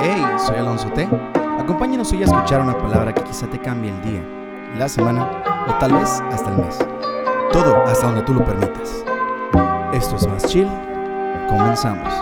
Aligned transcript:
Hey, 0.00 0.24
soy 0.46 0.58
Alonso 0.58 0.88
T. 0.92 1.08
Acompáñanos 1.58 2.12
hoy 2.12 2.22
a 2.22 2.26
escuchar 2.26 2.60
una 2.60 2.78
palabra 2.78 3.12
que 3.12 3.24
quizá 3.24 3.50
te 3.50 3.58
cambie 3.58 3.90
el 3.90 4.00
día, 4.02 4.22
la 4.78 4.88
semana 4.88 5.42
o 5.66 5.76
tal 5.80 5.92
vez 5.92 6.08
hasta 6.30 6.50
el 6.50 6.58
mes. 6.58 6.78
Todo 7.52 7.82
hasta 7.82 8.06
donde 8.06 8.22
tú 8.22 8.32
lo 8.32 8.44
permitas. 8.44 9.04
Esto 9.92 10.14
es 10.14 10.28
más 10.28 10.46
chill. 10.46 10.68
Comenzamos. 11.48 12.14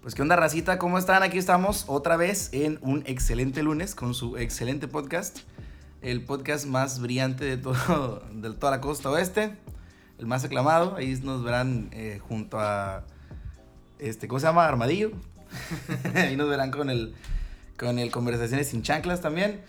Pues 0.00 0.14
qué 0.14 0.22
onda 0.22 0.36
racita, 0.36 0.78
¿cómo 0.78 0.96
están? 0.96 1.22
Aquí 1.22 1.36
estamos 1.36 1.84
otra 1.86 2.16
vez 2.16 2.48
en 2.54 2.78
un 2.80 3.02
excelente 3.04 3.62
lunes 3.62 3.94
con 3.94 4.14
su 4.14 4.38
excelente 4.38 4.88
podcast. 4.88 5.40
El 6.02 6.24
podcast 6.24 6.66
más 6.66 6.98
brillante 6.98 7.44
de, 7.44 7.56
todo, 7.56 8.24
de 8.32 8.50
toda 8.50 8.72
la 8.72 8.80
costa 8.80 9.08
oeste. 9.08 9.56
El 10.18 10.26
más 10.26 10.42
aclamado. 10.42 10.96
Ahí 10.96 11.16
nos 11.22 11.44
verán 11.44 11.90
eh, 11.92 12.20
junto 12.26 12.58
a... 12.58 13.04
Este, 14.00 14.26
¿Cómo 14.26 14.40
se 14.40 14.46
llama? 14.46 14.66
Armadillo. 14.66 15.12
Ahí 16.16 16.36
nos 16.36 16.48
verán 16.48 16.72
con 16.72 16.90
el, 16.90 17.14
con 17.78 18.00
el 18.00 18.10
Conversaciones 18.10 18.68
sin 18.68 18.82
Chanclas 18.82 19.20
también. 19.20 19.60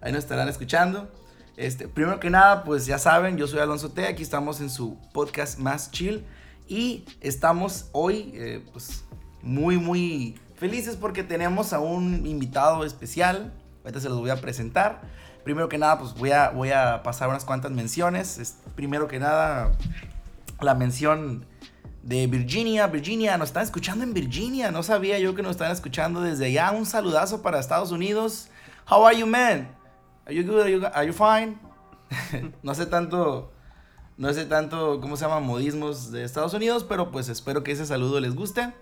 Ahí 0.00 0.12
nos 0.12 0.20
estarán 0.20 0.48
escuchando. 0.48 1.12
Este, 1.58 1.88
primero 1.88 2.18
que 2.20 2.30
nada, 2.30 2.64
pues 2.64 2.86
ya 2.86 2.98
saben, 2.98 3.36
yo 3.36 3.46
soy 3.46 3.60
Alonso 3.60 3.90
T. 3.90 4.06
Aquí 4.06 4.22
estamos 4.22 4.62
en 4.62 4.70
su 4.70 4.96
podcast 5.12 5.58
más 5.58 5.90
chill. 5.90 6.24
Y 6.68 7.04
estamos 7.20 7.90
hoy, 7.92 8.30
eh, 8.32 8.64
pues, 8.72 9.04
muy, 9.42 9.76
muy 9.76 10.40
felices 10.56 10.96
porque 10.96 11.22
tenemos 11.22 11.74
a 11.74 11.80
un 11.80 12.26
invitado 12.26 12.82
especial. 12.86 13.52
Ahorita 13.84 14.00
se 14.00 14.08
los 14.08 14.20
voy 14.20 14.30
a 14.30 14.40
presentar. 14.40 15.02
Primero 15.44 15.68
que 15.68 15.78
nada, 15.78 15.98
pues 15.98 16.14
voy 16.14 16.30
a, 16.30 16.50
voy 16.50 16.70
a 16.70 17.02
pasar 17.02 17.28
unas 17.28 17.44
cuantas 17.44 17.72
menciones. 17.72 18.38
Es, 18.38 18.56
primero 18.74 19.08
que 19.08 19.18
nada, 19.18 19.72
la 20.60 20.74
mención 20.74 21.44
de 22.02 22.26
Virginia. 22.26 22.86
Virginia, 22.86 23.36
nos 23.36 23.48
están 23.48 23.64
escuchando 23.64 24.04
en 24.04 24.14
Virginia. 24.14 24.70
No 24.70 24.82
sabía 24.82 25.18
yo 25.18 25.34
que 25.34 25.42
nos 25.42 25.52
están 25.52 25.70
escuchando 25.70 26.20
desde 26.20 26.46
allá. 26.46 26.70
Un 26.70 26.86
saludazo 26.86 27.42
para 27.42 27.58
Estados 27.58 27.90
Unidos. 27.90 28.48
How 28.88 29.06
are 29.06 29.18
you, 29.18 29.26
man? 29.26 29.68
Are 30.26 30.34
you 30.34 30.44
good? 30.44 30.84
Are 30.92 31.06
you, 31.06 31.12
fine? 31.12 31.58
no 32.62 32.74
sé 32.74 32.86
tanto, 32.86 33.52
no 34.16 34.32
sé 34.32 34.44
tanto 34.44 35.00
cómo 35.00 35.16
se 35.16 35.24
llaman 35.24 35.44
modismos 35.44 36.12
de 36.12 36.24
Estados 36.24 36.54
Unidos, 36.54 36.84
pero 36.84 37.10
pues 37.10 37.28
espero 37.28 37.64
que 37.64 37.72
ese 37.72 37.86
saludo 37.86 38.20
les 38.20 38.34
guste. 38.34 38.72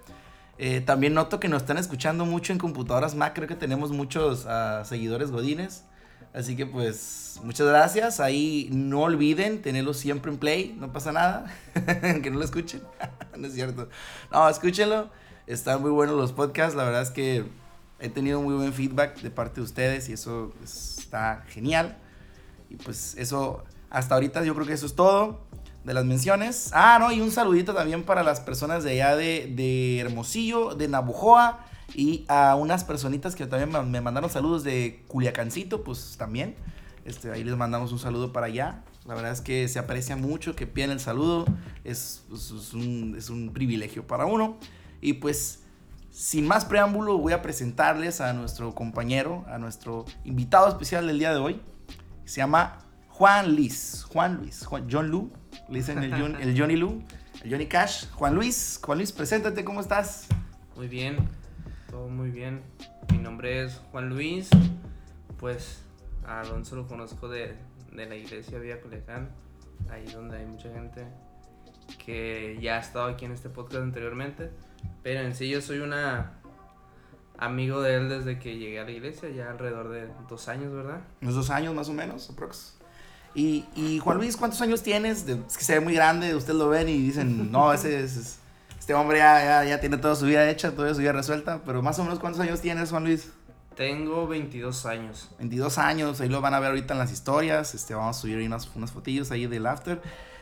Eh, 0.59 0.83
también 0.83 1.15
noto 1.15 1.41
que 1.41 1.49
nos 1.49 1.63
están 1.63 1.79
escuchando 1.79 2.27
mucho 2.27 2.53
en 2.53 2.59
computadoras 2.59 3.15
Mac. 3.15 3.35
Creo 3.35 3.49
que 3.49 3.55
tenemos 3.55 3.93
muchos 3.93 4.45
uh, 4.45 4.85
seguidores 4.85 5.31
godines. 5.31 5.85
Así 6.33 6.55
que 6.55 6.67
pues 6.67 7.41
muchas 7.43 7.67
gracias. 7.67 8.21
Ahí 8.21 8.69
no 8.73 9.03
olviden 9.03 9.63
tenerlo 9.63 9.95
siempre 9.95 10.31
en 10.31 10.39
play. 10.39 10.77
No 10.79 10.93
pasa 10.93 11.13
nada. 11.13 11.47
que 12.23 12.31
no 12.31 12.39
lo 12.39 12.45
escuchen. 12.45 12.83
no 13.37 13.47
es 13.47 13.55
cierto. 13.55 13.89
No, 14.31 14.49
escúchenlo. 14.49 15.11
Están 15.47 15.81
muy 15.81 15.91
buenos 15.91 16.17
los 16.17 16.33
podcasts. 16.33 16.77
La 16.77 16.85
verdad 16.85 17.03
es 17.03 17.11
que 17.11 17.45
he 17.99 18.09
tenido 18.09 18.41
muy 18.41 18.55
buen 18.55 18.73
feedback 18.73 19.21
de 19.21 19.31
parte 19.31 19.57
de 19.57 19.63
ustedes 19.63 20.09
y 20.09 20.13
eso 20.13 20.53
está 20.63 21.45
genial. 21.49 21.99
Y 22.69 22.77
pues 22.77 23.17
eso, 23.17 23.65
hasta 23.91 24.15
ahorita 24.15 24.45
yo 24.45 24.55
creo 24.55 24.67
que 24.67 24.75
eso 24.75 24.87
es 24.87 24.95
todo 24.95 25.41
de 25.83 25.95
las 25.95 26.05
menciones. 26.05 26.71
Ah, 26.73 26.99
no, 27.01 27.11
y 27.11 27.21
un 27.21 27.33
saludito 27.33 27.75
también 27.75 28.05
para 28.05 28.23
las 28.23 28.39
personas 28.39 28.85
de 28.85 28.93
allá 28.93 29.17
de, 29.17 29.53
de 29.53 29.99
Hermosillo, 29.99 30.77
de 30.77 30.87
Nabujoa 30.87 31.67
y 31.95 32.25
a 32.29 32.55
unas 32.55 32.85
personitas 32.85 33.35
que 33.35 33.47
también 33.47 33.91
me 33.91 34.01
mandaron 34.01 34.31
saludos 34.31 34.65
de 34.65 35.05
Culiacancito, 35.09 35.83
pues 35.83 36.17
también. 36.19 36.57
Este, 37.05 37.31
ahí 37.31 37.45
les 37.45 37.57
mandamos 37.57 37.93
un 37.93 37.99
saludo 37.99 38.33
para 38.33 38.47
allá. 38.47 38.85
La 39.07 39.15
verdad 39.15 39.33
es 39.33 39.41
que 39.41 39.67
se 39.69 39.79
aprecia 39.79 40.17
mucho 40.17 40.55
que 40.55 40.67
piden 40.67 40.91
el 40.91 41.01
saludo. 41.01 41.47
Es, 41.85 42.25
es, 42.33 42.51
es, 42.51 42.75
un, 42.75 43.15
es 43.17 43.31
un 43.31 43.53
privilegio 43.53 44.07
para 44.07 44.27
uno. 44.27 44.59
Y 45.01 45.15
pues, 45.15 45.63
sin 46.11 46.47
más 46.47 46.65
preámbulo, 46.65 47.19
voy 47.19 47.33
a 47.33 47.43
presentarles 47.43 48.21
a 48.21 48.33
nuestro 48.33 48.75
compañero, 48.75 49.45
a 49.49 49.59
nuestro 49.59 50.05
invitado 50.25 50.69
especial 50.69 51.07
del 51.07 51.19
día 51.19 51.33
de 51.33 51.39
hoy. 51.39 51.61
Se 52.25 52.37
llama 52.37 52.79
Juan 53.09 53.57
Luis. 53.57 54.05
Juan 54.13 54.37
Luis. 54.37 54.65
Juan, 54.65 54.87
John 54.91 55.09
Lu. 55.09 55.31
Le 55.69 55.79
dicen 55.79 56.03
el, 56.03 56.13
John, 56.13 56.37
el 56.41 56.57
Johnny 56.59 56.77
Lu. 56.77 57.03
El 57.43 57.51
Johnny 57.51 57.67
Cash. 57.67 58.07
Juan 58.11 58.35
Luis. 58.35 58.79
Juan 58.83 58.99
Luis, 58.99 59.13
preséntate, 59.13 59.65
¿cómo 59.65 59.81
estás? 59.81 60.27
Muy 60.77 60.89
bien, 60.89 61.29
todo 61.91 62.09
muy 62.09 62.31
bien. 62.31 62.63
Mi 63.11 63.19
nombre 63.19 63.65
es 63.65 63.81
Juan 63.91 64.09
Luis. 64.09 64.49
Pues 65.39 65.83
a 66.25 66.41
Alonso 66.41 66.77
lo 66.77 66.87
conozco 66.87 67.29
de, 67.29 67.57
de 67.93 68.07
la 68.07 68.15
iglesia 68.15 68.59
Vía 68.59 68.81
Culiacán, 68.81 69.31
ahí 69.91 70.07
donde 70.07 70.39
hay 70.39 70.47
mucha 70.47 70.71
gente 70.71 71.07
que 72.05 72.59
ya 72.61 72.77
ha 72.77 72.81
estado 72.81 73.07
aquí 73.07 73.25
en 73.25 73.33
este 73.33 73.49
podcast 73.49 73.83
anteriormente. 73.83 74.51
Pero 75.03 75.21
en 75.21 75.35
sí 75.35 75.49
yo 75.49 75.61
soy 75.61 75.79
una 75.81 76.35
amigo 77.39 77.81
de 77.81 77.97
él 77.97 78.09
desde 78.09 78.39
que 78.39 78.59
llegué 78.59 78.79
a 78.81 78.85
la 78.85 78.91
iglesia, 78.91 79.31
ya 79.31 79.51
alrededor 79.51 79.89
de 79.89 80.09
dos 80.29 80.49
años, 80.49 80.73
¿verdad? 80.73 81.01
Unos 81.23 81.35
dos 81.35 81.51
años 81.51 81.75
más 81.75 81.89
o 81.89 81.93
menos, 81.93 82.31
aprox. 82.31 82.77
Y, 83.35 83.65
y 83.75 83.99
Juan 83.99 84.19
Luis, 84.19 84.37
¿cuántos 84.37 84.61
años 84.61 84.83
tienes? 84.83 85.27
Es 85.27 85.57
que 85.57 85.65
se 85.65 85.75
ve 85.75 85.81
muy 85.81 85.95
grande, 85.95 86.35
ustedes 86.35 86.59
lo 86.59 86.69
ven 86.69 86.89
y 86.89 86.99
dicen, 86.99 87.51
no, 87.51 87.73
ese 87.73 88.03
es, 88.03 88.17
es 88.17 88.40
este 88.81 88.95
hombre 88.95 89.19
ya, 89.19 89.45
ya, 89.45 89.65
ya, 89.69 89.79
tiene 89.79 89.99
toda 89.99 90.17
su 90.17 90.25
vida 90.25 90.49
hecha, 90.49 90.73
toda 90.75 90.95
su 90.95 91.01
vida 91.01 91.13
resuelta, 91.13 91.61
pero 91.67 91.83
más 91.83 91.99
o 91.99 92.03
menos 92.03 92.19
¿cuántos 92.19 92.41
años 92.41 92.63
tienes, 92.63 92.89
Juan 92.89 93.05
Luis? 93.05 93.31
Tengo 93.77 94.27
22 94.27 94.87
años. 94.87 95.31
22 95.39 95.77
años, 95.77 96.21
ahí 96.23 96.31
lo 96.31 96.41
van 96.41 96.55
a 96.55 96.61
ver 96.61 96.71
ahorita 96.71 96.95
en 96.95 96.99
las 96.99 97.13
historias, 97.13 97.75
este, 97.75 97.95
vamos 97.95 98.17
a 98.17 98.21
subir 98.21 98.39
ahí 98.39 98.47
unas, 98.47 98.75
unas 98.75 98.91
fotillos 98.91 99.31
ahí 99.33 99.47
del 99.47 99.67
after. 99.67 100.01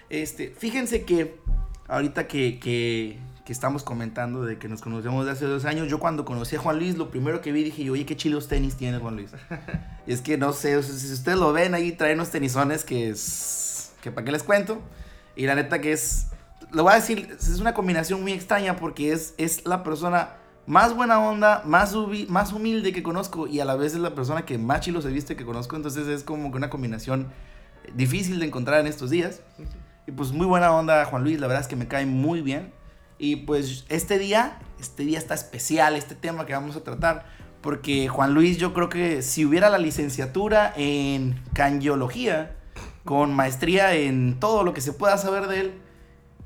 Este, 0.09 0.54
fíjense 0.56 1.04
que 1.04 1.41
ahorita 1.88 2.28
que, 2.28 2.60
que, 2.60 3.19
que, 3.44 3.53
estamos 3.53 3.82
comentando 3.82 4.44
de 4.44 4.56
que 4.56 4.69
nos 4.69 4.82
conocemos 4.82 5.26
de 5.26 5.32
hace 5.32 5.44
dos 5.44 5.65
años, 5.65 5.88
yo 5.88 5.99
cuando 5.99 6.25
conocí 6.25 6.55
a 6.55 6.60
Juan 6.60 6.78
Luis, 6.78 6.97
lo 6.97 7.10
primero 7.10 7.41
que 7.41 7.50
vi 7.50 7.65
dije, 7.65 7.91
oye, 7.91 8.06
qué 8.06 8.16
chilos 8.16 8.47
tenis 8.47 8.76
tiene 8.76 8.99
Juan 8.99 9.16
Luis. 9.16 9.32
y 10.06 10.12
es 10.12 10.20
que 10.20 10.38
no 10.38 10.53
sé, 10.53 10.76
o 10.76 10.82
sea, 10.84 10.94
si 10.94 11.12
ustedes 11.12 11.38
lo 11.38 11.53
ven 11.53 11.75
ahí, 11.75 11.91
trae 11.91 12.15
unos 12.15 12.31
tenisones 12.31 12.84
que 12.84 13.10
es, 13.10 13.94
que 14.00 14.12
para 14.12 14.25
qué 14.25 14.31
les 14.31 14.44
cuento. 14.44 14.81
Y 15.34 15.47
la 15.47 15.56
neta 15.56 15.81
que 15.81 15.93
es, 15.93 16.28
lo 16.73 16.83
voy 16.83 16.93
a 16.93 16.97
decir, 16.97 17.37
es 17.39 17.61
una 17.61 17.75
combinación 17.75 18.23
muy 18.23 18.33
extraña 18.33 18.77
porque 18.77 19.12
es, 19.12 19.34
es 19.39 19.65
la 19.67 19.83
persona 19.83 20.37
más 20.67 20.95
buena 20.95 21.19
onda, 21.19 21.62
más, 21.65 21.95
más 22.29 22.53
humilde 22.53 22.93
que 22.93 23.03
conozco 23.03 23.47
y 23.47 23.61
a 23.61 23.65
la 23.65 23.75
vez 23.75 23.95
es 23.95 24.01
la 24.01 24.15
persona 24.15 24.45
que 24.45 24.59
más 24.59 24.81
chilos 24.81 25.06
he 25.06 25.09
visto 25.09 25.34
que 25.34 25.47
conozco. 25.47 25.77
Entonces 25.77 26.06
es 26.09 26.23
como 26.23 26.51
que 26.51 26.59
una 26.59 26.69
combinación 26.69 27.29
difícil 27.95 28.39
de 28.39 28.47
encontrar 28.47 28.81
en 28.81 28.87
estos 28.87 29.11
días. 29.11 29.41
Y 30.06 30.12
pues 30.12 30.33
muy 30.33 30.47
buena 30.47 30.71
onda 30.73 31.05
Juan 31.06 31.25
Luis, 31.25 31.41
la 31.41 31.47
verdad 31.47 31.62
es 31.62 31.69
que 31.69 31.77
me 31.77 31.89
cae 31.89 32.05
muy 32.05 32.43
bien. 32.43 32.73
Y 33.19 33.37
pues 33.37 33.87
este 33.89 34.19
día, 34.19 34.59
este 34.79 35.05
día 35.05 35.19
está 35.19 35.35
especial, 35.35 35.97
este 35.97 36.15
tema 36.15 36.45
que 36.45 36.53
vamos 36.53 36.77
a 36.77 36.85
tratar. 36.85 37.27
Porque 37.62 38.09
Juan 38.09 38.35
Luis 38.35 38.59
yo 38.59 38.75
creo 38.75 38.91
que 38.91 39.23
si 39.23 39.45
hubiera 39.45 39.71
la 39.71 39.79
licenciatura 39.79 40.73
en 40.77 41.43
cangiología, 41.55 42.56
con 43.05 43.35
maestría 43.35 43.95
en 43.95 44.39
todo 44.39 44.62
lo 44.65 44.75
que 44.75 44.83
se 44.83 44.93
pueda 44.93 45.17
saber 45.17 45.49
de 45.49 45.61
él, 45.61 45.75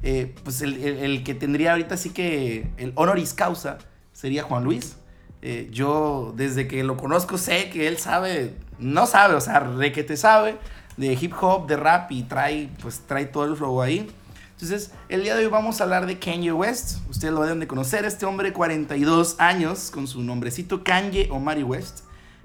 eh, 0.03 0.35
pues 0.43 0.63
el, 0.63 0.83
el, 0.83 1.23
que 1.25 1.35
tendría 1.35 1.73
ahorita 1.73 1.97
sí 1.97 2.11
que 2.11 2.69
el 2.77 2.93
honoris 2.97 3.35
causa 3.35 3.79
sería 4.13 4.43
Juan 4.43 4.65
Luis. 4.65 4.97
Eh, 5.43 5.69
yo 5.73 6.33
desde 6.37 6.69
que 6.69 6.85
lo 6.85 6.97
conozco 6.97 7.37
sé 7.37 7.69
que 7.71 7.89
él 7.89 7.99
sabe, 7.99 8.55
no 8.79 9.07
sabe, 9.07 9.35
o 9.35 9.41
sea, 9.41 9.69
te 10.07 10.17
sabe 10.17 10.57
de 10.97 11.19
hip 11.21 11.33
hop, 11.41 11.67
de 11.67 11.77
rap 11.77 12.13
y 12.13 12.23
trae, 12.23 12.69
pues 12.81 13.01
trae 13.07 13.27
todo 13.27 13.45
el 13.45 13.57
flow 13.57 13.83
ahí. 13.83 14.09
Entonces, 14.53 14.93
el 15.09 15.25
día 15.25 15.35
de 15.35 15.45
hoy 15.45 15.51
vamos 15.51 15.81
a 15.81 15.85
hablar 15.85 16.07
de 16.07 16.19
Kanye 16.21 16.53
West. 16.53 16.99
Ustedes 17.11 17.35
lo 17.35 17.43
deben 17.43 17.59
de 17.59 17.67
conocer, 17.67 18.05
este 18.05 18.27
hombre 18.27 18.51
de 18.51 18.53
42 18.53 19.37
años 19.41 19.91
con 19.91 20.07
su 20.07 20.23
nombrecito 20.23 20.85
Kanye 20.85 21.29
Omari 21.33 21.65
West, 21.65 22.05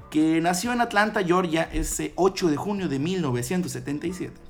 que 0.09 0.41
nació 0.41 0.73
en 0.73 0.81
Atlanta, 0.81 1.23
Georgia, 1.23 1.69
ese 1.71 2.13
8 2.15 2.49
de 2.49 2.57
junio 2.57 2.89
de 2.89 2.97
1977. 2.97 4.46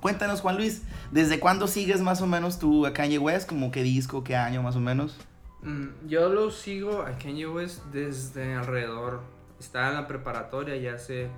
Cuéntanos, 0.00 0.40
Juan 0.40 0.56
Luis, 0.56 0.82
¿desde 1.10 1.40
cuándo 1.40 1.66
sigues 1.66 2.00
más 2.00 2.20
o 2.22 2.26
menos 2.26 2.58
tú 2.58 2.86
a 2.86 2.92
Kanye 2.92 3.18
West? 3.18 3.48
¿Como 3.48 3.70
qué 3.70 3.82
disco, 3.82 4.22
qué 4.22 4.36
año 4.36 4.62
más 4.62 4.76
o 4.76 4.80
menos? 4.80 5.16
Mm, 5.62 5.88
yo 6.06 6.28
lo 6.28 6.50
sigo 6.52 7.02
a 7.02 7.18
Kanye 7.18 7.48
West 7.48 7.82
desde 7.92 8.54
alrededor, 8.54 9.22
estaba 9.58 9.88
en 9.88 9.94
la 9.94 10.06
preparatoria 10.06 10.76
ya 10.76 10.94
hace 10.94 11.28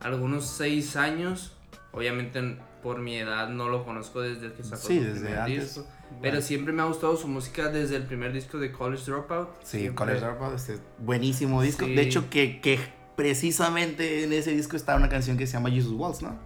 algunos 0.00 0.46
seis 0.46 0.96
años. 0.96 1.56
Obviamente 1.92 2.58
por 2.82 2.98
mi 2.98 3.16
edad 3.16 3.48
no 3.48 3.68
lo 3.68 3.84
conozco 3.84 4.20
desde 4.20 4.52
que 4.52 4.64
sacó 4.64 4.82
sí, 4.88 4.98
su 4.98 5.04
desde 5.04 5.20
primer 5.20 5.38
antes. 5.38 5.62
disco. 5.76 5.86
Pero 6.20 6.42
siempre 6.42 6.72
me 6.72 6.82
ha 6.82 6.86
gustado 6.86 7.16
su 7.16 7.28
música 7.28 7.68
desde 7.68 7.94
el 7.96 8.02
primer 8.02 8.32
disco 8.32 8.58
de 8.58 8.72
College 8.72 9.04
Dropout. 9.06 9.48
Sí, 9.62 9.78
Siempre- 9.78 9.94
College 9.94 10.20
Dropout, 10.20 10.54
este 10.56 10.78
buenísimo 10.98 11.62
disco. 11.62 11.84
Sí. 11.86 11.94
De 11.94 12.02
hecho, 12.02 12.28
que, 12.28 12.60
que 12.60 12.78
precisamente 13.16 14.24
en 14.24 14.32
ese 14.32 14.50
disco 14.50 14.76
está 14.76 14.96
una 14.96 15.08
canción 15.08 15.36
que 15.38 15.46
se 15.46 15.52
llama 15.54 15.70
Jesus 15.70 15.92
Walks, 15.92 16.22
¿no? 16.22 16.36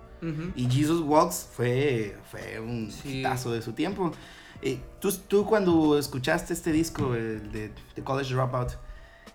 Y 0.56 0.68
Jesus 0.70 1.00
Walks 1.02 1.48
fue, 1.52 2.16
fue 2.30 2.58
un 2.60 2.90
Sí. 2.90 3.20
hitazo 3.20 3.52
de 3.52 3.62
su 3.62 3.72
tiempo. 3.72 4.12
Eh, 4.62 4.80
tú, 5.00 5.12
tú 5.28 5.44
cuando 5.46 5.96
escuchaste 5.98 6.52
este 6.52 6.72
disco 6.72 7.14
el 7.14 7.52
de, 7.52 7.70
de 7.94 8.02
College 8.02 8.34
Dropout, 8.34 8.72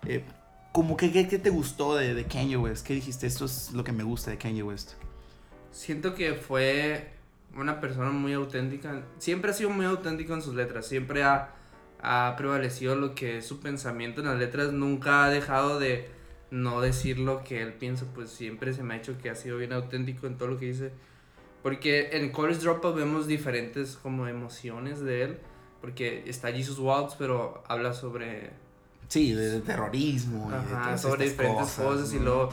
eh, 0.06 0.22
¿cómo 0.72 0.96
que, 0.96 1.10
qué, 1.10 1.26
qué 1.26 1.38
te 1.38 1.48
gustó 1.50 1.96
de, 1.96 2.14
de 2.14 2.24
Kanye 2.24 2.56
West? 2.58 2.86
¿Qué 2.86 2.94
dijiste? 2.94 3.26
Esto 3.26 3.46
es 3.46 3.72
lo 3.72 3.82
que 3.84 3.92
me 3.92 4.04
gusta 4.04 4.30
de 4.30 4.36
Kanye 4.38 4.62
West. 4.62 4.92
Siento 5.72 6.14
que 6.14 6.34
fue 6.34 7.10
una 7.56 7.80
persona 7.80 8.10
muy 8.10 8.32
auténtica. 8.34 9.02
Siempre 9.18 9.50
ha 9.50 9.54
sido 9.54 9.70
muy 9.70 9.86
auténtico 9.86 10.34
en 10.34 10.42
sus 10.42 10.54
letras. 10.54 10.86
Siempre 10.86 11.22
ha, 11.24 11.54
ha 12.02 12.34
prevalecido 12.36 12.94
lo 12.94 13.14
que 13.14 13.38
es 13.38 13.46
su 13.46 13.60
pensamiento 13.60 14.20
en 14.20 14.26
las 14.26 14.38
letras. 14.38 14.72
Nunca 14.72 15.24
ha 15.24 15.30
dejado 15.30 15.78
de 15.78 16.10
no 16.50 16.80
decir 16.80 17.18
lo 17.18 17.44
que 17.44 17.62
él 17.62 17.74
piensa. 17.74 18.06
Pues 18.14 18.30
siempre 18.30 18.72
se 18.72 18.82
me 18.82 18.94
ha 18.94 18.96
hecho 18.96 19.18
que 19.18 19.30
ha 19.30 19.34
sido 19.34 19.58
bien 19.58 19.72
auténtico 19.72 20.26
en 20.26 20.36
todo 20.36 20.48
lo 20.48 20.58
que 20.58 20.66
dice. 20.66 20.92
Porque 21.62 22.10
en 22.12 22.30
College 22.30 22.60
Dropout 22.60 22.94
vemos 22.96 23.26
diferentes 23.26 23.96
como 23.96 24.26
emociones 24.26 25.00
de 25.00 25.22
él. 25.22 25.38
Porque 25.80 26.24
está 26.26 26.52
Jesus 26.52 26.78
Waltz, 26.78 27.14
pero 27.18 27.62
habla 27.68 27.92
sobre... 27.92 28.50
Sí, 29.08 29.32
de, 29.32 29.60
terrorismo. 29.60 30.46
y 30.48 30.52
de 30.52 30.56
Ajá, 30.56 30.84
todas 30.84 31.02
sobre 31.02 31.24
diferentes 31.24 31.72
cosas. 31.72 32.12
Y 32.12 32.16
¿no? 32.16 32.24
luego 32.24 32.48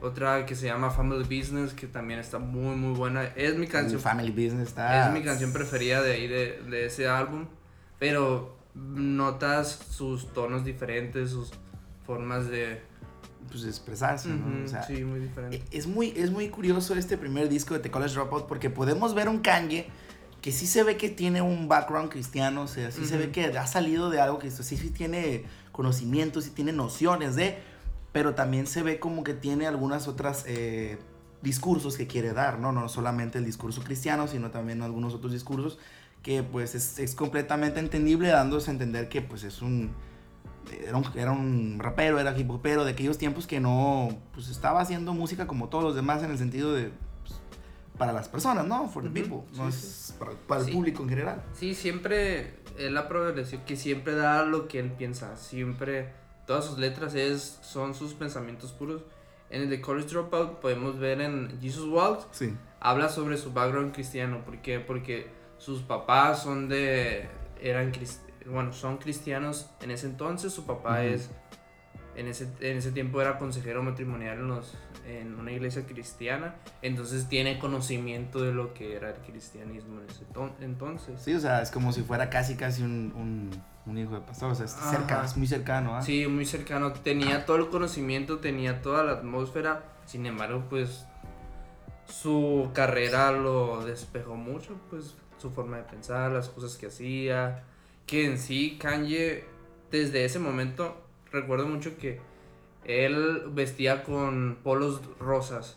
otra 0.00 0.46
que 0.46 0.54
se 0.54 0.66
llama 0.66 0.90
Family 0.90 1.22
Business, 1.22 1.72
que 1.72 1.86
también 1.86 2.20
está 2.20 2.38
muy, 2.38 2.76
muy 2.76 2.96
buena. 2.96 3.24
Es 3.34 3.56
mi 3.56 3.66
canción 3.66 4.00
Family 4.00 4.30
Business 4.30 4.68
está. 4.68 5.08
es 5.08 5.14
mi 5.14 5.22
canción 5.22 5.52
preferida 5.52 6.02
de 6.02 6.12
ahí, 6.12 6.26
de, 6.28 6.62
de 6.68 6.86
ese 6.86 7.08
álbum. 7.08 7.46
Pero 7.98 8.56
notas 8.74 9.80
sus 9.90 10.32
tonos 10.32 10.64
diferentes, 10.64 11.30
sus 11.30 11.50
formas 12.04 12.48
de... 12.48 12.80
Pues 13.50 13.64
expresarse, 13.64 14.28
¿no? 14.28 14.46
Ujú, 14.56 14.64
O 14.64 14.68
sea, 14.68 14.82
sí, 14.82 15.04
muy 15.04 15.20
diferente. 15.20 15.56
E- 15.56 15.76
Es 15.76 15.86
muy, 15.86 16.12
es 16.16 16.30
muy 16.30 16.48
curioso 16.48 16.94
este 16.94 17.16
primer 17.16 17.48
disco 17.48 17.74
de 17.74 17.80
The 17.80 17.90
College 17.90 18.14
Dropout 18.14 18.46
porque 18.46 18.70
podemos 18.70 19.14
ver 19.14 19.28
un 19.28 19.38
Kanye 19.38 19.86
que 20.42 20.52
sí 20.52 20.66
se 20.66 20.82
ve 20.84 20.96
que 20.96 21.08
tiene 21.08 21.42
un 21.42 21.66
background 21.68 22.10
cristiano, 22.10 22.62
o 22.62 22.68
sea, 22.68 22.92
sí 22.92 23.04
se 23.04 23.16
ve 23.16 23.30
que 23.32 23.46
ha 23.46 23.66
salido 23.66 24.10
de 24.10 24.20
algo 24.20 24.38
que 24.38 24.50
sí, 24.50 24.76
sí 24.76 24.90
tiene 24.90 25.44
conocimientos, 25.72 26.44
sí 26.44 26.50
tiene 26.50 26.72
nociones 26.72 27.34
de, 27.34 27.58
pero 28.12 28.34
también 28.34 28.66
se 28.68 28.82
ve 28.82 29.00
como 29.00 29.24
que 29.24 29.34
tiene 29.34 29.66
algunas 29.66 30.06
otras 30.06 30.44
eh, 30.46 30.98
discursos 31.42 31.96
que 31.96 32.06
quiere 32.06 32.32
dar, 32.32 32.60
¿no? 32.60 32.70
No 32.70 32.88
solamente 32.88 33.38
el 33.38 33.44
discurso 33.44 33.82
cristiano, 33.82 34.28
sino 34.28 34.50
también 34.52 34.82
algunos 34.82 35.14
otros 35.14 35.32
discursos 35.32 35.78
que 36.22 36.42
pues 36.44 36.74
es, 36.76 36.98
es 37.00 37.14
completamente 37.14 37.80
entendible 37.80 38.28
dándose 38.28 38.70
a 38.70 38.72
entender 38.72 39.08
que 39.08 39.22
pues 39.22 39.42
es 39.42 39.62
un 39.62 39.90
era 40.72 40.96
un, 40.96 41.04
era 41.14 41.32
un 41.32 41.78
rapero, 41.78 42.18
era 42.18 42.36
hip 42.38 42.50
hopero 42.50 42.84
de 42.84 42.92
aquellos 42.92 43.18
tiempos 43.18 43.46
que 43.46 43.60
no, 43.60 44.08
pues 44.32 44.48
estaba 44.48 44.80
haciendo 44.80 45.12
música 45.12 45.46
como 45.46 45.68
todos 45.68 45.84
los 45.84 45.94
demás 45.94 46.22
en 46.22 46.30
el 46.30 46.38
sentido 46.38 46.72
de, 46.72 46.90
pues, 47.24 47.40
para 47.98 48.12
las 48.12 48.28
personas, 48.28 48.66
¿no? 48.66 48.88
For 48.88 49.02
the 49.02 49.08
Ujú, 49.08 49.14
people, 49.14 49.58
no 49.58 49.70
sí, 49.70 49.76
es 49.78 50.14
para, 50.18 50.32
para 50.32 50.60
el 50.60 50.66
Sí. 50.66 50.72
público 50.72 51.02
en 51.02 51.08
general. 51.08 51.42
Sí, 51.54 51.74
siempre 51.74 52.54
él 52.78 52.96
ha 52.96 53.08
que 53.64 53.76
siempre 53.76 54.14
da 54.14 54.44
lo 54.44 54.68
que 54.68 54.80
él 54.80 54.90
piensa, 54.92 55.36
siempre 55.36 56.12
todas 56.46 56.64
sus 56.64 56.78
letras 56.78 57.14
es 57.14 57.58
son 57.62 57.94
sus 57.94 58.14
pensamientos 58.14 58.72
puros. 58.72 59.02
En 59.48 59.62
el 59.62 59.70
de 59.70 59.80
College 59.80 60.08
Dropout 60.08 60.58
podemos 60.58 60.98
ver 60.98 61.20
en 61.20 61.58
Jesus 61.60 61.88
Waltz 61.88 62.26
habla 62.80 63.08
sobre 63.08 63.36
su 63.38 63.52
background 63.52 63.94
cristiano, 63.94 64.44
¿por 64.44 64.58
qué? 64.58 64.80
Porque 64.80 65.28
sus 65.58 65.82
papás 65.82 66.42
son 66.42 66.68
de 66.68 67.28
eran 67.62 67.92
cris- 67.92 68.18
bueno, 68.46 68.72
son 68.72 68.98
cristianos 68.98 69.70
en 69.80 69.90
ese 69.90 70.06
entonces, 70.06 70.52
su 70.52 70.66
papá 70.66 71.04
es 71.04 71.30
en 72.14 72.28
ese, 72.28 72.48
en 72.60 72.78
ese 72.78 72.92
tiempo 72.92 73.20
era 73.20 73.38
consejero 73.38 73.82
matrimonial 73.82 74.38
en, 74.38 74.48
los, 74.48 74.74
en 75.06 75.34
una 75.38 75.52
iglesia 75.52 75.84
cristiana, 75.84 76.54
entonces 76.80 77.28
tiene 77.28 77.58
conocimiento 77.58 78.40
de 78.40 78.52
lo 78.52 78.72
que 78.72 78.96
era 78.96 79.10
el 79.10 79.16
cristianismo 79.16 80.00
en 80.00 80.08
ese 80.08 80.24
ton- 80.32 80.54
entonces. 80.60 81.20
Sí, 81.20 81.34
o 81.34 81.40
sea, 81.40 81.60
es 81.60 81.70
como 81.70 81.92
si 81.92 82.02
fuera 82.02 82.30
casi, 82.30 82.54
casi 82.56 82.82
un, 82.82 83.12
un, 83.14 83.50
un 83.84 83.98
hijo 83.98 84.14
de 84.14 84.20
pastor, 84.22 84.52
o 84.52 84.54
sea, 84.54 84.64
es, 84.64 84.74
Ajá. 84.76 84.90
cerca, 84.92 85.24
es 85.26 85.36
muy 85.36 85.46
cercano, 85.46 85.94
¿ah? 85.94 86.00
Sí, 86.00 86.26
muy 86.26 86.46
cercano. 86.46 86.92
Tenía 86.94 87.44
todo 87.44 87.58
el 87.58 87.68
conocimiento, 87.68 88.38
tenía 88.38 88.80
toda 88.80 89.04
la 89.04 89.12
atmósfera. 89.12 89.84
Sin 90.06 90.24
embargo, 90.24 90.64
pues 90.70 91.04
su 92.08 92.70
carrera 92.72 93.32
lo 93.32 93.84
despejó 93.84 94.36
mucho, 94.36 94.80
pues 94.88 95.14
su 95.38 95.50
forma 95.50 95.76
de 95.78 95.82
pensar, 95.82 96.32
las 96.32 96.48
cosas 96.48 96.76
que 96.76 96.86
hacía. 96.86 97.64
Que 98.06 98.26
en 98.26 98.38
sí, 98.38 98.78
Kanye, 98.80 99.44
desde 99.90 100.24
ese 100.24 100.38
momento, 100.38 100.96
recuerdo 101.32 101.66
mucho 101.66 101.96
que 101.98 102.20
él 102.84 103.42
vestía 103.52 104.04
con 104.04 104.58
polos 104.62 105.00
rosas. 105.18 105.76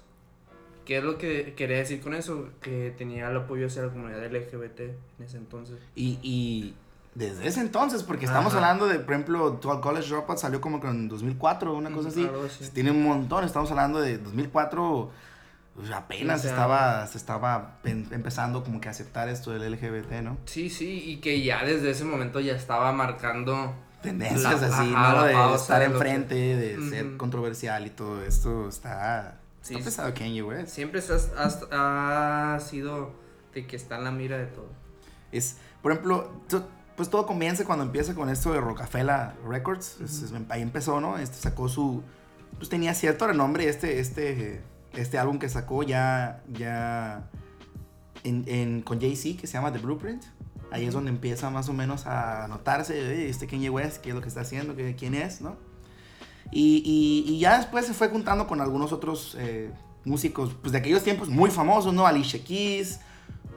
¿Qué 0.85 0.97
es 0.97 1.03
lo 1.03 1.17
que 1.17 1.53
quería 1.55 1.77
decir 1.77 2.01
con 2.01 2.13
eso? 2.13 2.49
Que 2.61 2.93
tenía 2.97 3.29
el 3.29 3.37
apoyo 3.37 3.67
hacia 3.67 3.83
la 3.83 3.89
comunidad 3.89 4.25
LGBT 4.25 4.79
en 4.79 5.25
ese 5.25 5.37
entonces. 5.37 5.77
Y, 5.95 6.19
y 6.23 6.75
desde 7.15 7.47
ese 7.47 7.61
entonces, 7.61 8.03
porque 8.03 8.25
estamos 8.25 8.53
hablando 8.53 8.87
de, 8.87 8.99
por 8.99 9.13
ejemplo, 9.13 9.59
College 9.59 10.07
Dropout 10.07 10.37
salió 10.37 10.61
como 10.61 10.79
que 10.79 10.87
en 10.87 11.09
2004, 11.09 11.73
una 11.73 11.91
cosa 11.91 12.09
así. 12.09 12.27
Así. 12.45 12.69
Tiene 12.71 12.91
un 12.91 13.03
montón, 13.03 13.43
estamos 13.43 13.69
hablando 13.71 13.99
de 13.99 14.19
2004, 14.19 15.11
pues, 15.79 15.91
apenas 15.91 16.41
15 16.41 16.47
estaba, 16.49 17.07
se 17.07 17.17
estaba 17.17 17.79
empezando 17.83 18.63
como 18.63 18.81
que 18.81 18.87
a 18.89 18.91
aceptar 18.91 19.29
esto 19.29 19.51
del 19.51 19.71
LGBT, 19.73 20.21
¿no? 20.21 20.37
Sí, 20.45 20.69
sí, 20.69 21.03
y 21.05 21.17
que 21.17 21.41
ya 21.41 21.63
desde 21.63 21.91
ese 21.91 22.03
momento 22.03 22.39
ya 22.39 22.53
estaba 22.53 22.91
marcando. 22.91 23.73
Tendencias 24.01 24.61
La- 24.61 24.67
así, 24.67 24.93
ajá, 24.95 25.13
¿no? 25.13 25.23
De 25.25 25.33
pausa 25.33 25.61
estar 25.61 25.79
de 25.79 25.85
enfrente, 25.85 26.35
de 26.55 26.89
ser 26.89 27.17
controversial 27.17 27.85
y 27.85 27.89
todo 27.89 28.23
esto 28.23 28.69
está... 28.69 29.39
Sí, 29.61 29.73
está 29.73 29.85
pesado 29.85 30.13
Kanye 30.13 30.41
West. 30.41 30.69
Siempre 30.69 30.99
has- 31.01 31.31
has- 31.37 31.67
ha 31.71 32.57
sido 32.61 33.13
de 33.53 33.67
que 33.67 33.75
está 33.75 33.97
en 33.97 34.05
la 34.05 34.11
mira 34.11 34.37
de 34.37 34.45
todo. 34.45 34.69
Es, 35.33 35.57
por 35.81 35.91
ejemplo, 35.91 36.31
pues 36.95 37.09
todo 37.09 37.25
comienza 37.25 37.65
cuando 37.65 37.83
empieza 37.83 38.13
con 38.15 38.29
esto 38.29 38.53
de 38.53 38.61
Rockefeller 38.61 39.31
Records. 39.47 39.99
Es- 40.01 40.21
es- 40.21 40.33
ahí 40.49 40.61
empezó, 40.61 41.01
¿no? 41.01 41.17
Este 41.17 41.35
sacó 41.37 41.67
su. 41.67 42.01
Pues 42.57 42.69
tenía 42.69 42.93
cierto 42.93 43.27
renombre 43.27 43.67
este, 43.67 43.99
este, 43.99 44.61
este 44.93 45.17
álbum 45.17 45.39
que 45.39 45.49
sacó 45.49 45.83
ya, 45.83 46.43
ya 46.51 47.29
en, 48.23 48.43
en- 48.47 48.81
con 48.81 48.99
Jay-Z 48.99 49.39
que 49.39 49.47
se 49.47 49.53
llama 49.53 49.71
The 49.71 49.79
Blueprint. 49.79 50.23
Ahí 50.71 50.85
es 50.85 50.93
donde 50.93 51.09
empieza 51.09 51.49
más 51.49 51.67
o 51.69 51.73
menos 51.73 52.05
a 52.05 52.47
notarse 52.47 52.93
"Oye, 52.93 53.29
este 53.29 53.47
Kanye 53.47 53.69
West, 53.71 53.97
qué 54.01 54.09
es 54.09 54.15
lo 54.15 54.21
que 54.21 54.27
está 54.27 54.41
haciendo, 54.41 54.75
qué- 54.75 54.95
quién 54.95 55.15
es, 55.15 55.41
¿no? 55.41 55.55
Y, 56.51 56.81
y- 56.85 57.31
y 57.31 57.39
ya 57.39 57.57
después 57.57 57.85
se 57.85 57.93
fue 57.93 58.09
juntando 58.09 58.47
con 58.47 58.61
algunos 58.61 58.91
otros 58.91 59.35
eh, 59.39 59.71
músicos 60.05 60.55
pues, 60.61 60.71
de 60.71 60.77
aquellos 60.79 61.03
tiempos 61.03 61.29
muy 61.29 61.49
famosos, 61.51 61.93
¿no? 61.93 62.05
Alicia 62.07 62.43
Keys, 62.43 62.99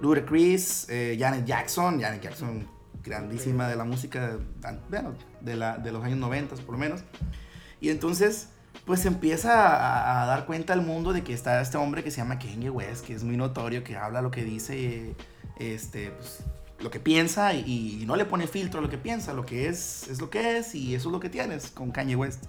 Ludacris, 0.00 0.86
eh, 0.88 1.16
Janet 1.18 1.44
Jackson, 1.46 2.00
Janet 2.00 2.22
Jackson, 2.22 2.66
grandísima 3.04 3.68
de 3.68 3.76
la 3.76 3.84
música, 3.84 4.38
bueno, 4.90 5.14
de, 5.40 5.56
la, 5.56 5.76
de 5.78 5.92
los 5.92 6.02
años 6.04 6.18
90 6.18 6.56
por 6.56 6.72
lo 6.74 6.78
menos. 6.78 7.02
Y 7.80 7.88
entonces, 7.90 8.48
pues 8.84 9.06
empieza 9.06 10.22
a, 10.22 10.26
dar 10.26 10.44
cuenta 10.44 10.72
el 10.72 10.82
mundo 10.82 11.12
de 11.12 11.22
que 11.22 11.32
está 11.32 11.60
este 11.60 11.76
hombre 11.76 12.02
que 12.02 12.10
se 12.10 12.18
llama 12.18 12.38
Kanye 12.38 12.70
West, 12.70 13.04
que 13.06 13.14
es 13.14 13.22
muy 13.22 13.36
notorio, 13.36 13.84
que 13.84 13.96
habla 13.96 14.22
lo 14.22 14.30
que 14.30 14.44
dice, 14.44 15.14
este, 15.58 16.10
pues, 16.10 16.40
lo 16.80 16.90
que 16.90 16.98
piensa 16.98 17.54
y, 17.54 18.02
no 18.06 18.16
le 18.16 18.24
pone 18.24 18.48
filtro 18.48 18.80
a 18.80 18.82
lo 18.82 18.90
que 18.90 18.98
piensa, 18.98 19.32
lo 19.32 19.46
que 19.46 19.68
es, 19.68 20.08
es 20.08 20.20
lo 20.20 20.30
que 20.30 20.58
es 20.58 20.74
y 20.74 20.94
eso 20.94 21.08
es 21.08 21.12
lo 21.12 21.20
que 21.20 21.28
tienes 21.28 21.70
con 21.70 21.92
Kanye 21.92 22.16
West. 22.16 22.44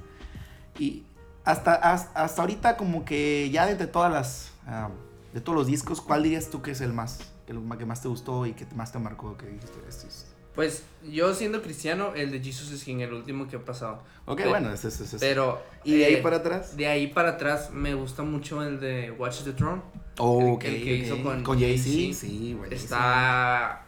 Y 0.80 1.04
hasta, 1.46 1.76
hasta, 1.76 2.42
ahorita 2.42 2.78
como 2.78 3.06
que 3.06 3.52
ya 3.52 3.68
de 3.68 3.88
todas 3.88 4.12
las, 4.12 4.52
ah, 4.66 4.90
de 5.34 5.42
todos 5.42 5.56
los 5.56 5.68
discos, 5.68 6.02
¿cuál 6.02 6.24
dirías 6.24 6.50
tú 6.50 6.64
que 6.64 6.72
es 6.72 6.82
el 6.82 6.94
más, 6.94 7.32
que, 7.46 7.52
el 7.52 7.78
que 7.78 7.86
más 7.86 8.02
te 8.02 8.08
gustó 8.08 8.48
y 8.48 8.54
que 8.54 8.66
más 8.76 8.92
te 8.92 8.98
marcó? 8.98 9.38
Que 9.38 9.46
dijiste, 9.46 9.78
"Este 9.88 10.08
es-". 10.08 10.33
Pues 10.56 10.84
yo 11.10 11.34
siendo 11.34 11.62
cristiano, 11.62 12.14
el 12.16 12.32
de 12.32 12.40
Jesus 12.40 12.72
is 12.72 12.84
King, 12.84 12.98
el 12.98 13.14
último 13.14 13.48
que 13.48 13.56
ha 13.56 13.66
pasado. 13.66 14.04
Ok, 14.26 14.42
Pe- 14.44 14.50
bueno, 14.50 14.72
ese 14.72 14.90
es 14.90 15.00
ese. 15.02 15.18
Pero. 15.20 15.62
¿Y 15.84 15.98
de 15.98 16.06
ahí 16.06 16.14
eh, 16.16 16.22
para 16.22 16.38
atrás? 16.38 16.78
De 16.78 16.88
ahí 16.88 17.08
para 17.08 17.30
atrás 17.30 17.72
me 17.72 17.96
gusta 17.96 18.22
mucho 18.24 18.62
el 18.64 18.80
de 18.80 19.12
Watch 19.12 19.44
the 19.44 19.54
Throne. 19.54 19.82
Oh, 20.20 20.54
ok, 20.54 20.64
el 20.66 20.84
que 20.84 20.96
hizo 20.96 21.16
ok. 21.16 21.42
con 21.42 21.60
Jay-Z, 21.60 21.90
Jay-Z. 21.90 22.20
sí, 22.20 22.54
buenísimo. 22.54 22.70
Está. 22.70 23.86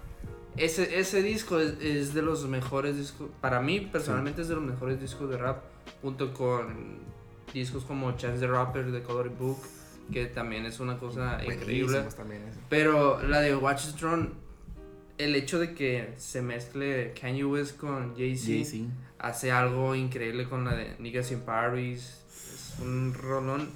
Ese, 0.57 1.00
ese 1.00 1.22
disco 1.22 1.60
es, 1.60 1.74
es 1.81 2.13
de 2.13 2.22
los 2.22 2.48
mejores 2.48 2.98
discos. 2.98 3.29
Para 3.41 3.60
mí, 3.62 3.81
personalmente, 3.81 4.41
es 4.41 4.48
de 4.48 4.55
los 4.55 4.63
mejores 4.63 5.00
discos 5.00 5.29
de 5.29 5.38
rap. 5.38 5.63
Junto 6.01 6.34
con 6.34 6.98
discos 7.53 7.84
como 7.84 8.12
Chance 8.13 8.39
the 8.39 8.48
Rapper 8.48 8.91
de 8.91 9.03
Coloring 9.03 9.38
Book. 9.38 9.60
Que 10.12 10.25
también 10.27 10.65
es 10.65 10.79
una 10.79 10.98
cosa 10.98 11.39
increíble. 11.45 12.03
También 12.15 12.43
ese. 12.48 12.60
Pero 12.69 13.22
la 13.22 13.41
de 13.41 13.55
Watch 13.55 13.88
the 13.91 13.98
Throne, 14.00 14.29
el 15.17 15.36
hecho 15.36 15.60
de 15.60 15.74
que 15.74 16.13
se 16.17 16.41
mezcle 16.41 17.13
Kanye 17.19 17.45
West 17.45 17.77
con 17.77 18.15
Jay-Z 18.15 18.77
hace 19.19 19.51
algo 19.51 19.95
increíble 19.95 20.48
con 20.50 20.65
la 20.65 20.74
de 20.75 20.95
Niggas 21.00 21.31
in 21.31 21.41
Paris. 21.41 22.22
Es 22.29 22.75
un 22.81 23.13
rolón. 23.13 23.69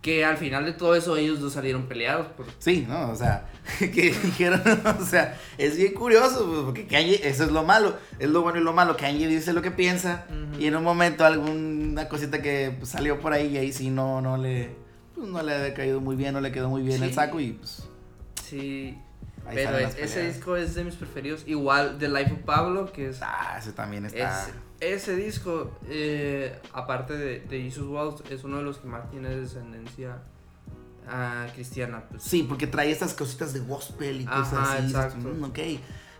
Que 0.00 0.24
al 0.24 0.36
final 0.36 0.64
de 0.64 0.72
todo 0.72 0.96
eso 0.96 1.16
ellos 1.16 1.38
dos 1.38 1.52
salieron 1.52 1.84
peleados. 1.86 2.26
Por... 2.26 2.46
Sí, 2.58 2.84
¿no? 2.88 3.10
O 3.10 3.14
sea, 3.14 3.46
que 3.78 4.10
dijeron, 4.10 4.60
o 5.00 5.04
sea, 5.04 5.38
es 5.58 5.76
bien 5.76 5.94
curioso, 5.94 6.44
pues, 6.44 6.60
porque 6.64 6.86
Kanye, 6.88 7.20
eso 7.22 7.44
es 7.44 7.52
lo 7.52 7.62
malo, 7.62 7.94
es 8.18 8.28
lo 8.28 8.42
bueno 8.42 8.58
y 8.58 8.64
lo 8.64 8.72
malo, 8.72 8.96
Kanye 8.96 9.28
dice 9.28 9.52
lo 9.52 9.62
que 9.62 9.70
piensa, 9.70 10.26
y 10.58 10.66
en 10.66 10.74
un 10.74 10.82
momento 10.82 11.24
alguna 11.24 12.08
cosita 12.08 12.42
que 12.42 12.74
pues, 12.76 12.90
salió 12.90 13.20
por 13.20 13.32
ahí 13.32 13.46
y 13.54 13.58
ahí 13.58 13.72
sí 13.72 13.90
no, 13.90 14.20
no 14.20 14.36
le, 14.36 14.70
pues, 15.14 15.28
no 15.28 15.40
le 15.40 15.54
había 15.54 15.72
caído 15.72 16.00
muy 16.00 16.16
bien, 16.16 16.32
no 16.34 16.40
le 16.40 16.50
quedó 16.50 16.68
muy 16.68 16.82
bien 16.82 17.00
el 17.04 17.10
Sí. 17.10 17.14
saco 17.14 17.38
y 17.38 17.52
pues 17.52 17.84
Sí, 18.44 18.98
ahí 19.46 19.54
pero 19.56 19.76
ese 19.78 20.26
disco 20.26 20.56
es 20.56 20.74
de 20.74 20.84
mis 20.84 20.94
preferidos. 20.94 21.42
Igual 21.46 21.96
The 21.98 22.08
Life 22.08 22.32
of 22.32 22.38
Pablo, 22.40 22.92
que 22.92 23.08
es... 23.08 23.18
Ah, 23.22 23.56
ese 23.58 23.72
también 23.72 24.06
está... 24.06 24.46
es- 24.46 24.52
ese 24.80 25.14
disco, 25.14 25.78
eh, 25.88 26.58
aparte 26.72 27.16
de, 27.16 27.38
de 27.40 27.62
Jesus 27.62 27.86
Waltz, 27.86 28.28
es 28.30 28.42
uno 28.42 28.56
de 28.58 28.64
los 28.64 28.78
que 28.78 28.88
más 28.88 29.08
tiene 29.10 29.28
descendencia 29.30 30.18
Ah, 31.08 31.46
cristiana, 31.54 32.04
pues. 32.08 32.22
Sí, 32.22 32.44
porque 32.48 32.66
trae 32.68 32.90
estas 32.90 33.12
cositas 33.14 33.52
de 33.52 33.60
gospel 33.60 34.20
y 34.20 34.24
cosas 34.24 34.52
Ajá, 34.54 34.72
así. 34.74 34.86
exacto. 34.86 35.28
Mm, 35.28 35.44
ok, 35.44 35.58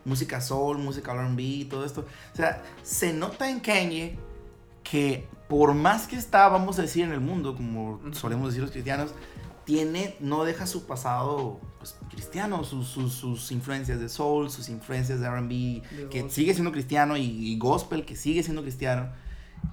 música 0.04 0.40
soul, 0.40 0.78
música 0.78 1.12
R&B 1.12 1.66
todo 1.70 1.84
esto. 1.84 2.04
O 2.32 2.36
sea, 2.36 2.62
se 2.82 3.12
nota 3.12 3.48
en 3.48 3.60
Kanye 3.60 4.18
que 4.82 5.26
por 5.48 5.74
más 5.74 6.08
que 6.08 6.16
está, 6.16 6.48
vamos 6.48 6.78
a 6.78 6.82
decir, 6.82 7.04
en 7.04 7.12
el 7.12 7.20
mundo, 7.20 7.54
como 7.54 8.00
solemos 8.12 8.48
decir 8.48 8.62
los 8.62 8.72
cristianos, 8.72 9.12
tiene, 9.64 10.16
no 10.20 10.44
deja 10.44 10.66
su 10.66 10.86
pasado 10.86 11.60
pues, 11.78 11.96
cristiano, 12.10 12.64
sus, 12.64 12.88
sus, 12.88 13.12
sus 13.12 13.50
influencias 13.52 14.00
de 14.00 14.08
soul, 14.08 14.50
sus 14.50 14.68
influencias 14.68 15.20
de 15.20 15.26
R&B, 15.26 15.82
que 16.10 16.28
sigue 16.30 16.54
siendo 16.54 16.72
cristiano 16.72 17.16
y, 17.16 17.22
y 17.22 17.58
gospel, 17.58 18.04
que 18.04 18.16
sigue 18.16 18.42
siendo 18.42 18.62
cristiano. 18.62 19.10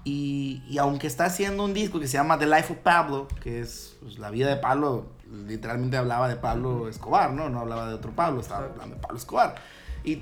Y, 0.04 0.62
y 0.70 0.78
aunque 0.78 1.08
está 1.08 1.26
haciendo 1.26 1.64
un 1.66 1.74
disco 1.74 2.00
que 2.00 2.08
se 2.08 2.14
llama 2.14 2.38
The 2.38 2.46
Life 2.46 2.74
of 2.74 2.80
Pablo, 2.80 3.28
que 3.42 3.60
es 3.60 3.98
pues, 4.02 4.20
la 4.20 4.30
vida 4.30 4.48
de 4.48 4.58
Pablo, 4.58 5.08
literalmente 5.48 5.98
hablaba 5.98 6.30
de 6.30 6.36
Pablo 6.36 6.88
Escobar, 6.88 7.32
¿no? 7.34 7.50
No 7.50 7.60
hablaba 7.60 7.88
de 7.88 7.96
otro 7.96 8.12
Pablo, 8.12 8.42
estaba 8.42 8.66
hablando 8.66 8.96
de 8.96 9.02
Pablo 9.02 9.18
Escobar. 9.18 9.56
Y, 10.04 10.22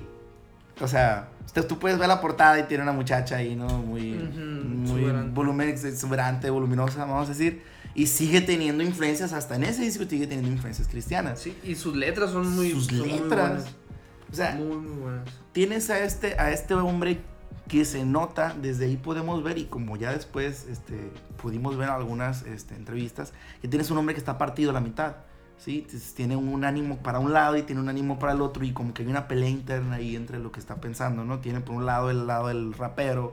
o 0.80 0.88
sea, 0.88 1.28
usted, 1.44 1.66
tú 1.66 1.78
puedes 1.78 1.98
ver 1.98 2.08
la 2.08 2.20
portada 2.20 2.58
y 2.58 2.62
tiene 2.64 2.82
una 2.82 2.92
muchacha 2.92 3.36
ahí, 3.36 3.54
¿no? 3.56 3.68
Muy, 3.68 4.14
Ujú, 4.14 4.40
muy 4.40 5.00
exuberante. 5.00 5.34
volumen, 5.34 5.68
exuberante, 5.68 6.50
voluminosa, 6.50 7.04
vamos 7.04 7.26
a 7.26 7.32
decir. 7.32 7.62
Y 7.98 8.06
sigue 8.06 8.40
teniendo 8.40 8.84
influencias, 8.84 9.32
hasta 9.32 9.56
en 9.56 9.64
ese 9.64 9.82
disco 9.82 10.04
sigue 10.08 10.28
teniendo 10.28 10.52
influencias 10.52 10.86
cristianas. 10.86 11.40
Sí, 11.40 11.58
y 11.64 11.74
sus 11.74 11.96
letras 11.96 12.30
son 12.30 12.48
muy. 12.54 12.70
Sus 12.70 12.86
son 12.86 12.98
muy 12.98 13.08
letras. 13.08 13.48
buenas. 13.48 13.74
O 14.30 14.36
sea, 14.36 14.54
muy, 14.54 14.76
muy 14.76 15.02
buenas. 15.02 15.28
tienes 15.50 15.90
a 15.90 16.04
este, 16.04 16.38
a 16.38 16.52
este 16.52 16.74
hombre 16.74 17.20
que 17.66 17.84
se 17.84 18.04
nota, 18.04 18.54
desde 18.62 18.84
ahí 18.84 18.96
podemos 18.96 19.42
ver, 19.42 19.58
y 19.58 19.64
como 19.64 19.96
ya 19.96 20.12
después 20.12 20.68
este, 20.70 21.10
pudimos 21.42 21.76
ver 21.76 21.90
algunas 21.90 22.42
este, 22.42 22.76
entrevistas, 22.76 23.32
que 23.60 23.66
tienes 23.66 23.90
un 23.90 23.98
hombre 23.98 24.14
que 24.14 24.20
está 24.20 24.38
partido 24.38 24.70
a 24.70 24.74
la 24.74 24.80
mitad. 24.80 25.16
¿sí? 25.58 25.80
Entonces, 25.84 26.14
tiene 26.14 26.36
un 26.36 26.64
ánimo 26.64 26.98
para 26.98 27.18
un 27.18 27.32
lado 27.32 27.56
y 27.56 27.62
tiene 27.62 27.80
un 27.80 27.88
ánimo 27.88 28.20
para 28.20 28.32
el 28.32 28.42
otro, 28.42 28.64
y 28.64 28.72
como 28.72 28.94
que 28.94 29.02
hay 29.02 29.08
una 29.08 29.26
pelea 29.26 29.48
interna 29.48 29.96
ahí 29.96 30.14
entre 30.14 30.38
lo 30.38 30.52
que 30.52 30.60
está 30.60 30.76
pensando, 30.76 31.24
¿no? 31.24 31.40
Tiene 31.40 31.60
por 31.60 31.74
un 31.74 31.84
lado 31.84 32.10
el 32.10 32.28
lado 32.28 32.46
del 32.46 32.74
rapero, 32.74 33.32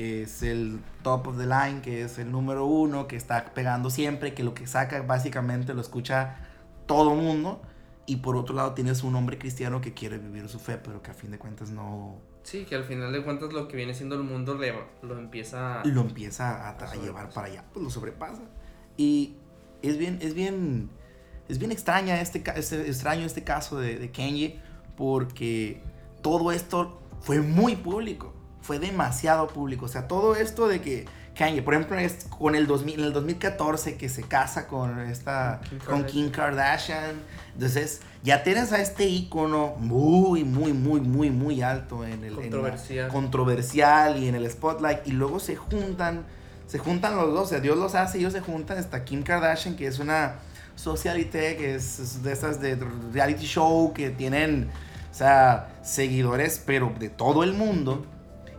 que 0.00 0.22
es 0.22 0.42
el 0.42 0.80
top 1.02 1.26
of 1.26 1.36
the 1.36 1.44
line, 1.44 1.82
que 1.82 2.00
es 2.00 2.18
el 2.18 2.32
número 2.32 2.64
uno, 2.64 3.06
que 3.06 3.16
está 3.16 3.52
pegando 3.52 3.90
siempre, 3.90 4.32
que 4.32 4.42
lo 4.42 4.54
que 4.54 4.66
saca 4.66 5.02
básicamente 5.02 5.74
lo 5.74 5.82
escucha 5.82 6.38
todo 6.86 7.14
mundo. 7.14 7.60
Y 8.06 8.16
por 8.16 8.34
otro 8.34 8.54
lado 8.54 8.72
tienes 8.72 9.02
un 9.02 9.14
hombre 9.14 9.36
cristiano 9.36 9.82
que 9.82 9.92
quiere 9.92 10.16
vivir 10.16 10.48
su 10.48 10.58
fe, 10.58 10.78
pero 10.78 11.02
que 11.02 11.10
a 11.10 11.14
fin 11.14 11.30
de 11.30 11.38
cuentas 11.38 11.68
no 11.68 12.18
Sí, 12.44 12.64
que 12.64 12.76
al 12.76 12.84
final 12.84 13.12
de 13.12 13.22
cuentas 13.22 13.52
lo 13.52 13.68
que 13.68 13.76
viene 13.76 13.92
siendo 13.92 14.14
el 14.14 14.22
mundo 14.22 14.54
le, 14.54 14.72
lo 15.02 15.18
empieza 15.18 15.82
a. 15.82 15.84
lo 15.84 16.00
empieza 16.00 16.70
a, 16.70 16.94
llevar 16.96 17.28
para 17.28 17.48
allá, 17.48 17.66
pues 17.70 17.84
lo 17.84 17.90
sobrepasa. 17.90 18.44
Y 18.96 19.36
es 19.82 19.98
bien, 19.98 20.18
es 20.22 20.32
bien, 20.32 20.88
es 21.46 21.58
bien 21.58 21.72
extraña 21.72 22.22
este, 22.22 22.42
este- 22.56 22.88
extraño 22.88 23.26
este 23.26 23.44
caso 23.44 23.78
de, 23.78 23.98
de 23.98 24.10
Kanye, 24.10 24.62
porque 24.96 25.82
todo 26.22 26.52
esto 26.52 27.02
fue 27.20 27.42
muy 27.42 27.76
público, 27.76 28.39
fue 28.62 28.78
demasiado 28.78 29.48
público. 29.48 29.86
O 29.86 29.88
sea, 29.88 30.08
todo 30.08 30.36
esto 30.36 30.68
de 30.68 30.80
que 30.80 31.06
Kanye, 31.34 31.62
por 31.62 31.74
ejemplo, 31.74 31.98
es 31.98 32.24
con 32.24 32.54
el 32.54 32.66
2000, 32.66 33.00
en 33.00 33.04
el 33.06 33.12
2014 33.12 33.96
que 33.96 34.08
se 34.08 34.22
casa 34.22 34.66
con 34.66 35.00
esta, 35.00 35.60
Kim 35.68 35.78
con 35.78 36.04
Kim 36.04 36.30
Kardashian. 36.30 37.16
Entonces, 37.54 38.00
ya 38.22 38.42
tienes 38.42 38.72
a 38.72 38.80
este 38.80 39.06
ícono 39.06 39.74
muy, 39.78 40.44
muy, 40.44 40.72
muy, 40.72 41.00
muy, 41.00 41.30
muy 41.30 41.62
alto 41.62 42.04
en 42.04 42.24
el 42.24 42.34
en 42.34 42.42
Controversial. 42.42 43.08
controversial 43.08 44.22
y 44.22 44.28
en 44.28 44.34
el 44.34 44.50
spotlight. 44.50 45.06
Y 45.06 45.12
luego 45.12 45.40
se 45.40 45.56
juntan, 45.56 46.24
se 46.66 46.78
juntan 46.78 47.16
los 47.16 47.32
dos. 47.32 47.46
O 47.46 47.48
sea, 47.48 47.60
Dios 47.60 47.78
los 47.78 47.94
hace 47.94 48.18
y 48.18 48.20
ellos 48.20 48.34
se 48.34 48.40
juntan. 48.40 48.76
Está 48.78 49.04
Kim 49.04 49.22
Kardashian, 49.22 49.76
que 49.76 49.86
es 49.86 49.98
una 49.98 50.34
socialité, 50.74 51.56
que 51.56 51.74
es, 51.74 52.00
es 52.00 52.22
de 52.22 52.32
esas 52.32 52.60
de 52.60 52.76
reality 53.12 53.46
show 53.46 53.92
que 53.94 54.10
tienen, 54.10 54.68
o 55.10 55.14
sea, 55.14 55.68
seguidores, 55.82 56.62
pero 56.66 56.92
de 56.98 57.08
todo 57.08 57.44
el 57.44 57.54
mundo. 57.54 58.04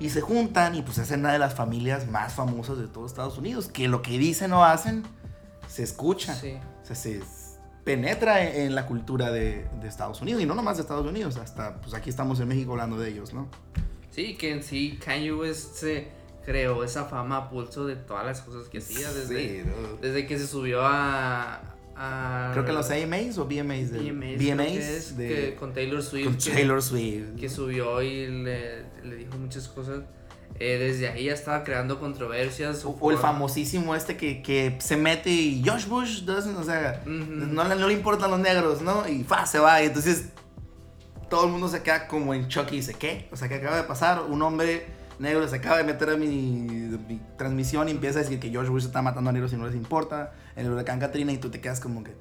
Y 0.02 0.10
se 0.10 0.22
juntan 0.22 0.76
y 0.76 0.82
pues 0.82 0.98
es 0.98 1.12
una 1.12 1.32
de 1.32 1.40
las 1.40 1.54
familias 1.54 2.10
más 2.10 2.34
famosas 2.34 2.78
de 2.80 2.88
todo 2.88 3.06
Estados 3.06 3.38
Unidos. 3.38 3.68
Que 3.68 3.88
lo 3.88 4.02
que 4.02 4.18
dicen 4.18 4.52
o 4.54 4.66
hacen 4.66 5.04
se 5.68 5.84
escucha. 5.84 6.34
Sí. 6.36 6.56
O 6.82 6.86
sea, 6.86 6.96
se 6.96 7.22
penetra 7.84 8.44
en, 8.48 8.62
en 8.68 8.76
la 8.76 8.86
cultura 8.88 9.32
de, 9.32 9.68
de 9.82 9.88
Estados 9.88 10.22
Unidos. 10.22 10.42
Y 10.42 10.46
no 10.46 10.56
nomás 10.56 10.78
de 10.78 10.82
Estados 10.82 11.06
Unidos, 11.06 11.38
hasta 11.38 11.80
pues 11.82 11.94
aquí 11.94 12.10
estamos 12.10 12.40
en 12.40 12.48
México 12.48 12.72
hablando 12.72 12.98
de 12.98 13.10
ellos, 13.10 13.34
¿no? 13.34 13.48
Sí, 14.10 14.36
que 14.36 14.52
en 14.52 14.64
sí 14.64 15.00
Kanye 15.04 15.34
West 15.34 15.76
se 15.76 16.10
creó 16.46 16.84
esa 16.84 17.06
fama 17.06 17.38
a 17.38 17.50
pulso 17.50 17.86
de 17.86 17.96
todas 17.96 18.26
las 18.26 18.42
cosas 18.42 18.68
que 18.68 18.80
hacía 18.80 19.12
desde, 19.14 19.62
Sí, 19.62 19.64
no. 19.70 19.98
desde 20.02 20.26
que 20.26 20.38
se 20.40 20.48
subió 20.48 20.82
a, 20.84 21.62
Creo 22.54 22.66
que 22.66 22.72
los 22.74 22.90
AMAs 22.90 23.38
o 23.38 23.46
VMAs. 23.46 23.92
de- 23.92 24.12
VMAs 24.12 24.38
creo 24.38 24.58
que 24.58 24.98
es, 24.98 25.18
de, 25.18 25.28
que 25.28 25.56
con 25.56 25.72
Taylor 25.74 26.02
Swift 26.02 26.26
con 26.26 26.38
que, 26.38 26.50
Taylor 26.52 26.82
Swift. 26.82 27.36
que 27.40 27.48
subió 27.48 28.02
y 28.02 28.26
le, 28.28 28.86
le 29.04 29.16
dijo 29.16 29.38
muchas 29.38 29.68
cosas. 29.68 30.02
Eh, 30.60 30.78
desde 30.78 31.08
ahí 31.08 31.26
ya 31.26 31.34
estaba 31.34 31.64
creando 31.64 32.00
controversias. 32.00 32.84
o, 32.86 33.12
el 33.12 33.18
famosísimo 33.18 33.96
este 33.96 34.18
que, 34.18 34.42
que 34.42 34.78
se 34.82 34.98
mete 34.98 35.30
y 35.30 35.64
Josh 35.66 35.88
Bush, 35.88 36.24
doesn't, 36.24 36.58
o 36.58 36.64
sea, 36.64 37.02
Ujú. 37.06 37.12
no, 37.12 37.64
le- 37.64 37.76
no 37.76 37.88
le 37.88 37.94
importan 37.94 38.30
los 38.32 38.40
negros, 38.40 38.82
¿no? 38.82 39.08
Y 39.08 39.24
fa, 39.24 39.46
se 39.46 39.60
va. 39.60 39.82
Y 39.82 39.86
entonces 39.88 40.26
todo 41.30 41.46
el 41.46 41.52
mundo 41.52 41.70
se 41.70 41.82
queda 41.82 42.08
como 42.08 42.34
en 42.34 42.48
shock 42.50 42.72
y 42.74 42.78
dice, 42.78 42.94
¿qué? 42.96 43.30
O 43.32 43.38
sea, 43.38 43.48
¿qué 43.48 43.56
acaba 43.56 43.78
de 43.78 43.84
pasar? 43.84 44.24
Un 44.30 44.42
hombre 44.42 44.86
negro 45.20 45.48
se 45.48 45.56
acaba 45.56 45.78
de 45.78 45.84
meter 45.86 46.10
a 46.10 46.18
mi, 46.18 46.28
mi 46.28 47.22
transmisión 47.38 47.88
y 47.88 47.92
empieza 47.92 48.20
a 48.20 48.24
decir 48.24 48.40
que 48.40 48.54
Josh 48.54 48.68
Bush 48.68 48.86
está 48.86 49.02
matando 49.02 49.30
a 49.30 49.34
negros 49.34 49.54
y 49.54 49.56
no 49.56 49.66
les 49.68 49.76
importa. 49.76 50.34
En 50.58 50.66
el 50.66 50.72
huracán 50.74 51.00
Katrina 51.00 51.32
y 51.32 51.38
tú 51.38 51.50
te 51.50 51.62
quedas 51.62 51.80
como 51.80 52.04
que 52.04 52.12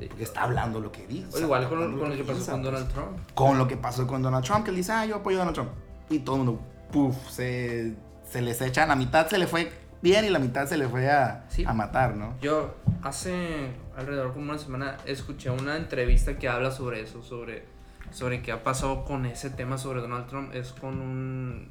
Sí. 0.00 0.06
porque 0.08 0.24
está 0.24 0.42
hablando 0.42 0.80
lo 0.80 0.90
que 0.90 1.06
dice. 1.06 1.36
O 1.36 1.40
igual 1.40 1.68
con, 1.68 1.78
lo 1.98 2.10
que 2.16 2.24
pasó 2.24 2.32
piensa, 2.32 2.52
con 2.52 2.62
pues. 2.62 2.72
Donald 2.72 2.92
Trump. 2.92 3.18
con 3.34 3.58
lo 3.58 3.68
que 3.68 3.76
pasó 3.76 4.06
con 4.06 4.22
Donald 4.22 4.44
Trump, 4.44 4.64
que 4.64 4.70
él 4.70 4.76
dice, 4.76 4.92
ah, 4.92 5.06
yo 5.06 5.16
apoyo 5.16 5.36
a 5.36 5.40
Donald 5.40 5.54
Trump. 5.54 5.70
Y 6.08 6.20
todo 6.20 6.36
el 6.36 6.42
mundo, 6.44 6.60
puff, 6.92 7.16
se, 7.30 7.94
se 8.28 8.42
les 8.42 8.60
echan, 8.60 8.88
la 8.88 8.96
mitad 8.96 9.28
se 9.28 9.38
le 9.38 9.46
fue 9.46 9.70
bien 10.02 10.24
y 10.24 10.30
la 10.30 10.38
mitad 10.38 10.66
se 10.66 10.76
le 10.78 10.88
fue 10.88 11.10
a, 11.10 11.44
Sí. 11.48 11.64
a 11.66 11.72
matar, 11.74 12.16
¿no? 12.16 12.34
Yo 12.40 12.74
hace 13.02 13.70
alrededor 13.96 14.32
como 14.32 14.50
una 14.50 14.58
semana 14.58 14.96
escuché 15.06 15.50
una 15.50 15.76
entrevista 15.76 16.38
que 16.38 16.48
habla 16.48 16.70
sobre 16.70 17.02
eso, 17.02 17.22
sobre, 17.22 17.64
sobre 18.10 18.40
qué 18.42 18.50
ha 18.52 18.64
pasado 18.64 19.04
con 19.04 19.26
ese 19.26 19.50
tema 19.50 19.76
sobre 19.78 20.00
Donald 20.00 20.26
Trump. 20.26 20.54
Es 20.54 20.72
con 20.72 21.00
un 21.00 21.68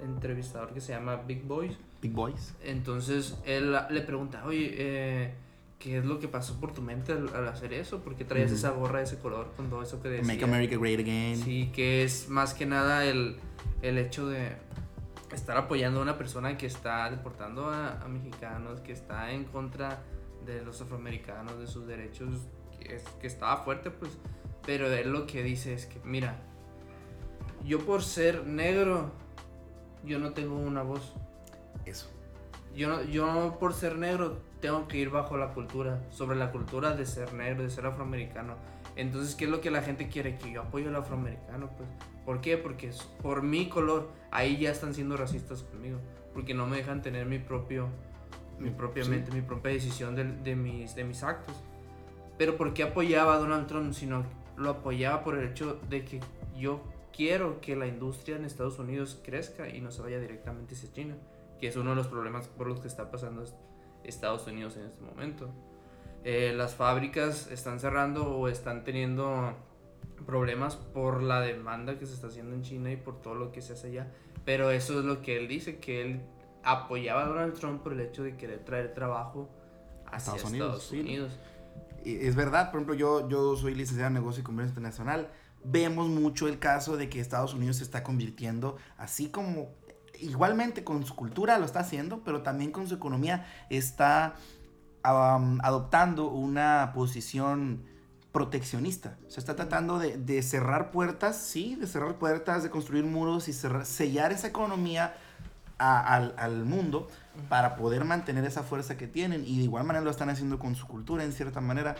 entrevistador 0.00 0.72
que 0.72 0.80
se 0.80 0.92
llama 0.92 1.16
Big 1.26 1.42
Boys. 1.44 1.76
Big 2.00 2.12
Boys. 2.12 2.54
Entonces 2.62 3.36
él 3.44 3.76
le 3.90 4.00
pregunta, 4.02 4.42
oye, 4.44 4.74
eh, 4.78 5.34
¿qué 5.78 5.98
es 5.98 6.04
lo 6.04 6.18
que 6.18 6.28
pasó 6.28 6.58
por 6.58 6.72
tu 6.72 6.82
mente 6.82 7.12
al, 7.12 7.34
al 7.34 7.48
hacer 7.48 7.72
eso? 7.72 8.00
¿Por 8.00 8.16
qué 8.16 8.24
traías 8.24 8.50
esa 8.50 8.70
gorra 8.70 8.98
de 8.98 9.04
ese 9.04 9.18
color 9.18 9.52
con 9.56 9.70
todo 9.70 9.82
eso 9.82 10.02
que 10.02 10.08
decía? 10.08 10.26
Make 10.34 10.44
America 10.44 10.76
Great 10.76 11.00
Again. 11.00 11.36
Sí, 11.36 11.70
que 11.72 12.02
es 12.02 12.28
más 12.28 12.54
que 12.54 12.66
nada 12.66 13.04
el, 13.04 13.36
el 13.82 13.98
hecho 13.98 14.28
de 14.28 14.56
estar 15.32 15.56
apoyando 15.56 16.00
a 16.00 16.02
una 16.02 16.18
persona 16.18 16.56
que 16.56 16.66
está 16.66 17.10
deportando 17.10 17.68
a, 17.70 18.00
a 18.00 18.08
mexicanos, 18.08 18.80
que 18.80 18.92
está 18.92 19.30
en 19.32 19.44
contra 19.44 20.02
de 20.44 20.62
los 20.62 20.80
afroamericanos, 20.80 21.58
de 21.58 21.66
sus 21.66 21.86
derechos, 21.86 22.28
que, 22.80 22.96
es, 22.96 23.02
que 23.20 23.26
estaba 23.26 23.58
fuerte, 23.58 23.90
pues. 23.90 24.18
Pero 24.66 24.92
él 24.92 25.12
lo 25.12 25.26
que 25.26 25.42
dice 25.42 25.74
es 25.74 25.86
que, 25.86 26.00
mira, 26.04 26.42
yo 27.64 27.80
por 27.80 28.02
ser 28.02 28.46
negro, 28.46 29.12
yo 30.04 30.18
no 30.18 30.32
tengo 30.32 30.56
una 30.56 30.82
voz. 30.82 31.14
Eso. 31.84 32.10
Yo, 32.74 33.02
yo 33.04 33.56
por 33.58 33.74
ser 33.74 33.96
negro 33.96 34.40
tengo 34.60 34.88
que 34.88 34.98
ir 34.98 35.10
bajo 35.10 35.36
la 35.36 35.54
cultura, 35.54 36.02
sobre 36.10 36.36
la 36.36 36.50
cultura 36.50 36.94
de 36.96 37.06
ser 37.06 37.32
negro, 37.34 37.62
de 37.62 37.70
ser 37.70 37.86
afroamericano. 37.86 38.54
Entonces, 38.96 39.34
¿qué 39.34 39.44
es 39.44 39.50
lo 39.50 39.60
que 39.60 39.70
la 39.70 39.82
gente 39.82 40.08
quiere? 40.08 40.36
Que 40.38 40.50
yo 40.52 40.62
apoyo 40.62 40.88
al 40.88 40.96
afroamericano, 40.96 41.70
pues. 41.76 41.88
¿Por 42.24 42.40
qué? 42.40 42.56
Porque 42.58 42.88
es 42.88 43.02
por 43.22 43.42
mi 43.42 43.68
color, 43.68 44.10
ahí 44.30 44.58
ya 44.58 44.70
están 44.70 44.94
siendo 44.94 45.16
racistas 45.16 45.62
conmigo. 45.62 45.98
Porque 46.34 46.52
no 46.54 46.66
me 46.66 46.76
dejan 46.78 47.00
tener 47.02 47.26
mi 47.26 47.38
propio, 47.38 47.88
mi 48.58 48.70
propia 48.70 49.04
Sí. 49.04 49.10
mente, 49.10 49.30
mi 49.32 49.40
propia 49.42 49.72
decisión 49.72 50.14
de, 50.16 50.24
de 50.24 50.56
mis, 50.56 50.94
de 50.94 51.04
mis 51.04 51.22
actos. 51.22 51.56
Pero 52.36 52.56
¿por 52.56 52.74
qué 52.74 52.82
apoyaba 52.82 53.34
a 53.34 53.38
Donald 53.38 53.66
Trump? 53.66 53.92
Sino 53.92 54.24
lo 54.56 54.70
apoyaba 54.70 55.22
por 55.22 55.36
el 55.38 55.48
hecho 55.48 55.80
de 55.88 56.04
que 56.04 56.20
yo 56.56 56.82
quiero 57.16 57.60
que 57.60 57.76
la 57.76 57.86
industria 57.86 58.36
en 58.36 58.44
Estados 58.44 58.78
Unidos 58.78 59.20
crezca 59.24 59.68
y 59.68 59.80
no 59.80 59.90
se 59.90 60.02
vaya 60.02 60.18
directamente 60.20 60.74
hacia 60.74 60.92
China, 60.92 61.16
que 61.60 61.68
es 61.68 61.76
uno 61.76 61.90
de 61.90 61.96
los 61.96 62.08
problemas 62.08 62.48
por 62.48 62.66
los 62.66 62.80
que 62.80 62.88
está 62.88 63.10
pasando 63.10 63.44
Estados 64.08 64.46
Unidos 64.46 64.76
en 64.76 64.84
este 64.84 65.02
momento. 65.02 65.50
Eh, 66.24 66.52
las 66.54 66.74
fábricas 66.74 67.48
están 67.50 67.80
cerrando 67.80 68.36
o 68.36 68.48
están 68.48 68.84
teniendo 68.84 69.54
problemas 70.26 70.76
por 70.76 71.22
la 71.22 71.40
demanda 71.40 71.98
que 71.98 72.06
se 72.06 72.14
está 72.14 72.26
haciendo 72.26 72.54
en 72.54 72.62
China 72.62 72.90
y 72.90 72.96
por 72.96 73.22
todo 73.22 73.34
lo 73.34 73.52
que 73.52 73.62
se 73.62 73.74
hace 73.74 73.88
allá. 73.88 74.12
Pero 74.44 74.70
eso 74.70 74.98
es 74.98 75.04
lo 75.04 75.22
que 75.22 75.36
él 75.36 75.48
dice, 75.48 75.78
que 75.78 76.02
él 76.02 76.22
apoyaba 76.64 77.22
a 77.22 77.26
Donald 77.26 77.54
Trump 77.54 77.82
por 77.82 77.92
el 77.92 78.00
hecho 78.00 78.22
de 78.22 78.36
querer 78.36 78.64
traer 78.64 78.94
trabajo 78.94 79.48
hacia 80.06 80.34
Estados 80.36 80.52
Estados 80.52 80.90
Unidos, 80.90 80.92
Unidos. 80.92 81.32
sí. 81.32 82.18
Es 82.20 82.36
verdad, 82.36 82.70
por 82.70 82.80
ejemplo, 82.80 82.94
yo, 82.94 83.28
yo 83.28 83.56
soy 83.56 83.74
licenciado 83.74 84.08
en 84.08 84.14
negocio 84.14 84.40
y 84.40 84.44
comercio 84.44 84.70
internacional. 84.70 85.30
Vemos 85.64 86.08
mucho 86.08 86.48
el 86.48 86.58
caso 86.58 86.96
de 86.96 87.08
que 87.08 87.20
Estados 87.20 87.54
Unidos 87.54 87.76
se 87.76 87.84
está 87.84 88.02
convirtiendo, 88.02 88.76
así 88.96 89.30
como 89.30 89.74
igualmente 90.20 90.84
con 90.84 91.04
su 91.04 91.14
cultura 91.14 91.58
lo 91.58 91.64
está 91.64 91.80
haciendo, 91.80 92.22
pero 92.24 92.42
también 92.42 92.70
con 92.70 92.88
su 92.88 92.94
economía 92.94 93.46
está 93.70 94.34
um, 95.04 95.58
adoptando 95.62 96.28
una 96.28 96.92
posición 96.94 97.82
proteccionista. 98.32 99.16
Se 99.28 99.40
está 99.40 99.56
tratando 99.56 99.98
de, 99.98 100.16
de, 100.16 100.42
cerrar 100.42 100.90
puertas, 100.90 101.36
sí, 101.36 101.76
de 101.76 101.86
cerrar 101.86 102.16
puertas, 102.16 102.62
de 102.62 102.70
construir 102.70 103.04
muros 103.04 103.48
y 103.48 103.52
cerrar, 103.52 103.86
sellar 103.86 104.32
esa 104.32 104.48
economía 104.48 105.14
a, 105.78 106.14
al, 106.14 106.34
al, 106.36 106.64
mundo 106.64 107.08
para 107.48 107.76
poder 107.76 108.04
mantener 108.04 108.44
esa 108.44 108.62
fuerza 108.62 108.96
que 108.96 109.06
tienen. 109.06 109.44
Y 109.46 109.58
de 109.58 109.64
igual 109.64 109.84
manera 109.84 110.04
lo 110.04 110.10
están 110.10 110.30
haciendo 110.30 110.58
con 110.58 110.74
su 110.74 110.86
cultura, 110.86 111.24
en 111.24 111.32
cierta 111.32 111.60
manera. 111.60 111.96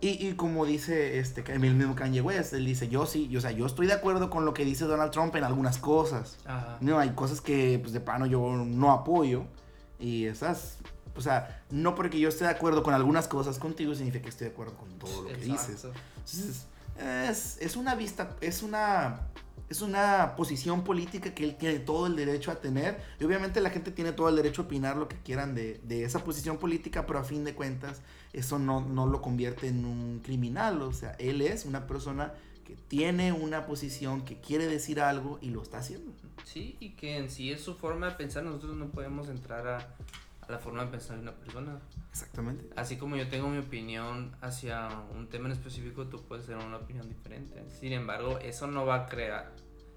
Y, 0.00 0.28
y, 0.28 0.34
como 0.34 0.66
dice 0.66 1.18
este, 1.18 1.42
el 1.50 1.58
mismo 1.58 1.94
Kanye 1.94 2.20
West, 2.20 2.52
él 2.52 2.66
dice, 2.66 2.88
yo 2.88 3.06
sí, 3.06 3.28
yo, 3.28 3.38
o 3.38 3.42
sea, 3.42 3.50
yo 3.50 3.64
estoy 3.64 3.86
de 3.86 3.94
acuerdo 3.94 4.28
con 4.28 4.44
lo 4.44 4.52
que 4.52 4.64
dice 4.64 4.84
Donald 4.84 5.10
Trump 5.10 5.34
en 5.36 5.44
algunas 5.44 5.78
cosas. 5.78 6.36
Ajá. 6.44 6.76
No, 6.80 6.98
hay 6.98 7.10
cosas 7.10 7.40
que, 7.40 7.78
pues, 7.80 7.92
de 7.92 8.00
plano 8.00 8.26
yo 8.26 8.40
no 8.56 8.92
apoyo. 8.92 9.44
Y 9.98 10.26
esas, 10.26 10.78
o 11.16 11.20
sea, 11.22 11.62
no 11.70 11.94
porque 11.94 12.20
yo 12.20 12.28
esté 12.28 12.44
de 12.44 12.50
acuerdo 12.50 12.82
con 12.82 12.92
algunas 12.92 13.26
cosas 13.26 13.58
contigo 13.58 13.94
significa 13.94 14.24
que 14.24 14.28
estoy 14.28 14.48
de 14.48 14.52
acuerdo 14.52 14.74
con 14.76 14.90
todo 14.98 15.22
lo 15.22 15.28
que 15.28 15.34
Exacto. 15.34 15.52
dices. 15.52 15.84
Entonces, 16.16 16.66
es, 17.00 17.56
es 17.60 17.76
una 17.76 17.94
vista, 17.94 18.36
es 18.42 18.62
una, 18.62 19.20
es 19.68 19.82
una 19.82 20.34
posición 20.36 20.84
política 20.84 21.34
que 21.34 21.44
él 21.44 21.56
tiene 21.56 21.78
todo 21.80 22.06
el 22.06 22.16
derecho 22.16 22.50
a 22.50 22.56
tener. 22.60 23.00
Y 23.20 23.24
obviamente 23.24 23.60
la 23.60 23.70
gente 23.70 23.90
tiene 23.90 24.12
todo 24.12 24.28
el 24.28 24.36
derecho 24.36 24.62
a 24.62 24.64
opinar 24.66 24.96
lo 24.96 25.08
que 25.08 25.16
quieran 25.16 25.54
de, 25.54 25.80
de 25.82 26.04
esa 26.04 26.22
posición 26.24 26.58
política, 26.58 27.06
pero 27.06 27.18
a 27.18 27.24
fin 27.24 27.44
de 27.44 27.54
cuentas 27.54 28.02
eso 28.32 28.58
no, 28.58 28.80
no 28.80 29.06
lo 29.06 29.20
convierte 29.22 29.68
en 29.68 29.84
un 29.84 30.20
criminal. 30.20 30.82
O 30.82 30.92
sea, 30.92 31.12
él 31.18 31.40
es 31.40 31.64
una 31.64 31.86
persona 31.86 32.34
que 32.64 32.76
tiene 32.88 33.32
una 33.32 33.66
posición, 33.66 34.24
que 34.24 34.40
quiere 34.40 34.66
decir 34.66 35.00
algo 35.00 35.38
y 35.40 35.50
lo 35.50 35.62
está 35.62 35.78
haciendo. 35.78 36.12
Sí, 36.44 36.76
y 36.80 36.90
que 36.90 37.16
en 37.16 37.30
sí 37.30 37.50
es 37.50 37.60
su 37.60 37.74
forma 37.74 38.10
de 38.10 38.14
pensar. 38.16 38.44
Nosotros 38.44 38.76
no 38.76 38.88
podemos 38.88 39.28
entrar 39.28 39.66
a, 39.66 39.94
a 40.48 40.52
la 40.52 40.58
forma 40.58 40.84
de 40.84 40.90
pensar 40.90 41.16
de 41.16 41.22
una 41.22 41.32
persona. 41.34 41.78
Exactamente. 42.10 42.68
Así 42.76 42.96
como 42.96 43.16
yo 43.16 43.28
tengo 43.28 43.48
mi 43.48 43.58
opinión 43.58 44.36
hacia 44.40 44.88
un 45.14 45.28
tema 45.28 45.46
en 45.46 45.52
específico, 45.52 46.06
tú 46.06 46.22
puedes 46.26 46.46
tener 46.46 46.64
una 46.64 46.76
opinión 46.76 47.08
diferente. 47.08 47.64
Sin 47.70 47.92
embargo, 47.92 48.38
eso 48.38 48.66
no 48.66 48.86
va 48.86 48.94
a 48.96 49.06
crear. 49.06 49.52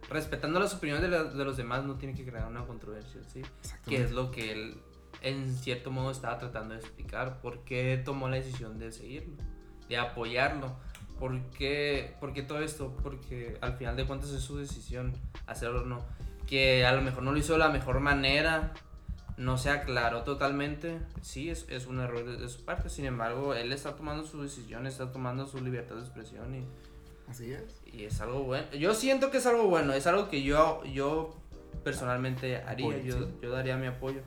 Respetando 0.10 0.60
las 0.60 0.74
opiniones 0.74 1.04
de, 1.04 1.10
la- 1.10 1.26
de 1.26 1.46
los 1.46 1.58
demás, 1.58 1.84
no 1.84 1.96
tiene 1.96 2.16
que 2.16 2.26
crear 2.26 2.48
una 2.48 2.66
controversia, 2.66 3.22
¿sí? 3.32 3.42
Que 3.88 4.02
es 4.04 4.12
lo 4.12 4.32
que 4.32 4.52
él, 4.54 4.82
en 5.22 5.56
cierto 5.56 5.92
modo, 5.92 6.10
estaba 6.12 6.38
tratando 6.40 6.74
de 6.74 6.80
explicar. 6.80 7.42
¿Por 7.42 7.64
qué 7.64 8.02
tomó 8.04 8.28
la 8.30 8.38
decisión 8.38 8.80
de 8.80 8.92
seguirlo? 8.92 9.36
De 9.88 9.98
apoyarlo. 9.98 10.76
¿Por 11.20 11.40
qué, 11.52 12.16
por 12.22 12.32
qué 12.34 12.42
todo 12.44 12.60
esto? 12.60 12.96
Porque 13.04 13.58
al 13.62 13.74
final 13.74 13.98
de 13.98 14.08
cuentas 14.08 14.30
es 14.32 14.42
su 14.42 14.58
decisión 14.58 15.14
hacerlo 15.48 15.82
o 15.84 15.86
no. 15.86 16.02
Que 16.48 16.86
a 16.86 16.94
lo 16.94 17.02
mejor 17.02 17.22
no 17.24 17.32
lo 17.34 17.38
hizo 17.38 17.54
de 17.54 17.60
la 17.60 17.70
mejor 17.70 18.00
manera, 18.00 18.74
no 19.40 19.58
se 19.58 19.70
aclaró 19.72 20.24
totalmente. 20.24 21.00
Sí, 21.22 21.50
es, 21.50 21.66
es 21.70 21.88
un 21.88 22.00
error 22.00 22.26
de, 22.26 22.38
de 22.38 22.50
su 22.50 22.64
parte. 22.66 22.90
Sin 22.90 23.06
embargo, 23.06 23.54
él 23.56 23.72
está 23.72 23.96
tomando 23.96 24.26
su 24.26 24.42
decisión, 24.44 24.86
está 24.86 25.12
tomando 25.12 25.48
su 25.48 25.64
libertad 25.64 25.96
de 25.96 26.02
expresión 26.02 26.54
y, 26.54 26.66
Así 27.30 27.52
es. 27.52 27.82
y 27.86 28.04
es 28.04 28.20
algo 28.22 28.44
bueno. 28.44 28.68
Yo 28.74 28.94
siento 28.94 29.32
que 29.32 29.38
es 29.38 29.46
algo 29.46 29.64
bueno, 29.68 29.94
es 29.94 30.06
algo 30.08 30.30
que 30.30 30.44
yo, 30.44 30.84
yo 30.84 31.36
personalmente 31.84 32.58
haría, 32.58 32.88
Apoyo, 32.88 33.04
yo, 33.04 33.18
sí. 33.26 33.34
yo 33.42 33.50
daría 33.52 33.78
mi 33.78 33.88
apoyo. 33.88 34.22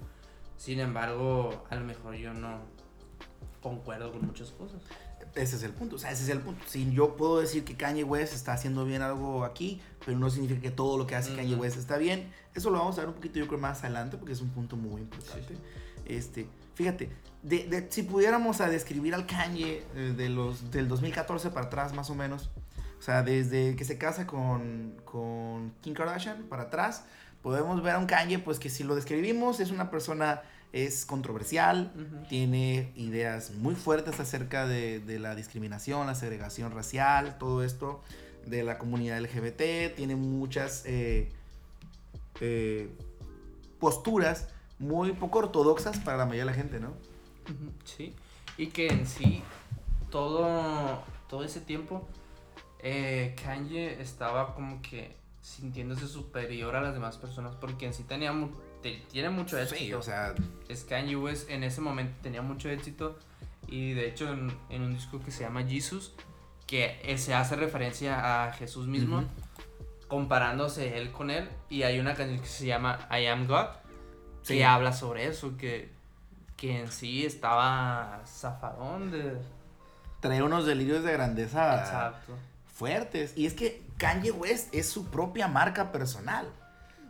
Sin 0.56 0.80
embargo, 0.80 1.64
a 1.70 1.76
lo 1.76 1.84
mejor 1.84 2.14
yo 2.14 2.32
no 2.32 2.60
concuerdo 3.62 4.12
con 4.12 4.24
muchas 4.26 4.50
cosas. 4.50 4.80
Ese 5.34 5.56
es 5.56 5.62
el 5.62 5.72
punto. 5.72 5.96
O 5.96 5.98
sea, 5.98 6.10
ese 6.10 6.24
es 6.24 6.28
el 6.28 6.40
punto. 6.40 6.62
Si 6.68 6.90
yo 6.92 7.16
puedo 7.16 7.40
decir 7.40 7.64
que 7.64 7.74
Kanye 7.76 8.04
West 8.04 8.34
está 8.34 8.52
haciendo 8.52 8.84
bien 8.84 9.00
algo 9.02 9.44
aquí, 9.44 9.80
pero 10.04 10.18
no 10.18 10.28
significa 10.28 10.60
que 10.60 10.70
todo 10.70 10.98
lo 10.98 11.06
que 11.06 11.16
hace 11.16 11.34
Kanye 11.34 11.54
Ujú. 11.54 11.62
West 11.62 11.78
está 11.78 11.96
bien. 11.96 12.30
Eso 12.54 12.68
lo 12.70 12.78
vamos 12.78 12.96
a 12.98 13.00
ver 13.02 13.08
un 13.08 13.14
poquito, 13.14 13.38
yo 13.38 13.46
creo, 13.48 13.58
más 13.58 13.80
adelante, 13.82 14.18
porque 14.18 14.32
es 14.34 14.40
un 14.42 14.50
punto 14.50 14.76
muy 14.76 15.00
importante. 15.00 15.56
Este, 16.04 16.46
fíjate, 16.74 17.08
de, 17.42 17.66
de- 17.66 17.86
si 17.90 18.02
pudiéramos 18.02 18.60
a 18.60 18.68
describir 18.68 19.14
al 19.14 19.26
Kanye 19.26 19.82
eh, 19.94 20.14
de 20.16 20.28
los, 20.28 20.70
del 20.70 20.86
2014 20.88 21.50
para 21.50 21.66
atrás, 21.66 21.94
más 21.94 22.10
o 22.10 22.14
menos, 22.14 22.50
o 22.98 23.02
sea, 23.02 23.22
desde 23.22 23.74
que 23.74 23.84
se 23.84 23.96
casa 23.98 24.26
con, 24.26 24.94
con 25.04 25.72
Kim 25.80 25.94
Kardashian 25.94 26.42
para 26.44 26.64
atrás, 26.64 27.04
podemos 27.40 27.82
ver 27.82 27.94
a 27.94 27.98
un 27.98 28.06
Kanye, 28.06 28.38
pues 28.38 28.58
que 28.58 28.68
si 28.68 28.84
lo 28.84 28.94
describimos, 28.94 29.60
es 29.60 29.70
una 29.70 29.90
persona, 29.90 30.42
es 30.72 31.04
controversial, 31.04 31.92
tiene 32.28 32.92
ideas 32.96 33.50
muy 33.52 33.74
fuertes 33.74 34.18
acerca 34.18 34.66
de, 34.66 35.00
de 35.00 35.18
la 35.18 35.34
discriminación, 35.34 36.06
la 36.06 36.14
segregación 36.14 36.72
racial, 36.72 37.36
todo 37.38 37.62
esto 37.62 38.02
de 38.46 38.64
la 38.64 38.78
comunidad 38.78 39.20
LGBT, 39.20 39.94
tiene 39.94 40.16
muchas 40.16 40.84
eh, 40.86 41.30
eh, 42.40 42.88
posturas 43.78 44.48
muy 44.78 45.12
poco 45.12 45.40
ortodoxas 45.40 45.98
para 45.98 46.16
la 46.16 46.24
mayoría 46.24 46.44
de 46.44 46.50
la 46.50 46.56
gente, 46.56 46.80
¿no? 46.80 46.94
Sí, 47.84 48.14
y 48.56 48.68
que 48.68 48.88
en 48.88 49.06
sí, 49.06 49.42
todo, 50.10 51.02
todo 51.28 51.44
ese 51.44 51.60
tiempo, 51.60 52.08
eh, 52.80 53.36
Kanye 53.44 54.00
estaba 54.00 54.54
como 54.54 54.80
que 54.82 55.16
sintiéndose 55.40 56.06
superior 56.06 56.76
a 56.76 56.80
las 56.80 56.94
demás 56.94 57.16
personas, 57.16 57.54
porque 57.56 57.86
en 57.86 57.94
sí 57.94 58.04
tenía 58.04 58.32
te- 58.82 59.02
tiene 59.10 59.30
mucho 59.30 59.58
éxito. 59.58 59.78
Sí, 59.78 59.92
o 59.94 60.02
sea, 60.02 60.34
es 60.68 60.84
Kanye 60.84 61.16
West 61.16 61.48
en 61.50 61.64
ese 61.64 61.80
momento 61.80 62.14
tenía 62.22 62.42
mucho 62.42 62.68
éxito, 62.68 63.18
y 63.68 63.92
de 63.92 64.08
hecho 64.08 64.30
en, 64.32 64.52
en 64.70 64.82
un 64.82 64.94
disco 64.94 65.20
que 65.24 65.30
se 65.30 65.44
llama 65.44 65.62
Jesus, 65.64 66.12
que 66.66 67.00
eh, 67.04 67.18
se 67.18 67.34
hace 67.34 67.56
referencia 67.56 68.46
a 68.46 68.52
Jesús 68.52 68.86
mismo, 68.86 69.24
comparándose 70.08 70.98
él 70.98 71.10
con 71.12 71.30
él, 71.30 71.48
y 71.70 71.82
hay 71.84 71.98
una 71.98 72.14
canción 72.14 72.40
que 72.40 72.46
se 72.46 72.66
llama 72.66 73.08
I 73.10 73.26
Am 73.26 73.46
God, 73.46 73.66
Sí. 74.42 74.54
que 74.54 74.64
habla 74.64 74.92
sobre 74.92 75.28
eso, 75.28 75.56
que, 75.56 75.88
que 76.56 76.80
en 76.80 76.90
sí 76.90 77.24
estaba 77.24 78.22
zafadón 78.26 79.12
de... 79.12 79.36
trae 80.18 80.42
unos 80.42 80.66
delirios 80.66 81.04
de 81.04 81.12
grandeza 81.12 81.78
Exacto. 81.80 82.32
fuertes. 82.74 83.34
Y 83.36 83.46
es 83.46 83.54
que 83.54 83.80
Kanye 83.98 84.32
West 84.32 84.74
es 84.74 84.88
su 84.90 85.06
propia 85.06 85.46
marca 85.46 85.92
personal. 85.92 86.48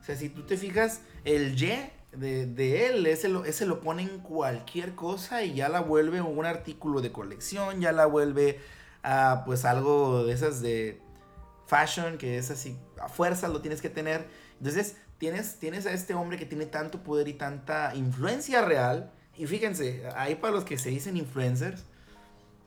O 0.03 0.05
sea, 0.05 0.17
si 0.17 0.29
tú 0.29 0.43
te 0.43 0.57
fijas, 0.57 1.01
el 1.25 1.55
Y 1.55 1.91
de, 2.11 2.47
de 2.47 2.87
él, 2.89 3.07
ese 3.07 3.29
lo, 3.29 3.45
ese 3.45 3.67
lo 3.67 3.81
pone 3.81 4.03
en 4.03 4.19
cualquier 4.19 4.97
cosa 4.97 5.45
y 5.45 5.55
ya 5.55 5.69
la 5.69 5.81
vuelve 5.81 6.21
un 6.21 6.45
artículo 6.45 7.01
de 7.01 7.13
colección, 7.13 7.81
ya 7.81 7.93
la 7.93 8.07
vuelve 8.07 8.59
a 9.05 9.45
pues 9.47 9.65
algo 9.65 10.25
de 10.25 10.33
esas 10.33 10.61
de 10.61 11.01
fashion, 11.67 12.19
que 12.19 12.37
es 12.37 12.51
así, 12.51 12.77
a 13.01 13.09
fuerza 13.09 13.47
lo 13.47 13.61
tienes 13.61 13.81
que 13.81 13.91
tener. 13.91 14.27
Entonces, 14.59 14.97
tienes, 15.19 15.61
tienes 15.61 15.87
a 15.87 15.93
este 15.93 16.15
hombre 16.15 16.37
que 16.37 16.47
tiene 16.47 16.67
tanto 16.67 17.05
poder 17.05 17.29
y 17.29 17.35
tanta 17.35 17.95
influencia 17.95 18.63
real. 18.63 19.13
Y 19.37 19.47
fíjense, 19.47 20.03
ahí 20.17 20.35
para 20.35 20.53
los 20.53 20.65
que 20.65 20.79
se 20.79 20.91
dicen 20.91 21.17
influencers, 21.17 21.85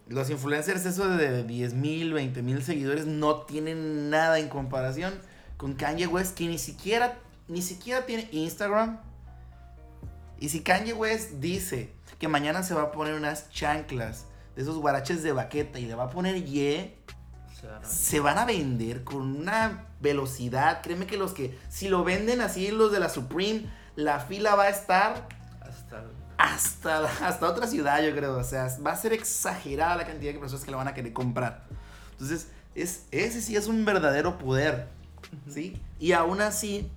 los 0.08 0.30
influencers, 0.30 0.86
eso 0.86 1.10
de 1.10 1.44
10 1.44 1.74
mil, 1.74 2.14
20 2.14 2.42
mil 2.42 2.64
seguidores, 2.64 3.06
no 3.06 3.42
tienen 3.42 4.10
nada 4.10 4.40
en 4.40 4.48
comparación 4.48 5.14
con 5.58 5.74
Kanye 5.74 6.08
West, 6.08 6.38
que 6.38 6.48
ni 6.48 6.58
siquiera, 6.58 7.18
ni 7.48 7.62
siquiera 7.62 8.06
tiene 8.06 8.28
Instagram. 8.32 9.00
Y 10.40 10.50
si 10.50 10.62
Kanye 10.62 10.94
West 10.94 11.34
dice 11.40 11.94
que 12.20 12.28
mañana 12.28 12.64
se 12.64 12.74
va 12.74 12.84
a 12.84 12.92
poner 12.92 13.14
unas 13.14 13.50
chanclas 13.52 14.26
de 14.56 14.62
esos 14.62 14.78
guaraches 14.78 15.24
de 15.24 15.32
baqueta 15.32 15.80
y 15.80 15.86
le 15.86 15.96
va 15.96 16.06
a 16.06 16.10
poner 16.10 16.36
Y, 16.38 16.94
O 17.52 17.60
sea, 17.60 17.82
se 17.84 18.20
van 18.20 18.38
a 18.38 18.46
vender 18.46 19.04
con 19.04 19.22
una 19.22 19.86
velocidad. 20.02 20.82
Créeme 20.82 21.08
que 21.08 21.18
los 21.18 21.34
que, 21.34 21.58
si 21.70 21.88
lo 21.88 22.04
venden 22.04 22.42
así, 22.42 22.72
los 22.72 22.92
de 22.92 23.00
la 23.00 23.10
Supreme, 23.10 23.70
la 23.96 24.20
fila 24.20 24.56
va 24.56 24.64
a 24.64 24.70
estar 24.70 25.28
hasta... 25.62 26.04
hasta, 26.38 27.28
hasta 27.28 27.50
otra 27.50 27.68
ciudad, 27.68 28.04
yo 28.04 28.14
creo. 28.16 28.38
O 28.38 28.44
sea, 28.44 28.68
va 28.86 28.92
a 28.92 28.98
ser 28.98 29.14
exagerada 29.14 29.96
la 29.96 30.06
cantidad 30.06 30.34
de 30.34 30.40
personas 30.40 30.64
que 30.66 30.72
lo 30.72 30.78
van 30.78 30.88
a 30.88 30.94
querer 30.94 31.14
comprar. 31.14 31.66
Entonces, 32.12 32.50
es, 32.76 33.06
ese 33.12 33.42
sí 33.42 33.56
es 33.56 33.68
un 33.68 33.84
verdadero 33.86 34.38
poder. 34.38 34.88
¿Sí? 35.50 35.82
Y 36.00 36.12
aún 36.12 36.42
así, 36.42 36.92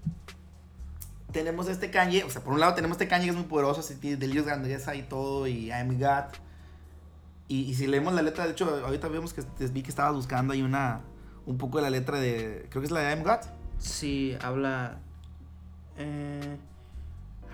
tenemos 1.32 1.68
este 1.68 1.90
Kanye. 1.90 2.24
O 2.24 2.30
sea, 2.30 2.42
por 2.42 2.52
un 2.52 2.60
lado 2.60 2.74
tenemos 2.74 2.96
este 2.96 3.08
Kanye 3.08 3.26
que 3.26 3.30
es 3.30 3.36
muy 3.36 3.46
poderoso, 3.46 3.80
así 3.80 3.96
tiene 3.96 4.16
delirios 4.16 4.46
de 4.46 4.52
grandeza 4.52 4.94
y 4.94 5.02
todo, 5.02 5.46
y 5.46 5.68
I'm 5.68 5.98
God. 5.98 6.34
Y, 7.48 7.62
y 7.62 7.74
si 7.74 7.86
leemos 7.86 8.12
la 8.12 8.22
letra, 8.22 8.44
de 8.44 8.52
hecho, 8.52 8.82
ahorita 8.84 9.08
vemos 9.08 9.32
que 9.32 9.42
vi 9.68 9.82
que 9.82 9.90
estabas 9.90 10.14
buscando 10.14 10.52
ahí 10.52 10.62
una. 10.62 11.00
Un 11.46 11.56
poco 11.56 11.78
de 11.78 11.84
la 11.84 11.90
letra 11.90 12.20
de. 12.20 12.66
Creo 12.68 12.82
que 12.82 12.86
es 12.86 12.90
la 12.90 13.00
de 13.00 13.14
I'm 13.14 13.22
God. 13.22 13.40
Sí, 13.78 14.36
habla... 14.42 15.00
Eh, 15.96 16.58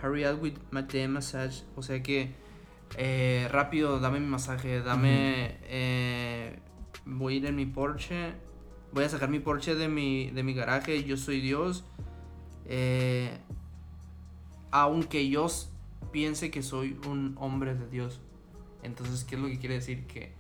hurry 0.03 0.27
up 0.27 0.43
with 0.43 0.55
my 0.73 0.83
damn 0.83 1.13
massage. 1.13 1.63
O 1.77 1.83
sea 1.83 2.03
que... 2.03 2.35
eh, 2.97 3.49
rápido, 3.53 4.01
dame 4.01 4.19
mi 4.19 4.27
masaje, 4.27 4.81
dame... 4.81 5.59
eh, 5.63 6.59
voy 7.05 7.35
a 7.35 7.37
ir 7.37 7.47
en 7.47 7.55
mi 7.55 7.67
Porsche. 7.67 8.33
Voy 8.93 9.05
a 9.05 9.09
sacar 9.09 9.29
mi 9.29 9.39
Porsche 9.39 9.77
de 9.77 9.87
mi, 9.87 10.31
de 10.31 10.43
mi 10.43 10.55
garaje. 10.55 11.05
Yo 11.05 11.17
soy 11.17 11.41
Dios. 11.41 11.85
Eh, 12.67 13.31
aunque 14.75 15.29
yo 15.29 15.47
piense 16.11 16.51
que 16.51 16.61
soy 16.61 16.99
un 17.07 17.37
hombre 17.39 17.77
de 17.77 17.89
Dios. 17.89 18.21
Entonces, 18.83 19.23
¿qué 19.23 19.37
es 19.37 19.41
lo 19.41 19.47
que 19.47 19.61
quiere 19.61 19.77
decir? 19.77 20.05
Que 20.09 20.33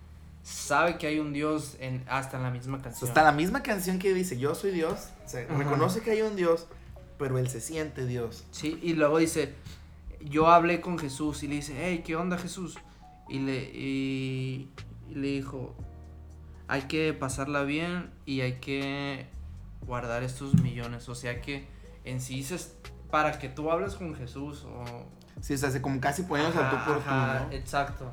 sabe 0.42 0.98
que 0.98 1.06
hay 1.06 1.20
un 1.20 1.32
Dios 1.32 1.76
en, 1.78 2.04
hasta 2.08 2.38
en 2.38 2.42
la 2.42 2.50
misma 2.50 2.82
canción. 2.82 3.08
está 3.08 3.22
la 3.22 3.30
misma 3.30 3.62
canción 3.62 4.00
que 4.00 4.12
dice 4.12 4.36
Yo 4.36 4.56
soy 4.56 4.72
Dios. 4.72 5.10
O 5.24 5.28
sea, 5.28 5.46
reconoce 5.46 6.00
que 6.00 6.10
hay 6.10 6.22
un 6.22 6.34
Dios, 6.34 6.66
pero 7.16 7.38
él 7.38 7.48
se 7.48 7.60
siente 7.60 8.06
Dios. 8.06 8.44
Sí, 8.50 8.76
y 8.82 8.94
luego 8.94 9.18
dice, 9.18 9.54
yo 10.20 10.48
hablé 10.48 10.80
con 10.80 10.98
Jesús 10.98 11.44
y 11.44 11.46
le 11.46 11.54
dice, 11.54 11.76
hey, 11.78 12.02
¿qué 12.04 12.16
onda 12.16 12.36
Jesús? 12.36 12.76
y 13.28 13.38
le, 13.38 13.70
y, 13.72 14.68
y 15.08 15.14
le 15.14 15.28
dijo, 15.28 15.76
hay 16.66 16.82
que 16.82 17.12
pasarla 17.12 17.62
bien 17.62 18.10
y 18.26 18.40
hay 18.40 18.54
que 18.54 19.28
guardar 19.86 20.24
estos 20.24 20.54
millones. 20.60 21.08
O 21.08 21.14
sea 21.14 21.40
que 21.40 21.66
en 22.04 22.20
sí 22.20 22.40
es 22.40 22.74
para 23.10 23.38
que 23.38 23.48
tú 23.48 23.70
hables 23.70 23.94
con 23.94 24.14
Jesús 24.14 24.64
o... 24.64 24.84
Sí, 25.40 25.54
o 25.54 25.58
sea, 25.58 25.82
como 25.82 26.00
casi 26.00 26.22
poniéndose 26.22 26.58
al 26.58 26.70
tú 26.70 26.76
por 26.84 26.96
tú, 27.02 27.10
Ajá, 27.10 27.46
¿no? 27.48 27.52
Exacto. 27.52 28.10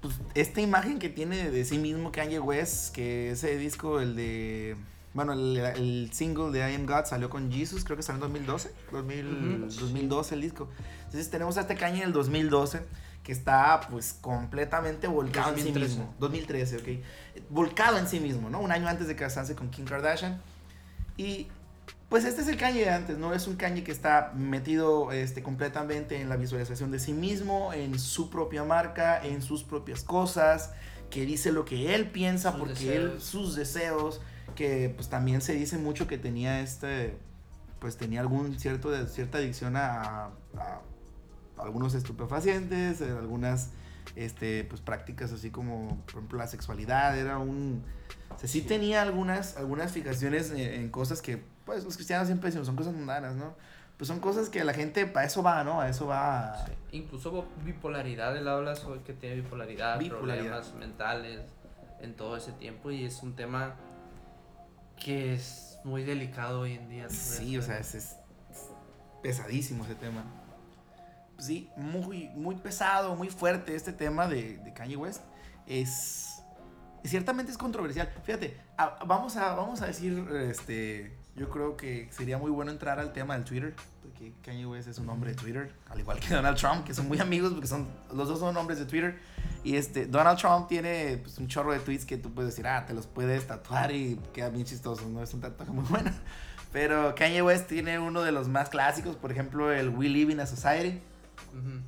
Pues 0.00 0.14
esta 0.34 0.60
imagen 0.60 0.98
que 0.98 1.08
tiene 1.08 1.50
de 1.50 1.64
sí 1.64 1.78
mismo 1.78 2.12
Kanye 2.12 2.38
West, 2.38 2.94
que 2.94 3.30
ese 3.32 3.56
disco, 3.56 4.00
el 4.00 4.16
de... 4.16 4.76
Bueno, 5.12 5.32
el, 5.32 5.56
el 5.58 6.10
single 6.12 6.50
de 6.50 6.70
I 6.70 6.74
Am 6.74 6.86
God 6.86 7.04
salió 7.04 7.30
con 7.30 7.50
Jesus, 7.52 7.84
creo 7.84 7.96
que 7.96 8.02
salió 8.02 8.16
en 8.24 8.32
2012, 8.32 8.72
2000, 8.90 9.26
Ujú, 9.62 9.70
sí. 9.70 9.80
2012 9.80 10.34
el 10.34 10.40
disco. 10.40 10.68
Entonces 11.04 11.30
tenemos 11.30 11.56
a 11.56 11.60
este 11.62 11.76
Kanye 11.76 12.00
del 12.00 12.12
2012 12.12 12.82
que 13.22 13.32
está 13.32 13.80
pues 13.90 14.18
completamente 14.20 15.06
volcado 15.06 15.50
en 15.50 15.56
sí 15.56 15.62
2013. 15.62 15.88
mismo. 15.98 16.14
2013, 16.18 16.76
ok. 16.76 17.44
Volcado 17.48 17.96
en 17.98 18.06
sí 18.06 18.20
mismo, 18.20 18.50
¿no? 18.50 18.60
Un 18.60 18.70
año 18.72 18.86
antes 18.88 19.06
de 19.06 19.16
casarse 19.16 19.54
con 19.54 19.70
Kim 19.70 19.84
Kardashian. 19.86 20.42
Y 21.16 21.48
pues 22.14 22.24
este 22.26 22.42
es 22.42 22.46
el 22.46 22.56
Kanye 22.56 22.82
de 22.82 22.90
antes, 22.90 23.18
¿no? 23.18 23.34
Es 23.34 23.48
un 23.48 23.56
Kanye 23.56 23.82
que 23.82 23.90
está 23.90 24.30
metido 24.36 25.10
este, 25.10 25.42
completamente 25.42 26.20
en 26.20 26.28
la 26.28 26.36
visualización 26.36 26.92
de 26.92 27.00
sí 27.00 27.12
mismo, 27.12 27.72
en 27.72 27.98
su 27.98 28.30
propia 28.30 28.62
marca, 28.62 29.20
en 29.20 29.42
sus 29.42 29.64
propias 29.64 30.04
cosas, 30.04 30.70
que 31.10 31.26
dice 31.26 31.50
lo 31.50 31.64
que 31.64 31.92
él 31.92 32.08
piensa, 32.10 32.52
Sus 32.52 32.60
porque 32.60 32.96
él, 32.96 33.20
sus 33.20 33.56
deseos, 33.56 34.20
que 34.54 34.92
pues 34.94 35.08
también 35.08 35.40
se 35.40 35.54
dice 35.54 35.76
mucho 35.76 36.06
que 36.06 36.16
tenía 36.16 36.60
este, 36.60 37.18
pues 37.80 37.96
tenía 37.96 38.20
algún 38.20 38.60
cierto, 38.60 38.92
de, 38.92 39.08
cierta 39.08 39.38
adicción 39.38 39.74
a, 39.76 40.30
a 40.56 40.80
algunos 41.58 41.94
estupefacientes, 41.94 43.02
a 43.02 43.06
algunas 43.18 43.70
este, 44.14 44.62
pues, 44.62 44.80
prácticas 44.80 45.32
así 45.32 45.50
como, 45.50 46.00
por 46.04 46.14
ejemplo, 46.18 46.38
la 46.38 46.46
sexualidad, 46.46 47.18
era 47.18 47.38
un... 47.38 47.82
O 48.32 48.38
sea, 48.38 48.48
sí, 48.48 48.60
Sí. 48.60 48.66
tenía 48.68 49.02
algunas, 49.02 49.56
algunas 49.56 49.90
fijaciones 49.90 50.52
en, 50.52 50.60
en 50.60 50.90
cosas 50.90 51.20
que, 51.20 51.42
pues, 51.64 51.84
los 51.84 51.94
cristianos 51.96 52.26
siempre 52.26 52.48
decimos, 52.48 52.66
son 52.66 52.76
cosas 52.76 52.92
mundanas, 52.94 53.34
¿no? 53.34 53.54
Pues 53.96 54.08
son 54.08 54.18
cosas 54.20 54.48
que 54.48 54.64
la 54.64 54.74
gente, 54.74 55.06
para 55.06 55.26
eso 55.26 55.42
va, 55.42 55.62
¿no? 55.64 55.80
A 55.80 55.88
eso 55.88 56.06
va... 56.06 56.64
Sí. 56.66 56.72
Incluso 56.98 57.46
bipolaridad, 57.64 58.36
él 58.36 58.48
habla 58.48 58.74
sobre 58.74 59.02
que 59.02 59.12
tiene 59.12 59.36
bipolaridad, 59.36 59.98
Bipolaridad. 59.98 60.44
problemas 60.44 60.74
mentales 60.74 61.40
en 62.00 62.14
todo 62.16 62.36
ese 62.36 62.52
tiempo 62.52 62.90
y 62.90 63.04
es 63.04 63.22
un 63.22 63.36
tema 63.36 63.76
que 64.96 65.34
es 65.34 65.78
muy 65.84 66.02
delicado 66.02 66.60
hoy 66.60 66.74
en 66.74 66.88
día. 66.88 67.08
Sí, 67.08 67.56
o 67.56 67.62
sea, 67.62 67.78
es, 67.78 67.94
es 67.94 68.16
pesadísimo 69.22 69.84
ese 69.84 69.94
tema. 69.94 70.24
Sí, 71.38 71.70
muy, 71.76 72.28
muy 72.30 72.56
pesado, 72.56 73.14
muy 73.16 73.28
fuerte 73.28 73.74
este 73.74 73.92
tema 73.92 74.28
de, 74.28 74.58
de 74.58 74.72
Kanye 74.72 74.96
West. 74.96 75.22
Es. 75.66 76.30
Ciertamente 77.04 77.52
es 77.52 77.58
controversial. 77.58 78.08
Fíjate, 78.22 78.56
a- 78.78 79.04
vamos, 79.04 79.36
a, 79.36 79.54
vamos 79.54 79.82
a 79.82 79.86
decir, 79.86 80.26
este. 80.48 81.18
Yo 81.36 81.50
creo 81.50 81.76
que 81.76 82.08
sería 82.12 82.38
muy 82.38 82.50
bueno 82.50 82.70
entrar 82.70 83.00
al 83.00 83.12
tema 83.12 83.34
del 83.34 83.44
Twitter. 83.44 83.74
Porque 84.02 84.32
Kanye 84.42 84.66
West 84.66 84.88
es 84.88 84.98
un 84.98 85.08
hombre 85.08 85.30
de 85.30 85.36
Twitter. 85.36 85.72
Al 85.88 85.98
igual 85.98 86.20
que 86.20 86.32
Donald 86.32 86.56
Trump, 86.56 86.84
que 86.84 86.94
son 86.94 87.08
muy 87.08 87.18
amigos 87.18 87.52
porque 87.52 87.66
son, 87.66 87.88
los 88.12 88.28
dos 88.28 88.38
son 88.38 88.56
hombres 88.56 88.78
de 88.78 88.84
Twitter. 88.84 89.18
Y 89.64 89.76
este, 89.76 90.06
Donald 90.06 90.38
Trump 90.38 90.68
tiene 90.68 91.18
pues, 91.22 91.38
un 91.38 91.48
chorro 91.48 91.72
de 91.72 91.80
tweets 91.80 92.04
que 92.04 92.16
tú 92.16 92.32
puedes 92.32 92.52
decir, 92.52 92.66
ah, 92.66 92.84
te 92.86 92.94
los 92.94 93.06
puedes 93.06 93.46
tatuar 93.46 93.90
y 93.92 94.20
queda 94.32 94.50
bien 94.50 94.64
chistoso. 94.64 95.08
No 95.08 95.22
es 95.22 95.34
un 95.34 95.40
tatuaje 95.40 95.72
muy 95.72 95.84
bueno. 95.88 96.12
Pero 96.72 97.14
Kanye 97.14 97.42
West 97.42 97.68
tiene 97.68 97.98
uno 97.98 98.22
de 98.22 98.32
los 98.32 98.48
más 98.48 98.68
clásicos, 98.68 99.16
por 99.16 99.30
ejemplo, 99.30 99.72
el 99.72 99.90
We 99.90 100.08
Live 100.08 100.32
in 100.32 100.40
a 100.40 100.46
Society. 100.46 101.00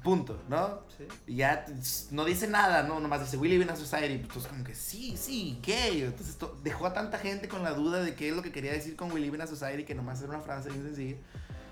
Punto, 0.02 0.42
¿no? 0.48 0.80
Sí. 0.96 1.06
Y 1.26 1.36
ya 1.36 1.64
tss, 1.64 2.08
no 2.12 2.24
dice 2.24 2.46
nada, 2.46 2.82
¿no? 2.82 3.00
Nomás 3.00 3.20
dice 3.20 3.36
We 3.36 3.48
Live 3.48 3.64
in 3.64 3.70
a 3.70 3.76
Society. 3.76 4.14
Entonces, 4.14 4.46
como 4.46 4.64
que 4.64 4.74
sí, 4.74 5.16
sí, 5.16 5.58
gay. 5.62 6.02
Entonces, 6.02 6.30
esto 6.30 6.58
dejó 6.62 6.86
a 6.86 6.92
tanta 6.92 7.18
gente 7.18 7.48
con 7.48 7.62
la 7.62 7.72
duda 7.72 8.02
de 8.02 8.14
qué 8.14 8.28
es 8.28 8.36
lo 8.36 8.42
que 8.42 8.52
quería 8.52 8.72
decir 8.72 8.96
con 8.96 9.10
We 9.12 9.20
Live 9.20 9.36
in 9.36 9.42
a 9.42 9.46
Society, 9.46 9.84
que 9.84 9.94
nomás 9.94 10.20
era 10.20 10.30
una 10.30 10.40
frase 10.40 10.70
bien 10.70 10.84
sencilla. 10.84 11.16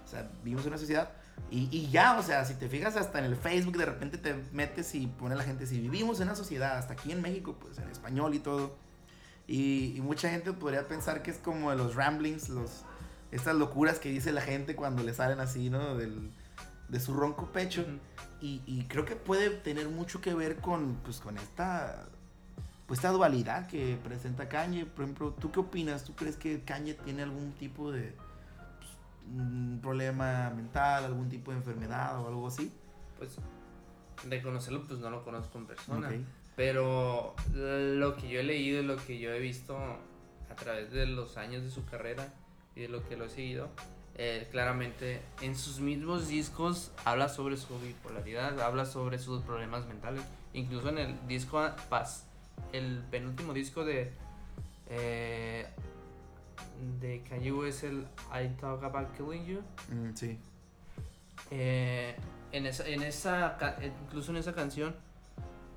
O 0.04 0.08
sea, 0.08 0.30
vivimos 0.42 0.64
en 0.64 0.68
una 0.68 0.78
sociedad. 0.78 1.10
Y, 1.50 1.68
y 1.70 1.90
ya, 1.90 2.18
o 2.18 2.22
sea, 2.22 2.44
si 2.44 2.54
te 2.54 2.68
fijas 2.68 2.96
hasta 2.96 3.18
en 3.18 3.26
el 3.26 3.36
Facebook, 3.36 3.76
de 3.76 3.86
repente 3.86 4.18
te 4.18 4.34
metes 4.52 4.94
y 4.94 5.06
pone 5.06 5.36
la 5.36 5.44
gente, 5.44 5.66
si 5.66 5.80
vivimos 5.80 6.20
en 6.20 6.28
una 6.28 6.36
sociedad, 6.36 6.78
hasta 6.78 6.94
aquí 6.94 7.12
en 7.12 7.22
México, 7.22 7.56
pues 7.60 7.78
en 7.78 7.88
español 7.88 8.34
y 8.34 8.38
todo. 8.38 8.76
Y, 9.46 9.94
y 9.96 10.00
mucha 10.00 10.30
gente 10.30 10.52
podría 10.52 10.88
pensar 10.88 11.22
que 11.22 11.30
es 11.30 11.38
como 11.38 11.70
de 11.70 11.76
los 11.76 11.94
ramblings, 11.94 12.48
los, 12.48 12.70
estas 13.30 13.56
locuras 13.56 13.98
que 13.98 14.08
dice 14.08 14.32
la 14.32 14.40
gente 14.40 14.74
cuando 14.74 15.02
le 15.02 15.12
salen 15.12 15.40
así, 15.40 15.70
¿no? 15.70 15.96
Del, 15.96 16.30
de 16.94 17.00
su 17.00 17.12
ronco 17.12 17.46
pecho. 17.46 17.84
Y, 18.40 18.62
y 18.66 18.84
creo 18.84 19.04
que 19.04 19.16
puede 19.16 19.50
tener 19.50 19.88
mucho 19.88 20.20
que 20.20 20.32
ver 20.32 20.60
con, 20.60 20.94
pues, 21.02 21.18
con 21.18 21.36
esta, 21.36 22.06
pues, 22.86 22.98
esta 22.98 23.10
dualidad 23.10 23.66
que 23.66 23.98
presenta 24.02 24.48
Kanye. 24.48 24.86
Por 24.86 25.04
ejemplo, 25.04 25.32
¿tú 25.32 25.50
qué 25.50 25.60
opinas? 25.60 26.04
¿Tú 26.04 26.14
crees 26.14 26.36
que 26.36 26.62
Kanye 26.62 26.94
tiene 26.94 27.24
algún 27.24 27.52
tipo 27.54 27.90
de 27.90 28.14
pues, 28.78 28.90
un 29.26 29.80
problema 29.82 30.50
mental, 30.50 31.04
algún 31.04 31.28
tipo 31.28 31.50
de 31.50 31.56
enfermedad 31.56 32.20
o 32.22 32.28
algo 32.28 32.46
así? 32.46 32.72
Pues 33.18 33.38
de 34.22 34.40
conocerlo, 34.40 34.86
pues 34.86 35.00
no 35.00 35.10
lo 35.10 35.24
conozco 35.24 35.58
en 35.58 35.66
persona. 35.66 36.10
Pero 36.54 37.34
lo 37.52 38.16
que 38.16 38.28
yo 38.28 38.38
he 38.38 38.44
leído 38.44 38.80
y 38.80 38.84
lo 38.84 38.96
que 38.96 39.18
yo 39.18 39.32
he 39.32 39.40
visto 39.40 39.76
a 39.76 40.54
través 40.54 40.92
de 40.92 41.06
los 41.06 41.36
años 41.36 41.64
de 41.64 41.70
su 41.70 41.84
carrera 41.84 42.32
y 42.76 42.82
de 42.82 42.88
lo 42.88 43.06
que 43.08 43.16
lo 43.16 43.24
he 43.24 43.28
seguido, 43.28 43.68
eh, 44.16 44.48
claramente 44.50 45.20
en 45.40 45.56
sus 45.56 45.80
mismos 45.80 46.28
discos 46.28 46.92
habla 47.04 47.28
sobre 47.28 47.56
su 47.56 47.78
bipolaridad, 47.80 48.60
habla 48.60 48.86
sobre 48.86 49.18
sus 49.18 49.42
problemas 49.42 49.86
mentales. 49.86 50.22
Incluso 50.52 50.88
en 50.90 50.98
el 50.98 51.26
disco 51.26 51.60
Paz, 51.88 52.24
el 52.72 53.02
penúltimo 53.10 53.52
disco 53.52 53.84
de 53.84 54.12
eh, 54.88 55.66
de 57.00 57.22
Kanye 57.28 57.52
West, 57.52 57.84
el 57.84 58.06
I 58.30 58.48
Talk 58.60 58.82
About 58.84 59.16
Killing 59.16 59.44
You. 59.46 59.60
Mm, 59.88 60.14
sí. 60.14 60.38
Eh, 61.50 62.16
en 62.52 62.66
esa, 62.66 62.86
en 62.86 63.02
esa, 63.02 63.56
incluso 64.04 64.30
en 64.30 64.38
esa 64.38 64.54
canción, 64.54 64.94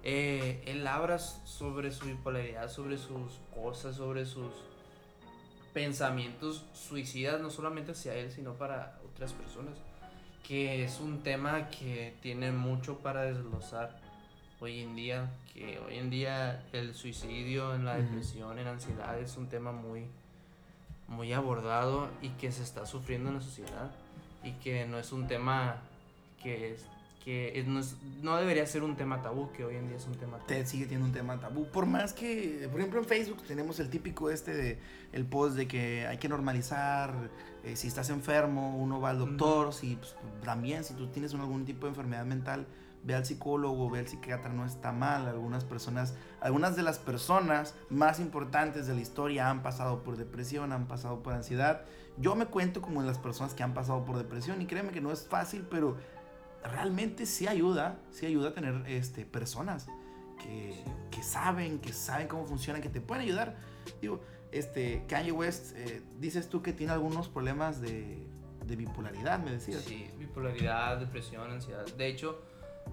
eh, 0.04 0.63
él 0.65 0.86
habla 0.86 1.19
sobre 1.19 1.91
su 1.91 2.06
bipolaridad, 2.06 2.69
sobre 2.69 2.97
sus 2.97 3.39
cosas, 3.54 3.95
sobre 3.95 4.26
sus 4.26 4.54
pensamientos 5.77 6.65
suicidas, 6.73 7.39
no 7.39 7.51
solamente 7.51 7.91
hacia 7.91 8.15
él, 8.15 8.31
sino 8.31 8.55
para 8.55 8.97
otras 9.07 9.31
personas. 9.33 9.77
Que 10.41 10.83
es 10.83 10.99
un 10.99 11.21
tema 11.21 11.69
que 11.69 12.15
tiene 12.19 12.51
mucho 12.51 12.97
para 12.97 13.21
desglosar 13.21 13.99
hoy 14.59 14.79
en 14.81 14.95
día. 14.95 15.29
Que 15.53 15.77
hoy 15.77 15.97
en 15.97 16.09
día 16.09 16.65
el 16.73 16.95
suicidio, 16.95 17.75
en 17.75 17.85
la 17.85 17.95
depresión, 17.95 18.57
en 18.57 18.65
ansiedad 18.65 19.19
es 19.19 19.37
un 19.37 19.49
tema 19.49 19.71
muy, 19.71 20.07
muy 21.07 21.31
abordado 21.31 22.09
y 22.23 22.29
que 22.29 22.51
se 22.51 22.63
está 22.63 22.87
sufriendo 22.87 23.29
en 23.29 23.35
la 23.35 23.41
sociedad 23.41 23.91
y 24.43 24.53
que 24.53 24.87
no 24.87 24.97
es 24.97 25.11
un 25.11 25.27
tema 25.27 25.75
que 26.41 26.73
es, 26.73 26.87
que 27.23 27.63
no, 27.67 27.80
es- 27.80 27.97
no 28.21 28.38
debería 28.38 28.65
ser 28.65 28.84
un 28.84 28.95
tema 28.95 29.21
tabú, 29.21 29.51
que 29.51 29.65
hoy 29.65 29.75
en 29.75 29.88
día 29.88 29.97
es 29.97 30.06
un 30.08 30.15
tema 30.15 30.38
tabú. 30.38 30.47
Te 30.47 30.65
sigue 30.65 30.86
teniendo 30.86 31.08
un 31.08 31.13
tema 31.13 31.39
tabú. 31.39 31.67
Por 31.71 31.86
más 31.86 32.13
que, 32.13 32.67
por 32.71 32.80
ejemplo, 32.80 32.99
en 32.99 33.06
Facebook 33.06 33.41
tenemos 33.47 33.80
el 33.80 33.89
típico 33.89 34.30
este 34.30 34.53
de 34.53 34.80
el 35.12 35.25
post 35.25 35.56
de 35.56 35.67
que 35.67 36.08
hay 36.08 36.17
que 36.17 36.30
normalizar, 36.30 37.30
eh, 37.63 37.75
si 37.75 37.88
estás 37.88 38.10
enfermo, 38.10 38.77
uno 38.77 39.01
va 39.01 39.10
al 39.10 39.19
doctor, 39.19 39.73
si 39.73 39.95
pues, 39.95 40.15
también 40.43 40.84
si 40.84 40.93
tú 40.93 41.08
tienes 41.08 41.34
algún 41.34 41.65
tipo 41.65 41.86
de 41.86 41.89
enfermedad 41.89 42.25
mental, 42.25 42.65
ve 43.03 43.15
al 43.15 43.25
psicólogo, 43.25 43.89
ve 43.89 43.99
al 43.99 44.08
psiquiatra, 44.08 44.51
no 44.51 44.65
está 44.65 44.91
mal. 44.91 45.27
Algunas 45.27 45.63
personas, 45.63 46.13
algunas 46.41 46.75
de 46.75 46.84
las 46.84 46.97
personas 46.99 47.73
más 47.89 48.19
importantes 48.19 48.88
de 48.88 48.93
la 48.95 49.01
historia 49.01 49.49
han 49.49 49.63
pasado 49.63 50.03
por 50.03 50.17
depresión, 50.17 50.71
han 50.73 50.88
pasado 50.88 51.23
por 51.23 51.34
ansiedad. 51.34 51.84
Yo 52.17 52.36
me 52.36 52.47
cuento 52.47 52.82
como 52.82 53.01
de 53.01 53.08
las 53.08 53.19
personas 53.19 53.53
que 53.53 53.63
han 53.63 53.73
pasado 53.73 54.03
por 54.03 54.17
depresión 54.17 54.62
y 54.62 54.65
créeme 54.65 54.91
que 54.91 55.01
no 55.01 55.12
es 55.12 55.27
fácil, 55.27 55.65
pero 55.69 55.97
realmente 56.67 57.25
sí 57.25 57.47
ayuda, 57.47 57.99
sí 58.12 58.25
ayuda 58.25 58.49
a 58.49 58.53
tener 58.53 58.84
este, 58.88 59.25
personas 59.25 59.88
que, 60.41 60.84
que 61.12 61.23
saben, 61.23 61.80
que 61.80 61.93
saben 61.93 62.27
cómo 62.27 62.45
funcionan, 62.45 62.82
que 62.82 62.89
te 62.89 63.01
pueden 63.01 63.23
ayudar. 63.23 63.56
Digo, 64.01 64.21
este, 64.51 65.03
Kanye 65.08 65.32
West, 65.32 65.75
eh, 65.75 66.01
dices 66.19 66.49
tú 66.49 66.62
que 66.62 66.73
tiene 66.73 66.93
algunos 66.93 67.27
problemas 67.27 67.82
de, 67.82 68.23
de 68.65 68.75
bipolaridad, 68.75 69.39
me 69.39 69.51
decías. 69.51 69.82
Sí, 69.82 70.10
bipolaridad, 70.17 70.97
depresión, 70.99 71.49
ansiedad. 71.51 71.86
De 71.86 72.08
hecho, 72.08 72.41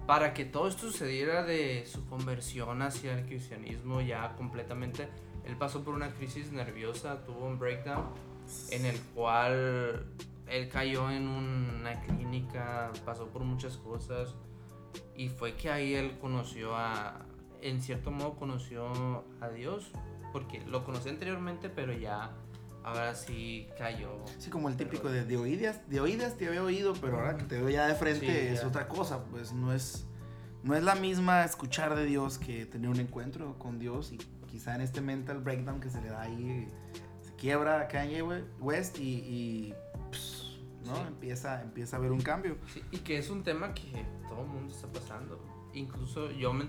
para 0.07 0.33
que 0.33 0.45
todo 0.45 0.67
esto 0.67 0.91
sucediera 0.91 1.43
de 1.43 1.85
su 1.85 2.05
conversión 2.07 2.81
hacia 2.81 3.17
el 3.17 3.25
cristianismo 3.25 4.01
ya 4.01 4.35
completamente, 4.35 5.07
él 5.45 5.55
pasó 5.57 5.83
por 5.83 5.93
una 5.93 6.13
crisis 6.13 6.51
nerviosa, 6.51 7.23
tuvo 7.25 7.45
un 7.45 7.59
breakdown 7.59 8.05
en 8.71 8.85
el 8.85 8.99
cual 9.13 10.05
él 10.47 10.69
cayó 10.69 11.09
en 11.09 11.27
una 11.27 12.01
clínica, 12.01 12.91
pasó 13.05 13.27
por 13.27 13.43
muchas 13.43 13.77
cosas 13.77 14.35
y 15.15 15.29
fue 15.29 15.55
que 15.55 15.69
ahí 15.69 15.93
él 15.95 16.17
conoció 16.19 16.75
a, 16.75 17.25
en 17.61 17.81
cierto 17.81 18.11
modo 18.11 18.35
conoció 18.35 19.23
a 19.41 19.49
Dios, 19.49 19.91
porque 20.31 20.61
lo 20.65 20.83
conocí 20.83 21.09
anteriormente, 21.09 21.69
pero 21.69 21.93
ya 21.93 22.31
ahora 22.83 23.15
sí 23.15 23.67
cayó. 23.77 24.11
Sí, 24.37 24.49
como 24.49 24.69
el 24.69 24.77
típico 24.77 25.09
de, 25.09 25.25
de 25.25 25.37
oídas, 25.37 25.89
de 25.89 25.99
oídas 25.99 26.37
te 26.37 26.47
había 26.47 26.63
oído, 26.63 26.93
pero 27.01 27.17
ahora 27.17 27.37
que 27.37 27.43
te 27.45 27.57
veo 27.57 27.69
ya 27.69 27.87
de 27.87 27.95
frente 27.95 28.25
Sí, 28.25 28.53
es 28.53 28.61
ya. 28.61 28.67
otra 28.67 28.87
cosa, 28.87 29.23
pues 29.25 29.53
no 29.53 29.73
es, 29.73 30.05
no 30.63 30.75
es 30.75 30.83
la 30.83 30.95
misma 30.95 31.43
escuchar 31.43 31.95
de 31.95 32.05
Dios 32.05 32.37
que 32.37 32.65
tener 32.65 32.89
un 32.89 32.99
encuentro 32.99 33.57
con 33.57 33.79
Dios 33.79 34.11
y 34.11 34.17
quizá 34.47 34.75
en 34.75 34.81
este 34.81 35.01
mental 35.01 35.39
breakdown 35.39 35.79
que 35.79 35.89
se 35.89 35.99
le 36.01 36.09
da 36.09 36.21
ahí, 36.21 36.67
se 37.21 37.33
quiebra 37.35 37.81
a 37.81 37.87
Kanye 37.87 38.21
West 38.59 38.99
y, 38.99 39.73
¿no? 40.85 40.95
Sí. 40.95 41.01
Empieza, 41.07 41.61
empieza 41.61 41.95
a 41.95 41.99
haber 41.99 42.11
un 42.11 42.21
cambio. 42.21 42.57
Sí, 42.73 42.81
y 42.91 42.97
que 42.99 43.17
es 43.17 43.29
un 43.29 43.43
tema 43.43 43.73
que 43.73 44.05
todo 44.29 44.41
el 44.41 44.47
mundo 44.47 44.73
está 44.73 44.87
pasando. 44.87 45.39
Incluso 45.73 46.31
yo 46.31 46.53
me, 46.53 46.65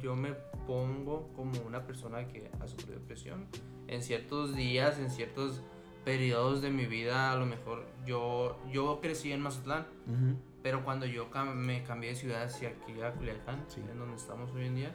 yo 0.00 0.16
me 0.16 0.32
pongo 0.66 1.28
como 1.34 1.52
una 1.66 1.86
persona 1.86 2.26
que 2.28 2.50
ha 2.60 2.66
sufrido 2.66 2.98
depresión. 2.98 3.46
En 3.86 4.02
ciertos 4.02 4.54
días, 4.56 4.98
en 4.98 5.10
ciertos 5.10 5.60
periodos 6.04 6.60
de 6.62 6.70
mi 6.70 6.86
vida, 6.86 7.32
a 7.32 7.36
lo 7.36 7.46
mejor 7.46 7.86
yo, 8.06 8.58
yo 8.72 9.00
crecí 9.00 9.32
en 9.32 9.40
Mazatlán, 9.40 9.86
Ujú. 10.06 10.36
pero 10.62 10.84
cuando 10.84 11.06
yo 11.06 11.30
cam- 11.30 11.54
me 11.54 11.82
cambié 11.84 12.10
de 12.10 12.16
ciudad 12.16 12.42
hacia 12.42 12.70
aquí 12.70 13.00
a 13.02 13.12
Culiacán, 13.12 13.64
Sí. 13.68 13.80
en 13.90 13.98
donde 13.98 14.16
estamos 14.16 14.50
hoy 14.52 14.66
en 14.66 14.74
día, 14.74 14.94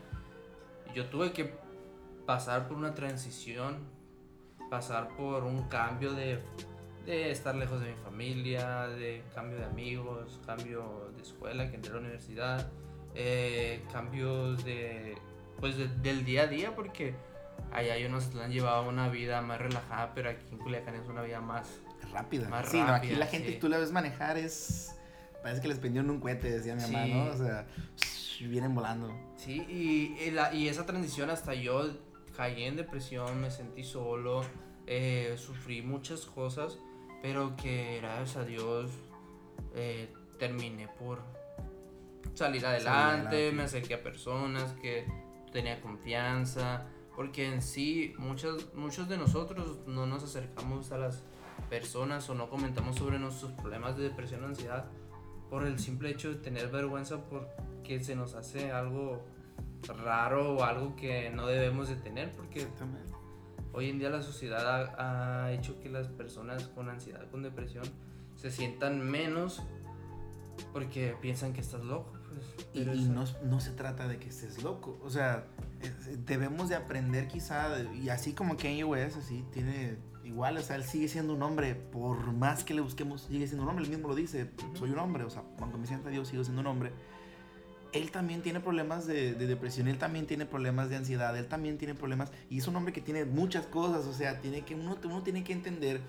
yo 0.93 1.05
tuve 1.09 1.31
que 1.31 1.53
pasar 2.25 2.67
por 2.67 2.77
una 2.77 2.93
transición, 2.93 3.77
pasar 4.69 5.15
por 5.15 5.43
un 5.45 5.67
cambio 5.67 6.13
de, 6.13 6.39
de 7.09 7.31
estar 7.31 7.55
lejos 7.55 7.81
de 7.81 7.89
mi 7.91 7.95
familia, 8.03 8.87
de 8.87 9.23
cambio 9.33 9.57
de 9.57 9.65
amigos, 9.65 10.39
cambio 10.45 11.11
de 11.15 11.21
escuela, 11.23 11.69
que 11.69 11.75
entré 11.75 11.91
a 11.91 11.95
la 11.95 12.01
universidad, 12.01 12.69
eh, 13.15 13.83
cambios 13.91 14.63
de, 14.63 15.17
pues 15.59 15.77
de- 15.77 15.87
del 15.87 16.23
día 16.25 16.43
a 16.43 16.47
día, 16.47 16.75
porque 16.75 17.15
allá 17.71 17.97
yo 17.97 18.05
en 18.05 18.11
Mazatlán 18.13 18.51
llevaba 18.51 18.81
una 18.81 19.09
vida 19.09 19.41
más 19.41 19.59
relajada, 19.59 20.13
pero 20.13 20.29
aquí 20.29 20.45
en 20.51 20.57
Culiacán 20.59 20.95
es 20.95 21.07
una 21.07 21.21
vida 21.21 21.41
más 21.41 21.67
Rápida. 22.11 22.49
Más 22.49 22.67
sí, 22.69 22.77
no, 22.77 22.83
aquí 22.85 23.07
rápida, 23.09 23.19
la 23.19 23.25
gente 23.27 23.47
sí. 23.49 23.53
que 23.53 23.59
tú 23.59 23.69
la 23.69 23.77
ves 23.77 23.91
manejar 23.91 24.35
es... 24.37 24.95
Parece 25.43 25.61
que 25.61 25.67
les 25.67 25.77
prendieron 25.77 26.09
un 26.09 26.19
cohete, 26.19 26.49
decía 26.49 26.73
mi 26.75 26.81
mamá, 26.81 27.05
Sí. 27.05 27.13
¿no? 27.13 27.25
O 27.25 27.37
sea, 27.37 27.67
vienen 28.41 28.73
volando. 28.73 29.13
Sí, 29.37 29.63
y, 29.69 30.17
y 30.23 30.31
la- 30.31 30.51
y 30.53 30.67
esa 30.69 30.85
transición 30.87 31.29
hasta 31.29 31.53
yo 31.53 31.87
caí 32.35 32.63
en 32.63 32.77
depresión, 32.77 33.39
me 33.41 33.51
sentí 33.51 33.83
solo, 33.83 34.41
eh, 34.87 35.35
sufrí 35.37 35.81
muchas 35.83 36.21
cosas, 36.25 36.79
pero 37.21 37.55
que 37.55 37.99
gracias 38.01 38.37
a 38.37 38.45
Dios 38.45 38.91
eh, 39.75 40.13
terminé 40.37 40.87
por 40.87 41.21
salir 42.33 42.65
adelante, 42.65 43.35
adelante. 43.35 43.51
me 43.51 43.63
acerqué 43.63 43.95
a 43.95 44.03
personas 44.03 44.73
que 44.81 45.05
tenía 45.51 45.81
confianza, 45.81 46.85
porque 47.15 47.47
en 47.47 47.61
sí 47.61 48.13
muchos, 48.17 48.73
muchos 48.73 49.09
de 49.09 49.17
nosotros 49.17 49.79
no 49.87 50.05
nos 50.05 50.23
acercamos 50.23 50.91
a 50.91 50.97
las 50.97 51.23
personas 51.69 52.29
o 52.29 52.35
no 52.35 52.49
comentamos 52.49 52.95
sobre 52.95 53.19
nuestros 53.19 53.51
problemas 53.51 53.97
de 53.97 54.03
depresión 54.03 54.43
o 54.43 54.47
ansiedad 54.47 54.85
por 55.49 55.65
el 55.65 55.79
simple 55.79 56.11
hecho 56.11 56.29
de 56.29 56.35
tener 56.35 56.69
vergüenza 56.69 57.25
porque 57.25 57.99
se 57.99 58.15
nos 58.15 58.35
hace 58.35 58.71
algo 58.71 59.25
raro 59.87 60.55
o 60.55 60.63
algo 60.63 60.95
que 60.95 61.29
no 61.31 61.47
debemos 61.47 61.89
de 61.89 61.95
tener 61.95 62.31
porque. 62.31 62.67
Hoy 63.73 63.89
en 63.89 63.99
día 63.99 64.09
la 64.09 64.21
sociedad 64.21 64.95
ha, 64.99 65.45
ha 65.45 65.51
hecho 65.53 65.79
que 65.79 65.89
las 65.89 66.07
personas 66.07 66.63
con 66.69 66.89
ansiedad, 66.89 67.29
con 67.31 67.43
depresión 67.43 67.83
se 68.35 68.51
sientan 68.51 68.99
menos 69.09 69.61
porque 70.73 71.15
piensan 71.21 71.53
que 71.53 71.61
estás 71.61 71.83
loco. 71.83 72.13
Pues, 72.73 72.97
Y, 72.97 73.05
no, 73.09 73.23
no 73.43 73.59
se 73.59 73.71
trata 73.71 74.07
de 74.07 74.17
que 74.19 74.29
estés 74.29 74.61
loco. 74.63 74.99
O 75.03 75.09
sea, 75.09 75.45
es- 75.81 76.25
debemos 76.25 76.69
de 76.69 76.75
aprender 76.75 77.27
quizá, 77.27 77.81
y 77.93 78.09
así 78.09 78.33
como 78.33 78.55
Kanye 78.57 78.83
West, 78.83 79.17
así, 79.17 79.43
tiene 79.51 79.97
igual, 80.23 80.57
o 80.57 80.61
sea, 80.61 80.75
él 80.75 80.83
sigue 80.83 81.07
siendo 81.07 81.33
un 81.33 81.41
hombre, 81.41 81.73
por 81.73 82.31
más 82.33 82.63
que 82.63 82.73
le 82.75 82.81
busquemos, 82.81 83.21
sigue 83.23 83.47
siendo 83.47 83.63
un 83.63 83.69
hombre, 83.69 83.85
él 83.85 83.89
mismo 83.91 84.07
lo 84.09 84.15
dice, 84.15 84.51
soy 84.77 84.91
un 84.91 84.99
hombre, 84.99 85.23
o 85.23 85.29
sea, 85.29 85.43
aunque 85.59 85.77
me 85.77 85.87
sienta 85.87 86.09
Dios, 86.09 86.27
sigo 86.27 86.43
siendo 86.43 86.61
un 86.61 86.67
hombre. 86.67 86.91
Él 87.91 88.11
también 88.11 88.41
tiene 88.41 88.59
problemas 88.59 89.07
de, 89.07 89.33
de 89.33 89.47
depresión, 89.47 89.87
él 89.87 89.97
también 89.97 90.27
tiene 90.27 90.45
problemas 90.45 90.89
de 90.89 90.97
ansiedad, 90.97 91.35
él 91.37 91.47
también 91.47 91.77
tiene 91.77 91.95
problemas, 91.95 92.31
y 92.49 92.59
es 92.59 92.67
un 92.67 92.75
hombre 92.75 92.93
que 92.93 93.01
tiene 93.01 93.25
muchas 93.25 93.65
cosas, 93.65 94.05
o 94.05 94.13
sea, 94.13 94.39
tiene 94.39 94.61
que, 94.61 94.75
uno, 94.75 94.97
uno 95.03 95.23
tiene 95.23 95.43
que 95.43 95.53
entender 95.53 96.01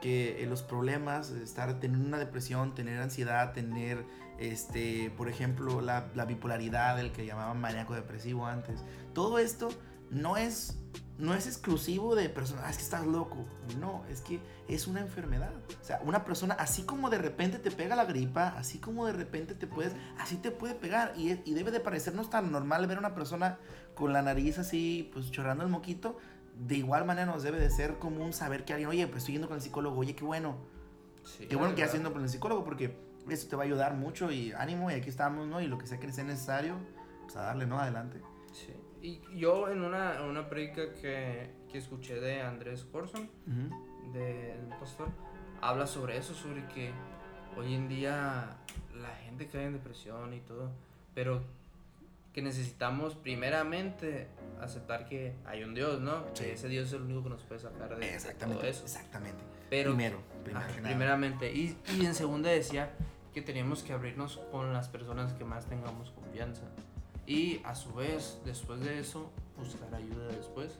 que 0.00 0.42
eh, 0.42 0.46
los 0.46 0.62
problemas, 0.62 1.30
estar, 1.30 1.78
tener 1.78 1.98
una 1.98 2.18
depresión, 2.18 2.74
tener 2.74 3.00
ansiedad, 3.00 3.52
tener, 3.52 4.04
este, 4.38 5.10
por 5.16 5.28
ejemplo, 5.28 5.80
la, 5.80 6.08
la 6.14 6.24
bipolaridad, 6.24 6.98
el 6.98 7.12
que 7.12 7.26
llamaban 7.26 7.60
maníaco 7.60 7.94
depresivo 7.94 8.46
antes, 8.46 8.84
todo 9.14 9.38
esto 9.38 9.68
no 10.10 10.36
es, 10.36 10.76
no 11.18 11.34
es 11.34 11.46
exclusivo 11.46 12.14
de 12.14 12.28
personas, 12.28 12.64
"Ah, 12.66 12.70
es 12.70 12.76
que 12.78 12.82
estás 12.82 13.06
loco, 13.06 13.44
no, 13.78 14.02
es 14.08 14.20
que 14.22 14.40
es 14.68 14.86
una 14.86 15.00
enfermedad. 15.00 15.52
O 15.80 15.84
sea, 15.84 16.00
una 16.04 16.24
persona, 16.24 16.54
así 16.54 16.82
como 16.82 17.10
de 17.10 17.18
repente 17.18 17.58
te 17.58 17.70
pega 17.70 17.94
la 17.96 18.04
gripa, 18.04 18.48
así 18.56 18.78
como 18.78 19.06
de 19.06 19.12
repente 19.12 19.54
te 19.54 19.66
puedes, 19.66 19.92
así 20.18 20.36
te 20.36 20.50
puede 20.50 20.74
pegar, 20.74 21.12
y, 21.16 21.30
y 21.44 21.54
debe 21.54 21.70
de 21.70 21.80
parecernos 21.80 22.30
tan 22.30 22.50
normal 22.52 22.86
ver 22.86 22.96
a 22.96 23.00
una 23.00 23.14
persona 23.14 23.58
con 23.94 24.12
la 24.12 24.22
nariz 24.22 24.58
así, 24.58 25.10
pues 25.12 25.30
chorrando 25.30 25.62
el 25.64 25.70
moquito, 25.70 26.16
de 26.58 26.76
igual 26.76 27.04
manera 27.04 27.26
nos 27.26 27.42
debe 27.42 27.58
de 27.58 27.70
ser 27.70 27.98
común 27.98 28.32
saber 28.32 28.64
que 28.64 28.72
alguien, 28.72 28.88
oye, 28.90 29.06
pues 29.06 29.18
estoy 29.18 29.34
yendo 29.34 29.48
con 29.48 29.56
el 29.56 29.62
psicólogo, 29.62 29.98
oye, 29.98 30.14
qué 30.14 30.24
bueno, 30.24 30.56
Sí, 31.24 31.46
qué 31.46 31.56
bueno 31.56 31.74
que 31.74 31.82
verdad. 31.82 31.94
yendo 31.94 32.12
con 32.12 32.22
el 32.22 32.28
psicólogo 32.30 32.64
porque 32.64 32.96
eso 33.28 33.46
te 33.48 33.54
va 33.56 33.62
a 33.62 33.66
ayudar 33.66 33.94
mucho 33.94 34.32
y 34.32 34.52
ánimo 34.52 34.90
y 34.90 34.94
aquí 34.94 35.08
estamos, 35.10 35.46
¿no? 35.46 35.60
Y 35.60 35.66
lo 35.68 35.76
que 35.78 35.86
sea 35.86 36.00
que 36.00 36.10
sea 36.12 36.24
necesario, 36.24 36.76
pues 37.24 37.36
a 37.36 37.42
darle, 37.42 37.66
¿no? 37.66 37.78
Adelante. 37.78 38.20
Y 39.02 39.20
yo 39.34 39.68
en 39.70 39.82
una, 39.82 40.16
en 40.16 40.22
una 40.24 40.48
prédica 40.48 40.92
que, 40.94 41.50
que 41.70 41.78
escuché 41.78 42.20
de 42.20 42.42
Andrés 42.42 42.84
Corson, 42.92 43.30
Ujú. 43.46 44.12
de 44.12 44.56
un 44.62 44.78
pastor, 44.78 45.08
habla 45.60 45.86
sobre 45.86 46.16
eso, 46.18 46.34
sobre 46.34 46.66
que 46.68 46.90
hoy 47.56 47.74
en 47.74 47.88
día 47.88 48.56
la 49.00 49.08
gente 49.24 49.46
cae 49.48 49.64
en 49.64 49.72
depresión 49.74 50.34
y 50.34 50.40
todo, 50.40 50.70
pero 51.14 51.42
que 52.34 52.42
necesitamos 52.42 53.16
primeramente 53.16 54.28
aceptar 54.60 55.08
que 55.08 55.34
hay 55.46 55.64
un 55.64 55.74
Dios, 55.74 56.00
¿no? 56.00 56.24
Sí. 56.34 56.44
Que 56.44 56.52
ese 56.52 56.68
Dios 56.68 56.86
es 56.88 56.92
el 56.92 57.02
único 57.02 57.24
que 57.24 57.30
nos 57.30 57.42
puede 57.42 57.60
sacar 57.60 57.96
de, 57.96 58.14
Exactamente. 58.14 58.60
todo 58.60 58.70
eso. 58.70 58.84
Exactamente. 58.84 59.42
Pero, 59.68 59.90
primero, 59.94 60.18
primero 60.44 60.66
primeramente. 60.82 61.52
Y, 61.52 61.76
y 61.98 62.04
en 62.06 62.14
segunda 62.14 62.50
decía 62.50 62.92
que 63.32 63.42
teníamos 63.42 63.82
que 63.82 63.92
abrirnos 63.92 64.38
con 64.50 64.72
las 64.72 64.88
personas 64.88 65.32
que 65.32 65.44
más 65.44 65.66
tengamos 65.66 66.10
confianza. 66.10 66.62
Y 67.26 67.60
a 67.64 67.74
su 67.74 67.92
vez, 67.92 68.40
después 68.44 68.80
de 68.80 68.98
eso, 68.98 69.30
buscar 69.56 69.94
ayuda 69.94 70.26
después. 70.28 70.78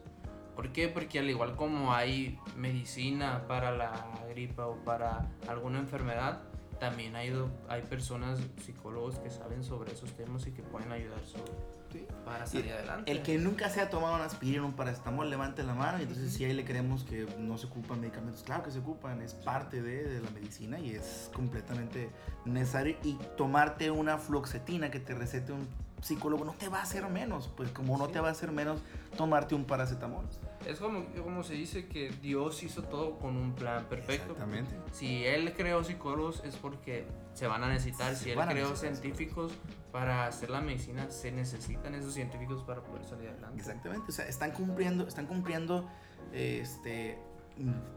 ¿Por 0.57 0.73
qué? 0.73 0.89
Porque 0.89 1.19
al 1.19 1.31
igual 1.31 1.57
como 1.57 1.93
hay 1.95 2.39
medicina 2.57 3.45
para 3.47 3.71
la 3.71 4.11
gripa 4.29 4.67
o 4.67 4.77
para 4.85 5.29
alguna 5.49 5.79
enfermedad, 5.79 6.43
también 6.79 7.15
hay, 7.15 7.33
hay 7.69 7.83
personas, 7.83 8.41
psicólogos 8.65 9.19
que 9.19 9.31
saben 9.31 9.63
sobre 9.63 9.93
esos 9.93 10.13
temas 10.15 10.47
y 10.47 10.53
que 10.53 10.63
pueden 10.63 10.91
ayudar 10.93 11.21
sobre, 11.25 11.53
Sí. 11.93 12.07
para 12.25 12.47
Sí, 12.47 12.59
salir 12.59 12.73
adelante. 12.73 13.11
El 13.11 13.23
que 13.23 13.37
nunca 13.39 13.69
se 13.69 13.81
ha 13.81 13.91
tomado 13.91 14.15
una 14.15 14.25
aspirina 14.25 14.63
o 14.63 14.67
un 14.67 14.75
paracetamol, 14.75 15.29
levante 15.29 15.63
la 15.65 15.75
mano. 15.75 15.99
Y 15.99 16.03
entonces, 16.03 16.33
si 16.33 16.45
ahí 16.45 16.53
le 16.53 16.65
creemos 16.65 17.03
que 17.05 17.27
no 17.39 17.59
se 17.59 17.67
ocupan 17.67 18.01
medicamentos, 18.01 18.43
claro 18.45 18.63
que 18.63 18.71
se 18.71 18.79
ocupan, 18.79 19.21
es 19.23 19.35
parte 19.35 19.83
de, 19.83 20.05
de 20.05 20.21
la 20.21 20.31
medicina 20.31 20.79
y 20.79 20.91
es 20.91 21.31
completamente 21.35 22.11
necesario. 22.45 22.97
Y 23.03 23.15
tomarte 23.37 23.91
una 23.91 24.19
fluoxetina 24.19 24.91
que 24.91 25.01
te 25.01 25.15
recete 25.15 25.53
un 25.53 25.67
psicólogo 26.03 26.45
no 26.45 26.53
te 26.53 26.69
va 26.69 26.79
a 26.79 26.83
hacer 26.83 27.09
menos, 27.09 27.49
pues 27.57 27.71
como 27.71 27.99
no 27.99 28.09
te 28.09 28.21
va 28.21 28.29
a 28.29 28.33
hacer 28.33 28.53
menos 28.53 28.81
tomarte 29.17 29.55
un 29.55 29.65
paracetamol. 29.65 30.25
Es 30.67 30.79
como, 30.79 31.05
como 31.23 31.43
se 31.43 31.55
dice 31.55 31.87
que 31.87 32.11
Dios 32.23 32.63
hizo 32.63 32.83
todo 32.83 33.19
con 33.19 33.37
un 33.37 33.55
plan 33.55 33.87
perfecto. 33.87 34.33
Exactamente. 34.33 34.75
Si 34.93 35.25
él 35.25 35.53
creó 35.55 35.83
psicólogos 35.85 36.43
es 36.45 36.57
porque 36.57 37.07
se 37.35 37.47
van 37.47 37.65
a 37.65 37.69
necesitar. 37.69 38.15
Se 38.15 38.25
Si 38.25 38.31
él 38.31 38.39
creó 38.49 38.77
científicos 38.77 39.53
para 39.93 40.27
hacer 40.27 40.51
la 40.51 40.61
medicina, 40.61 41.11
se 41.11 41.33
necesitan 41.33 41.95
esos 41.95 42.15
científicos 42.15 42.63
para 42.63 42.83
poder 42.83 43.05
salir 43.05 43.29
adelante. 43.29 43.59
Exactamente, 43.59 44.07
o 44.09 44.13
sea, 44.13 44.27
están 44.27 44.53
cumpliendo, 44.53 45.07
están 45.07 45.27
cumpliendo, 45.27 45.89
este, 46.33 47.19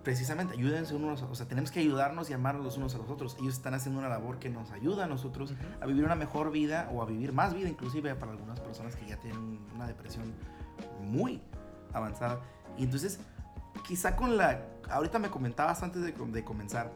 precisamente, 0.04 0.54
ayúdense 0.56 0.94
unos, 0.96 1.22
a- 1.22 1.26
o 1.26 1.36
sea, 1.36 1.48
tenemos 1.48 1.72
que 1.72 1.80
ayudarnos 1.80 2.30
y 2.30 2.34
amarnos 2.34 2.64
los 2.66 2.78
unos 2.78 2.94
a 2.96 2.98
los 2.98 3.10
otros. 3.10 3.38
Ellos 3.40 3.54
están 3.54 3.74
haciendo 3.74 4.00
una 4.00 4.10
labor 4.10 4.40
que 4.40 4.50
nos 4.50 4.72
ayuda 4.72 5.06
a 5.06 5.08
nosotros 5.08 5.54
a 5.82 5.86
vivir 5.86 6.04
una 6.04 6.16
mejor 6.16 6.52
vida 6.52 6.90
o 6.94 7.02
a 7.02 7.06
vivir 7.06 7.32
más 7.34 7.54
vida, 7.54 7.70
inclusive 7.70 8.14
para 8.16 8.32
algunas 8.32 8.60
personas 8.60 8.96
que 8.96 9.06
ya 9.08 9.18
tienen 9.18 9.60
una 9.76 9.88
depresión 9.88 10.34
muy 11.02 11.42
avanzada. 11.94 12.42
Y 12.78 12.84
entonces, 12.84 13.20
quizá 13.88 14.16
con 14.16 14.38
la, 14.38 14.66
ahorita 14.90 15.20
me 15.20 15.30
comentabas 15.30 15.82
antes 15.84 16.02
de, 16.04 16.14
com- 16.14 16.32
de 16.32 16.44
comenzar, 16.44 16.92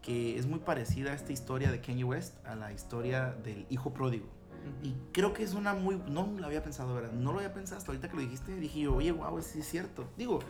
que 0.00 0.38
es 0.38 0.46
muy 0.46 0.58
parecida 0.58 1.12
esta 1.14 1.32
historia 1.32 1.70
de 1.70 1.80
Kanye 1.80 2.04
West 2.04 2.44
a 2.46 2.54
la 2.54 2.72
historia 2.72 3.36
del 3.44 3.66
hijo 3.70 3.92
pródigo. 3.92 4.26
Ujú. 4.26 4.88
Y 4.88 4.94
creo 5.12 5.32
que 5.32 5.42
es 5.42 5.54
una 5.54 5.74
muy... 5.74 6.00
No 6.08 6.26
lo 6.38 6.46
había 6.46 6.62
pensado, 6.62 6.94
¿verdad? 6.94 7.12
No 7.12 7.32
lo 7.32 7.38
había 7.38 7.52
pensado 7.52 7.78
hasta 7.78 7.90
ahorita 7.90 8.08
que 8.08 8.16
lo 8.16 8.22
dijiste. 8.22 8.54
Dije 8.56 8.80
yo, 8.80 8.94
oye, 8.94 9.10
wow, 9.12 9.40
sí 9.42 9.60
es 9.60 9.68
cierto. 9.68 10.08
Digo, 10.16 10.40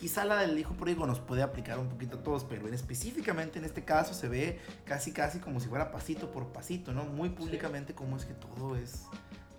quizá 0.00 0.24
la 0.24 0.36
del 0.38 0.58
hijo 0.58 0.74
pródigo 0.74 1.06
nos 1.06 1.20
puede 1.20 1.42
aplicar 1.42 1.78
un 1.78 1.88
poquito 1.88 2.16
a 2.16 2.22
todos, 2.22 2.44
pero 2.44 2.66
en 2.66 2.74
específicamente 2.74 3.58
en 3.58 3.66
este 3.66 3.84
caso 3.84 4.14
se 4.14 4.28
ve 4.28 4.58
casi, 4.84 5.12
casi 5.12 5.40
como 5.40 5.60
si 5.60 5.68
fuera 5.68 5.92
pasito 5.92 6.30
por 6.32 6.46
pasito, 6.52 6.92
¿no? 6.92 7.04
Muy 7.04 7.28
públicamente 7.28 7.94
como 7.94 8.16
es 8.16 8.24
que 8.24 8.34
todo 8.34 8.76
es... 8.76 9.06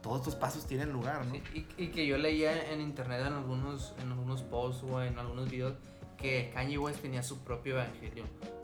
Todos 0.02 0.22
estos 0.22 0.36
pasos 0.36 0.66
tienen 0.66 0.92
lugar, 0.92 1.28
¿no? 1.28 1.36
Sí, 1.36 1.68
y, 1.78 1.84
y 1.84 1.88
que 1.90 2.08
yo 2.08 2.18
leía 2.18 2.72
en 2.74 2.82
internet 2.82 3.22
en 3.22 3.34
algunos, 3.34 3.94
en 4.02 4.12
algunos 4.12 4.42
posts 4.42 4.84
o 4.90 5.00
en 5.04 5.20
algunos 5.20 5.52
videos 5.52 5.76
que 6.18 6.50
Kanye 6.52 6.80
West 6.80 7.04
tenía 7.04 7.22
su 7.22 7.44
propio 7.44 7.76
evangelio, 7.76 8.24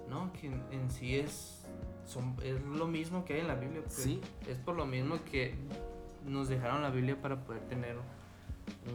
¿no? 0.09 0.33
Que 0.33 0.47
en, 0.47 0.63
en 0.71 0.89
sí 0.89 1.15
es, 1.15 1.61
son, 2.07 2.35
es 2.43 2.59
lo 2.63 2.87
mismo 2.87 3.23
que 3.23 3.35
hay 3.35 3.41
en 3.41 3.47
la 3.47 3.53
Biblia. 3.53 3.81
pues. 3.83 3.93
Sí. 3.93 4.19
Es 4.47 4.57
por 4.57 4.75
lo 4.75 4.87
mismo 4.87 5.19
que 5.31 5.53
nos 6.25 6.49
dejaron 6.49 6.81
la 6.81 6.89
Biblia 6.89 7.21
para 7.21 7.43
poder 7.43 7.61
tener 7.67 7.97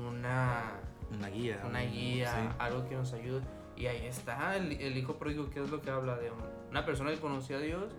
una, 0.05 0.81
Una 1.19 1.29
guía. 1.29 1.61
una 1.69 1.83
un- 1.83 1.91
guía, 1.91 2.33
sí. 2.35 2.57
algo 2.59 2.89
que 2.89 2.95
nos 2.95 3.13
ayude. 3.13 3.43
Y 3.77 3.87
ahí 3.87 4.07
está 4.07 4.57
el, 4.57 4.73
el 4.73 4.97
hijo 4.97 5.15
pródigo, 5.17 5.49
que 5.51 5.63
es 5.63 5.71
lo 5.71 5.81
que 5.81 5.91
habla 5.91 6.17
de 6.17 6.31
un- 6.31 6.39
una 6.71 6.85
persona 6.85 7.11
que 7.11 7.19
conoció 7.21 7.57
a 7.57 7.61
Dios, 7.61 7.93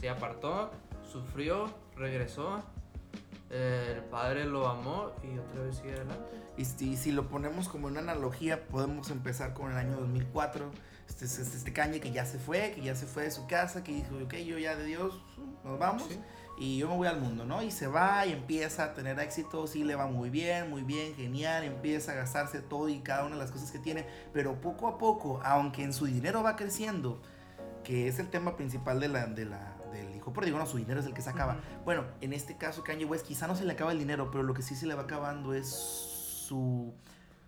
se 0.00 0.08
apartó, 0.08 0.70
sufrió, 1.10 1.72
regresó, 1.96 2.62
eh, 3.50 3.94
el 3.96 4.02
padre 4.04 4.44
lo 4.44 4.68
amó 4.68 5.12
y 5.22 5.38
otra 5.38 5.62
vez 5.62 5.76
sigue 5.76 5.92
adelante. 5.94 6.36
Y 6.56 6.64
si, 6.64 6.96
si 6.96 7.12
lo 7.12 7.28
ponemos 7.28 7.68
como 7.68 7.86
una 7.86 8.00
analogía, 8.00 8.66
podemos 8.68 9.10
empezar 9.10 9.54
con 9.54 9.70
el 9.70 9.76
año 9.78 9.96
2004. 9.96 10.70
Este, 11.08 11.24
este, 11.24 11.42
este 11.42 11.72
Kanye 11.72 12.00
que 12.00 12.10
ya 12.10 12.26
se 12.26 12.38
fue, 12.38 12.72
que 12.74 12.82
ya 12.82 12.94
se 12.94 13.06
fue 13.06 13.22
de 13.22 13.30
su 13.30 13.46
casa, 13.46 13.82
que 13.82 13.92
dijo, 13.92 14.14
ok, 14.24 14.34
yo 14.44 14.58
ya 14.58 14.76
de 14.76 14.84
Dios, 14.84 15.18
nos 15.64 15.78
vamos. 15.78 16.02
Sí. 16.08 16.18
Y 16.60 16.78
yo 16.78 16.88
me 16.88 16.96
voy 16.96 17.06
al 17.06 17.20
mundo, 17.20 17.44
¿no? 17.44 17.62
Y 17.62 17.70
se 17.70 17.86
va 17.86 18.26
y 18.26 18.32
empieza 18.32 18.84
a 18.84 18.94
tener 18.94 19.18
éxito, 19.20 19.66
sí 19.68 19.84
le 19.84 19.94
va 19.94 20.06
muy 20.08 20.28
bien, 20.28 20.68
muy 20.68 20.82
bien, 20.82 21.14
genial, 21.14 21.62
empieza 21.64 22.12
a 22.12 22.14
gastarse 22.16 22.60
todo 22.60 22.88
y 22.88 22.98
cada 22.98 23.24
una 23.24 23.36
de 23.36 23.42
las 23.42 23.52
cosas 23.52 23.70
que 23.70 23.78
tiene, 23.78 24.06
pero 24.32 24.60
poco 24.60 24.88
a 24.88 24.98
poco, 24.98 25.40
aunque 25.44 25.84
en 25.84 25.92
su 25.92 26.06
dinero 26.06 26.42
va 26.42 26.56
creciendo, 26.56 27.20
que 27.84 28.08
es 28.08 28.18
el 28.18 28.28
tema 28.28 28.56
principal 28.56 28.98
de 28.98 29.08
la, 29.08 29.26
de 29.26 29.44
la, 29.44 29.76
del 29.92 30.14
hijo 30.16 30.32
pródigo, 30.32 30.58
no, 30.58 30.66
su 30.66 30.78
dinero 30.78 30.98
es 30.98 31.06
el 31.06 31.14
que 31.14 31.22
se 31.22 31.30
acaba. 31.30 31.58
Bueno, 31.84 32.04
en 32.20 32.32
este 32.32 32.56
caso 32.56 32.82
Kanye 32.82 33.04
West 33.04 33.24
quizá 33.24 33.46
no 33.46 33.54
se 33.54 33.64
le 33.64 33.72
acaba 33.74 33.92
el 33.92 33.98
dinero, 34.00 34.30
pero 34.32 34.42
lo 34.42 34.52
que 34.52 34.62
sí 34.62 34.74
se 34.74 34.86
le 34.86 34.94
va 34.94 35.02
acabando 35.04 35.54
es 35.54 35.68
su, 35.68 36.92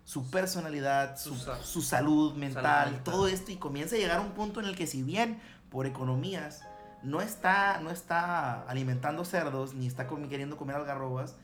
su 0.05 0.31
personalidad, 0.31 1.17
su, 1.17 1.35
Su 1.35 1.45
sa- 1.45 1.61
su 1.61 1.81
salud 1.81 2.33
mental, 2.35 2.91
mental. 2.91 3.03
todo 3.03 3.27
esto 3.27 3.51
y 3.51 3.57
comienza 3.57 3.95
a 3.95 3.99
llegar 3.99 4.17
a 4.17 4.21
un 4.21 4.31
punto 4.31 4.61
en 4.61 4.67
el 4.67 4.75
que 4.77 4.87
si 4.87 5.03
bien 5.03 5.39
por 5.69 5.85
economías 5.85 6.61
no 7.03 7.21
está, 7.21 7.79
no 7.81 7.89
está 7.91 8.61
alimentando 8.63 9.25
cerdos 9.25 9.73
ni 9.73 9.87
está 9.87 10.07
queriendo 10.07 10.57
comer 10.57 10.75
algarrobas, 10.75 11.35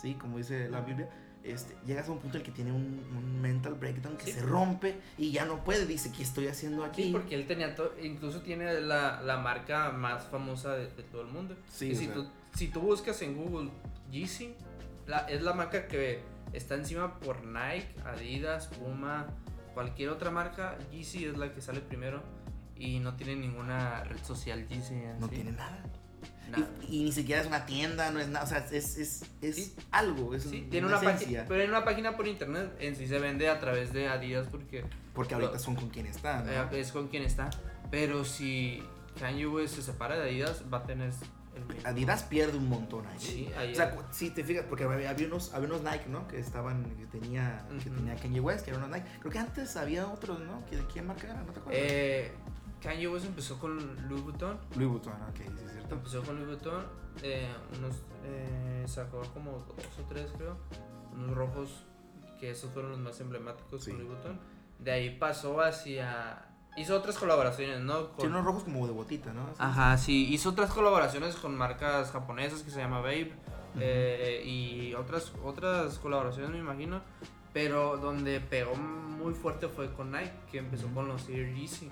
¿sí? 0.00 0.14
como 0.14 0.38
dice 0.38 0.68
la 0.68 0.80
Biblia, 0.80 1.08
este, 1.44 1.76
llegas 1.84 2.08
a 2.08 2.12
un 2.12 2.18
punto 2.18 2.36
en 2.36 2.42
el 2.42 2.46
que 2.46 2.52
tiene 2.52 2.70
un, 2.72 3.04
un 3.16 3.40
mental 3.40 3.74
breakdown 3.74 4.16
que 4.16 4.26
Sí. 4.26 4.32
se 4.32 4.42
rompe 4.42 5.00
y 5.18 5.32
ya 5.32 5.44
no 5.44 5.64
puede, 5.64 5.86
dice, 5.86 6.12
¿qué 6.16 6.22
estoy 6.22 6.46
haciendo 6.48 6.84
aquí? 6.84 7.04
Sí, 7.04 7.12
porque 7.12 7.34
él 7.34 7.46
tenía, 7.46 7.74
incluso 8.00 8.40
tiene 8.42 8.80
la, 8.80 9.20
la 9.22 9.38
marca 9.38 9.90
más 9.90 10.24
famosa 10.24 10.74
de, 10.74 10.86
de 10.88 11.02
todo 11.02 11.22
el 11.22 11.28
mundo. 11.28 11.56
Sí, 11.68 11.90
y 11.90 11.96
si, 11.96 12.04
sea. 12.06 12.14
tú, 12.14 12.26
si 12.54 12.68
tú 12.68 12.80
buscas 12.80 13.20
en 13.22 13.36
Google 13.36 13.70
Yeezy, 14.10 14.54
la, 15.06 15.18
es 15.20 15.42
la 15.42 15.52
marca 15.52 15.88
que 15.88 16.22
está 16.52 16.76
encima 16.76 17.18
por 17.18 17.44
Nike, 17.44 17.88
Adidas, 18.06 18.68
Puma, 18.68 19.26
cualquier 19.74 20.10
otra 20.10 20.30
marca. 20.30 20.78
Yeezy 20.92 21.24
es 21.24 21.36
la 21.36 21.52
que 21.52 21.60
sale 21.60 21.80
primero 21.80 22.22
y 22.84 22.98
no 23.00 23.14
tiene 23.14 23.36
ninguna 23.36 24.04
red 24.04 24.22
social 24.24 24.66
Yeezy 24.68 24.94
en 24.94 25.18
no 25.20 25.28
sí. 25.28 25.34
tiene 25.36 25.52
nada. 25.52 25.82
Nada. 26.50 26.68
Y, 26.88 26.98
y 27.00 27.04
ni 27.04 27.12
siquiera 27.12 27.40
es 27.40 27.46
una 27.46 27.64
tienda, 27.64 28.10
no 28.10 28.20
es 28.20 28.28
nada, 28.28 28.44
o 28.44 28.48
sea, 28.48 28.58
es, 28.58 28.98
es, 28.98 29.24
es 29.40 29.56
Sí. 29.56 29.74
algo, 29.90 30.34
es 30.34 30.42
Sí, 30.44 30.62
un- 30.62 30.70
tiene 30.70 30.86
una 30.86 30.98
una 30.98 31.12
página, 31.12 31.44
pero 31.48 31.62
en 31.62 31.70
una 31.70 31.84
página 31.84 32.16
por 32.16 32.26
internet 32.28 32.76
en 32.80 32.94
sí 32.96 33.06
se 33.06 33.18
vende 33.18 33.48
a 33.48 33.58
través 33.58 33.92
de 33.92 34.08
Adidas 34.08 34.48
porque 34.50 34.84
Porque 35.14 35.34
ahorita 35.34 35.58
son 35.58 35.76
con 35.76 35.88
quien 35.88 36.06
están, 36.06 36.44
¿no? 36.46 36.52
eh, 36.52 36.80
es 36.80 36.92
con 36.92 37.08
quien 37.08 37.22
está. 37.22 37.48
Pero 37.90 38.24
si 38.24 38.82
Kanye 39.18 39.46
West 39.46 39.76
se 39.76 39.82
separa 39.82 40.16
de 40.16 40.22
Adidas, 40.22 40.64
va 40.72 40.78
a 40.78 40.82
tener 40.84 41.12
Adidas 41.84 42.22
pierde 42.24 42.56
un 42.56 42.68
montón 42.68 43.06
ahí. 43.06 43.18
Sí, 43.18 43.48
ahí 43.56 43.72
O 43.72 43.74
sea, 43.74 43.90
cu- 43.90 44.02
si 44.10 44.30
te 44.30 44.42
fijas, 44.42 44.64
porque 44.68 44.84
había, 44.84 45.10
había 45.10 45.26
unos, 45.26 45.52
había 45.54 45.68
unos 45.68 45.82
Nike, 45.82 46.06
¿no? 46.08 46.26
Que 46.26 46.38
estaban, 46.38 46.82
que 46.96 47.06
tenía, 47.06 47.66
que 47.84 47.90
tenía 47.90 48.16
Kanye 48.16 48.40
West, 48.40 48.64
que 48.64 48.70
eran 48.70 48.82
unos 48.84 48.96
Nike. 48.98 49.08
Creo 49.20 49.32
que 49.32 49.38
antes 49.38 49.76
había 49.76 50.06
otros, 50.06 50.40
¿no? 50.40 50.64
¿Que 50.66 50.76
¿De 50.78 50.86
quién 50.86 51.06
marca 51.06 51.28
era? 51.28 51.42
¿No 51.42 51.52
te 51.52 51.60
acuerdas? 51.60 51.82
Eh, 51.84 52.32
Kanye 52.82 53.08
West 53.08 53.26
empezó 53.26 53.58
con 53.58 53.76
Louis 54.08 54.22
Vuitton. 54.24 54.58
Louis 54.76 54.88
Vuitton, 54.90 55.12
ok, 55.14 55.36
sí 55.36 55.64
es 55.64 55.72
cierto. 55.72 55.94
Empezó 55.94 56.22
con 56.22 56.34
Louis 56.36 56.48
Vuitton. 56.48 56.84
eh, 57.22 57.46
unos, 57.78 57.96
eh, 58.24 58.84
sacó 58.86 59.20
como 59.34 59.52
dos 59.52 59.86
o 60.00 60.08
tres, 60.08 60.30
creo. 60.36 60.56
Unos 61.14 61.36
rojos, 61.36 61.84
que 62.40 62.50
esos 62.50 62.70
fueron 62.72 62.92
los 62.92 63.00
más 63.00 63.20
emblemáticos 63.20 63.84
Sí. 63.84 63.90
con 63.90 64.00
Louis 64.00 64.12
Vuitton. 64.14 64.40
De 64.78 64.90
ahí 64.92 65.18
pasó 65.18 65.60
hacia. 65.60 66.46
Hizo 66.76 66.96
otras 66.96 67.18
colaboraciones, 67.18 67.80
¿no? 67.82 68.08
Con- 68.08 68.16
Tiene 68.16 68.34
unos 68.34 68.46
rojos 68.46 68.64
como 68.64 68.86
de 68.86 68.92
botita, 68.94 69.32
¿no? 69.34 69.42
Así. 69.42 69.56
Ajá, 69.58 69.98
sí, 69.98 70.32
hizo 70.32 70.48
otras 70.50 70.72
colaboraciones 70.72 71.36
con 71.36 71.54
marcas 71.54 72.10
japonesas 72.10 72.62
que 72.62 72.70
se 72.70 72.80
llama 72.80 73.00
Babe 73.00 73.30
Ujú. 73.74 73.78
eh, 73.82 74.42
y 74.46 74.94
otras 74.94 75.32
otras 75.44 75.98
colaboraciones 75.98 76.50
me 76.50 76.58
imagino, 76.58 77.02
pero 77.52 77.96
donde 77.98 78.40
pegó 78.40 78.74
muy 78.74 79.34
fuerte 79.34 79.68
fue 79.68 79.92
con 79.92 80.10
Nike, 80.12 80.32
que 80.50 80.58
empezó 80.58 80.88
con 80.88 81.08
los 81.08 81.28
Air 81.28 81.54
Yeezy, 81.54 81.88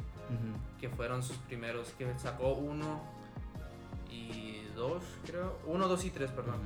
que 0.80 0.88
fueron 0.88 1.22
sus 1.22 1.36
primeros, 1.38 1.88
que 1.98 2.06
sacó 2.18 2.52
uno 2.54 3.00
y 4.10 4.62
dos, 4.74 5.02
creo, 5.26 5.58
uno, 5.66 5.88
dos 5.88 6.04
y 6.04 6.10
tres, 6.10 6.30
perdón. 6.30 6.56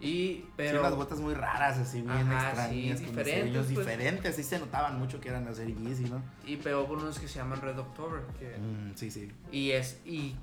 Y 0.00 0.06
Sí, 0.06 0.48
pero 0.56 0.80
unas 0.80 0.96
botas 0.96 1.18
muy 1.20 1.32
raras, 1.34 1.78
así 1.78 2.00
bien 2.02 2.10
Ajá, 2.12 2.48
extrañas. 2.48 2.98
sí, 2.98 3.04
diferentes, 3.06 3.52
pues. 3.52 3.68
diferentes. 3.68 4.36
Sí 4.36 4.42
se 4.42 4.58
notaban 4.58 4.98
mucho 4.98 5.18
que 5.20 5.28
eran 5.30 5.44
las 5.46 5.58
Air 5.58 5.74
Yeezy, 5.74 6.04
¿no? 6.10 6.20
y 6.44 6.56
pegó 6.56 6.86
con 6.86 6.98
unos 6.98 7.18
que 7.18 7.26
se 7.28 7.38
llaman 7.38 7.60
Red 7.62 7.78
October, 7.78 8.22
que 8.38 8.58
Mm, 8.58 8.94
sí, 8.96 9.10
sí. 9.10 9.30
Y 9.50 9.70
es, 9.70 9.98
y, 10.04 10.34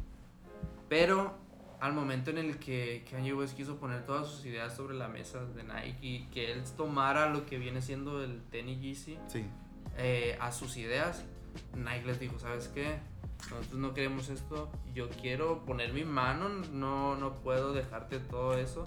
pero 0.90 1.36
al 1.82 1.94
momento 1.94 2.30
en 2.32 2.38
el 2.38 2.58
que 2.58 3.04
Kanye 3.12 3.34
West 3.34 3.56
quiso 3.58 3.76
poner 3.78 4.06
todas 4.06 4.28
sus 4.28 4.46
ideas 4.46 4.76
sobre 4.76 4.96
la 4.96 5.08
mesa 5.10 5.44
de 5.44 5.64
Nike 5.64 5.98
y 6.02 6.24
que 6.28 6.52
él 6.54 6.64
tomara 6.78 7.30
lo 7.30 7.46
que 7.46 7.58
viene 7.58 7.82
siendo 7.82 8.24
el 8.24 8.42
tenis 8.52 8.80
Yeezy 8.80 9.18
Sí. 9.28 9.46
eh, 9.98 10.38
a 10.40 10.52
sus 10.52 10.78
ideas, 10.78 11.26
Nike 11.76 12.06
les 12.06 12.20
dijo, 12.20 12.40
¿sabes 12.40 12.68
qué? 12.70 13.00
Nosotros 13.50 13.80
no 13.80 13.94
queremos 13.94 14.30
esto, 14.30 14.72
yo 14.94 15.10
quiero 15.10 15.66
poner 15.66 15.92
mi 15.92 16.06
mano, 16.06 16.48
no, 16.72 17.16
no 17.18 17.34
puedo 17.42 17.74
dejarte 17.74 18.20
todo 18.20 18.56
eso. 18.58 18.86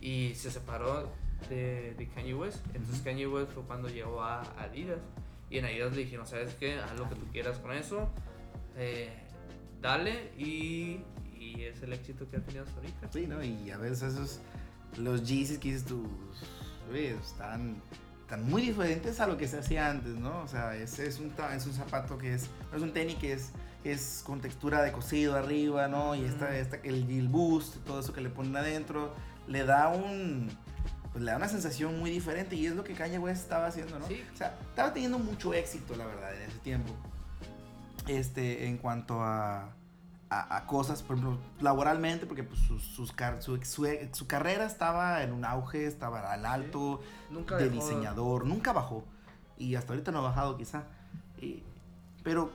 Y 0.00 0.34
se 0.34 0.50
separó 0.50 1.10
de, 1.48 1.94
de 1.94 2.08
Kanye 2.08 2.34
West. 2.34 2.64
Entonces. 2.74 3.00
Kanye 3.02 3.26
West 3.26 3.52
fue 3.52 3.62
cuando 3.62 3.88
llegó 3.88 4.22
a 4.22 4.42
Adidas. 4.58 5.00
Y 5.50 5.58
en 5.58 5.64
Adidas 5.64 5.94
le 5.96 6.02
dijeron, 6.04 6.26
¿sabes 6.26 6.54
qué? 6.54 6.78
Haz 6.78 6.98
lo 6.98 7.08
que 7.08 7.14
tú 7.14 7.26
quieras 7.32 7.58
con 7.58 7.72
eso. 7.72 8.08
eh, 8.76 9.10
dale. 9.80 10.32
Y, 10.38 11.00
y 11.42 11.64
es 11.64 11.82
el 11.82 11.92
éxito 11.92 12.28
que 12.30 12.36
ha 12.36 12.40
tenido 12.40 12.64
hasta 12.64 12.76
ahorita. 12.76 13.08
Sí, 13.12 13.26
¿no? 13.26 13.42
Y 13.42 13.70
a 13.70 13.78
veces 13.78 14.14
esos, 14.14 14.40
los 14.98 15.26
Yeezys 15.28 15.58
que 15.58 15.68
dices 15.68 15.84
tú, 15.84 16.06
están, 16.94 17.82
están 18.22 18.48
muy 18.48 18.62
diferentes 18.62 19.20
a 19.20 19.26
lo 19.26 19.36
que 19.36 19.48
se 19.48 19.58
hacía 19.58 19.90
antes, 19.90 20.14
¿no? 20.14 20.42
O 20.42 20.48
sea, 20.48 20.76
ese 20.76 21.06
es 21.06 21.18
un, 21.18 21.32
es 21.54 21.66
un 21.66 21.72
zapato 21.72 22.18
que 22.18 22.34
es, 22.34 22.48
no 22.70 22.76
es 22.76 22.82
un 22.82 22.92
tenis 22.92 23.16
que 23.16 23.32
es, 23.32 23.50
es 23.84 24.22
con 24.24 24.40
textura 24.40 24.82
de 24.82 24.92
cosido 24.92 25.36
arriba, 25.36 25.88
¿no? 25.88 26.14
Y 26.14 26.24
esta, 26.24 26.56
esta, 26.56 26.76
el, 26.76 27.10
el 27.10 27.28
boost, 27.28 27.76
todo 27.84 28.00
eso 28.00 28.12
que 28.12 28.20
le 28.20 28.30
ponen 28.30 28.56
adentro, 28.56 29.12
le 29.48 29.64
da 29.64 29.88
un... 29.88 30.50
Pues 31.12 31.24
le 31.24 31.30
da 31.30 31.36
una 31.36 31.48
sensación 31.48 31.98
muy 31.98 32.10
diferente 32.10 32.56
y 32.56 32.64
es 32.64 32.74
lo 32.74 32.84
que 32.84 32.94
Kanye 32.94 33.18
West 33.18 33.42
estaba 33.42 33.66
haciendo, 33.66 33.98
¿no? 33.98 34.06
Sí. 34.06 34.22
O 34.32 34.36
sea, 34.36 34.56
estaba 34.70 34.94
teniendo 34.94 35.18
mucho 35.18 35.52
éxito, 35.52 35.94
la 35.94 36.06
verdad, 36.06 36.34
en 36.34 36.48
ese 36.48 36.58
tiempo. 36.60 36.90
Este, 38.08 38.66
en 38.66 38.78
cuanto 38.78 39.20
a, 39.22 39.74
a, 40.40 40.56
a 40.56 40.66
cosas, 40.66 41.02
por 41.02 41.16
ejemplo, 41.18 41.38
laboralmente, 41.60 42.26
porque 42.26 42.42
pues, 42.44 42.60
sus, 42.60 42.82
sus 42.82 43.12
car- 43.12 43.42
su, 43.42 43.56
su, 43.64 43.86
su 44.12 44.26
carrera 44.26 44.64
estaba 44.66 45.22
en 45.22 45.32
un 45.32 45.44
auge, 45.44 45.86
estaba 45.86 46.32
al 46.32 46.46
alto, 46.46 47.00
Nunca 47.30 47.56
de 47.56 47.68
dejó- 47.70 47.74
diseñador, 47.74 48.46
nunca 48.46 48.72
bajó. 48.72 49.04
Y 49.58 49.74
hasta 49.74 49.92
ahorita 49.92 50.10
no 50.12 50.18
ha 50.20 50.22
bajado 50.22 50.56
quizá. 50.56 50.84
Y- 51.40 51.62
pero 52.22 52.50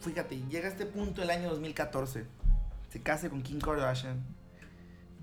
fíjate, 0.00 0.36
llega 0.48 0.66
a 0.68 0.70
este 0.70 0.84
punto 0.86 1.22
el 1.22 1.30
año 1.30 1.48
2014, 1.50 2.26
se 2.90 3.02
casa 3.02 3.30
con 3.30 3.42
Kim 3.42 3.60
Kardashian. 3.60 4.22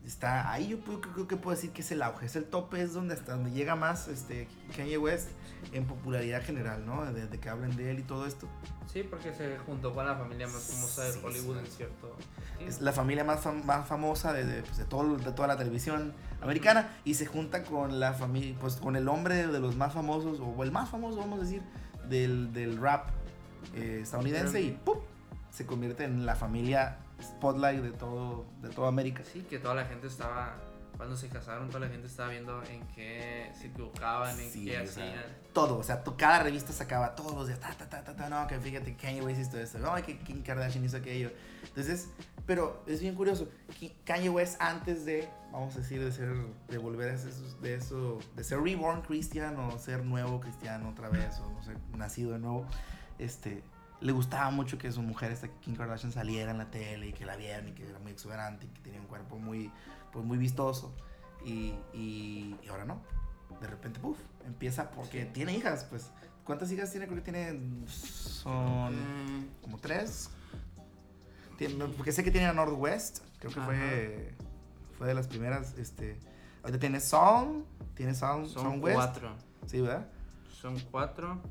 Está 0.06 0.52
ahí 0.52 0.70
yo 0.70 0.80
puedo- 0.80 1.02
creo 1.02 1.28
que 1.28 1.36
puedo 1.36 1.56
decir 1.56 1.72
que 1.72 1.82
es 1.82 1.92
el 1.92 2.02
auge, 2.02 2.26
es 2.26 2.36
el 2.36 2.46
tope, 2.46 2.82
es 2.82 2.94
donde 2.94 3.14
hasta 3.14 3.34
donde 3.34 3.52
llega 3.52 3.76
más 3.76 4.08
este 4.08 4.48
Kanye 4.76 4.98
West 4.98 5.30
en 5.72 5.86
popularidad 5.86 6.42
general, 6.44 6.84
¿no? 6.86 7.06
De, 7.14 7.28
de 7.28 7.40
que 7.40 7.48
hablen 7.50 7.76
de 7.76 7.92
él 7.92 8.00
y 8.00 8.04
todo 8.04 8.26
esto. 8.26 8.48
Sí, 8.92 9.04
porque 9.04 9.32
se 9.34 9.56
juntó 9.60 9.94
con 9.94 10.08
la 10.08 10.16
familia 10.16 10.48
más 10.48 10.64
famosa 10.64 11.04
de 11.04 11.14
Sí, 11.14 11.20
Hollywood 11.24 11.58
sí. 11.58 11.66
en 11.66 11.72
cierto. 11.72 12.16
Es 12.60 12.82
la 12.82 12.92
familia 12.92 13.24
más, 13.24 13.44
fam- 13.44 13.64
más 13.64 13.88
famosa 13.88 14.34
de, 14.34 14.46
de, 14.46 14.64
pues, 14.64 14.78
de 14.78 14.86
todo, 14.86 15.16
de 15.18 15.32
toda 15.32 15.48
la 15.48 15.58
televisión 15.58 16.14
americana 16.42 16.90
y 17.06 17.14
se 17.14 17.28
junta 17.28 17.64
con 17.64 18.00
la 18.00 18.14
familia, 18.14 18.56
pues 18.60 18.78
con 18.78 18.96
el 18.96 19.08
hombre 19.10 19.46
de 19.48 19.60
los 19.60 19.76
más 19.76 19.94
famosos, 19.94 20.40
o 20.40 20.64
el 20.64 20.72
más 20.72 20.90
famoso, 20.90 21.18
vamos 21.20 21.40
a 21.40 21.44
decir, 21.44 21.62
del, 22.10 22.52
del 22.52 22.78
rap 22.82 23.10
eh, 23.76 24.00
estadounidense 24.02 24.60
y 24.62 24.72
¡pum! 24.72 24.98
se 25.52 25.66
convierte 25.68 26.04
en 26.06 26.26
la 26.26 26.36
familia 26.36 26.98
spotlight 27.22 27.82
de 27.82 27.92
todo, 27.92 28.46
de 28.62 28.70
toda 28.70 28.88
América. 28.90 29.24
Sí, 29.32 29.42
que 29.42 29.60
toda 29.60 29.76
la 29.76 29.86
gente 29.86 30.08
estaba. 30.08 30.56
Cuando 30.98 31.16
se 31.16 31.30
casaron, 31.30 31.70
toda 31.70 31.80
la 31.80 31.88
gente 31.88 32.08
estaba 32.08 32.28
viendo 32.28 32.62
en 32.64 32.86
qué 32.90 33.50
se 33.58 33.68
equivocaban, 33.68 34.38
en 34.38 34.50
Sí, 34.52 34.66
qué 34.66 34.82
o 34.82 34.86
sea, 34.86 35.06
hacían. 35.06 35.24
todo, 35.54 35.78
o 35.78 35.84
sea, 35.84 36.04
tu- 36.04 36.18
cada 36.18 36.44
revista 36.44 36.74
sacaba 36.74 37.16
todos 37.16 37.34
los 37.36 37.48
días, 37.48 37.58
ta, 37.62 37.70
ta, 37.74 37.88
ta, 37.90 38.04
ta, 38.04 38.14
ta, 38.18 38.28
no, 38.30 38.46
que 38.48 38.60
fíjate, 38.60 38.98
Kanye 38.98 39.22
West 39.22 39.40
hizo 39.40 39.58
esto, 39.58 39.80
no, 39.80 39.96
que 40.04 40.18
Kim 40.20 40.44
Kardashian 40.44 40.84
hizo 40.84 40.98
aquello. 40.98 41.32
Entonces, 41.64 42.10
pero 42.46 42.84
es 42.86 43.00
bien 43.00 43.16
curioso, 43.16 43.48
Kanye 44.04 44.28
West 44.30 44.58
antes 44.62 45.06
de, 45.06 45.30
vamos 45.54 45.74
a 45.78 45.80
decir, 45.80 46.04
de 46.04 46.12
ser, 46.12 46.34
de 46.68 46.78
volver 46.78 47.12
a 47.14 47.18
ser, 47.18 47.32
de 47.34 47.76
eso, 47.76 48.20
de 48.36 48.44
ser 48.44 48.60
reborn 48.60 49.02
cristiano, 49.02 49.78
ser 49.80 50.04
nuevo 50.04 50.42
cristiano 50.42 50.90
otra 50.90 51.08
vez, 51.08 51.40
o 51.40 51.50
no 51.50 51.64
sé, 51.64 51.76
nacido 51.96 52.34
de 52.34 52.40
nuevo, 52.40 52.66
este, 53.20 53.64
le 54.02 54.12
gustaba 54.12 54.50
mucho 54.52 54.78
que 54.78 54.92
su 54.92 55.02
mujer, 55.02 55.32
esta 55.32 55.48
Kim 55.60 55.76
Kardashian, 55.76 56.12
saliera 56.12 56.52
en 56.52 56.58
la 56.58 56.72
tele 56.72 57.08
y 57.08 57.14
que 57.14 57.26
la 57.26 57.36
vieran 57.36 57.68
y 57.68 57.72
que 57.72 57.88
era 57.88 58.00
muy 58.00 58.12
exuberante 58.12 58.66
y 58.66 58.70
que 58.70 58.82
tenía 58.82 59.00
un 59.02 59.08
cuerpo 59.08 59.38
muy, 59.38 59.72
pues 60.12 60.24
muy 60.26 60.38
vistoso. 60.38 60.94
Y, 61.46 61.74
y, 61.94 62.56
y 62.64 62.68
ahora 62.70 62.86
no. 62.86 63.02
De 63.62 63.68
repente, 63.68 64.00
puff, 64.00 64.18
empieza 64.46 64.92
porque 64.92 65.26
tiene 65.26 65.54
hijas, 65.54 65.86
pues. 65.86 66.12
¿Cuántas 66.44 66.72
hijas 66.72 66.90
tiene? 66.92 67.06
Creo 67.08 67.18
que 67.24 67.32
tiene. 67.32 67.60
Son. 67.88 68.94
Eh, 68.94 69.48
como 69.62 69.78
tres. 69.78 70.30
Tiene- 71.58 71.86
porque 71.96 72.12
sé 72.12 72.24
que 72.24 72.32
tiene 72.32 72.48
a 72.48 72.54
Northwest. 72.54 73.20
Creo 73.40 73.52
que 73.54 73.62
fue. 73.62 74.36
Fue 74.98 75.08
de 75.08 75.14
las 75.14 75.28
primeras. 75.28 75.78
Este. 75.78 76.18
Ahorita 76.64 76.80
tiene 76.80 77.00
Song. 77.00 77.64
Tiene 77.96 78.16
Song, 78.16 78.48
son 78.48 78.82
West. 78.82 78.96
cuatro. 78.96 79.36
Sí, 79.66 79.82
¿verdad? 79.82 80.08
Son 80.62 80.80
cuatro. 80.92 81.42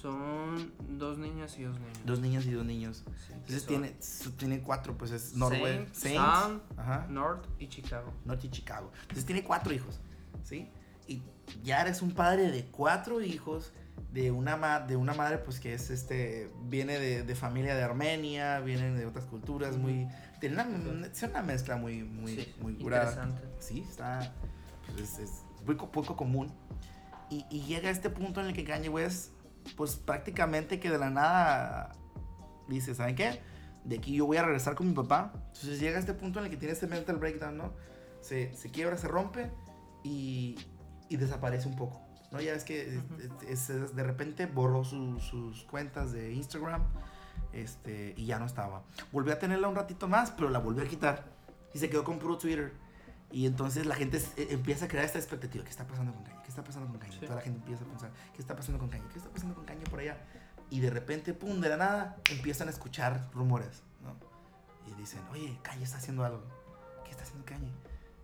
Son 0.00 0.72
dos 0.98 1.18
niñas 1.18 1.58
y 1.58 1.64
dos 1.64 1.74
niños. 1.78 1.98
Dos 2.04 2.20
niñas 2.20 2.46
y 2.46 2.52
dos 2.52 2.64
niños. 2.64 3.02
Sí, 3.26 3.32
Entonces 3.32 3.66
tiene, 3.66 3.96
tiene 4.36 4.60
cuatro, 4.60 4.96
pues 4.96 5.10
es 5.10 5.34
Northwest, 5.34 5.92
Saint, 5.94 6.18
Saints, 6.18 6.62
ajá, 6.76 7.06
North 7.08 7.44
y 7.58 7.68
Chicago. 7.68 8.12
Norte 8.24 8.46
y 8.46 8.50
Chicago. 8.50 8.92
Entonces 9.02 9.24
tiene 9.24 9.42
cuatro 9.42 9.72
hijos, 9.74 9.98
¿sí? 10.44 10.68
Y 11.08 11.22
ya 11.64 11.80
eres 11.80 12.00
un 12.02 12.12
padre 12.12 12.50
de 12.50 12.64
cuatro 12.66 13.20
hijos 13.20 13.72
de 14.12 14.30
una, 14.30 14.56
ma- 14.56 14.80
de 14.80 14.94
una 14.96 15.14
madre, 15.14 15.38
pues 15.38 15.58
que 15.58 15.74
es 15.74 15.90
este, 15.90 16.48
viene 16.68 16.98
de, 17.00 17.24
de 17.24 17.34
familia 17.34 17.74
de 17.74 17.82
Armenia, 17.82 18.60
vienen 18.60 18.96
de 18.96 19.04
otras 19.04 19.24
culturas, 19.24 19.76
muy, 19.76 20.06
tiene 20.40 20.54
una, 20.62 21.06
es 21.06 21.22
una 21.24 21.42
mezcla 21.42 21.76
muy, 21.76 22.04
muy, 22.04 22.36
Sí, 22.36 22.54
muy 22.60 22.74
curada. 22.74 23.10
interesante. 23.10 23.42
Sí, 23.58 23.84
está, 23.88 24.32
pues 24.86 25.00
es, 25.00 25.18
es 25.18 25.30
muy 25.66 25.76
co- 25.76 25.90
poco 25.90 26.16
común. 26.16 26.52
Y, 27.30 27.44
y 27.50 27.62
llega 27.62 27.88
a 27.88 27.92
este 27.92 28.08
punto 28.10 28.40
en 28.40 28.46
el 28.46 28.52
que 28.54 28.64
Kanye 28.64 28.88
West, 28.88 29.32
pues 29.76 29.96
prácticamente 29.96 30.80
que 30.80 30.90
de 30.90 30.98
la 30.98 31.10
nada 31.10 31.92
dice, 32.68 32.94
¿saben 32.94 33.14
qué? 33.16 33.40
De 33.84 33.96
aquí 33.98 34.14
yo 34.14 34.26
voy 34.26 34.36
a 34.36 34.42
regresar 34.42 34.74
con 34.74 34.88
mi 34.88 34.94
papá. 34.94 35.32
Entonces 35.34 35.80
llega 35.80 35.96
a 35.96 36.00
este 36.00 36.14
punto 36.14 36.38
en 36.38 36.46
el 36.46 36.50
que 36.50 36.56
tiene 36.56 36.72
este 36.72 36.86
mental 36.86 37.16
breakdown, 37.16 37.56
¿no? 37.56 37.72
Se, 38.20 38.52
se 38.54 38.70
quiebra, 38.70 38.96
se 38.98 39.08
rompe 39.08 39.50
y, 40.02 40.56
y 41.08 41.16
desaparece 41.16 41.68
un 41.68 41.76
poco. 41.76 42.00
¿no? 42.30 42.40
Ya 42.42 42.58
que 42.64 42.96
es- 42.96 43.02
es- 43.48 43.70
es- 43.70 43.96
de 43.96 44.02
repente 44.02 44.44
borró 44.46 44.84
su- 44.84 45.18
sus 45.20 45.62
cuentas 45.64 46.12
de 46.12 46.32
Instagram 46.32 46.82
este, 47.52 48.12
y 48.16 48.26
ya 48.26 48.38
no 48.38 48.44
estaba. 48.46 48.82
Volvió 49.12 49.32
a 49.32 49.38
tenerla 49.38 49.68
un 49.68 49.74
ratito 49.76 50.08
más, 50.08 50.30
pero 50.32 50.50
la 50.50 50.58
volvió 50.58 50.84
a 50.84 50.86
quitar 50.86 51.24
y 51.72 51.78
se 51.78 51.88
quedó 51.88 52.04
con 52.04 52.18
puro 52.18 52.36
Twitter. 52.36 52.72
Y 53.30 53.46
entonces 53.46 53.86
la 53.86 53.94
gente 53.94 54.18
eh, 54.36 54.48
empieza 54.50 54.86
a 54.86 54.88
crear 54.88 55.04
esta 55.04 55.18
expectativa. 55.18 55.62
¿Qué 55.64 55.70
está 55.70 55.86
pasando 55.86 56.12
con 56.14 56.24
Kanye? 56.24 56.42
¿Qué 56.42 56.48
está 56.48 56.64
pasando 56.64 56.88
con? 56.88 57.12
Sí. 57.12 57.20
Toda 57.20 57.36
la 57.36 57.42
gente 57.42 57.58
empieza 57.58 57.84
a 57.84 57.86
pensar, 57.86 58.10
¿qué 58.34 58.40
está 58.40 58.56
pasando 58.56 58.78
con 58.78 58.88
Kanye? 58.88 59.06
¿Qué 59.12 59.18
está 59.18 59.30
pasando 59.30 59.54
con 59.54 59.64
Kanye 59.64 59.84
por 59.84 60.00
allá? 60.00 60.16
Y 60.70 60.80
de 60.80 60.90
repente, 60.90 61.34
pum, 61.34 61.60
de 61.60 61.68
la 61.68 61.76
nada, 61.76 62.16
empiezan 62.30 62.68
a 62.68 62.70
escuchar 62.70 63.30
rumores, 63.32 63.82
¿no? 64.02 64.16
Y 64.90 64.94
dicen, 64.98 65.20
oye, 65.30 65.58
Kanye 65.62 65.84
está 65.84 65.98
haciendo 65.98 66.24
algo. 66.24 66.42
¿Qué 67.04 67.10
está 67.10 67.22
haciendo 67.22 67.44
Kanye? 67.44 67.70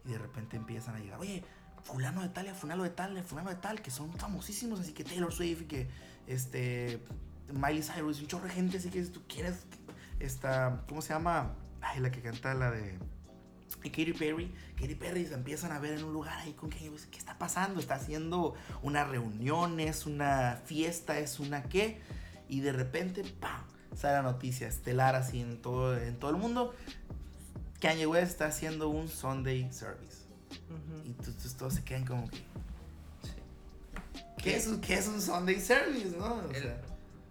Y 0.05 0.13
de 0.13 0.19
repente 0.19 0.57
empiezan 0.57 0.95
a 0.95 0.99
llegar, 0.99 1.19
oye, 1.21 1.45
fulano 1.83 2.23
de 2.23 2.31
tal, 2.31 2.55
fulano 2.55 2.83
de 2.83 2.91
tal, 2.91 3.23
fulano 3.25 3.51
de 3.51 3.57
tal, 3.57 3.83
que 3.83 3.91
son 3.91 4.13
famosísimos, 4.15 4.81
así 4.81 4.93
que 4.93 5.05
Taylor 5.05 5.33
Swift 5.33 5.63
y 5.63 5.67
que, 5.67 5.89
este, 6.27 7.03
Miley 7.53 7.83
Cyrus, 7.83 8.21
un 8.21 8.27
chorro 8.27 8.45
de 8.45 8.51
gente, 8.51 8.79
así 8.79 8.91
que 8.91 9.05
si 9.05 9.11
tú 9.11 9.23
quieres, 9.29 9.67
esta, 10.19 10.83
¿cómo 10.89 11.03
se 11.03 11.13
llama? 11.13 11.55
Ay, 11.81 12.01
la 12.01 12.11
que 12.11 12.23
canta 12.23 12.55
la 12.55 12.71
de... 12.71 12.99
Y 13.85 13.91
Katy 13.91 14.15
Perry, 14.15 14.53
Katy 14.81 14.95
Perry 14.97 15.27
se 15.27 15.35
empiezan 15.35 15.71
a 15.71 15.79
ver 15.79 15.93
en 15.99 16.05
un 16.05 16.13
lugar 16.13 16.37
ahí 16.39 16.55
con 16.55 16.71
Kanye 16.71 16.89
West. 16.91 17.11
¿Qué 17.11 17.19
está 17.19 17.39
pasando? 17.39 17.79
Está 17.81 17.95
haciendo 17.97 18.55
una 18.83 19.05
reunión, 19.05 19.79
es 19.79 20.07
una 20.07 20.61
fiesta, 20.65 21.19
es 21.21 21.39
una 21.39 21.63
qué. 21.65 22.01
Y 22.49 22.61
de 22.61 22.73
repente, 22.73 23.23
¡pam! 23.41 23.63
Sale 23.95 24.15
la 24.15 24.23
noticia 24.23 24.67
estelar 24.67 25.15
así 25.15 25.41
en 25.41 25.61
todo, 25.63 25.97
en 25.99 26.19
todo 26.19 26.31
el 26.31 26.37
mundo. 26.37 26.75
Kanye 27.81 28.07
West 28.07 28.33
está 28.33 28.47
haciendo 28.47 28.89
un 28.89 29.07
Sunday 29.09 29.71
service. 29.71 30.25
Y 31.05 31.13
tú- 31.13 31.33
tú- 31.33 31.49
todos 31.59 31.75
se 31.75 31.85
quedan 31.85 32.07
como 32.07 32.27
que. 32.29 32.43
¿qué 34.39 34.57
es, 34.57 34.67
un- 34.67 34.81
qué 34.81 34.95
es 34.95 35.07
un 35.09 35.21
Sunday 35.21 35.61
service, 35.61 36.17
no? 36.17 36.37
O 36.37 36.51
El- 36.51 36.63
sea, 36.63 36.81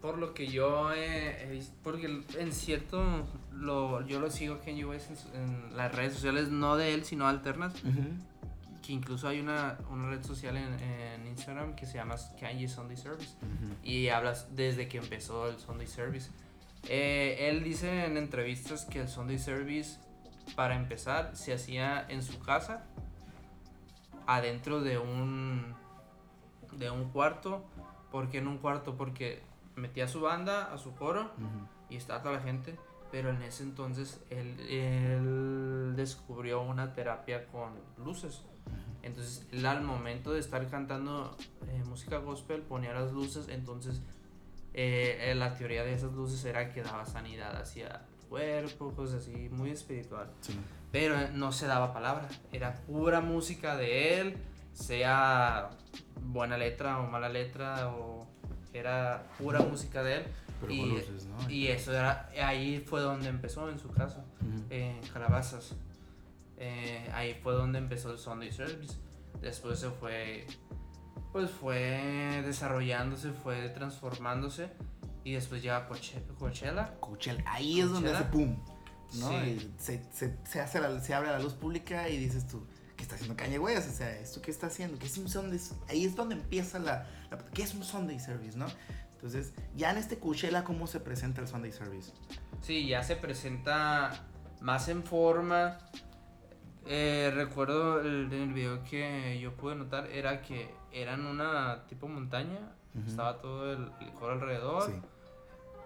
por 0.01 0.17
lo 0.17 0.33
que 0.33 0.47
yo 0.47 0.91
he, 0.93 1.43
he 1.43 1.47
visto, 1.49 1.73
porque 1.83 2.21
en 2.37 2.51
cierto, 2.53 3.25
lo, 3.53 4.05
yo 4.05 4.19
lo 4.19 4.29
sigo 4.29 4.55
a 4.55 4.59
Kanye 4.59 4.85
West 4.85 5.11
en, 5.33 5.75
las 5.75 5.93
redes 5.93 6.13
sociales, 6.13 6.49
no 6.49 6.75
de 6.75 6.93
él, 6.93 7.03
sino 7.05 7.27
alternas, 7.27 7.73
que 8.81 8.93
incluso 8.93 9.27
hay 9.27 9.39
una, 9.39 9.77
una 9.89 10.09
red 10.09 10.23
social 10.23 10.57
en, 10.57 10.79
en 10.79 11.27
Instagram 11.27 11.75
que 11.75 11.85
se 11.85 11.95
llama 11.95 12.15
Kanye 12.39 12.67
Sunday 12.67 12.97
Service. 12.97 13.35
y 13.83 14.09
hablas 14.09 14.55
desde 14.55 14.87
que 14.87 14.97
empezó 14.97 15.47
el 15.47 15.57
Sunday 15.57 15.87
Service. 15.87 16.29
Eh, 16.89 17.49
él 17.49 17.63
dice 17.63 18.05
en 18.05 18.17
entrevistas 18.17 18.85
que 18.85 19.01
el 19.01 19.07
Sunday 19.07 19.39
Service, 19.39 19.99
para 20.55 20.75
empezar, 20.75 21.35
se 21.35 21.53
hacía 21.53 22.05
en 22.09 22.21
su 22.21 22.39
casa, 22.39 22.85
adentro 24.27 24.81
de 24.81 24.97
un, 24.97 25.73
de 26.77 26.89
un 26.89 27.09
cuarto. 27.09 27.63
¿Por 28.11 28.29
qué 28.29 28.39
en 28.39 28.47
un 28.47 28.57
cuarto? 28.57 28.95
Porque 28.95 29.41
metía 29.75 30.07
su 30.07 30.21
banda, 30.21 30.73
a 30.73 30.77
su 30.77 30.93
coro, 30.93 31.31
y 31.89 31.95
estaba 31.95 32.21
toda 32.21 32.35
la 32.35 32.41
gente. 32.41 32.77
Pero 33.13 33.29
en 33.29 33.43
ese 33.43 33.61
entonces 33.61 34.19
él, 34.31 34.59
él 34.67 35.93
descubrió 35.95 36.63
una 36.63 36.93
terapia 36.93 37.45
con 37.45 37.73
luces. 38.03 38.41
Entonces 39.03 39.45
él 39.51 39.63
al 39.67 39.83
momento 39.83 40.33
de 40.33 40.39
estar 40.39 40.67
cantando 40.67 41.37
eh, 41.67 41.83
música 41.87 42.17
gospel 42.17 42.63
ponía 42.63 42.91
las 42.91 43.11
luces. 43.11 43.49
Entonces 43.49 44.01
eh, 44.73 45.29
eh, 45.29 45.35
la 45.35 45.53
teoría 45.53 45.83
de 45.83 45.93
esas 45.93 46.11
luces 46.13 46.43
era 46.43 46.73
que 46.73 46.81
daba 46.81 47.05
sanidad 47.05 47.55
hacia 47.55 47.87
el 47.87 48.27
cuerpo, 48.29 48.91
cosas 48.95 49.21
así, 49.21 49.47
muy 49.49 49.69
espiritual. 49.69 50.31
Sí. 50.41 50.59
Pero 50.91 51.15
no 51.33 51.51
se 51.51 51.67
daba 51.67 51.93
palabra. 51.93 52.27
Era 52.51 52.73
pura 52.87 53.21
música 53.21 53.77
de 53.77 54.21
él, 54.21 54.37
sea 54.73 55.69
buena 56.19 56.57
letra 56.57 56.97
o 56.99 57.05
mala 57.05 57.29
letra, 57.29 57.89
o 57.89 58.25
era 58.73 59.27
pura 59.37 59.59
música 59.59 60.01
de 60.01 60.15
él. 60.15 60.23
Pero 60.67 60.73
Y- 60.73 60.85
luces, 60.89 61.25
¿no? 61.25 61.49
Y 61.49 61.67
eso 61.67 61.91
era, 61.93 62.29
ahí 62.45 62.79
fue 62.87 63.01
donde 63.01 63.29
empezó 63.29 63.69
en 63.69 63.79
su 63.79 63.89
casa, 63.91 64.25
Ujú. 64.41 64.63
en 64.69 64.99
Calabazas. 65.13 65.75
Eh, 66.57 67.09
ahí 67.13 67.33
fue 67.41 67.53
donde 67.53 67.79
empezó 67.79 68.11
el 68.11 68.17
Sunday 68.17 68.51
Service. 68.51 68.95
Después 69.41 69.79
se 69.79 69.89
fue, 69.89 70.47
pues 71.31 71.51
fue 71.51 72.41
desarrollándose, 72.45 73.31
fue 73.31 73.69
transformándose. 73.69 74.69
Y 75.25 75.33
después 75.33 75.61
llega 75.61 75.87
Coache- 75.87 76.21
Coachella. 76.37 76.95
Coachella. 76.99 77.43
Ahí 77.47 77.79
es 77.79 77.89
donde 77.89 78.11
hace 78.11 78.23
Coachella. 78.29 78.55
pum. 78.55 78.65
¿no? 79.19 79.29
Sí. 79.29 79.71
Se, 79.77 80.03
se, 80.11 80.37
se 80.43 80.59
hace 80.59 80.79
la- 80.81 80.99
se 80.99 81.13
abre 81.13 81.29
la 81.29 81.39
luz 81.39 81.53
pública 81.53 82.09
y 82.09 82.17
dices 82.17 82.47
tú, 82.47 82.65
¿qué 82.97 83.03
está 83.03 83.15
haciendo 83.15 83.35
Kanye 83.37 83.59
West? 83.59 83.89
O 83.89 83.93
sea, 83.93 84.09
¿esto 84.19 84.41
qué 84.41 84.49
está 84.51 84.67
haciendo? 84.67 84.97
¿Qué 84.97 85.05
es 85.05 85.17
un 85.19 85.29
Sunday? 85.29 85.59
Ahí 85.87 86.03
es 86.05 86.15
donde 86.15 86.35
empieza 86.35 86.79
la, 86.79 87.07
la- 87.29 87.37
¿Qué 87.53 87.61
es 87.63 87.73
un 87.75 87.83
Sunday 87.83 88.19
Service, 88.19 88.57
no? 88.57 88.65
Entonces, 89.23 89.53
ya 89.73 89.91
en 89.91 89.97
este 89.97 90.19
Coachella, 90.19 90.65
¿cómo 90.65 90.85
se 90.85 90.99
presenta 90.99 91.39
el 91.39 91.47
Sunday 91.47 91.71
Service? 91.71 92.11
Sí, 92.59 92.85
ya 92.89 93.03
se 93.03 93.15
presenta 93.15 94.11
más 94.59 94.89
en 94.89 95.01
forma. 95.01 95.77
Eh, 96.85 97.31
recuerdo 97.33 98.01
el, 98.01 98.33
el 98.33 98.51
video 98.51 98.83
que 98.83 99.39
yo 99.39 99.53
pude 99.53 99.75
notar 99.75 100.07
era 100.07 100.41
que 100.41 100.75
eran 100.91 101.25
una 101.25 101.85
tipo 101.87 102.09
montaña. 102.09 102.73
Estaba 103.07 103.39
todo 103.39 103.71
el, 103.71 103.89
el 104.01 104.11
coro 104.11 104.33
alrededor. 104.33 104.91
Sí. 104.91 105.01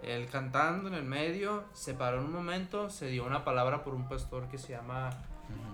Él 0.02 0.28
cantando 0.32 0.88
en 0.88 0.96
el 0.96 1.04
medio. 1.04 1.66
Se 1.74 1.94
paró 1.94 2.18
en 2.18 2.26
un 2.26 2.34
momento. 2.34 2.90
Se 2.90 3.06
dio 3.06 3.24
una 3.24 3.44
palabra 3.46 3.84
por 3.84 3.94
un 3.94 4.10
pastor 4.10 4.48
que 4.48 4.58
se 4.58 4.70
llama. 4.70 5.12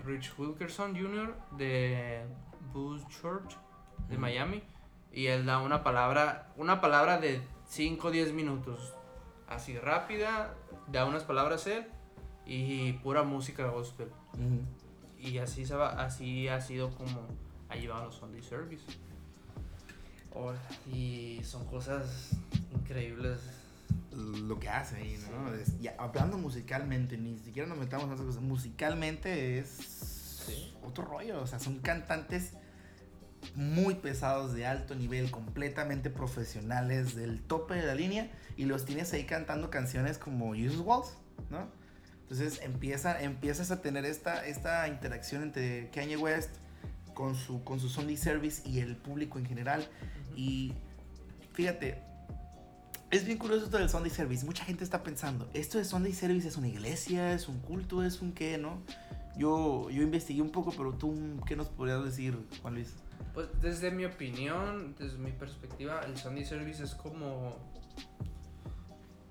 Rich 0.03 0.38
Wilkerson 0.38 0.97
Jr. 0.97 1.34
de 1.57 2.26
Booth 2.74 3.07
Church 3.07 3.55
de. 4.09 4.18
Miami. 4.18 4.61
Y 5.14 5.28
él 5.28 5.45
da 5.45 5.59
una 5.59 5.84
palabra, 5.84 6.51
una 6.57 6.82
palabra 6.82 7.20
de 7.20 7.41
5 7.68 8.07
o 8.07 8.11
10 8.11 8.34
minutos. 8.34 8.93
Así 9.47 9.78
rápida, 9.78 10.55
da 10.88 11.05
unas 11.05 11.24
palabras 11.24 11.68
él 11.68 11.86
y 12.45 12.93
pura 12.93 13.24
música 13.24 13.68
gospel. 13.68 14.09
Y 15.20 15.38
así, 15.38 15.66
se 15.66 15.76
va, 15.76 15.89
así 16.03 16.47
ha 16.47 16.59
sido 16.59 16.89
como 16.95 17.28
ha 17.70 17.76
llevado 17.76 18.05
los 18.05 18.16
Sunday 18.16 18.41
Service. 18.41 18.84
Oh, 20.34 20.51
y 20.91 21.39
son 21.43 21.66
cosas 21.68 22.32
increíbles. 22.74 23.39
Lo 24.11 24.59
que 24.59 24.70
hace 24.70 24.95
ahí, 24.97 25.20
¿no? 25.32 25.53
Es- 25.53 25.80
ya, 25.80 25.95
hablando 25.99 26.38
musicalmente, 26.38 27.18
ni 27.18 27.38
siquiera 27.38 27.68
nos 27.68 27.78
metamos 27.78 28.07
en 28.07 28.14
esas 28.14 28.26
cosas. 28.26 28.41
Musicalmente 28.41 29.59
es 29.59 29.70
Sí. 30.45 30.74
otro 30.84 31.05
rollo. 31.05 31.41
O 31.41 31.47
sea, 31.47 31.59
son 31.59 31.80
cantantes 31.80 32.53
muy 33.56 33.96
pesados 33.96 34.54
de 34.54 34.66
alto 34.66 34.96
nivel, 34.96 35.32
completamente 35.32 36.10
profesionales, 36.10 37.16
del 37.16 37.41
tope 37.41 37.76
de 37.76 37.86
la 37.86 37.96
línea, 37.96 38.30
y 38.58 38.66
los 38.66 38.86
tienes 38.86 39.14
ahí 39.14 39.26
cantando 39.26 39.70
canciones 39.70 40.18
como 40.18 40.54
Jesus 40.54 40.80
Walls, 40.80 41.14
¿no? 41.50 41.68
Entonces 42.22 42.62
empieza, 42.64 43.22
empiezas 43.22 43.72
a 43.72 43.82
tener 43.82 44.06
esta, 44.06 44.46
esta 44.46 44.88
interacción 44.88 45.44
entre 45.44 45.89
Kanye 45.91 46.18
West 46.18 46.50
con 47.14 47.36
su, 47.36 47.64
con 47.64 47.80
su 47.80 47.89
Sunday 47.89 48.18
Service 48.18 48.68
y 48.68 48.80
el 48.80 48.96
público 48.96 49.38
en 49.38 49.46
general. 49.46 49.88
Y 50.36 50.74
fíjate, 51.54 52.02
es 53.12 53.26
bien 53.26 53.38
curioso 53.38 53.66
esto 53.66 53.78
del 53.78 53.89
Sunday 53.89 54.10
Service. 54.10 54.46
Mucha 54.46 54.66
gente 54.66 54.84
está 54.84 55.04
pensando, 55.04 55.50
¿esto 55.54 55.78
de 55.78 55.86
Sunday 55.86 56.14
Service 56.14 56.48
es 56.48 56.58
una 56.58 56.70
iglesia, 56.70 57.34
es 57.34 57.48
un 57.48 57.60
culto, 57.60 58.04
es 58.04 58.22
un 58.22 58.32
qué, 58.32 58.58
no? 58.58 58.82
yo, 59.36 59.89
yo 59.89 60.04
investigué 60.04 60.41
un 60.41 60.52
poco, 60.52 60.72
pero 60.76 60.94
tú, 60.94 61.16
¿qué 61.46 61.56
nos 61.56 61.68
podrías 61.68 62.04
decir, 62.04 62.38
Juan 62.62 62.76
Luis? 62.76 62.94
Pues 63.34 63.48
desde 63.62 63.92
mi 63.92 64.06
opinión, 64.06 64.96
desde 64.98 65.18
mi 65.18 65.32
perspectiva, 65.32 66.02
el 66.02 66.18
Sunday 66.18 66.46
Service 66.46 66.84
es 66.84 66.94
como, 66.94 67.58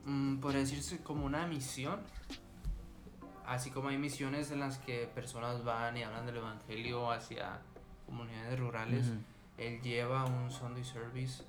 mm, 0.05 0.39
podría 0.39 0.61
decirse 0.61 1.03
como 1.03 1.25
una 1.25 1.47
misión. 1.47 2.01
Así 3.47 3.71
como 3.71 3.89
hay 3.89 3.99
misiones 3.99 4.51
en 4.51 4.61
las 4.61 4.79
que 4.79 5.07
personas 5.15 5.63
van 5.65 5.97
y 5.97 6.03
hablan 6.03 6.27
del 6.27 6.39
Evangelio 6.39 7.11
hacia 7.11 7.61
comunidades 8.07 8.59
rurales, 8.59 9.07
él 9.59 9.81
lleva 9.83 10.25
un 10.25 10.51
Sunday 10.51 10.85
Service 10.85 11.45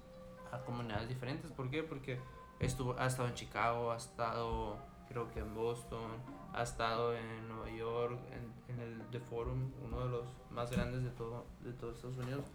a 0.51 0.59
comunidades 0.59 1.09
diferentes. 1.09 1.51
¿Por 1.51 1.69
qué? 1.69 1.83
Porque 1.83 2.19
estuvo, 2.59 2.95
ha 2.99 3.07
estado 3.07 3.29
en 3.29 3.35
Chicago, 3.35 3.91
ha 3.91 3.97
estado 3.97 4.77
creo 5.13 5.31
que 5.31 5.39
en 5.39 5.53
Boston, 5.53 6.11
ha 6.53 6.63
estado 6.63 7.15
en 7.15 7.47
Nueva 7.47 7.69
York, 7.71 8.19
en, 8.31 8.52
en 8.67 8.79
el 8.79 9.01
The 9.11 9.19
Forum, 9.19 9.71
uno 9.83 10.05
de 10.05 10.09
los 10.09 10.25
más 10.51 10.71
grandes 10.71 11.03
de 11.03 11.09
todo, 11.11 11.45
de 11.61 11.73
todo 11.73 11.91
Estados 11.91 12.17
Unidos. 12.17 12.45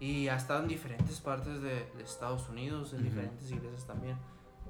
Y 0.00 0.28
ha 0.28 0.36
estado 0.36 0.62
en 0.62 0.68
diferentes 0.68 1.20
partes 1.20 1.62
de, 1.62 1.86
de 1.96 2.02
Estados 2.02 2.48
Unidos, 2.48 2.92
en 2.92 3.00
Ujú. 3.00 3.08
diferentes 3.08 3.50
iglesias 3.50 3.86
también. 3.86 4.16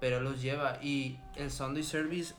Pero 0.01 0.19
él 0.19 0.25
los 0.25 0.43
lleva. 0.43 0.83
Y 0.83 1.19
el 1.37 1.51
Sunday 1.51 1.83
Service, 1.83 2.35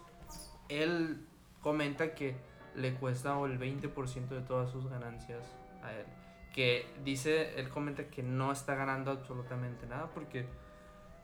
él 0.70 1.26
comenta 1.62 2.14
que 2.14 2.36
le 2.76 2.94
cuesta 2.96 3.32
el 3.46 3.60
20% 3.60 4.28
de 4.30 4.42
todas 4.42 4.70
sus 4.72 4.88
ganancias 4.90 5.44
a 5.82 5.94
él. 5.94 6.06
Que 6.54 6.86
dice, 7.04 7.60
él 7.60 7.70
comenta 7.70 8.08
que 8.10 8.22
no 8.22 8.52
está 8.52 8.76
ganando 8.76 9.12
absolutamente 9.12 9.88
nada 9.88 10.08
porque 10.14 10.46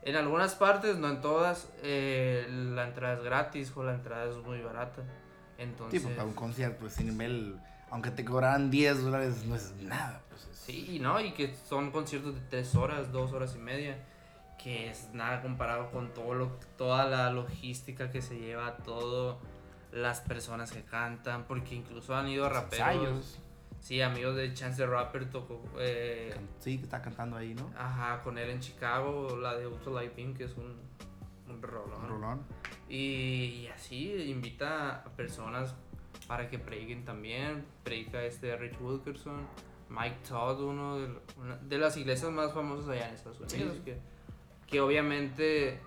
en 0.02 0.16
algunas 0.16 0.54
partes, 0.54 0.96
no 0.96 1.08
en 1.08 1.20
todas, 1.20 1.70
eh, 1.82 2.46
la 2.48 2.88
entrada 2.88 3.14
es 3.14 3.22
gratis 3.22 3.72
o 3.76 3.84
la 3.84 3.94
entrada 3.94 4.24
es 4.30 4.36
muy 4.36 4.60
barata. 4.60 5.02
Entonces, 5.60 6.00
Tipo, 6.02 6.12
para 6.14 6.26
un 6.26 6.34
concierto, 6.34 6.86
ese 6.86 7.04
nivel, 7.04 7.60
aunque 7.90 8.10
te 8.10 8.24
cobraran 8.24 8.70
10 8.70 9.02
dólares, 9.02 9.44
no 9.46 9.54
es 9.54 9.72
nada. 9.82 10.22
Pues 10.30 10.48
es- 10.50 10.56
sí, 10.56 10.96
y 10.96 10.98
no, 10.98 11.20
y 11.20 11.32
que 11.32 11.54
son 11.68 11.90
conciertos 11.92 12.34
de 12.34 12.40
tres 12.48 12.74
horas, 12.74 13.12
dos 13.12 13.32
horas 13.32 13.54
y 13.54 13.58
media, 13.58 13.98
que 14.62 14.90
es 14.90 15.08
nada 15.12 15.42
comparado 15.42 15.90
con 15.90 16.12
todo 16.14 16.34
lo, 16.34 16.48
toda 16.76 17.06
la 17.06 17.30
logística 17.30 18.10
que 18.10 18.20
se 18.22 18.38
lleva, 18.38 18.76
todo 18.78 19.38
las 19.92 20.20
personas 20.20 20.72
que 20.72 20.82
cantan, 20.82 21.44
porque 21.46 21.74
incluso 21.74 22.14
han 22.16 22.28
ido 22.28 22.48
raperos. 22.48 22.72
ensayos. 22.80 23.38
Sí, 23.80 24.02
amigos 24.02 24.36
de 24.36 24.52
Chance 24.54 24.82
the 24.82 24.86
Rapper 24.86 25.30
tocó. 25.30 25.62
eh, 25.78 26.34
Sí, 26.58 26.76
que 26.78 26.84
está 26.84 27.00
cantando 27.00 27.36
ahí, 27.38 27.54
¿no? 27.54 27.70
Ajá, 27.78 28.22
con 28.22 28.36
él 28.38 28.50
en 28.50 28.60
Chicago, 28.60 29.36
la 29.36 29.56
de 29.56 29.66
Ultralight 29.66 30.14
Beam, 30.14 30.34
que 30.34 30.44
es 30.44 30.54
un 30.56 30.76
rolón. 31.60 32.40
Y, 32.88 33.62
y 33.62 33.66
así 33.68 34.12
invita 34.30 34.96
a 34.96 35.04
personas 35.16 35.74
para 36.26 36.48
que 36.48 36.58
prediquen 36.58 37.04
también. 37.04 37.64
Predica 37.84 38.22
este 38.24 38.56
Rich 38.56 38.80
Wilkerson, 38.80 39.46
Mike 39.88 40.18
Todd, 40.28 40.60
uno 40.62 40.98
de, 40.98 41.08
una 41.36 41.56
de 41.56 41.78
las 41.78 41.96
iglesias 41.96 42.30
más 42.30 42.52
famosas 42.52 42.88
allá 42.90 43.08
en 43.08 43.14
Estados 43.14 43.40
Unidos. 43.40 43.74
Sí. 43.76 43.82
Que, 43.84 43.98
que 44.66 44.80
obviamente 44.80 45.80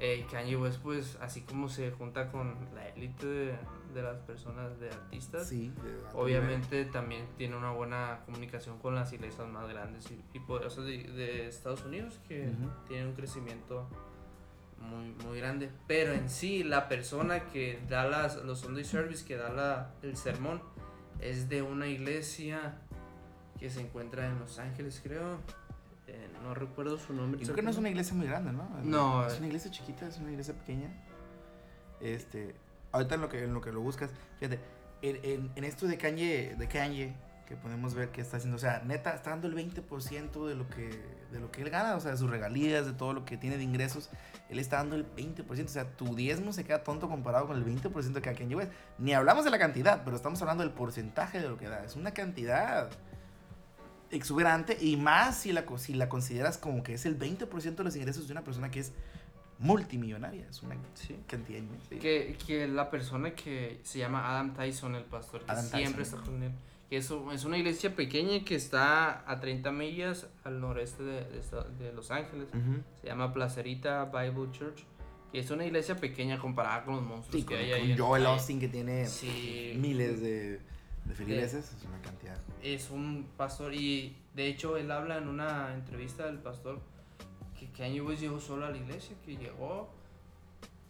eh, 0.00 0.26
Kanye 0.30 0.56
West, 0.56 0.80
pues 0.82 1.16
así 1.20 1.42
como 1.42 1.68
se 1.68 1.90
junta 1.92 2.30
con 2.30 2.54
la 2.74 2.88
élite 2.88 3.26
de, 3.26 3.54
de 3.94 4.02
las 4.02 4.18
personas, 4.20 4.78
de 4.78 4.90
artistas. 4.90 5.48
Sí. 5.48 5.72
de 5.82 6.18
Obviamente 6.18 6.84
también 6.84 7.26
tiene 7.38 7.56
una 7.56 7.70
buena 7.70 8.20
comunicación 8.26 8.78
con 8.80 8.94
las 8.94 9.12
iglesias 9.12 9.48
más 9.48 9.68
grandes 9.68 10.10
y, 10.10 10.22
y 10.32 10.40
poderosas 10.40 10.84
de, 10.84 11.04
de 11.04 11.48
Estados 11.48 11.84
Unidos 11.84 12.20
que 12.28 12.50
tienen 12.88 13.08
un 13.08 13.14
crecimiento 13.14 13.88
muy, 14.84 15.14
muy 15.26 15.38
grande. 15.38 15.70
Pero 15.86 16.12
en 16.12 16.28
sí, 16.28 16.62
la 16.62 16.88
persona 16.88 17.40
que 17.46 17.80
da 17.88 18.06
las, 18.06 18.36
los 18.36 18.60
Sunday 18.60 18.84
Service, 18.84 19.24
que 19.24 19.36
da 19.36 19.50
la, 19.50 19.90
el 20.02 20.16
sermón, 20.16 20.62
es 21.20 21.48
de 21.48 21.62
una 21.62 21.86
iglesia 21.86 22.78
que 23.58 23.70
se 23.70 23.80
encuentra 23.80 24.26
en 24.26 24.38
Los 24.38 24.58
Ángeles, 24.58 25.00
creo. 25.02 25.38
Eh, 26.06 26.28
no 26.42 26.54
recuerdo 26.54 26.98
su 26.98 27.14
nombre. 27.14 27.40
creo 27.42 27.54
que 27.54 27.62
no 27.62 27.70
es 27.70 27.78
una 27.78 27.88
iglesia 27.88 28.14
muy 28.14 28.26
grande, 28.26 28.52
¿no? 28.52 28.68
No, 28.82 29.26
Es 29.26 29.34
eh. 29.34 29.38
una 29.38 29.46
iglesia 29.46 29.70
chiquita, 29.70 30.06
es 30.06 30.18
una 30.18 30.30
iglesia 30.30 30.54
pequeña. 30.54 30.92
Este, 32.00 32.54
ahorita 32.92 33.14
en 33.14 33.20
lo 33.22 33.28
que, 33.28 33.44
en 33.44 33.54
lo, 33.54 33.60
que 33.60 33.72
lo 33.72 33.80
buscas, 33.80 34.10
fíjate, 34.38 34.60
en, 35.02 35.20
en, 35.22 35.50
en 35.54 35.64
esto 35.64 35.86
de 35.86 35.96
Kanye, 35.96 36.56
de 36.58 36.68
Kanye, 36.68 37.14
que 37.46 37.56
podemos 37.56 37.94
ver 37.94 38.10
que 38.10 38.20
está 38.20 38.36
haciendo, 38.38 38.56
o 38.56 38.60
sea, 38.60 38.82
neta, 38.84 39.14
está 39.14 39.30
dando 39.30 39.48
el 39.48 39.54
20% 39.54 40.46
de 40.46 40.54
lo 40.54 40.68
que 40.68 40.90
de 41.34 41.40
lo 41.40 41.50
que 41.50 41.60
él 41.62 41.68
gana, 41.70 41.94
o 41.96 42.00
sea, 42.00 42.12
de 42.12 42.16
sus 42.16 42.30
regalías, 42.30 42.86
de 42.86 42.92
todo 42.94 43.12
lo 43.12 43.24
que 43.26 43.36
tiene 43.36 43.56
de 43.58 43.64
ingresos, 43.64 44.08
él 44.48 44.58
está 44.58 44.76
dando 44.78 44.96
el 44.96 45.04
20%, 45.14 45.64
o 45.64 45.68
sea, 45.68 45.90
tu 45.96 46.14
diezmo 46.14 46.52
se 46.52 46.64
queda 46.64 46.82
tonto 46.84 47.08
comparado 47.08 47.46
con 47.46 47.56
el 47.56 47.64
20% 47.66 48.20
que 48.22 48.30
a 48.30 48.34
Kanye 48.34 48.54
West. 48.56 48.72
Ni 48.98 49.12
hablamos 49.12 49.44
de 49.44 49.50
la 49.50 49.58
cantidad, 49.58 50.02
pero 50.04 50.16
estamos 50.16 50.40
hablando 50.42 50.62
del 50.64 50.72
porcentaje 50.72 51.40
de 51.40 51.48
lo 51.48 51.56
que 51.58 51.68
da, 51.68 51.84
es 51.84 51.96
una 51.96 52.12
cantidad 52.12 52.88
exuberante 54.10 54.78
y 54.80 54.96
más 54.96 55.38
si 55.38 55.52
la, 55.52 55.64
si 55.78 55.94
la 55.94 56.08
consideras 56.08 56.56
como 56.58 56.82
que 56.82 56.94
es 56.94 57.04
el 57.04 57.18
20% 57.18 57.74
de 57.74 57.84
los 57.84 57.96
ingresos 57.96 58.26
de 58.28 58.32
una 58.32 58.44
persona 58.44 58.70
que 58.70 58.80
es 58.80 58.92
multimillonaria, 59.58 60.46
es 60.48 60.62
una 60.62 60.76
Sí. 60.94 61.16
cantidad 61.26 61.58
inmensa. 61.58 61.88
Que, 61.90 62.36
que 62.46 62.68
la 62.68 62.90
persona 62.90 63.34
que 63.34 63.80
se 63.82 63.98
llama 63.98 64.28
Adam 64.30 64.52
Tyson, 64.54 64.94
el 64.94 65.04
pastor, 65.04 65.44
que 65.44 65.50
Adam 65.50 65.64
siempre 65.64 66.04
Tyson. 66.04 66.18
está 66.20 66.30
con 66.30 66.42
él, 66.42 66.52
que 66.94 66.98
es, 66.98 67.10
un- 67.10 67.32
es 67.32 67.44
una 67.44 67.58
iglesia 67.58 67.96
pequeña 67.96 68.44
que 68.44 68.54
está 68.54 69.28
a 69.28 69.40
30 69.40 69.72
millas 69.72 70.28
al 70.44 70.60
noreste 70.60 71.02
de, 71.02 71.24
de 71.24 71.40
esta- 71.40 71.64
de 71.64 71.92
Los 71.92 72.12
Ángeles. 72.12 72.46
Se 73.00 73.08
llama 73.08 73.32
Placerita 73.32 74.04
Bible 74.04 74.52
Church. 74.52 74.84
Que 75.32 75.40
es 75.40 75.50
una 75.50 75.64
iglesia 75.66 75.96
pequeña 75.96 76.38
comparada 76.38 76.84
con 76.84 76.94
los 76.94 77.02
monstruos 77.04 77.40
Sí, 77.42 77.44
que 77.44 77.56
con, 77.56 77.64
hay 77.64 77.70
con 77.72 77.80
ahí. 77.90 77.98
Joel. 77.98 78.26
Austin 78.26 78.60
que 78.60 78.68
tiene 78.68 79.06
Sí. 79.08 79.74
miles 79.76 80.20
de, 80.20 80.60
de 81.04 81.14
feligreses, 81.16 81.72
es 81.76 81.82
una 81.84 82.00
cantidad. 82.00 82.38
Es 82.62 82.88
un 82.90 83.26
pastor 83.36 83.74
y 83.74 84.16
de 84.36 84.46
hecho 84.46 84.76
él 84.76 84.92
habla 84.92 85.18
en 85.18 85.26
una 85.26 85.74
entrevista 85.74 86.26
del 86.26 86.38
pastor 86.38 86.80
que 87.58 87.66
Kanye 87.72 88.02
West 88.02 88.20
llegó 88.22 88.38
solo 88.38 88.66
a 88.66 88.70
la 88.70 88.76
iglesia, 88.76 89.16
que 89.26 89.36
llegó, 89.36 89.90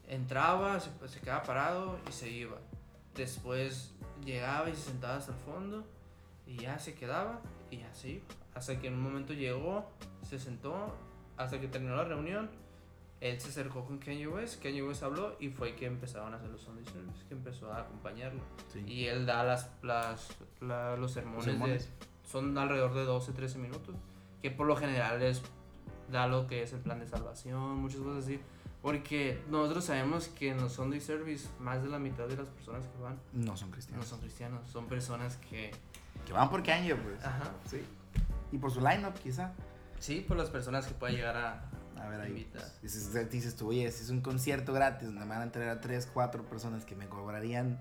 entraba, 0.06 0.78
se, 0.80 0.90
se 1.08 1.20
quedaba 1.20 1.42
parado 1.44 1.98
y 2.06 2.12
se 2.12 2.28
iba. 2.28 2.58
Después 3.14 3.94
llegaba 4.26 4.68
y 4.68 4.74
se 4.74 4.82
sentaba 4.90 5.16
hasta 5.16 5.32
el 5.32 5.38
fondo 5.38 5.86
y 6.46 6.56
ya 6.58 6.78
se 6.78 6.94
quedaba 6.94 7.40
y 7.70 7.82
así. 7.82 8.22
Hasta 8.54 8.78
que 8.80 8.86
en 8.88 8.94
un 8.94 9.02
momento 9.02 9.32
llegó, 9.32 9.90
se 10.22 10.38
sentó, 10.38 10.94
hasta 11.36 11.60
que 11.60 11.68
terminó 11.68 11.96
la 11.96 12.04
reunión. 12.04 12.50
Él 13.20 13.40
se 13.40 13.48
acercó 13.48 13.84
con 13.86 13.98
Kanye 13.98 14.28
West, 14.28 14.62
Kanye 14.62 14.82
West 14.82 15.02
habló 15.02 15.36
y 15.40 15.48
fue 15.48 15.74
que 15.76 15.86
empezaron 15.86 16.34
a 16.34 16.36
hacer 16.36 16.50
los 16.50 16.60
Service, 16.60 16.92
que 17.26 17.34
empezó 17.34 17.72
a 17.72 17.78
acompañarlo. 17.80 18.42
Sí. 18.72 18.80
Y 18.86 19.06
él 19.06 19.24
da 19.24 19.42
las, 19.44 19.70
las, 19.82 20.36
la- 20.60 20.96
los 20.96 21.12
sermones, 21.12 21.36
Los 21.46 21.54
sermones. 21.54 21.86
de 22.00 22.06
son 22.28 22.58
alrededor 22.58 22.92
de 22.94 23.04
12, 23.04 23.32
13 23.32 23.58
minutos, 23.58 23.94
que 24.42 24.50
por 24.50 24.66
lo 24.66 24.76
general 24.76 25.22
es 25.22 25.42
da 26.12 26.26
lo 26.26 26.46
que 26.46 26.62
es 26.62 26.72
el 26.74 26.80
plan 26.80 27.00
de 27.00 27.06
salvación, 27.06 27.76
muchas 27.78 28.00
cosas 28.00 28.24
así, 28.24 28.38
porque 28.84 29.42
nosotros 29.48 29.86
sabemos 29.86 30.28
que 30.28 30.50
en 30.50 30.58
los 30.58 30.74
Sunday 30.74 31.00
Service 31.00 31.48
más 31.58 31.82
de 31.82 31.88
la 31.88 31.98
mitad 31.98 32.28
de 32.28 32.36
las 32.36 32.48
personas 32.48 32.86
que 32.86 33.02
van 33.02 33.18
No 33.32 33.56
son 33.56 33.70
no 33.70 33.74
cristianos. 33.76 34.06
son 34.06 34.20
cristianos, 34.20 34.70
son 34.70 34.86
personas 34.88 35.38
que 35.38 35.70
Que 36.26 36.34
van 36.34 36.50
por 36.50 36.62
Kanye, 36.62 36.94
pues. 36.94 37.24
Ajá. 37.24 37.50
Sí. 37.64 37.80
Y 38.52 38.58
por 38.58 38.70
su 38.70 38.80
lineup, 38.80 39.14
quizá. 39.14 39.52
sí, 39.98 40.20
por 40.28 40.36
las 40.36 40.50
personas 40.50 40.86
que 40.86 40.92
pueden 40.92 41.16
llegar 41.16 41.34
a 41.34 41.70
A 41.98 42.08
ver 42.08 42.20
ahí. 42.20 42.46
Pues, 42.52 42.82
dices, 42.82 43.30
dices 43.30 43.56
tú, 43.56 43.68
oye, 43.68 43.90
si 43.90 44.04
es 44.04 44.10
un 44.10 44.20
concierto 44.20 44.74
gratis, 44.74 45.06
donde 45.08 45.22
me 45.22 45.30
van 45.30 45.40
a 45.40 45.44
entrar 45.44 45.66
a 45.70 45.80
3, 45.80 46.06
4 46.12 46.44
personas 46.44 46.84
que 46.84 46.94
me 46.94 47.08
cobrarían, 47.08 47.80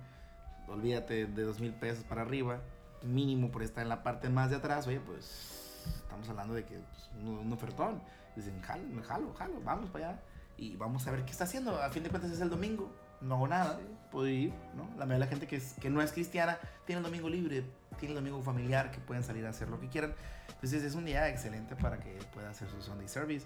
olvídate, 0.69 1.25
de 1.25 1.43
2 1.43 1.59
mil 1.59 1.73
pesos 1.73 2.05
para 2.05 2.21
arriba, 2.21 2.61
mínimo 3.01 3.51
por 3.51 3.61
estar 3.61 3.83
en 3.83 3.89
la 3.89 4.03
parte 4.03 4.29
más 4.29 4.51
de 4.51 4.55
atrás, 4.55 4.87
oye, 4.87 5.01
pues 5.01 5.83
estamos 6.01 6.29
hablando 6.29 6.53
de 6.53 6.63
que 6.63 6.77
pues, 6.77 7.09
un, 7.21 7.39
un 7.39 7.51
ofertón. 7.51 8.01
Dicen, 8.37 8.61
jalo, 8.61 8.83
me 8.87 9.03
jalo, 9.03 9.33
jalo, 9.33 9.59
vamos 9.65 9.89
para 9.89 10.11
allá. 10.11 10.21
Y 10.57 10.75
vamos 10.77 11.07
a 11.07 11.11
ver 11.11 11.25
qué 11.25 11.31
está 11.31 11.43
haciendo. 11.45 11.81
A 11.81 11.89
fin 11.89 12.03
de 12.03 12.09
cuentas 12.09 12.31
es 12.31 12.39
el 12.41 12.49
domingo, 12.49 12.91
no 13.21 13.35
hago 13.35 13.47
nada, 13.47 13.77
Sí. 13.77 13.85
puedo 14.11 14.27
ir, 14.27 14.53
¿no? 14.75 14.83
La 14.97 15.05
mayoría 15.05 15.13
de 15.15 15.19
la 15.19 15.27
gente 15.27 15.47
que, 15.47 15.55
es, 15.57 15.73
que 15.81 15.89
no 15.89 16.01
es 16.01 16.11
cristiana 16.11 16.57
tiene 16.85 16.99
el 16.99 17.03
domingo 17.03 17.29
libre, 17.29 17.63
tiene 17.99 18.13
el 18.13 18.15
domingo 18.23 18.41
familiar, 18.43 18.91
que 18.91 18.99
pueden 18.99 19.23
salir 19.23 19.45
a 19.45 19.49
hacer 19.49 19.69
lo 19.69 19.79
que 19.79 19.87
quieran. 19.89 20.13
Entonces 20.49 20.83
es 20.83 20.95
un 20.95 21.05
día 21.05 21.27
excelente 21.29 21.75
para 21.75 21.99
que 21.99 22.19
pueda 22.33 22.49
hacer 22.49 22.69
su 22.69 22.81
Sunday 22.81 23.07
Service. 23.07 23.45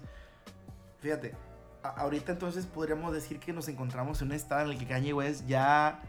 Fíjate, 1.00 1.34
a- 1.82 1.88
ahorita 2.00 2.32
entonces 2.32 2.66
podríamos 2.66 3.12
decir 3.12 3.38
que 3.40 3.52
nos 3.52 3.68
encontramos 3.68 4.20
en 4.20 4.28
un 4.28 4.34
estado 4.34 4.62
en 4.66 4.70
el 4.72 4.78
que 4.78 4.86
Kanye 4.86 5.12
West 5.14 5.46
ya 5.46 6.00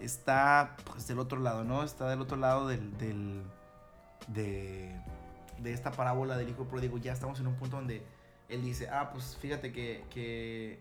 está 0.00 0.76
pues 0.84 1.06
del 1.08 1.18
otro 1.18 1.40
lado, 1.40 1.64
¿no? 1.64 1.82
Está 1.82 2.08
del 2.08 2.20
otro 2.20 2.36
lado 2.36 2.68
del, 2.68 2.96
del 2.98 3.42
de, 4.28 4.94
de 5.58 5.72
esta 5.72 5.90
parábola 5.92 6.36
del 6.36 6.48
hijo 6.50 6.64
pródigo. 6.64 6.98
Ya 6.98 7.12
estamos 7.12 7.40
en 7.40 7.46
un 7.46 7.54
punto 7.56 7.76
donde 7.76 8.04
él 8.48 8.62
dice, 8.62 8.88
ah, 8.88 9.10
pues 9.12 9.36
fíjate 9.40 9.72
que, 9.72 10.04
que 10.10 10.78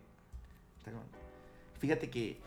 fíjate 1.79 2.09
que 2.09 2.39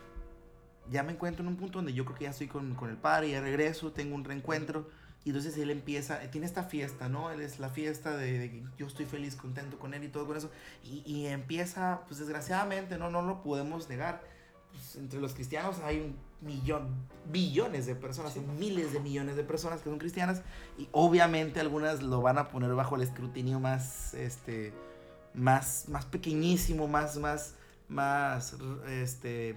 ya 0.89 1.03
me 1.03 1.11
encuentro 1.11 1.43
en 1.43 1.49
un 1.49 1.57
punto 1.57 1.79
donde 1.79 1.93
yo 1.93 2.05
creo 2.05 2.17
que 2.17 2.23
ya 2.25 2.29
estoy 2.31 2.47
con, 2.47 2.75
con 2.75 2.89
el 2.89 2.97
padre, 2.97 3.31
ya 3.31 3.41
regreso, 3.41 3.91
tengo 3.91 4.15
un 4.15 4.23
reencuentro. 4.23 4.89
Y 5.25 5.31
entonces 5.31 5.57
él 5.57 5.71
empieza, 5.71 6.19
tiene 6.31 6.47
esta 6.47 6.63
fiesta, 6.63 7.09
¿no? 7.09 7.31
Él 7.31 7.41
es 7.41 7.59
la 7.59 7.69
fiesta 7.69 8.15
de, 8.15 8.39
de 8.39 8.49
que 8.49 8.63
yo 8.77 8.87
estoy 8.87 9.05
feliz, 9.05 9.35
contento 9.35 9.77
con 9.77 9.93
él 9.93 10.05
y 10.05 10.07
todo 10.07 10.25
con 10.25 10.37
eso. 10.37 10.49
Y, 10.85 11.03
y 11.05 11.27
empieza, 11.27 12.01
pues 12.07 12.19
desgraciadamente, 12.19 12.97
no, 12.97 13.09
no 13.09 13.21
lo 13.21 13.43
podemos 13.43 13.89
negar. 13.89 14.23
pues, 14.71 14.95
entre 14.95 15.19
los 15.19 15.33
cristianos 15.33 15.79
hay 15.83 15.99
un 15.99 16.15
millón, 16.41 16.95
billones 17.31 17.85
de 17.85 17.95
personas, 17.95 18.35
miles 18.37 18.93
de 18.93 18.99
millones 18.99 19.35
de 19.35 19.43
personas 19.43 19.81
que 19.81 19.89
son 19.89 19.97
cristianas 19.97 20.41
y 20.77 20.87
obviamente 20.91 21.59
algunas 21.59 22.03
lo 22.03 22.21
van 22.21 22.37
a 22.37 22.49
poner 22.49 22.73
bajo 22.75 22.95
el 22.95 23.01
escrutinio 23.01 23.59
más, 23.59 24.13
este, 24.13 24.73
más, 25.33 25.87
más 25.89 26.05
pequeñísimo, 26.05 26.87
más, 26.87 27.17
más, 27.17 27.55
más, 27.89 28.55
este, 28.87 29.55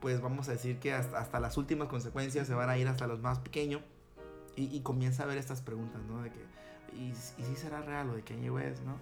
pues 0.00 0.20
vamos 0.20 0.48
a 0.48 0.52
decir 0.52 0.78
que 0.78 0.92
hasta, 0.92 1.18
hasta 1.18 1.40
las 1.40 1.56
últimas 1.56 1.88
consecuencias 1.88 2.46
se 2.46 2.54
van 2.54 2.70
a 2.70 2.78
ir 2.78 2.88
hasta 2.88 3.06
los 3.06 3.20
más 3.20 3.38
pequeños 3.38 3.82
y, 4.56 4.80
comienza 4.80 5.24
a 5.24 5.26
ver 5.26 5.36
estas 5.36 5.60
preguntas, 5.60 6.00
¿no? 6.08 6.22
De 6.22 6.30
que, 6.30 6.38
¿y, 6.96 7.14
si 7.14 7.56
será 7.56 7.82
real 7.82 8.06
lo 8.06 8.14
de 8.14 8.22
Kanye 8.22 8.50
West, 8.50 8.82
no? 8.84 8.96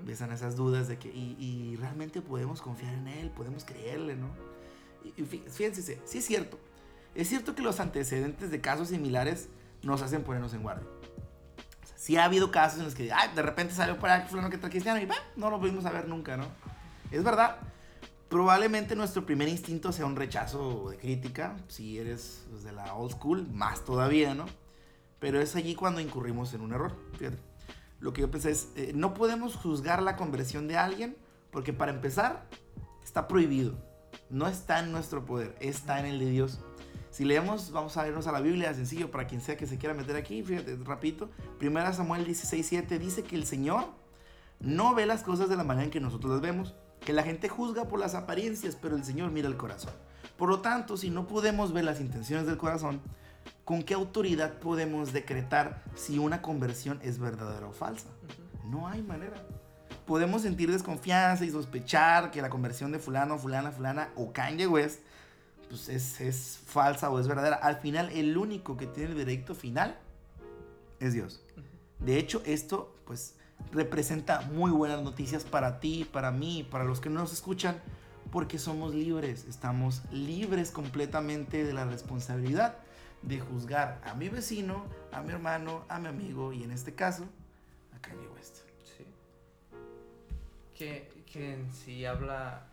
Empiezan 0.00 0.32
esas 0.32 0.54
dudas 0.54 0.86
de 0.86 0.98
que, 0.98 1.08
y, 1.08 1.34
y, 1.38 1.76
realmente 1.76 2.20
podemos 2.20 2.60
confiar 2.60 2.92
en 2.92 3.08
él, 3.08 3.30
podemos 3.30 3.64
creerle, 3.64 4.16
¿no? 4.16 4.28
Y, 5.16 5.22
fíjense, 5.22 6.00
sí 6.04 6.18
es 6.18 6.24
cierto. 6.26 6.58
Es 7.14 7.28
cierto 7.28 7.54
que 7.54 7.62
los 7.62 7.80
antecedentes 7.80 8.50
de 8.50 8.60
casos 8.60 8.88
similares 8.88 9.48
nos 9.82 10.02
hacen 10.02 10.22
ponernos 10.22 10.52
en 10.52 10.62
guardia. 10.62 10.86
Sí 11.98 12.16
ha 12.16 12.26
habido 12.26 12.52
casos 12.52 12.78
en 12.78 12.84
los 12.84 12.94
que, 12.94 13.12
ay, 13.12 13.30
de 13.34 13.42
repente 13.42 13.74
salió 13.74 13.98
para 13.98 14.24
fulano 14.26 14.50
que 14.50 14.54
está 14.54 14.70
cristiano 14.70 15.00
y 15.00 15.06
bah, 15.06 15.16
no 15.34 15.50
lo 15.50 15.58
pudimos 15.58 15.82
saber 15.82 16.06
nunca, 16.06 16.36
¿no? 16.36 16.46
Es 17.10 17.24
verdad. 17.24 17.56
Probablemente 18.28 18.94
nuestro 18.94 19.26
primer 19.26 19.48
instinto 19.48 19.90
sea 19.90 20.06
un 20.06 20.14
rechazo 20.14 20.90
de 20.90 20.96
crítica, 20.96 21.56
si 21.66 21.98
eres 21.98 22.46
pues, 22.50 22.62
de 22.62 22.70
la 22.70 22.94
old 22.94 23.10
school, 23.10 23.48
más 23.50 23.84
todavía, 23.84 24.32
¿no? 24.32 24.46
Pero 25.18 25.40
es 25.40 25.56
allí 25.56 25.74
cuando 25.74 26.00
incurrimos 26.00 26.54
en 26.54 26.60
un 26.60 26.72
error. 26.72 26.94
Fíjate. 27.18 27.38
Lo 27.98 28.12
que 28.12 28.20
yo 28.20 28.30
pensé 28.30 28.52
es, 28.52 28.68
eh, 28.76 28.92
no 28.94 29.12
podemos 29.12 29.56
juzgar 29.56 30.00
la 30.00 30.14
conversión 30.14 30.68
de 30.68 30.76
alguien 30.76 31.16
porque 31.50 31.72
para 31.72 31.90
empezar 31.90 32.46
está 33.02 33.26
prohibido. 33.26 33.74
No 34.30 34.46
está 34.46 34.78
en 34.78 34.92
nuestro 34.92 35.24
poder, 35.24 35.56
está 35.58 35.98
en 35.98 36.06
el 36.06 36.20
de 36.20 36.30
Dios. 36.30 36.60
Si 37.10 37.24
leemos, 37.24 37.72
vamos 37.72 37.96
a 37.96 38.06
irnos 38.06 38.26
a 38.26 38.32
la 38.32 38.40
Biblia, 38.40 38.74
sencillo, 38.74 39.10
para 39.10 39.26
quien 39.26 39.40
sea 39.40 39.56
que 39.56 39.66
se 39.66 39.78
quiera 39.78 39.94
meter 39.94 40.16
aquí, 40.16 40.42
fíjate, 40.42 40.76
rapidito. 40.84 41.30
Primera 41.58 41.92
Samuel 41.92 42.26
16:7 42.26 42.98
dice 42.98 43.22
que 43.22 43.36
el 43.36 43.44
Señor 43.44 43.86
no 44.60 44.94
ve 44.94 45.06
las 45.06 45.22
cosas 45.22 45.48
de 45.48 45.56
la 45.56 45.64
manera 45.64 45.84
en 45.84 45.90
que 45.90 46.00
nosotros 46.00 46.32
las 46.32 46.40
vemos, 46.40 46.74
que 47.00 47.12
la 47.12 47.22
gente 47.22 47.48
juzga 47.48 47.88
por 47.88 47.98
las 47.98 48.14
apariencias, 48.14 48.76
pero 48.76 48.96
el 48.96 49.04
Señor 49.04 49.30
mira 49.30 49.48
el 49.48 49.56
corazón. 49.56 49.92
Por 50.36 50.48
lo 50.48 50.60
tanto, 50.60 50.96
si 50.96 51.10
no 51.10 51.26
podemos 51.26 51.72
ver 51.72 51.84
las 51.84 52.00
intenciones 52.00 52.46
del 52.46 52.58
corazón, 52.58 53.00
¿con 53.64 53.82
qué 53.82 53.94
autoridad 53.94 54.58
podemos 54.58 55.12
decretar 55.12 55.82
si 55.94 56.18
una 56.18 56.42
conversión 56.42 57.00
es 57.02 57.18
verdadera 57.18 57.66
o 57.66 57.72
falsa? 57.72 58.08
No 58.64 58.86
hay 58.86 59.02
manera. 59.02 59.42
Podemos 60.06 60.42
sentir 60.42 60.70
desconfianza 60.70 61.44
y 61.44 61.50
sospechar 61.50 62.30
que 62.30 62.42
la 62.42 62.50
conversión 62.50 62.92
de 62.92 62.98
fulano, 62.98 63.38
fulana, 63.38 63.72
fulana 63.72 64.10
o 64.14 64.32
Kanye 64.32 64.66
West 64.66 65.00
pues 65.68 65.88
es, 65.88 66.20
es 66.20 66.58
falsa 66.64 67.10
o 67.10 67.18
es 67.18 67.28
verdadera. 67.28 67.56
Al 67.56 67.76
final, 67.76 68.10
el 68.10 68.36
único 68.36 68.76
que 68.76 68.86
tiene 68.86 69.10
el 69.10 69.14
veredicto 69.14 69.54
final 69.54 69.98
es 71.00 71.12
Dios. 71.12 71.42
De 72.00 72.18
hecho, 72.18 72.42
esto 72.44 72.94
pues 73.04 73.34
representa 73.72 74.42
muy 74.42 74.70
buenas 74.70 75.02
noticias 75.02 75.44
para 75.44 75.80
ti, 75.80 76.08
para 76.10 76.30
mí, 76.30 76.66
para 76.70 76.84
los 76.84 77.00
que 77.00 77.10
no 77.10 77.20
nos 77.20 77.32
escuchan, 77.32 77.80
porque 78.30 78.58
somos 78.58 78.94
libres, 78.94 79.46
estamos 79.48 80.02
libres 80.12 80.70
completamente 80.70 81.64
de 81.64 81.72
la 81.72 81.84
responsabilidad 81.84 82.76
de 83.22 83.40
juzgar 83.40 84.00
a 84.04 84.14
mi 84.14 84.28
vecino, 84.28 84.84
a 85.12 85.22
mi 85.22 85.32
hermano, 85.32 85.84
a 85.88 85.98
mi 85.98 86.08
amigo 86.08 86.52
y 86.52 86.62
en 86.62 86.70
este 86.70 86.94
caso 86.94 87.24
a 87.94 88.00
Kanye 88.00 88.28
West. 88.28 88.58
Sí. 88.84 89.04
Que, 90.74 91.24
que 91.26 91.54
en 91.54 91.72
sí 91.72 92.04
habla 92.04 92.68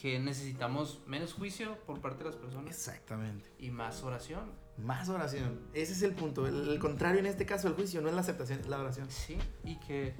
que 0.00 0.18
necesitamos 0.18 1.00
menos 1.06 1.34
juicio 1.34 1.76
por 1.86 2.00
parte 2.00 2.18
de 2.18 2.30
las 2.30 2.36
personas. 2.36 2.68
Exactamente. 2.68 3.50
Y 3.58 3.70
más 3.70 4.02
oración. 4.02 4.52
Más 4.76 5.08
oración. 5.08 5.60
Ese 5.74 5.92
es 5.92 6.02
el 6.02 6.14
punto. 6.14 6.46
El, 6.46 6.78
contrario 6.78 7.18
en 7.18 7.26
este 7.26 7.44
caso 7.44 7.68
del 7.68 7.76
juicio 7.76 8.00
no 8.00 8.08
es 8.08 8.14
la 8.14 8.20
aceptación, 8.20 8.60
es 8.60 8.68
la 8.68 8.78
oración. 8.78 9.10
Sí, 9.10 9.36
y 9.64 9.76
que 9.80 10.14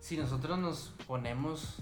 si 0.00 0.16
nosotros 0.16 0.58
nos 0.58 0.94
ponemos 1.06 1.76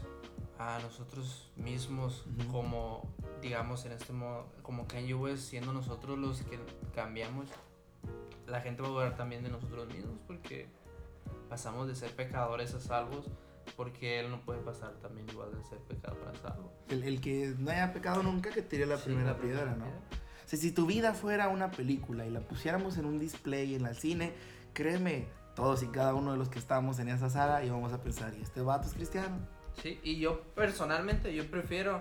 a 0.59 0.78
nosotros 0.80 1.50
mismos 1.57 2.24
como 2.52 3.12
digamos, 3.44 3.84
en 3.84 3.92
este 3.92 4.14
modo, 4.14 4.46
como 4.62 4.86
Kanye 4.86 5.12
West, 5.12 5.50
siendo 5.50 5.72
nosotros 5.72 6.18
los 6.18 6.40
que 6.42 6.59
cambiamos, 6.94 7.46
la 8.46 8.62
gente 8.62 8.80
va 8.80 8.88
a 8.88 8.90
dudar 8.90 9.16
también 9.16 9.42
de 9.42 9.50
nosotros 9.50 9.86
mismos 9.92 10.18
porque 10.26 10.66
pasamos 11.50 11.86
de 11.86 11.94
ser 11.94 12.11
pecadores 12.12 12.72
a 12.72 12.80
salvos 12.80 13.26
porque 13.76 14.20
él 14.20 14.30
no 14.30 14.40
puede 14.40 14.60
pasar 14.60 14.92
también 15.00 15.28
igual 15.28 15.52
de 15.56 15.62
ser 15.64 15.78
pecador 15.78 16.28
a 16.28 16.34
salvo. 16.36 16.72
El, 16.88 17.20
que 17.20 17.54
no 17.58 17.70
haya 17.70 17.92
pecado 17.92 18.22
nunca 18.22 18.50
que 18.50 18.62
tire 18.62 18.86
la 18.86 18.96
primera 18.96 19.36
piedra, 19.38 19.74
¿no? 19.74 19.86
si 20.56 20.70
tu 20.72 20.86
vida 20.86 21.14
fuera 21.14 21.48
una 21.48 21.70
película 21.70 22.26
y 22.26 22.30
la 22.30 22.40
pusiéramos 22.40 22.96
en 22.98 23.06
un 23.06 23.18
display 23.18 23.74
en 23.74 23.86
el 23.86 23.96
cine, 23.96 24.32
créeme, 24.72 25.26
todos 25.54 25.82
y 25.82 25.88
cada 25.88 26.14
uno 26.14 26.32
de 26.32 26.38
los 26.38 26.48
que 26.48 26.58
estamos 26.58 26.98
en 26.98 27.08
esa 27.08 27.30
sala 27.30 27.64
íbamos 27.64 27.92
a 27.92 28.00
pensar, 28.00 28.34
¿y 28.34 28.42
este 28.42 28.60
vato 28.60 28.88
es 28.88 28.94
cristiano? 28.94 29.36
Sí, 29.82 30.00
y 30.02 30.18
yo 30.18 30.42
personalmente, 30.54 31.34
yo 31.34 31.50
prefiero 31.50 32.00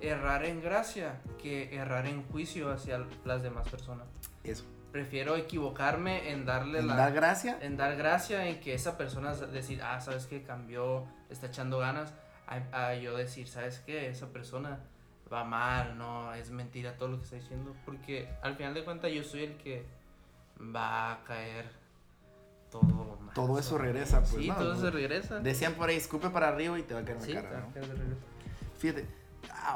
errar 0.00 0.44
en 0.44 0.62
gracia 0.62 1.20
que 1.42 1.74
errar 1.74 2.06
en 2.06 2.22
juicio 2.24 2.70
hacia 2.70 3.04
las 3.24 3.42
demás 3.42 3.68
personas. 3.68 4.06
Eso. 4.44 4.64
Prefiero 4.92 5.36
equivocarme 5.36 6.30
en 6.30 6.46
darle 6.46 6.78
¿En 6.78 6.86
la... 6.86 6.96
dar 6.96 7.12
gracia? 7.12 7.58
En 7.60 7.76
dar 7.76 7.96
gracia, 7.96 8.48
en 8.48 8.60
que 8.60 8.74
esa 8.74 8.96
persona 8.96 9.34
decir, 9.34 9.82
ah, 9.82 10.00
¿sabes 10.00 10.26
qué? 10.26 10.42
Cambió, 10.42 11.06
está 11.28 11.46
echando 11.46 11.78
ganas. 11.78 12.14
A, 12.46 12.94
yo 12.94 13.16
decir, 13.16 13.46
¿sabes 13.46 13.80
qué? 13.80 14.08
Esa 14.08 14.28
persona 14.28 14.80
va 15.30 15.44
mal, 15.44 15.98
no, 15.98 16.32
es 16.32 16.50
mentira 16.50 16.96
todo 16.96 17.08
lo 17.08 17.18
que 17.18 17.24
está 17.24 17.36
diciendo. 17.36 17.76
Porque 17.84 18.28
al 18.42 18.56
final 18.56 18.72
de 18.72 18.84
cuentas 18.84 19.12
yo 19.12 19.22
soy 19.22 19.44
el 19.44 19.56
que 19.58 19.84
va 20.74 21.12
a 21.12 21.24
caer 21.24 21.66
todo 22.70 23.18
mal. 23.20 23.34
Todo 23.34 23.58
eso 23.58 23.76
regresa, 23.76 24.20
pues. 24.20 24.36
Sí, 24.36 24.48
todo 24.48 24.72
eso 24.72 24.90
regresa. 24.90 25.40
Decían 25.40 25.74
por 25.74 25.90
ahí, 25.90 25.96
escupe 25.96 26.30
para 26.30 26.48
arriba 26.48 26.78
y 26.78 26.82
te 26.82 26.94
va 26.94 27.00
a 27.00 27.04
caer 27.04 27.18
en 27.22 27.34
la 27.34 27.42
cara. 27.42 27.60
¿no? 27.60 27.82
Fíjate, 28.78 29.06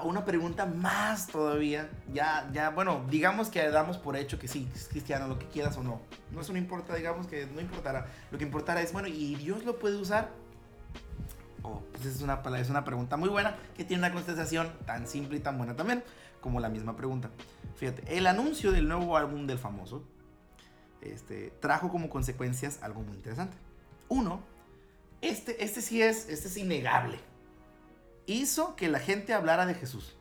una 0.04 0.24
pregunta 0.24 0.66
más 0.66 1.26
todavía. 1.26 1.90
Ya, 2.12 2.48
ya, 2.52 2.70
bueno, 2.70 3.04
digamos 3.08 3.48
que 3.48 3.68
damos 3.70 3.98
por 3.98 4.16
hecho 4.16 4.38
que 4.38 4.48
sí, 4.48 4.68
es 4.74 4.88
cristiano, 4.88 5.28
lo 5.28 5.38
que 5.38 5.46
quieras 5.46 5.76
o 5.76 5.82
no. 5.82 6.00
No 6.30 6.40
eso 6.40 6.52
no 6.52 6.58
importa, 6.58 6.94
digamos 6.94 7.26
que 7.26 7.46
no 7.46 7.60
importará. 7.60 8.06
Lo 8.30 8.38
que 8.38 8.44
importará 8.44 8.82
es, 8.82 8.92
bueno, 8.92 9.08
¿y 9.08 9.34
Dios 9.36 9.64
lo 9.64 9.78
puede 9.78 9.96
usar? 9.96 10.30
Oh, 11.62 11.82
pues 11.92 12.06
es 12.06 12.22
una, 12.22 12.42
es 12.58 12.70
una 12.70 12.84
pregunta 12.84 13.16
muy 13.16 13.28
buena 13.28 13.56
que 13.76 13.84
tiene 13.84 14.00
una 14.00 14.12
contestación 14.12 14.72
tan 14.84 15.06
simple 15.06 15.38
y 15.38 15.40
tan 15.40 15.58
buena 15.58 15.76
también 15.76 16.02
como 16.40 16.58
la 16.58 16.68
misma 16.68 16.96
pregunta. 16.96 17.30
Fíjate, 17.76 18.18
el 18.18 18.26
anuncio 18.26 18.72
del 18.72 18.88
nuevo 18.88 19.16
álbum 19.16 19.46
del 19.46 19.58
famoso 19.58 20.04
este, 21.00 21.52
trajo 21.60 21.88
como 21.88 22.10
consecuencias 22.10 22.82
algo 22.82 23.02
muy 23.02 23.14
interesante. 23.14 23.56
Uno, 24.08 24.40
este, 25.20 25.62
este 25.62 25.80
sí 25.80 26.02
es, 26.02 26.28
este 26.28 26.48
es 26.48 26.56
innegable 26.56 27.20
hizo 28.26 28.76
que 28.76 28.88
la 28.88 28.98
gente 28.98 29.34
hablara 29.34 29.66
de 29.66 29.74
Jesús. 29.74 30.16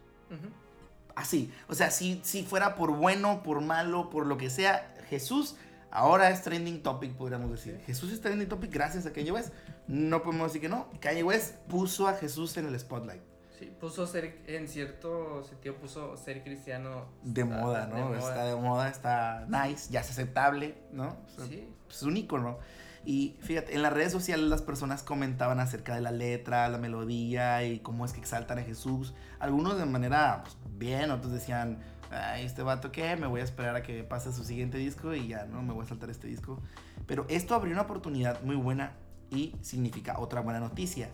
Así. 1.15 1.51
O 1.67 1.75
sea, 1.75 1.91
si, 1.91 2.21
si 2.23 2.43
fuera 2.43 2.75
por 2.75 2.91
bueno, 2.95 3.43
por 3.43 3.61
malo, 3.61 4.09
por 4.09 4.25
lo 4.25 4.37
que 4.37 4.49
sea, 4.49 4.95
Jesús 5.09 5.55
ahora 5.91 6.29
es 6.29 6.41
trending 6.41 6.81
topic, 6.81 7.13
podríamos 7.13 7.51
decir. 7.51 7.79
Jesús 7.85 8.11
es 8.11 8.21
trending 8.21 8.47
topic 8.47 8.71
gracias 8.71 9.05
a 9.05 9.13
Kanye 9.13 9.31
West. 9.31 9.53
No 9.87 10.23
podemos 10.23 10.47
decir 10.47 10.61
que 10.61 10.69
no. 10.69 10.87
Kanye 10.99 11.23
West 11.23 11.55
puso 11.67 12.07
a 12.07 12.13
Jesús 12.13 12.55
en 12.57 12.65
el 12.65 12.79
spotlight. 12.79 13.21
Sí, 13.59 13.71
puso 13.79 14.07
ser, 14.07 14.39
en 14.47 14.67
cierto 14.67 15.43
sentido, 15.43 15.75
puso 15.75 16.17
ser 16.17 16.43
cristiano. 16.43 17.05
De 17.21 17.43
moda, 17.43 17.85
¿no? 17.87 18.15
Está 18.15 18.45
de 18.45 18.55
moda, 18.55 18.89
está 18.89 19.45
nice, 19.47 19.91
ya 19.91 19.99
es 19.99 20.09
aceptable, 20.09 20.75
¿no? 20.91 21.15
sí. 21.47 21.67
Es 21.89 22.01
un 22.03 22.17
icono. 22.17 22.57
Y 23.03 23.37
fíjate, 23.41 23.73
en 23.73 23.81
las 23.81 23.93
redes 23.93 24.11
sociales 24.11 24.45
las 24.47 24.61
personas 24.61 25.01
comentaban 25.01 25.59
acerca 25.59 25.95
de 25.95 26.01
la 26.01 26.11
letra, 26.11 26.69
la 26.69 26.77
melodía 26.77 27.63
y 27.63 27.79
cómo 27.79 28.05
es 28.05 28.13
que 28.13 28.19
exaltan 28.19 28.59
a 28.59 28.61
Jesús. 28.61 29.13
Algunos 29.39 29.77
de 29.77 29.85
manera 29.85 30.43
pues, 30.43 30.57
bien, 30.77 31.09
otros 31.09 31.33
decían, 31.33 31.79
Ay, 32.11 32.45
este 32.45 32.61
vato 32.61 32.91
qué, 32.91 33.15
me 33.15 33.25
voy 33.25 33.39
a 33.39 33.43
esperar 33.43 33.75
a 33.75 33.83
que 33.83 34.03
pase 34.03 34.33
su 34.33 34.43
siguiente 34.43 34.77
disco 34.77 35.15
y 35.15 35.29
ya, 35.29 35.45
¿no? 35.45 35.61
Me 35.61 35.73
voy 35.73 35.85
a 35.85 35.87
saltar 35.87 36.09
este 36.09 36.27
disco. 36.27 36.61
Pero 37.07 37.25
esto 37.29 37.55
abrió 37.55 37.73
una 37.73 37.83
oportunidad 37.83 38.41
muy 38.43 38.57
buena 38.57 38.93
y 39.29 39.55
significa 39.61 40.19
otra 40.19 40.41
buena 40.41 40.59
noticia. 40.59 41.09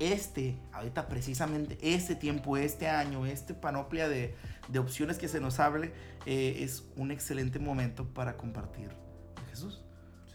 Este, 0.00 0.58
ahorita 0.72 1.06
precisamente, 1.08 1.78
este 1.82 2.16
tiempo, 2.16 2.56
este 2.56 2.88
año, 2.88 3.26
este 3.26 3.54
panoplia 3.54 4.08
de, 4.08 4.34
de 4.68 4.78
opciones 4.80 5.18
que 5.18 5.28
se 5.28 5.40
nos 5.40 5.60
hable, 5.60 5.92
eh, 6.26 6.56
es 6.60 6.84
un 6.96 7.12
excelente 7.12 7.60
momento 7.60 8.06
para 8.12 8.36
compartir 8.36 8.90
a 9.36 9.48
Jesús. 9.50 9.84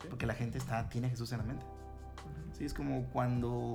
Porque 0.10 0.26
la 0.26 0.34
gente 0.34 0.58
está, 0.58 0.90
tiene 0.90 1.08
a 1.08 1.10
Jesús 1.10 1.32
en 1.32 1.40
la 1.40 1.44
mente. 1.46 1.66
Sí, 2.58 2.64
es 2.64 2.74
como 2.74 3.06
cuando 3.08 3.74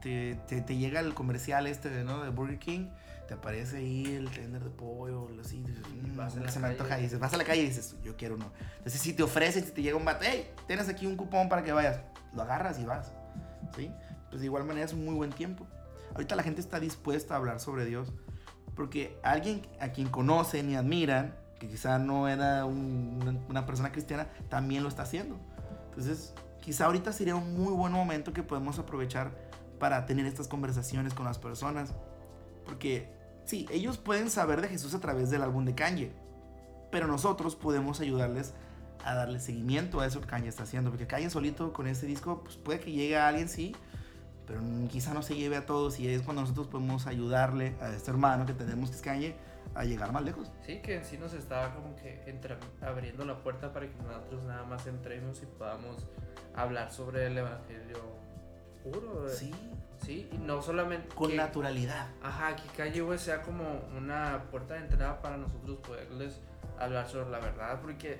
te, 0.00 0.36
te, 0.46 0.76
llega 0.76 1.00
el 1.00 1.12
comercial 1.12 1.66
este 1.66 2.02
¿no? 2.02 2.22
de 2.22 2.30
Burger 2.30 2.58
King, 2.58 2.88
te 3.28 3.34
aparece 3.34 3.76
ahí 3.76 4.06
el 4.06 4.30
tender 4.30 4.64
de 4.64 4.70
pollo, 4.70 5.28
así, 5.38 5.62
dices, 5.62 5.84
mm, 5.86 6.16
vas 6.16 6.36
a 6.36 6.48
se 6.48 6.58
me 6.58 6.68
antoja, 6.68 6.98
y 6.98 7.02
dices, 7.02 7.18
vas 7.18 7.34
a 7.34 7.36
la 7.36 7.44
calle 7.44 7.62
y 7.62 7.66
dices, 7.66 7.94
yo 8.02 8.16
quiero 8.16 8.36
uno. 8.36 8.50
Entonces, 8.78 9.00
si 9.00 9.12
te 9.12 9.22
ofrecen, 9.22 9.64
si 9.64 9.70
te 9.72 9.82
llega 9.82 9.96
un 9.96 10.04
vato, 10.06 10.24
hey, 10.26 10.50
tienes 10.66 10.88
aquí 10.88 11.06
un 11.06 11.16
cupón 11.16 11.50
para 11.50 11.62
que 11.62 11.72
vayas, 11.72 12.00
lo 12.34 12.42
agarras 12.42 12.78
y 12.78 12.84
vas. 12.84 13.12
¿Sí? 13.76 13.90
Pues 14.30 14.40
de 14.40 14.46
igual 14.46 14.64
manera 14.64 14.86
es 14.86 14.94
un 14.94 15.04
muy 15.04 15.14
buen 15.14 15.30
tiempo. 15.30 15.66
Ahorita 16.14 16.34
la 16.34 16.42
gente 16.42 16.60
está 16.62 16.80
dispuesta 16.80 17.34
a 17.34 17.36
hablar 17.38 17.58
sobre 17.58 17.86
Dios 17.86 18.12
Porque 18.74 19.18
alguien 19.22 19.62
a 19.80 19.88
quien 19.88 20.08
conocen 20.08 20.70
y 20.70 20.76
admiran, 20.76 21.34
que 21.58 21.68
quizá 21.68 21.98
no 21.98 22.28
era 22.28 22.64
un- 22.64 23.44
una 23.48 23.66
persona 23.66 23.92
cristiana, 23.92 24.26
también 24.48 24.82
lo 24.82 24.88
está 24.88 25.02
haciendo. 25.02 25.38
Entonces, 25.92 26.32
quizá 26.62 26.86
ahorita 26.86 27.12
sería 27.12 27.36
un 27.36 27.54
muy 27.54 27.72
buen 27.72 27.92
momento 27.92 28.32
que 28.32 28.42
podemos 28.42 28.78
aprovechar 28.78 29.30
para 29.78 30.06
tener 30.06 30.24
estas 30.24 30.48
conversaciones 30.48 31.12
con 31.12 31.26
las 31.26 31.38
personas. 31.38 31.92
Porque, 32.64 33.12
sí, 33.44 33.66
ellos 33.70 33.98
pueden 33.98 34.30
saber 34.30 34.62
de 34.62 34.68
Jesús 34.68 34.94
a 34.94 35.00
través 35.00 35.28
del 35.28 35.42
álbum 35.42 35.66
de 35.66 35.74
Kanye. 35.74 36.12
Pero 36.90 37.06
nosotros 37.06 37.56
podemos 37.56 38.00
ayudarles 38.00 38.54
a 39.04 39.14
darle 39.14 39.40
seguimiento 39.40 40.00
a 40.00 40.06
eso 40.06 40.20
que 40.22 40.28
Kanye 40.28 40.48
está 40.48 40.62
haciendo. 40.62 40.90
Porque 40.90 41.06
Kanye 41.06 41.28
solito 41.28 41.74
con 41.74 41.86
este 41.86 42.06
disco, 42.06 42.42
pues 42.42 42.56
puede 42.56 42.80
que 42.80 42.90
llegue 42.90 43.18
a 43.18 43.28
alguien, 43.28 43.50
sí. 43.50 43.76
Pero 44.46 44.62
quizá 44.88 45.12
no 45.12 45.22
se 45.22 45.34
lleve 45.34 45.56
a 45.56 45.66
todos. 45.66 46.00
Y 46.00 46.08
es 46.08 46.22
cuando 46.22 46.40
nosotros 46.40 46.68
podemos 46.68 47.06
ayudarle 47.06 47.76
a 47.82 47.90
este 47.90 48.10
hermano 48.10 48.46
que 48.46 48.54
tenemos 48.54 48.88
que 48.88 48.96
es 48.96 49.02
Kanye 49.02 49.36
a 49.74 49.84
llegar 49.84 50.12
más 50.12 50.22
lejos. 50.24 50.50
Sí, 50.66 50.80
que 50.82 50.96
en 50.96 51.04
sí 51.04 51.18
nos 51.18 51.32
estaba 51.32 51.74
como 51.74 51.94
que 51.96 52.22
entra- 52.26 52.58
abriendo 52.80 53.24
la 53.24 53.42
puerta 53.42 53.72
para 53.72 53.86
que 53.88 53.96
nosotros 54.02 54.44
nada 54.44 54.64
más 54.64 54.86
entremos 54.86 55.42
y 55.42 55.46
podamos 55.46 56.06
hablar 56.54 56.92
sobre 56.92 57.26
el 57.26 57.38
evangelio 57.38 57.98
puro. 58.84 59.26
eh. 59.28 59.30
Sí, 59.30 59.52
Sí, 60.04 60.28
y 60.32 60.38
no 60.38 60.60
solamente. 60.62 61.14
con 61.14 61.30
que- 61.30 61.36
naturalidad. 61.36 62.08
Ajá, 62.22 62.56
que 62.56 62.62
Calle 62.76 63.02
West 63.02 63.24
sea 63.26 63.42
como 63.42 63.64
una 63.96 64.42
puerta 64.50 64.74
de 64.74 64.80
entrada 64.80 65.22
para 65.22 65.36
nosotros 65.36 65.78
poderles 65.78 66.40
hablar 66.78 67.08
sobre 67.08 67.30
la 67.30 67.38
verdad, 67.38 67.80
porque 67.80 68.18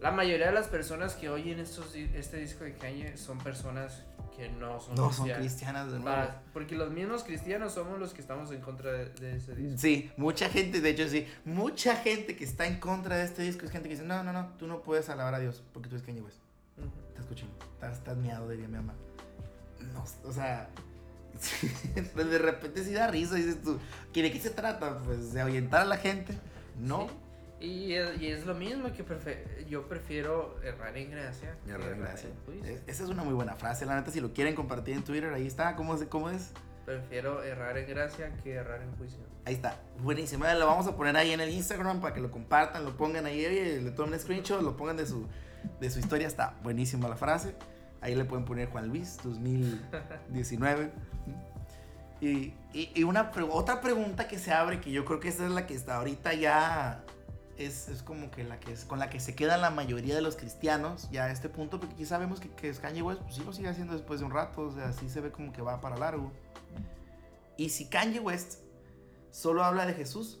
la 0.00 0.12
mayoría 0.12 0.46
de 0.46 0.52
las 0.52 0.68
personas 0.68 1.14
que 1.16 1.28
oyen 1.28 1.58
estos, 1.58 1.96
este 1.96 2.36
disco 2.36 2.62
de 2.62 2.74
Kanye 2.76 3.16
son 3.16 3.38
personas 3.38 4.04
que 4.36 4.48
no 4.50 4.78
son 4.80 4.94
No 4.94 5.10
son 5.12 5.24
cristianas. 5.26 5.38
cristianas 5.38 5.86
de 5.86 5.98
nuevo. 5.98 6.04
Para- 6.04 6.42
porque 6.52 6.74
los 6.76 6.90
mismos 6.90 7.24
cristianos 7.24 7.72
somos 7.72 7.98
los 7.98 8.12
que 8.12 8.20
estamos 8.20 8.50
en 8.52 8.60
contra 8.60 8.92
de, 8.92 9.08
de 9.10 9.36
ese 9.36 9.54
disco. 9.56 9.78
Sí, 9.78 10.10
mucha 10.16 10.48
gente, 10.50 10.80
de 10.80 10.90
hecho 10.90 11.08
sí, 11.08 11.26
mucha 11.44 11.96
gente 11.96 12.36
que 12.36 12.44
está 12.44 12.66
en 12.66 12.78
contra 12.80 13.16
de 13.16 13.24
este 13.24 13.42
disco 13.42 13.64
es 13.64 13.70
gente 13.70 13.88
que 13.88 13.94
dice, 13.94 14.06
no, 14.06 14.22
no, 14.22 14.32
no, 14.32 14.48
tú 14.58 14.66
no 14.66 14.82
puedes 14.82 15.08
alabar 15.08 15.34
a 15.34 15.38
Dios 15.38 15.62
porque 15.72 15.88
tú 15.88 15.96
eres 15.96 16.06
Kanye 16.06 16.20
West. 16.20 16.38
Ujú. 16.78 16.88
Te 17.14 17.20
escucho, 17.20 17.46
estás, 17.74 17.96
estás 17.98 18.16
miado, 18.18 18.48
diría 18.48 18.68
mi 18.68 18.76
mamá. 18.76 18.94
No, 19.94 20.04
o 20.28 20.32
sea, 20.32 20.68
de 22.14 22.38
repente 22.38 22.84
sí 22.84 22.92
da 22.92 23.06
risa, 23.08 23.34
dices 23.36 23.62
tú, 23.62 23.78
¿que 24.12 24.22
¿de 24.22 24.32
qué 24.32 24.40
se 24.40 24.50
trata? 24.50 24.98
Pues 24.98 25.32
de 25.32 25.40
ahuyentar 25.40 25.82
a 25.82 25.84
la 25.84 25.96
gente. 25.96 26.34
No. 26.78 27.08
Sí. 27.08 27.14
Y, 27.60 27.94
es- 27.94 28.20
y 28.20 28.26
es 28.28 28.44
lo 28.44 28.54
mismo 28.54 28.92
que 28.92 29.04
prefe- 29.06 29.64
yo 29.66 29.88
prefiero 29.88 30.60
errar 30.62 30.96
en 30.96 31.10
gracia. 31.10 31.56
Errar 31.66 31.92
en 31.92 32.00
gracia. 32.00 32.28
en 32.28 32.36
juicio. 32.44 32.64
Es- 32.76 32.82
Esa 32.86 33.04
es 33.04 33.08
una 33.10 33.24
muy 33.24 33.32
buena 33.34 33.54
frase, 33.54 33.86
la 33.86 33.94
neta, 33.96 34.10
si 34.10 34.20
lo 34.20 34.32
quieren 34.32 34.54
compartir 34.54 34.94
en 34.94 35.02
Twitter, 35.04 35.32
ahí 35.32 35.46
está, 35.46 35.74
¿cómo 35.76 35.94
es? 35.94 36.04
¿Cómo 36.04 36.28
es? 36.30 36.52
Prefiero 36.84 37.42
errar 37.42 37.78
en 37.78 37.88
gracia 37.88 38.32
que 38.44 38.52
errar 38.52 38.82
en 38.82 38.94
juicio. 38.96 39.18
Ahí 39.44 39.54
está, 39.54 39.76
buenísimo. 40.00 40.44
Lo 40.44 40.66
vamos 40.66 40.86
a 40.86 40.94
poner 40.96 41.16
ahí 41.16 41.32
en 41.32 41.40
el 41.40 41.48
Instagram 41.50 42.00
para 42.00 42.14
que 42.14 42.20
lo 42.20 42.30
compartan, 42.30 42.84
lo 42.84 42.96
pongan 42.96 43.26
ahí, 43.26 43.40
le 43.82 43.90
tomen 43.90 44.20
screenshot, 44.20 44.62
lo 44.62 44.76
pongan 44.76 44.96
de 44.96 45.06
su, 45.06 45.26
de 45.80 45.90
su 45.90 45.98
historia. 45.98 46.26
Está 46.28 46.54
buenísima 46.62 47.08
la 47.08 47.16
frase. 47.16 47.54
Ahí 48.02 48.14
le 48.14 48.24
pueden 48.24 48.44
poner 48.44 48.68
Juan 48.68 48.88
Luis 48.88 49.16
2019. 49.24 50.90
Y, 52.18 52.54
y, 52.72 52.90
y 52.94 53.02
una 53.04 53.30
pre- 53.30 53.42
otra 53.44 53.82
pregunta 53.82 54.26
que 54.26 54.38
se 54.38 54.50
abre, 54.50 54.80
que 54.80 54.90
yo 54.90 55.04
creo 55.04 55.20
que 55.20 55.28
esa 55.28 55.44
es 55.44 55.50
la 55.50 55.66
que 55.66 55.74
está 55.74 55.96
ahorita 55.96 56.32
ya 56.32 57.04
es, 57.58 57.88
es 57.88 58.02
como 58.02 58.30
que 58.30 58.44
la 58.44 58.60
que 58.60 58.72
es 58.72 58.84
con 58.84 58.98
la 58.98 59.10
que 59.10 59.20
se 59.20 59.34
queda 59.34 59.56
la 59.56 59.70
mayoría 59.70 60.14
de 60.14 60.22
los 60.22 60.36
cristianos 60.36 61.08
ya 61.10 61.24
a 61.24 61.30
este 61.30 61.48
punto, 61.48 61.80
porque 61.80 61.96
ya 61.96 62.06
sabemos 62.06 62.40
que, 62.40 62.50
que 62.50 62.72
Kanye 62.72 63.02
West 63.02 63.22
pues 63.22 63.36
sí 63.36 63.44
lo 63.44 63.52
sigue 63.52 63.68
haciendo 63.68 63.94
después 63.94 64.20
de 64.20 64.26
un 64.26 64.32
rato, 64.32 64.62
o 64.62 64.72
sea, 64.72 64.92
sí 64.92 65.08
se 65.08 65.20
ve 65.20 65.30
como 65.30 65.52
que 65.52 65.62
va 65.62 65.80
para 65.80 65.96
largo. 65.96 66.32
Y 67.56 67.70
si 67.70 67.88
Kanye 67.88 68.20
West 68.20 68.60
solo 69.30 69.64
habla 69.64 69.86
de 69.86 69.94
Jesús 69.94 70.40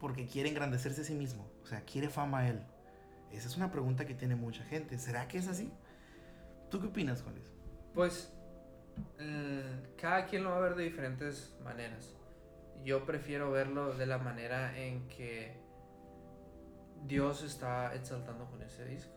porque 0.00 0.26
quiere 0.26 0.48
engrandecerse 0.48 1.02
a 1.02 1.04
sí 1.04 1.14
mismo, 1.14 1.50
o 1.62 1.66
sea, 1.66 1.82
quiere 1.82 2.08
fama 2.08 2.40
a 2.40 2.48
él. 2.48 2.62
Esa 3.32 3.48
es 3.48 3.56
una 3.56 3.70
pregunta 3.70 4.06
que 4.06 4.14
tiene 4.14 4.36
mucha 4.36 4.64
gente. 4.64 4.98
¿Será 4.98 5.28
que 5.28 5.38
es 5.38 5.48
así? 5.48 5.70
¿Tú 6.70 6.80
qué 6.80 6.86
opinas, 6.86 7.22
Juan 7.22 7.34
Luis? 7.34 7.50
Pues 7.92 8.32
eh, 9.18 9.94
cada 10.00 10.26
quien 10.26 10.44
lo 10.44 10.50
va 10.50 10.56
a 10.56 10.60
ver 10.60 10.74
de 10.74 10.84
diferentes 10.84 11.54
maneras. 11.62 12.14
Yo 12.84 13.04
prefiero 13.04 13.50
verlo 13.50 13.94
de 13.94 14.06
la 14.06 14.18
manera 14.18 14.78
en 14.78 15.08
que 15.08 15.65
Dios 17.04 17.42
está 17.42 17.94
exaltando 17.94 18.46
con 18.46 18.62
ese 18.62 18.84
disco. 18.86 19.12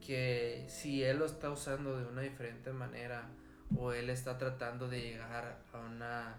Que 0.00 0.66
si 0.68 1.02
Él 1.02 1.18
lo 1.18 1.24
está 1.26 1.50
usando 1.50 1.96
de 1.96 2.06
una 2.06 2.20
diferente 2.20 2.72
manera 2.72 3.30
o 3.76 3.92
Él 3.92 4.10
está 4.10 4.36
tratando 4.36 4.88
de 4.88 5.00
llegar 5.00 5.58
a 5.72 5.78
una... 5.78 6.34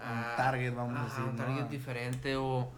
A 0.00 0.30
un 0.30 0.36
target, 0.36 0.74
vamos 0.74 0.98
a 0.98 1.04
decir, 1.04 1.24
un 1.24 1.36
¿no? 1.36 1.44
target 1.44 1.68
diferente 1.68 2.36
o, 2.36 2.72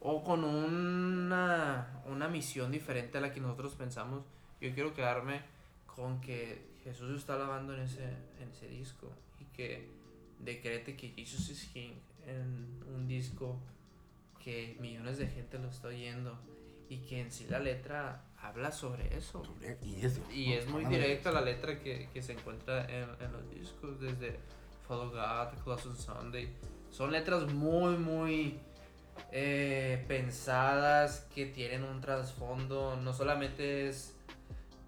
o 0.00 0.24
con 0.24 0.44
una, 0.44 2.00
una 2.06 2.28
misión 2.28 2.72
diferente 2.72 3.18
a 3.18 3.20
la 3.20 3.32
que 3.32 3.40
nosotros 3.40 3.74
pensamos. 3.74 4.24
Yo 4.60 4.72
quiero 4.72 4.94
quedarme 4.94 5.42
con 5.86 6.20
que 6.20 6.74
Jesús 6.82 7.18
está 7.18 7.34
alabando 7.34 7.74
en 7.74 7.80
ese, 7.80 8.04
en 8.40 8.50
ese 8.50 8.68
disco 8.68 9.12
y 9.38 9.44
que 9.46 9.90
decrete 10.38 10.96
que 10.96 11.10
Jesus 11.10 11.50
is 11.50 11.64
King 11.72 11.94
en 12.26 12.82
un 12.94 13.06
disco 13.06 13.58
que 14.44 14.76
millones 14.78 15.16
de 15.16 15.26
gente 15.26 15.58
lo 15.58 15.70
está 15.70 15.88
oyendo 15.88 16.38
y 16.90 16.98
que 16.98 17.20
en 17.20 17.32
sí 17.32 17.46
la 17.48 17.58
letra 17.58 18.26
habla 18.36 18.70
sobre 18.70 19.16
eso. 19.16 19.42
Y 19.82 20.04
es, 20.04 20.20
Y 20.32 20.52
es 20.52 20.68
muy 20.68 20.84
directa 20.84 21.32
la 21.32 21.40
letra 21.40 21.80
que, 21.80 22.10
que 22.12 22.22
se 22.22 22.32
encuentra 22.32 22.84
en, 22.84 23.08
en 23.20 23.32
los 23.32 23.50
discos, 23.50 23.98
desde 24.00 24.38
Follow 24.86 25.10
God, 25.10 25.58
Close 25.64 25.88
on 25.88 25.96
Sunday. 25.96 26.54
Son 26.90 27.10
letras 27.10 27.50
muy, 27.52 27.96
muy 27.96 28.58
eh, 29.32 30.04
pensadas, 30.06 31.26
que 31.34 31.46
tienen 31.46 31.82
un 31.82 32.02
trasfondo. 32.02 32.96
No 32.96 33.14
solamente 33.14 33.88
es, 33.88 34.13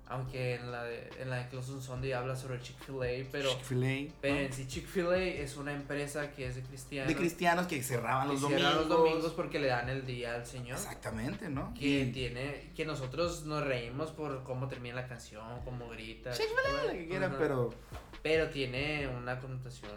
aunque 0.09 0.55
en 0.55 0.71
la 0.71 0.85
de, 0.85 1.11
en 1.19 1.31
la 1.31 1.37
de 1.37 1.49
Close 1.49 1.73
on 1.73 1.83
Sunday 1.83 2.13
habla 2.13 2.37
sobre 2.37 2.61
Chick-fil-A, 2.61 3.29
pero, 3.33 3.51
Chick-fil-A, 3.51 4.13
en 4.29 4.53
sí 4.53 4.67
Chick-fil-A 4.69 5.17
es 5.19 5.57
una 5.57 5.73
empresa 5.73 6.31
que 6.33 6.47
es 6.47 6.55
de 6.57 6.63
cristianos. 6.63 7.09
De 7.09 7.17
cristianos 7.17 7.67
que 7.67 7.83
cerraban 7.83 8.29
los 8.29 8.37
que 8.37 8.43
domingos. 8.55 8.75
los 8.75 8.89
domingos 8.89 9.33
porque 9.33 9.59
le 9.59 9.67
dan 9.69 9.89
el 9.89 10.07
día 10.07 10.35
al 10.35 10.47
Señor. 10.47 10.77
Exactamente, 10.79 11.49
¿no? 11.49 11.75
Que 11.75 12.01
Y- 12.03 12.13
tiene, 12.13 12.71
que 12.77 12.85
nosotros 12.85 13.45
nos 13.47 13.65
reímos 13.65 14.11
por 14.13 14.43
cómo 14.45 14.69
termina 14.69 14.95
la 14.97 15.09
canción, 15.09 15.45
cómo 15.65 15.89
grita. 15.89 16.33
Chick-fil-A, 16.33 16.85
lo 16.85 16.93
que 16.93 17.07
quieran, 17.09 17.35
pero 17.39 17.75
Pero 18.23 18.49
tiene 18.51 19.09
una 19.09 19.39
connotación. 19.41 19.91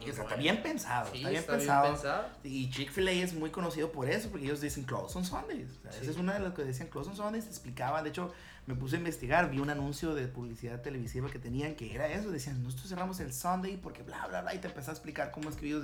muy 0.00 0.10
o 0.10 0.14
sea, 0.14 0.22
está 0.22 0.36
bien 0.36 0.62
pensado. 0.62 1.10
Sí, 1.10 1.18
está 1.18 1.28
bien 1.30 1.40
está 1.40 1.52
pensado. 1.56 1.82
bien 1.82 1.94
pensado. 1.94 2.28
Y 2.44 2.70
Chick-fil-A 2.70 3.10
es 3.10 3.34
muy 3.34 3.50
conocido 3.50 3.90
por 3.90 4.08
eso, 4.08 4.30
porque 4.30 4.46
ellos 4.46 4.60
dicen 4.60 4.84
Close 4.84 5.18
on 5.18 5.24
Sundays. 5.24 5.70
O 5.78 5.82
sea, 5.82 5.90
Sí. 5.92 5.98
Esa 6.02 6.10
es 6.12 6.16
una 6.16 6.34
de 6.34 6.40
las 6.40 6.54
que 6.54 6.62
decían 6.62 6.88
Close 6.88 7.10
on 7.10 7.16
Sundays, 7.16 7.46
explicaban. 7.46 8.04
De 8.04 8.10
hecho, 8.10 8.32
me 8.68 8.74
puse 8.74 8.96
a 8.96 8.98
investigar, 8.98 9.50
vi 9.50 9.60
un 9.60 9.70
anuncio 9.70 10.14
de 10.14 10.28
publicidad 10.28 10.82
televisiva 10.82 11.30
que 11.30 11.38
tenían 11.38 11.74
que 11.74 11.94
era 11.94 12.06
eso. 12.08 12.30
Decían, 12.30 12.62
nosotros 12.62 12.90
cerramos 12.90 13.18
el 13.18 13.32
Sunday 13.32 13.78
porque 13.78 14.02
bla, 14.02 14.26
bla, 14.26 14.42
bla. 14.42 14.54
Y 14.54 14.58
te 14.58 14.68
empezó 14.68 14.90
a 14.90 14.94
explicar 14.94 15.30
cómo 15.30 15.48
es 15.48 15.56
que 15.56 15.66
ellos 15.66 15.82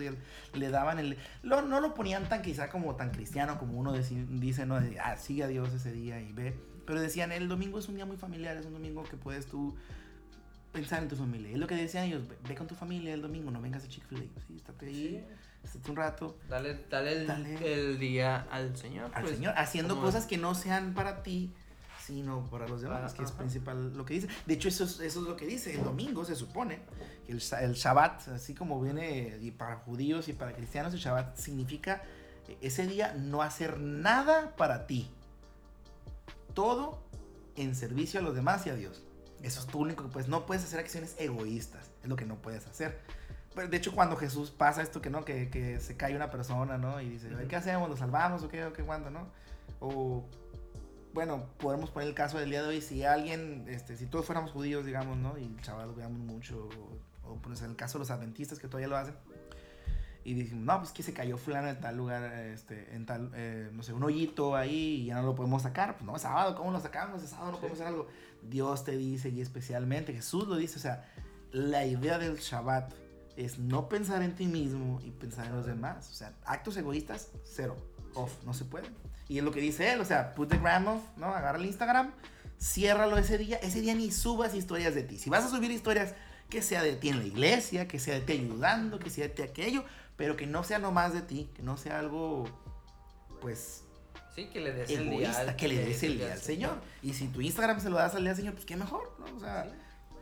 le, 0.53 0.69
daban 0.69 0.99
el. 0.99 1.17
Lo, 1.43 1.63
no 1.63 1.81
lo 1.81 1.95
ponían 1.95 2.29
tan 2.29 2.43
quizá 2.43 2.69
como 2.69 2.95
tan 2.95 3.11
cristiano 3.11 3.59
como 3.59 3.79
uno 3.79 3.97
deci- 3.97 4.27
dice, 4.29 4.67
¿no? 4.67 4.79
De, 4.83 5.01
ah, 5.01 5.17
sigue 5.17 5.45
a 5.45 5.49
Dios 5.49 5.73
ese 5.73 5.93
día 5.93 6.21
y 6.21 6.31
ve. 6.35 6.55
Pero 6.87 7.01
decían, 7.01 7.33
el 7.33 7.49
domingo 7.49 7.79
es 7.79 7.89
un 7.89 7.95
día 7.95 8.05
muy 8.05 8.19
familiar, 8.19 8.55
es 8.59 8.67
un 8.67 8.75
domingo 8.75 9.03
que 9.05 9.17
puedes 9.17 9.47
tú 9.47 9.75
pensar 10.71 11.03
en 11.03 11.09
tu 11.09 11.17
familia. 11.17 11.53
Es 11.53 11.59
lo 11.59 11.67
que 11.67 11.77
decían 11.77 12.05
ellos, 12.05 12.29
ve, 12.29 12.37
ve 12.47 12.55
con 12.55 12.67
tu 12.67 12.75
familia 12.75 13.15
el 13.15 13.23
domingo, 13.23 13.51
no 13.51 13.63
vengas 13.63 13.83
a 13.85 13.89
Chick-fil-A. 13.89 14.41
Sí, 14.47 14.57
estate 14.57 14.87
ahí, 14.87 15.27
estate 15.63 15.91
un 15.91 15.97
rato. 15.97 16.37
Dale, 16.51 16.85
dale, 16.91 17.13
el, 17.13 17.27
Dale. 17.27 17.73
el 17.73 17.99
día 17.99 18.47
al 18.51 18.77
Señor. 18.77 19.11
al 19.15 19.23
pues, 19.23 19.37
Señor, 19.37 19.55
haciendo 19.57 19.99
cosas 19.99 20.27
que 20.27 20.37
no 20.37 20.55
sean 20.55 20.93
para 20.93 21.23
ti, 21.23 21.55
sino 22.07 22.49
para 22.51 22.67
los 22.69 22.83
demás, 22.83 23.13
Ah, 23.13 23.17
que 23.17 23.23
es 23.23 23.31
ajá. 23.31 23.39
principal 23.39 23.97
lo 23.97 24.05
que 24.05 24.15
dice. 24.15 24.29
De 24.47 24.55
hecho, 24.55 24.69
eso 24.69 24.85
es, 24.85 25.01
eso 25.01 25.21
es 25.21 25.27
lo 25.27 25.37
que 25.37 25.47
dice. 25.47 25.75
El 25.75 25.85
domingo 25.85 26.25
se 26.25 26.35
supone 26.37 26.81
que 27.27 27.33
el, 27.33 27.43
el 27.61 27.73
Shabbat, 27.75 28.29
así 28.29 28.55
como 28.55 28.81
viene 28.81 29.39
y 29.41 29.51
para 29.51 29.77
judíos 29.77 30.29
y 30.29 30.33
para 30.33 30.53
cristianos, 30.53 30.93
el 30.95 31.01
Shabbat 31.01 31.37
significa 31.37 32.03
eh, 32.49 32.59
ese 32.61 32.87
día 32.87 33.15
no 33.15 33.43
hacer 33.43 33.79
nada 33.81 34.55
para 34.57 34.87
ti. 34.87 35.11
Todo 36.55 37.03
en 37.57 37.75
servicio 37.75 38.21
a 38.21 38.23
los 38.23 38.35
demás 38.35 38.67
y 38.67 38.71
a 38.71 38.75
Dios. 38.75 39.03
Eso 39.43 39.61
es 39.61 39.67
tu 39.67 39.79
único 39.79 40.05
que 40.05 40.11
puedes. 40.11 40.29
No 40.29 40.47
puedes 40.47 40.65
hacer 40.65 40.81
acciones 40.81 41.17
egoístas. 41.19 41.91
Es 42.03 42.09
lo 42.09 42.17
que 42.17 42.25
no 42.25 42.37
puedes 42.37 42.67
hacer. 42.67 43.01
Pero, 43.55 43.69
de 43.69 43.77
hecho, 43.77 43.93
cuando 43.95 44.17
Jesús 44.17 44.51
pasa 44.51 44.83
esto 44.83 45.01
que 45.01 45.11
no, 45.11 45.25
que, 45.25 45.49
que 45.49 45.79
se 45.81 45.97
cae 45.97 46.17
una 46.17 46.31
persona, 46.31 46.79
¿no? 46.79 47.01
Y 47.01 47.09
dice. 47.11 47.29
¿qué 47.49 47.57
hacemos? 47.57 47.89
¿Lo 47.89 47.97
salvamos 47.97 48.43
o 48.43 48.49
qué? 48.49 48.65
¿O 48.65 48.73
qué 48.73 48.83
cuándo, 48.83 49.11
no? 49.11 49.29
O, 49.81 50.25
bueno, 51.15 51.47
podemos 51.59 51.91
poner 51.91 52.09
el 52.09 52.15
caso 52.15 52.39
del 52.39 52.51
día 52.51 52.63
de 52.63 52.69
hoy. 52.69 52.81
Si 52.83 53.05
alguien, 53.05 53.65
este, 53.69 53.97
si 53.97 54.07
todos 54.07 54.27
fuéramos 54.27 54.51
judíos, 54.51 54.85
digamos, 54.85 55.17
¿no? 55.17 55.39
Y 55.39 55.45
el 55.45 55.61
chaval 55.63 55.89
lo 55.89 55.95
veamos 55.95 56.19
mucho. 56.19 56.69
O, 57.23 57.31
o 57.33 57.37
pues 57.39 57.63
en 57.63 57.71
el 57.71 57.77
caso 57.77 57.99
de 57.99 58.01
los 58.01 58.11
adventistas 58.11 58.59
que 58.59 58.67
todavía 58.69 58.89
lo 58.89 58.97
hacen. 58.97 59.15
Y 60.25 60.35
dijimos, 60.35 60.65
no, 60.65 60.79
pues 60.79 60.91
que 60.93 61.03
se 61.03 61.13
cayó 61.13 61.37
fulano 61.37 61.69
en 61.69 61.79
tal 61.81 61.97
lugar, 61.99 62.25
este, 62.49 62.95
en 62.97 63.05
tal, 63.05 63.31
eh, 63.35 63.71
no 63.73 63.83
sé, 63.83 63.93
un 63.93 64.03
hoyito 64.03 64.57
ahí 64.57 65.03
y 65.03 65.07
ya 65.07 65.17
no 65.17 65.23
lo 65.23 65.35
podemos 65.35 65.63
sacar. 65.63 65.95
Pues 65.97 66.05
no, 66.07 66.17
es 66.17 66.23
sábado, 66.23 66.55
¿cómo 66.57 66.73
lo 66.73 66.81
sacamos? 66.81 67.23
Es 67.23 67.31
sábado, 67.31 67.53
no 67.53 67.57
Sí. 67.57 67.61
podemos 67.61 67.81
hacer 67.81 67.87
algo. 67.93 68.09
Dios 68.43 68.85
te 68.85 68.97
dice 68.97 69.29
y 69.29 69.41
especialmente, 69.43 70.13
Jesús 70.15 70.49
lo 70.49 70.57
dice, 70.57 70.79
o 70.79 70.83
sea, 70.83 71.07
la 71.53 71.85
idea 71.87 72.19
del 72.19 72.37
Shabbat 72.39 72.93
es 73.37 73.59
no 73.59 73.89
pensar 73.89 74.23
en 74.23 74.35
ti 74.35 74.47
mismo 74.47 75.01
y 75.03 75.11
pensar 75.11 75.47
en 75.47 75.57
los 75.57 75.67
demás. 75.67 76.09
O 76.11 76.15
sea, 76.15 76.33
actos 76.47 76.77
egoístas, 76.79 77.31
cero. 77.45 77.77
Off, 78.15 78.43
no 78.45 78.55
se 78.55 78.65
puede. 78.65 78.89
Y 79.29 79.39
es 79.39 79.45
lo 79.45 79.53
que 79.53 79.61
dice 79.61 79.93
él, 79.93 80.01
o 80.01 80.05
sea, 80.05 80.35
put 80.35 80.51
the 80.51 80.59
gram 80.59 80.87
off, 80.87 81.03
¿no? 81.17 81.27
Agarra 81.27 81.59
el 81.59 81.67
Instagram, 81.67 82.13
ciérralo 82.61 83.17
ese 83.17 83.39
día. 83.39 83.57
Ese 83.57 83.81
día 83.81 83.95
ni 83.95 84.11
subas 84.11 84.55
historias 84.55 84.95
de 84.95 85.03
ti. 85.03 85.19
Si 85.19 85.31
vas 85.31 85.45
a 85.45 85.49
subir 85.49 85.71
historias, 85.71 86.15
que 86.51 86.63
sea 86.63 86.83
de 86.83 86.95
ti 86.95 87.09
en 87.09 87.19
la 87.19 87.25
iglesia, 87.25 87.89
que 87.89 87.99
sea 87.99 88.15
de 88.15 88.21
ti 88.21 88.33
ayudando, 88.35 88.99
que 88.99 89.11
sea 89.11 89.29
de 89.29 89.35
ti 89.35 89.43
aquello, 89.43 89.85
pero 90.17 90.37
que 90.37 90.47
no 90.47 90.63
sea 90.63 90.79
nomás 90.79 91.13
de 91.15 91.23
ti, 91.23 91.51
que 91.55 91.63
no 91.63 91.77
sea 91.77 91.99
algo, 91.99 92.45
pues, 93.41 93.85
Sí, 94.35 94.47
que 94.47 94.61
le 94.61 94.73
des 94.73 94.91
egoísta, 94.91 95.41
el 95.43 95.47
día. 95.47 95.57
que 95.57 95.69
le 95.69 95.85
des 95.85 96.03
el 96.03 96.19
día 96.19 96.33
al 96.33 96.41
Señor. 96.41 96.81
Y 97.03 97.15
si 97.15 97.29
tu 97.29 97.41
Instagram 97.41 97.81
se 97.81 97.89
lo 97.89 97.97
das 97.97 98.17
al 98.17 98.23
día 98.23 98.31
al 98.31 98.37
Señor, 98.37 98.55
pues 98.55 98.67
qué 98.67 98.77
mejor, 98.77 99.17
¿no? 99.21 99.37
O 99.37 99.41
sea, 99.41 99.73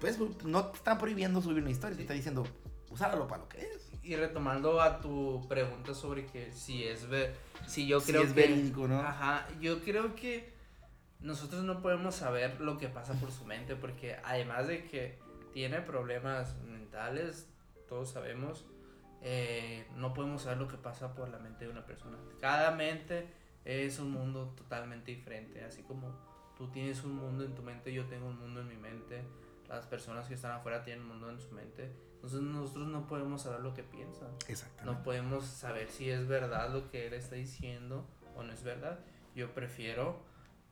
pues 0.01 0.19
no 0.45 0.67
te 0.67 0.77
están 0.77 0.99
prohibiendo 0.99 1.41
subir 1.41 1.63
una 1.63 1.71
historia, 1.71 1.97
te 1.97 2.03
está 2.03 2.13
diciendo, 2.13 2.47
usáralo 2.91 3.27
para 3.27 3.43
lo 3.43 3.49
que 3.49 3.61
es. 3.61 3.92
Y 4.03 4.17
retomando 4.17 4.81
a 4.81 5.01
tu 5.01 5.47
pregunta 5.49 5.95
sobre 5.95 6.27
que 6.27 6.53
si 6.53 6.85
es 6.85 7.09
ver, 7.09 7.37
si 7.67 7.87
yo 7.87 8.01
Si 8.01 8.11
creo 8.11 8.23
es 8.23 8.33
que 8.33 8.35
verídico, 8.35 8.89
¿no? 8.89 9.01
Ajá, 9.01 9.47
yo 9.61 9.81
creo 9.81 10.15
que 10.17 10.53
nosotros 11.21 11.63
no 11.63 11.81
podemos 11.81 12.17
saber 12.17 12.61
lo 12.61 12.79
que 12.79 12.89
pasa 12.89 13.15
por 13.15 13.31
su 13.31 13.45
mente 13.45 13.77
porque 13.77 14.17
además 14.25 14.67
de 14.67 14.85
que 14.85 15.19
tiene 15.53 15.81
problemas 15.81 16.57
mentales, 16.65 17.49
todos 17.89 18.11
sabemos, 18.11 18.65
eh, 19.21 19.87
no 19.97 20.13
podemos 20.15 20.43
saber 20.43 20.59
lo 20.59 20.67
que 20.67 20.77
pasa 20.77 21.15
por 21.15 21.29
la 21.29 21.39
mente 21.39 21.67
de 21.67 21.71
una 21.71 21.87
persona. 21.87 22.17
Cada 22.41 22.73
mente 22.73 23.29
es 23.65 24.01
un 24.01 24.11
mundo 24.11 24.53
totalmente 24.57 25.13
diferente, 25.13 25.63
así 25.63 25.83
como 25.83 26.13
tú 26.57 26.69
tienes 26.69 27.05
un 27.05 27.15
mundo 27.15 27.45
en 27.45 27.55
tu 27.55 27.63
mente, 27.63 27.93
yo 27.93 28.07
tengo 28.07 28.27
un 28.27 28.39
mundo 28.39 28.61
en 28.61 28.69
mi 28.69 28.77
mente, 28.77 29.23
las 29.69 29.87
personas 29.87 30.27
que 30.27 30.35
están 30.35 30.53
afuera 30.53 30.83
tienen 30.83 31.03
un 31.03 31.11
mundo 31.11 31.31
en 31.31 31.41
su 31.41 31.51
mente, 31.53 31.93
entonces 32.23 32.43
nosotros 32.43 32.87
no 32.87 33.09
podemos 33.09 33.43
saber 33.43 33.63
lo 33.63 33.75
que 33.75 33.83
piensan. 33.83 34.29
Exactamente. 34.47 34.85
No 34.85 35.03
podemos 35.03 35.45
saber 35.45 35.91
si 35.91 36.09
es 36.09 36.29
verdad 36.29 36.73
lo 36.73 36.89
que 36.89 37.09
él 37.09 37.15
está 37.15 37.35
diciendo 37.35 38.07
o 38.37 38.45
no 38.45 38.53
es 38.53 38.63
verdad. 38.63 39.01
Yo 39.35 39.53
prefiero 39.53 40.21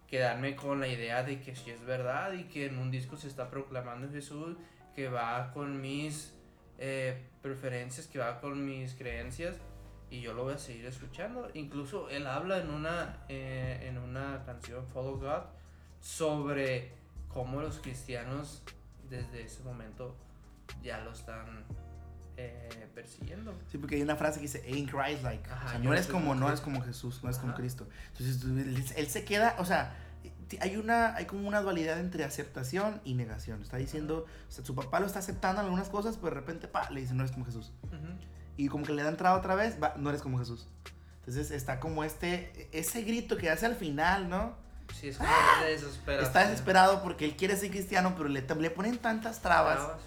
quedarme 0.06 0.54
con 0.54 0.78
la 0.78 0.86
idea 0.86 1.24
de 1.24 1.40
que 1.40 1.56
sí 1.56 1.72
es 1.72 1.84
verdad 1.84 2.34
y 2.34 2.44
que 2.44 2.66
en 2.66 2.78
un 2.78 2.92
disco 2.92 3.16
se 3.16 3.26
está 3.26 3.50
proclamando 3.50 4.08
Jesús, 4.12 4.56
que 4.94 5.08
va 5.08 5.50
con 5.52 5.80
mis 5.80 6.32
eh, 6.78 7.20
preferencias, 7.42 8.06
que 8.06 8.20
va 8.20 8.40
con 8.40 8.64
mis 8.64 8.94
creencias 8.94 9.56
y 10.08 10.20
yo 10.20 10.32
lo 10.34 10.44
voy 10.44 10.54
a 10.54 10.58
seguir 10.58 10.86
escuchando. 10.86 11.50
Incluso 11.54 12.08
él 12.10 12.28
habla 12.28 12.58
en 12.58 12.70
una, 12.70 13.24
eh, 13.28 13.88
en 13.88 13.98
una 13.98 14.44
canción, 14.46 14.86
Follow 14.86 15.18
God, 15.18 15.42
sobre 16.00 16.92
cómo 17.26 17.60
los 17.60 17.80
cristianos 17.80 18.62
desde 19.08 19.42
ese 19.42 19.64
momento 19.64 20.14
ya 20.82 21.00
lo 21.00 21.12
están 21.12 21.64
eh, 22.36 22.88
persiguiendo. 22.94 23.54
Sí, 23.70 23.78
porque 23.78 23.96
hay 23.96 24.02
una 24.02 24.16
frase 24.16 24.40
que 24.40 24.46
dice, 24.46 24.62
ain't 24.66 24.90
Christ 24.90 25.22
like. 25.22 25.48
Ajá, 25.50 25.66
o 25.66 25.68
sea, 25.70 25.78
yo 25.78 25.84
no 25.84 25.92
eres 25.92 26.06
como, 26.06 26.34
no 26.34 26.48
eres 26.48 26.60
como 26.60 26.82
Jesús, 26.82 27.22
no 27.22 27.28
eres 27.28 27.38
como. 27.40 27.54
Cristo. 27.54 27.88
Entonces, 28.12 28.42
él, 28.44 28.84
él 28.96 29.06
se 29.08 29.24
queda, 29.24 29.56
o 29.58 29.64
sea, 29.64 29.94
hay 30.60 30.76
una, 30.76 31.14
hay 31.14 31.26
como 31.26 31.46
una 31.46 31.60
dualidad 31.60 32.00
entre 32.00 32.24
aceptación 32.24 33.00
y 33.04 33.14
negación. 33.14 33.62
Está 33.62 33.76
diciendo, 33.76 34.26
o 34.48 34.52
sea, 34.52 34.64
su 34.64 34.74
papá 34.74 35.00
lo 35.00 35.06
está 35.06 35.20
aceptando 35.20 35.60
en 35.60 35.66
algunas 35.66 35.88
cosas, 35.88 36.16
pero 36.16 36.34
de 36.34 36.40
repente, 36.40 36.66
pa, 36.66 36.90
le 36.90 37.00
dice, 37.00 37.14
no 37.14 37.22
eres 37.22 37.32
como 37.32 37.44
Jesús. 37.44 37.72
Y 38.56 38.68
como 38.68 38.84
que 38.84 38.92
le 38.92 39.02
da 39.02 39.10
entrada 39.10 39.36
otra 39.36 39.54
vez, 39.54 39.78
va, 39.82 39.94
no 39.96 40.10
eres 40.10 40.22
como 40.22 40.38
Jesús. 40.38 40.68
Entonces 41.20 41.50
está 41.50 41.78
como 41.78 42.02
este, 42.02 42.68
ese 42.72 43.02
grito 43.02 43.36
que 43.36 43.50
hace 43.50 43.66
al 43.66 43.76
final, 43.76 44.28
¿no? 44.28 44.54
Sí, 44.94 45.08
es 45.08 45.18
como 45.18 45.30
de 45.62 45.70
desesperación. 45.70 46.26
Está 46.26 46.48
desesperado 46.48 47.02
porque 47.02 47.24
él 47.24 47.36
quiere 47.36 47.56
ser 47.56 47.70
cristiano, 47.70 48.14
pero 48.16 48.28
le, 48.28 48.42
le 48.42 48.70
ponen 48.70 48.98
tantas 48.98 49.40
trabas 49.40 49.76
Trabas. 49.76 50.00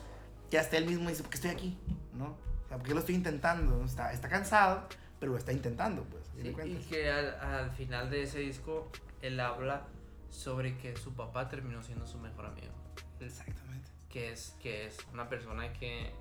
Que 0.54 0.60
hasta 0.60 0.78
él 0.78 0.86
mismo 0.86 1.10
dice, 1.10 1.24
¿por 1.24 1.32
qué 1.32 1.38
estoy 1.38 1.50
aquí? 1.50 1.80
¿No? 2.14 2.38
O 2.66 2.68
sea, 2.68 2.78
¿por 2.78 2.86
qué 2.86 2.94
lo 2.94 3.00
estoy 3.00 3.16
intentando? 3.16 3.84
Está, 3.84 4.14
está 4.14 4.30
cansado, 4.30 4.88
pero 5.20 5.32
lo 5.32 5.40
está 5.40 5.52
intentando, 5.52 6.04
pues. 6.04 6.30
Sí, 6.40 6.56
y 6.64 6.76
que 6.88 7.10
al, 7.10 7.34
al 7.40 7.72
final 7.72 8.12
de 8.12 8.22
ese 8.22 8.38
disco 8.38 8.92
él 9.24 9.40
habla 9.40 9.88
sobre 10.30 10.78
que 10.78 10.96
su 10.96 11.16
papá 11.16 11.50
terminó 11.50 11.82
siendo 11.82 12.06
su 12.06 12.20
mejor 12.20 12.46
amigo. 12.46 12.72
Exactamente. 13.20 13.90
Que 14.10 14.32
es, 14.32 14.56
que 14.62 14.86
es 14.86 15.00
una 15.12 15.28
persona 15.28 15.74
que, 15.74 16.14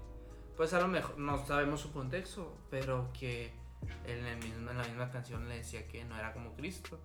pues 0.57 0.73
a 0.73 0.81
lo 0.81 0.89
mejor 0.89 1.19
no 1.19 1.45
sabemos 1.45 1.83
su 1.83 1.93
contexto, 1.93 2.57
pero 2.71 3.11
que 3.13 3.53
en, 4.07 4.25
el 4.25 4.39
mismo, 4.39 4.71
en 4.71 4.79
la 4.79 4.85
misma 4.85 5.11
canción 5.11 5.47
le 5.47 5.57
decía 5.57 5.87
que 5.89 6.07
no 6.07 6.17
era 6.17 6.33
como 6.33 6.55
Cristo, 6.55 6.99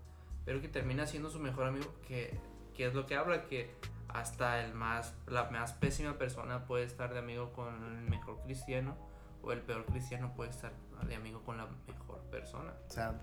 pero 0.46 0.62
que 0.62 0.70
termina 0.70 1.06
siendo 1.06 1.30
su 1.30 1.40
mejor 1.40 1.66
amigo, 1.66 1.94
que, 2.08 2.40
que 2.74 2.86
es 2.86 2.94
lo 2.94 3.06
que 3.06 3.16
habla, 3.16 3.48
que 3.48 3.76
hasta 4.10 4.64
el 4.64 4.74
más, 4.74 5.14
la 5.28 5.50
más 5.50 5.74
pésima 5.74 6.18
persona 6.18 6.66
puede 6.66 6.86
estar 6.86 7.14
de 7.14 7.20
amigo 7.20 7.54
con 7.54 7.84
el 7.84 8.10
mejor 8.10 8.42
cristiano, 8.44 8.96
o 9.42 9.52
el 9.52 9.62
peor 9.62 9.86
cristiano 9.86 10.34
puede 10.36 10.50
estar 10.50 10.74
de 11.08 11.16
amigo 11.16 11.44
con 11.44 11.58
la 11.58 11.68
mejor 11.88 12.22
persona. 12.32 12.74
O 12.88 12.92
sea, 12.92 13.20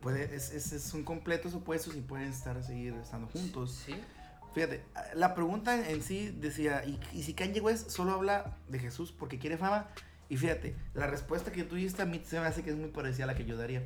puede, 0.00 0.34
es, 0.34 0.52
es, 0.52 0.82
son 0.82 1.04
completos 1.04 1.54
opuestos 1.54 1.96
y 1.96 2.00
pueden 2.00 2.28
estar, 2.28 2.62
seguir 2.62 2.94
estando 2.94 3.28
juntos. 3.28 3.72
Sí, 3.72 3.94
Fíjate, 4.54 4.84
la 5.14 5.34
pregunta 5.34 5.88
en, 5.90 6.00
sí 6.00 6.30
decía, 6.30 6.84
¿y, 6.84 7.00
y 7.12 7.24
si 7.24 7.34
Kanye 7.34 7.60
West 7.60 7.90
solo 7.90 8.12
habla 8.12 8.56
de 8.68 8.78
Jesús 8.78 9.10
porque 9.10 9.40
quiere 9.40 9.58
fama? 9.58 9.88
Y 10.28 10.36
fíjate, 10.36 10.76
la 10.94 11.08
respuesta 11.08 11.50
que 11.50 11.64
tú 11.64 11.74
diste 11.74 12.02
a 12.02 12.06
mí 12.06 12.22
se 12.24 12.38
me 12.38 12.46
hace 12.46 12.62
que 12.62 12.70
es 12.70 12.76
muy 12.76 12.90
parecida 12.90 13.24
a 13.24 13.26
la 13.26 13.34
que 13.34 13.44
yo 13.44 13.56
daría. 13.56 13.82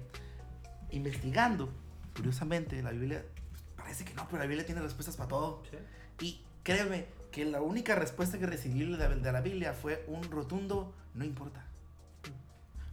Investigando, 0.90 1.72
curiosamente, 2.14 2.82
la 2.82 2.90
Biblia, 2.90 3.24
pues, 3.50 3.62
parece 3.76 4.04
que 4.04 4.12
no, 4.12 4.26
pero 4.26 4.38
la 4.38 4.46
Biblia 4.46 4.66
tiene 4.66 4.82
respuestas 4.82 5.16
para 5.16 5.28
todo. 5.28 5.62
sí. 5.70 5.78
Y 6.20 6.42
créeme 6.62 7.06
que 7.30 7.44
la 7.44 7.60
única 7.60 7.94
respuesta 7.94 8.38
que 8.38 8.46
recibí 8.46 8.84
de 8.84 9.32
la, 9.32 9.40
Biblia 9.40 9.72
fue 9.72 10.04
un 10.08 10.22
rotundo, 10.24 10.94
no 11.14 11.24
importa. 11.24 11.64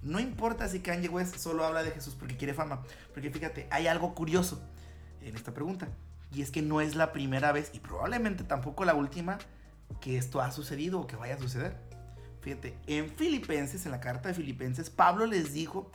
No 0.01 0.19
importa 0.19 0.67
si 0.67 0.81
Kanye 0.81 1.09
West 1.09 1.37
solo 1.37 1.65
habla 1.65 1.83
de 1.83 1.91
Jesús 1.91 2.15
porque 2.15 2.37
quiere 2.37 2.53
fama. 2.53 2.83
Porque 3.13 3.31
fíjate, 3.31 3.67
hay 3.71 3.87
algo 3.87 4.13
curioso 4.13 4.61
en 5.21 5.35
esta 5.35 5.53
pregunta. 5.53 5.87
Y 6.31 6.41
es 6.41 6.51
que 6.51 6.61
no 6.61 6.81
es 6.81 6.95
la 6.95 7.11
primera 7.11 7.51
vez 7.51 7.71
y 7.73 7.79
probablemente 7.79 8.43
tampoco 8.43 8.85
la 8.85 8.93
última 8.93 9.39
que 10.01 10.17
esto 10.17 10.41
ha 10.41 10.51
sucedido 10.51 10.99
o 10.99 11.07
que 11.07 11.15
vaya 11.15 11.35
a 11.35 11.39
suceder. 11.39 11.75
Fíjate, 12.41 12.77
en 12.85 13.09
Filipenses, 13.09 13.85
en 13.85 13.91
la 13.91 13.99
carta 13.99 14.29
de 14.29 14.35
Filipenses, 14.35 14.91
Pablo 14.91 15.25
les 15.25 15.53
dijo 15.53 15.91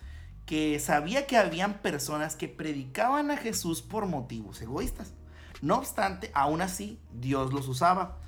que 0.46 0.80
sabía 0.80 1.26
que 1.28 1.36
habían 1.36 1.74
personas 1.74 2.34
que 2.34 2.48
predicaban 2.48 3.30
a 3.30 3.36
Jesús 3.36 3.82
por 3.82 4.06
motivos 4.06 4.60
egoístas. 4.60 5.12
No 5.62 5.76
obstante, 5.76 6.30
aún 6.34 6.62
así, 6.62 6.98
Dios 7.12 7.52
los 7.52 7.68
usaba. 7.68 8.18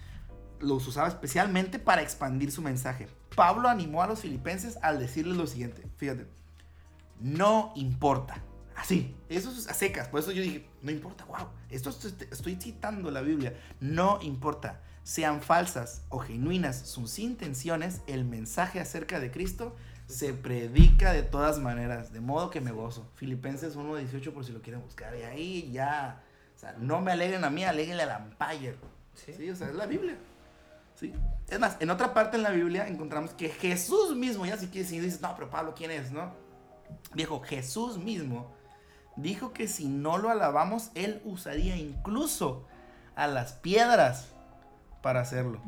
Los 0.61 0.87
usaba 0.87 1.09
especialmente 1.09 1.79
para 1.79 2.03
expandir 2.03 2.53
su 2.53 2.63
mensaje. 2.63 3.09
Pablo 3.35 3.69
animó 3.69 4.03
a 4.03 4.07
los 4.07 4.21
filipenses 4.21 4.79
al 4.83 4.99
decirles 4.99 5.37
lo 5.37 5.47
siguiente. 5.47 5.89
Fíjate, 5.97 6.27
no 7.21 7.73
importa. 7.75 8.43
Así, 8.77 9.15
eso 9.29 9.51
es 9.51 9.69
a 9.69 9.75
secas. 9.75 10.09
Por 10.09 10.21
eso 10.21 10.33
yo 10.33 10.43
dije, 10.43 10.69
no 10.83 10.91
importa, 10.91 11.25
wow. 11.25 11.49
Esto 11.71 11.91
estoy, 11.91 12.15
estoy 12.31 12.57
citando 12.57 13.11
la 13.11 13.23
Biblia. 13.23 13.55
No 13.81 14.19
importa. 14.23 14.81
Sean 15.05 15.43
falsas 15.43 16.03
o 16.11 16.21
genuinas 16.21 16.89
sus 16.89 17.19
intenciones, 17.19 18.03
el 18.07 18.25
mensaje 18.25 18.79
acerca 18.79 19.19
de 19.19 19.33
Cristo 19.33 19.75
se 20.07 20.33
predica 20.35 21.13
de 21.13 21.23
todas 21.23 21.59
maneras. 21.59 22.13
De 22.13 22.21
modo 22.21 22.51
que 22.51 22.61
me 22.61 22.71
gozo. 22.71 23.11
Filipenses 23.15 23.77
1.18 23.77 24.33
por 24.33 24.45
si 24.45 24.53
lo 24.53 24.61
quieren 24.63 24.83
buscar. 24.83 25.17
Y 25.17 25.23
ahí 25.23 25.71
ya. 25.73 26.23
Sea, 26.63 26.77
no 26.79 27.01
me 27.01 27.11
alegren 27.11 27.43
a 27.43 27.51
mí, 27.51 27.65
alegrenle 27.65 28.05
a 28.05 28.19
Empire. 28.19 28.77
Sí. 29.15 29.33
Sí, 29.37 29.51
o 29.51 29.57
sea, 29.57 29.69
es 29.69 29.75
la 29.75 29.87
Biblia. 29.87 30.17
Sí. 30.95 31.13
Es 31.49 31.59
más, 31.59 31.77
en 31.81 31.91
otra 31.91 32.15
parte 32.15 32.37
en 32.37 32.45
la 32.45 32.51
Biblia 32.51 32.87
encontramos 32.87 33.33
que 33.33 33.49
Jesús 33.49 34.15
mismo, 34.15 34.47
ya 34.47 34.57
si 34.57 34.69
quieres, 34.69 34.89
si 34.89 35.01
dices, 35.01 35.21
no, 35.21 35.35
pero 35.35 35.51
Pablo, 35.51 35.75
¿quién 35.77 35.91
es? 35.91 36.13
No. 36.13 36.33
Viejo, 37.15 37.41
Jesús 37.41 37.99
mismo 37.99 38.55
dijo 39.17 39.53
que 39.53 39.67
si 39.67 39.89
no 39.89 40.19
lo 40.19 40.31
alabamos, 40.31 40.93
él 40.95 41.21
usaría 41.25 41.77
incluso 41.77 42.65
a 43.17 43.27
las 43.27 43.55
piedras 43.55 44.29
para 45.03 45.21
hacerlo. 45.21 45.61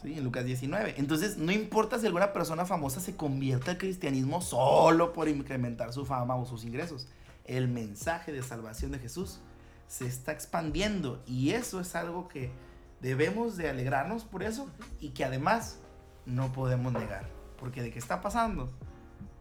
Sí, 0.00 0.14
en 0.16 0.24
Lucas 0.24 0.46
19. 0.46 0.94
Entonces, 0.96 1.36
no 1.36 1.52
importa 1.52 1.98
si 1.98 2.06
alguna 2.06 2.32
persona 2.32 2.64
famosa 2.64 3.00
se 3.00 3.16
convierte 3.16 3.72
al 3.72 3.76
cristianismo 3.76 4.40
solo 4.40 5.12
por 5.12 5.28
incrementar 5.28 5.92
su 5.92 6.06
fama 6.06 6.36
o 6.36 6.46
sus 6.46 6.64
ingresos. 6.64 7.06
El 7.44 7.68
mensaje 7.68 8.32
de 8.32 8.42
salvación 8.42 8.92
de 8.92 8.98
Jesús 8.98 9.38
se 9.92 10.06
está 10.06 10.32
expandiendo 10.32 11.22
y 11.26 11.50
eso 11.50 11.78
es 11.78 11.94
algo 11.94 12.26
que 12.26 12.50
debemos 13.02 13.58
de 13.58 13.68
alegrarnos 13.68 14.24
por 14.24 14.42
eso 14.42 14.70
y 15.00 15.10
que 15.10 15.22
además 15.22 15.80
no 16.24 16.50
podemos 16.50 16.94
negar. 16.94 17.28
Porque 17.58 17.82
de 17.82 17.92
qué 17.92 17.98
está 17.98 18.22
pasando, 18.22 18.72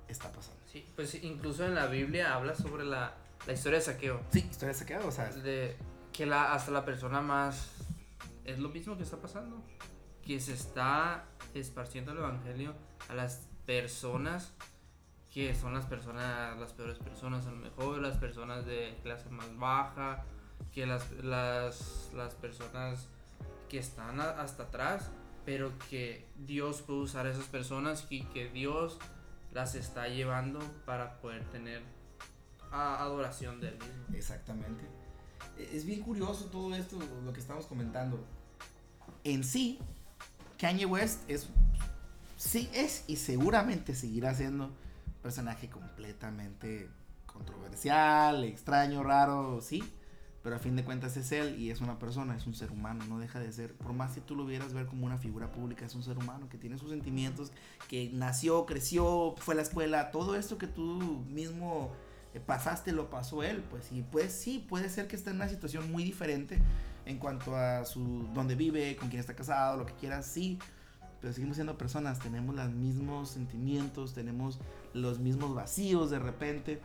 está 0.10 0.30
pasando. 0.30 0.60
Sí, 0.66 0.86
pues 0.94 1.16
incluso 1.24 1.66
en 1.66 1.74
la 1.74 1.86
Biblia 1.86 2.36
habla 2.36 2.54
sobre 2.54 2.84
la, 2.84 3.14
la 3.48 3.54
historia 3.54 3.80
de 3.80 3.86
saqueo. 3.86 4.20
Sí, 4.30 4.40
historia 4.40 4.74
saqueada, 4.74 5.06
o 5.06 5.12
sea, 5.12 5.30
De 5.30 5.78
que 6.12 6.26
la, 6.26 6.54
hasta 6.54 6.72
la 6.72 6.84
persona 6.84 7.22
más... 7.22 7.72
Es 8.44 8.60
lo 8.60 8.68
mismo 8.68 8.98
que 8.98 9.04
está 9.04 9.22
pasando. 9.22 9.64
Que 10.22 10.42
se 10.42 10.52
está 10.52 11.24
esparciendo 11.54 12.12
el 12.12 12.18
Evangelio 12.18 12.76
a 13.08 13.14
las 13.14 13.48
personas 13.66 14.52
que 15.34 15.56
son 15.56 15.74
las 15.74 15.86
personas, 15.86 16.60
las 16.60 16.74
peores 16.74 17.00
personas 17.00 17.48
a 17.48 17.52
lo 17.52 17.58
mejor, 17.58 18.00
las 18.00 18.18
personas 18.18 18.66
de 18.66 19.00
clase 19.02 19.30
más 19.30 19.58
baja, 19.58 20.26
que 20.74 20.86
las, 20.86 21.12
las, 21.24 22.10
las 22.16 22.34
personas 22.36 23.08
que 23.70 23.78
están 23.80 24.20
a- 24.20 24.42
hasta 24.42 24.64
atrás 24.64 25.10
pero 25.46 25.72
que 25.90 26.28
Dios 26.46 26.82
puede 26.84 27.00
usar 27.00 27.26
a 27.26 27.32
esas 27.32 27.46
personas 27.46 28.06
y 28.12 28.22
que 28.26 28.48
Dios 28.50 29.00
las 29.54 29.74
está 29.76 30.08
llevando 30.08 30.60
para 30.86 31.20
poder 31.20 31.44
tener 31.46 31.82
adoración 32.72 33.60
de 33.60 33.70
él 33.70 33.74
mismo. 33.80 34.16
Exactamente. 34.16 34.84
E, 35.58 35.76
es 35.76 35.86
bien 35.86 36.02
curioso 36.02 36.46
todo 36.46 36.74
esto, 36.76 37.00
lo 37.26 37.34
que 37.34 37.40
estamos 37.40 37.66
comentando. 37.66 38.24
En 39.24 39.44
sí, 39.44 39.80
Kanye 40.60 40.86
West 40.86 41.28
es, 41.28 41.48
sí, 42.38 42.70
es 42.74 43.04
y 43.08 43.16
seguramente 43.16 43.96
seguirá 43.96 44.34
siendo 44.36 44.70
personaje 45.24 45.70
completamente 45.70 46.88
controversial, 47.26 48.44
extraño, 48.44 49.04
raro, 49.04 49.60
sí. 49.62 49.84
Pero 50.44 50.56
a 50.56 50.60
fin 50.60 50.76
de 50.76 50.84
cuentas 50.84 51.16
es 51.18 51.32
él 51.32 51.60
y 51.60 51.70
es 51.70 51.82
una 51.82 52.00
persona, 52.00 52.36
es 52.36 52.48
un 52.48 52.56
ser 52.56 52.72
humano, 52.72 53.06
no 53.08 53.20
deja 53.20 53.40
de 53.40 53.52
ser. 53.52 53.74
Por 53.74 53.94
más 53.94 54.14
que 54.14 54.22
tú 54.22 54.36
lo 54.36 54.46
vieras 54.46 54.74
ver 54.74 54.88
como 54.88 55.06
una 55.06 55.18
figura 55.18 55.52
pública, 55.52 55.86
es 55.86 55.94
un 55.94 56.04
ser 56.04 56.18
humano 56.18 56.50
que 56.50 56.58
tiene 56.58 56.78
sus 56.80 56.90
sentimientos, 56.90 57.52
que 57.88 58.10
nació, 58.14 58.66
creció, 58.66 59.36
fue 59.38 59.54
a 59.54 59.58
la 59.58 59.64
escuela, 59.64 60.10
todo 60.10 60.36
esto 60.36 60.58
que 60.58 60.68
tú 60.68 61.24
mismo 61.30 61.92
eh, 62.34 62.40
pasaste 62.40 62.92
lo 62.92 63.10
pasó 63.10 63.44
él, 63.44 63.64
pues 63.70 63.92
y 63.92 64.02
pues 64.02 64.32
sí, 64.32 64.66
puede 64.68 64.90
ser 64.90 65.08
que 65.08 65.16
esté 65.16 65.30
en 65.30 65.36
una 65.36 65.50
situación 65.50 65.92
muy 65.92 66.04
diferente 66.04 66.60
en 67.06 67.18
cuanto 67.18 67.56
a 67.56 67.86
su 67.86 68.28
dónde 68.34 68.56
vive, 68.56 68.96
con 68.96 69.10
quién 69.10 69.20
está 69.20 69.36
casado, 69.36 69.78
lo 69.78 69.86
que 69.86 69.94
quiera, 69.94 70.24
sí, 70.24 70.58
pero 71.20 71.34
seguimos 71.34 71.58
siendo 71.58 71.78
personas, 71.78 72.20
tenemos 72.20 72.56
los 72.56 72.70
mismos 72.72 73.30
sentimientos, 73.30 74.14
tenemos 74.14 74.60
los 74.94 75.20
mismos 75.20 75.54
vacíos 75.54 76.10
de 76.10 76.20
repente 76.20 76.82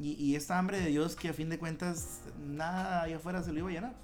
y, 0.00 0.36
esta 0.36 0.58
hambre 0.58 0.80
de 0.80 0.90
Dios 0.90 1.16
que 1.16 1.28
a 1.28 1.32
fin 1.32 1.48
de 1.48 1.58
cuentas 1.58 2.20
nada 2.38 3.02
allá 3.02 3.16
afuera 3.16 3.42
se 3.42 3.52
lo 3.52 3.58
iba 3.58 3.68
a 3.68 3.72
llenar, 3.72 3.94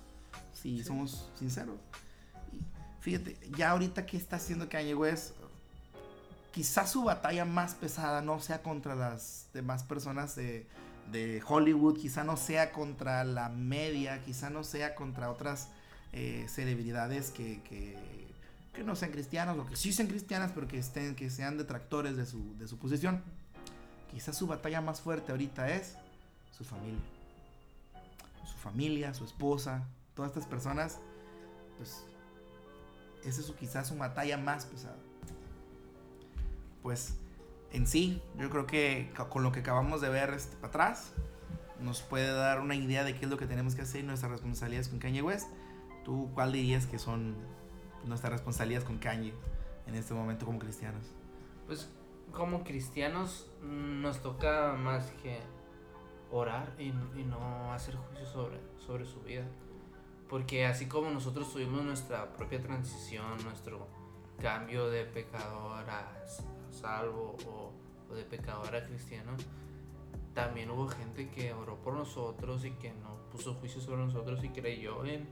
si 0.53 0.83
somos 0.83 1.31
sinceros. 1.39 1.77
Y 2.53 2.59
fíjate, 3.01 3.39
ya 3.57 3.71
ahorita 3.71 4.05
que 4.05 4.17
está 4.17 4.37
haciendo 4.37 4.69
Kanye 4.69 4.97
West, 4.97 5.37
quizás 6.51 6.91
su 6.91 7.05
batalla 7.05 7.45
más 7.45 7.75
pesada 7.75 8.23
no 8.23 8.41
sea 8.41 8.61
contra 8.61 8.97
las 8.97 9.47
demás 9.55 9.85
personas 9.85 10.35
de, 10.35 10.67
de 11.13 11.41
Hollywood, 11.47 11.97
quizá 11.97 12.25
no 12.25 12.37
sea 12.37 12.73
contra 12.73 13.23
la 13.23 13.49
media, 13.49 14.21
quizá 14.23 14.51
no 14.51 14.65
sea 14.65 14.97
contra 14.97 15.31
otras 15.31 15.69
eh, 16.13 16.47
celebridades 16.49 17.31
que, 17.31 17.63
que, 17.63 17.97
que, 18.73 18.83
no 18.83 18.97
sean 18.97 19.13
cristianos 19.13 19.59
o 19.59 19.67
que 19.67 19.77
sí 19.77 19.93
sean 19.93 20.09
cristianas, 20.09 20.51
pero 20.53 20.67
que, 20.67 20.79
estén, 20.79 21.15
que 21.15 21.31
sean 21.31 21.57
detractores 21.57 22.17
de 22.17 22.27
su, 22.27 22.57
de 22.59 22.67
su 22.67 22.79
posición 22.79 23.23
Quizás 24.15 24.39
su 24.39 24.47
batalla 24.47 24.81
más 24.81 25.01
fuerte 25.01 25.33
ahorita 25.33 25.69
es 25.71 25.97
su 26.57 26.65
familia. 26.65 27.03
Su 28.47 28.57
familia, 28.57 29.13
su 29.13 29.25
esposa, 29.25 29.83
todas 30.15 30.31
estas 30.31 30.47
personas, 30.47 31.01
pues 31.77 32.05
esa 33.25 33.41
es 33.41 33.47
su, 33.47 33.57
quizás 33.57 33.89
su 33.89 33.97
batalla 33.97 34.39
más 34.39 34.67
pesada. 34.67 34.97
Pues 36.81 37.15
en 37.73 37.89
sí, 37.89 38.23
yo 38.39 38.49
creo 38.51 38.69
que 38.69 39.13
con 39.31 39.43
lo 39.43 39.51
que 39.51 39.61
acabamos 39.61 40.01
de 40.01 40.11
ver 40.11 40.31
este, 40.31 40.55
para 40.59 40.69
atrás, 40.69 41.11
nos 41.81 42.01
puede 42.03 42.31
dar 42.33 42.61
una 42.61 42.77
idea 42.77 43.03
de 43.03 43.17
qué 43.17 43.25
es 43.25 43.31
lo 43.31 43.37
que 43.37 43.47
tenemos 43.47 43.75
que 43.75 43.83
hacer 43.83 44.03
y 44.03 44.05
nuestras 44.05 44.31
responsabilidades 44.31 44.89
con 44.89 45.01
Kanye 45.01 45.23
West. 45.23 45.49
¿Tú 46.05 46.31
cuál 46.35 46.53
dirías 46.53 46.87
que 46.87 47.01
son 47.01 47.35
nuestras 48.05 48.33
responsabilidades 48.33 48.87
con 48.87 48.99
Kanye 48.99 49.35
en 49.89 49.97
este 49.97 50.15
momento 50.15 50.47
como 50.47 50.61
cristianos? 50.61 51.03
Pues 51.67 51.89
como 52.33 52.65
cristianos 52.65 53.51
nos 53.63 54.21
toca 54.21 54.75
más 54.75 55.11
que 55.23 55.41
orar 56.31 56.75
y, 56.79 56.91
no 56.91 57.73
hacer 57.73 57.97
juicio 57.97 58.27
sobre, 58.27 58.59
sobre 58.79 59.07
su 59.07 59.21
vida. 59.21 59.45
Porque 60.29 60.67
así 60.67 60.87
como 60.87 61.11
nosotros 61.11 61.53
tuvimos 61.53 61.83
nuestra 61.85 62.33
propia 62.33 62.61
transición, 62.61 63.43
nuestro 63.45 63.87
cambio 64.41 64.89
de 64.89 65.05
pecador 65.05 65.89
a 65.89 66.25
salvo 66.71 67.37
o, 67.47 68.15
de 68.15 68.25
pecador 68.25 68.75
a 68.75 68.85
cristiano, 68.85 69.33
también 70.35 70.71
hubo 70.71 70.89
gente 70.89 71.31
que 71.31 71.53
oró 71.53 71.77
por 71.77 71.95
nosotros 71.95 72.65
y 72.65 72.73
que 72.73 72.93
no 72.93 73.13
puso 73.31 73.55
juicio 73.55 73.81
sobre 73.81 74.05
nosotros 74.05 74.43
y 74.43 74.49
creyó 74.49 75.05
en, 75.05 75.29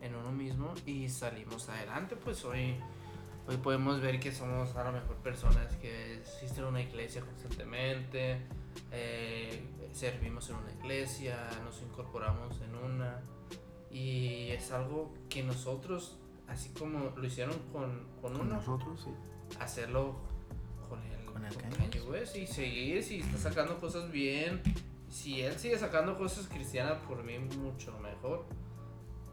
en 0.00 0.14
uno 0.14 0.30
mismo 0.30 0.74
y 0.84 1.08
salimos 1.08 1.68
adelante. 1.68 2.14
Pues 2.16 2.44
hoy 2.44 2.76
Hoy 3.48 3.58
podemos 3.58 4.00
ver 4.00 4.18
que 4.18 4.32
somos 4.32 4.74
a 4.74 4.82
lo 4.82 4.90
mejor 4.90 5.14
personas 5.18 5.72
que 5.76 6.14
existen 6.14 6.64
en 6.64 6.70
una 6.70 6.82
iglesia 6.82 7.22
constantemente, 7.22 8.38
eh, 8.90 9.62
servimos 9.92 10.50
en 10.50 10.56
una 10.56 10.72
iglesia, 10.72 11.48
nos 11.64 11.80
incorporamos 11.80 12.60
en 12.60 12.74
una 12.74 13.22
y 13.88 14.50
es 14.50 14.72
algo 14.72 15.14
que 15.28 15.44
nosotros, 15.44 16.18
así 16.48 16.70
como 16.70 17.12
lo 17.16 17.24
hicieron 17.24 17.56
con, 17.72 18.08
con, 18.20 18.34
uno, 18.34 18.56
nosotros, 18.56 19.02
sí. 19.04 19.10
hacerlo 19.60 20.16
con 20.88 21.00
el, 21.04 21.24
con 21.26 21.44
el 21.44 21.54
con 21.54 22.16
y 22.42 22.46
seguir, 22.48 23.04
si 23.04 23.20
está 23.20 23.38
sacando 23.38 23.78
cosas 23.78 24.10
bien, 24.10 24.60
si 25.08 25.42
él 25.42 25.56
sigue 25.56 25.78
sacando 25.78 26.18
cosas 26.18 26.48
cristianas, 26.48 26.98
por 27.06 27.22
mí 27.22 27.38
mucho 27.38 27.96
mejor. 28.00 28.44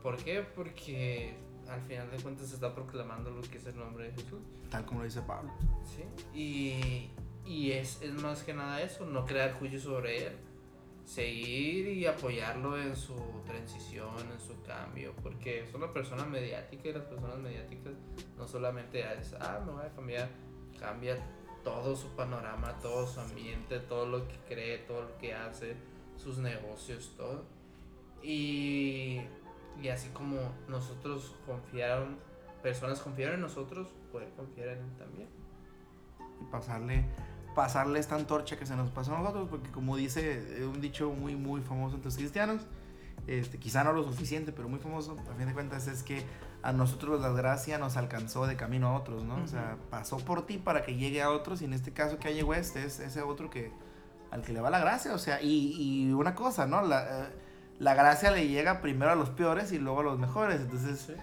¿Por 0.04 0.18
qué? 0.18 0.42
Porque 0.42 1.36
al 1.74 1.82
final 1.82 2.10
de 2.12 2.18
cuentas 2.18 2.48
se 2.48 2.56
está 2.56 2.74
proclamando 2.74 3.32
lo 3.32 3.42
que 3.42 3.58
es 3.58 3.66
el 3.66 3.78
nombre 3.78 4.06
de 4.06 4.14
Jesús. 4.14 4.40
Tal 4.70 4.86
como 4.86 5.00
lo 5.00 5.06
dice 5.06 5.22
Pablo. 5.22 5.52
Sí, 5.86 6.04
y, 6.38 7.10
y 7.50 7.72
es, 7.72 8.02
es, 8.02 8.14
más 8.14 8.44
que 8.44 8.54
nada 8.54 8.82
eso, 8.82 9.06
no 9.06 9.26
crear 9.26 9.54
juicio 9.54 9.80
sobre 9.80 10.28
él, 10.28 10.34
seguir 11.06 11.88
y 11.88 12.06
apoyarlo 12.06 12.82
en 12.82 12.96
su 12.96 13.16
transición, 13.46 14.16
en 14.32 14.40
su 14.40 14.62
cambio, 14.64 15.14
porque 15.22 15.64
es 15.64 15.74
una 15.74 15.92
persona 15.92 16.26
mediática 16.26 16.90
y 16.90 16.94
las 16.94 17.04
personas 17.04 17.38
mediáticas 17.38 17.94
no 18.38 18.48
solamente 18.48 19.02
es, 19.20 19.34
ah, 19.40 19.62
me 19.66 19.74
voy 19.74 19.84
a 19.84 19.94
cambiar, 19.94 20.30
cambia 20.80 21.18
todo 21.64 21.96
su 21.96 22.10
panorama, 22.10 22.78
todo 22.82 23.08
su 23.08 23.20
ambiente, 23.20 23.80
todo 23.80 24.06
lo 24.06 24.28
que 24.28 24.36
cree, 24.48 24.78
todo 24.80 25.04
lo 25.04 25.18
que 25.18 25.34
hace, 25.34 25.76
sus 26.18 26.38
negocios, 26.38 27.14
todo. 27.18 27.46
Y 28.22 29.22
y 29.82 29.90
así 29.90 30.10
como 30.10 30.38
nosotros 30.68 31.36
confiaron, 31.46 32.18
personas 32.62 33.02
confiaron 33.02 33.36
en 33.36 33.42
nosotros, 33.42 33.90
poder 34.12 34.30
confiar 34.36 34.70
en 34.70 34.80
él 34.80 34.98
también. 34.98 35.28
Y 36.42 36.46
pasarle, 36.46 37.06
pasarle 37.56 38.00
esta 38.00 38.16
antorcha 38.16 38.58
que 38.58 38.66
se 38.66 38.76
nos 38.76 38.90
pasó 38.90 39.16
a 39.16 39.20
nosotros, 39.20 39.48
porque 39.50 39.70
como 39.72 39.96
dice 39.98 40.66
un 40.66 40.82
dicho 40.82 41.10
muy, 41.12 41.36
muy 41.36 41.62
famoso 41.62 41.96
entre 41.96 42.06
los 42.06 42.18
cristianos, 42.18 42.62
este, 43.28 43.58
quizá 43.58 43.84
no 43.84 43.94
lo 43.94 44.04
suficiente, 44.04 44.52
pero 44.52 44.68
muy 44.68 44.80
famoso, 44.80 45.18
a 45.32 45.36
fin 45.36 45.48
de 45.48 45.54
cuentas, 45.54 45.88
es 45.88 46.04
que 46.04 46.24
a 46.62 46.72
nosotros 46.72 47.22
la 47.22 47.30
gracia 47.30 47.78
nos 47.78 47.98
alcanzó 47.98 48.48
de 48.48 48.56
camino 48.56 48.88
a 48.90 48.98
otros, 48.98 49.24
¿no? 49.24 49.36
O 49.44 49.48
sea, 49.48 49.78
pasó 49.90 50.18
por 50.18 50.46
ti 50.46 50.58
para 50.58 50.84
que 50.84 50.96
llegue 50.96 51.22
a 51.22 51.30
otros, 51.30 51.62
y 51.62 51.66
en 51.66 51.74
este 51.74 51.92
caso 51.92 52.20
que 52.20 52.34
llegó 52.34 52.54
este 52.54 52.86
es 52.86 53.00
ese 53.00 53.22
otro 53.22 53.50
que 53.50 53.72
al 54.32 54.42
que 54.42 54.52
le 54.52 54.62
va 54.62 54.70
la 54.70 54.80
gracia, 54.80 55.14
o 55.14 55.20
sea, 55.20 55.42
y, 55.42 55.76
y 55.78 56.12
una 56.12 56.34
cosa, 56.36 56.66
¿no? 56.66 56.82
La, 56.82 57.26
eh, 57.26 57.30
la 57.80 57.94
gracia 57.94 58.32
le 58.32 58.48
llega 58.48 58.82
primero 58.82 59.12
a 59.12 59.16
los 59.16 59.30
peores 59.30 59.72
y 59.72 59.80
luego 59.80 60.02
a 60.02 60.04
los 60.04 60.20
mejores. 60.20 60.62
Entonces, 60.62 61.14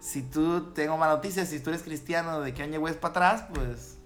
si 0.00 0.22
tú 0.22 0.72
tengo 0.72 0.96
malas 0.96 1.16
noticias, 1.16 1.48
si 1.48 1.60
tú 1.60 1.70
eres 1.70 1.82
cristiano 1.82 2.40
de 2.40 2.54
que 2.54 2.62
año 2.62 2.86
es 2.88 2.96
para 2.96 3.10
atrás, 3.10 3.44
pues 3.54 3.98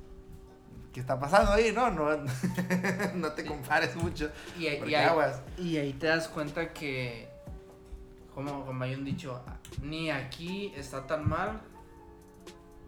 ¿qué 0.93 1.01
está 1.01 1.19
pasando 1.19 1.53
ahí? 1.53 1.73
No, 1.73 1.91
no, 1.91 2.17
no 3.15 3.33
te 3.33 3.45
compares 3.45 3.97
mucho. 3.97 4.31
Y, 4.59 4.67
y, 4.67 4.95
ahí, 4.95 5.09
y 5.59 5.77
ahí 5.77 5.93
te 5.95 6.07
das 6.07 6.29
cuenta 6.29 6.73
que, 6.73 7.29
como, 8.35 8.65
como 8.65 8.85
hay 8.85 8.95
un 8.95 9.05
dicho, 9.05 9.43
ni 9.83 10.11
aquí 10.11 10.73
está 10.77 11.07
tan 11.07 11.29
mal, 11.29 11.61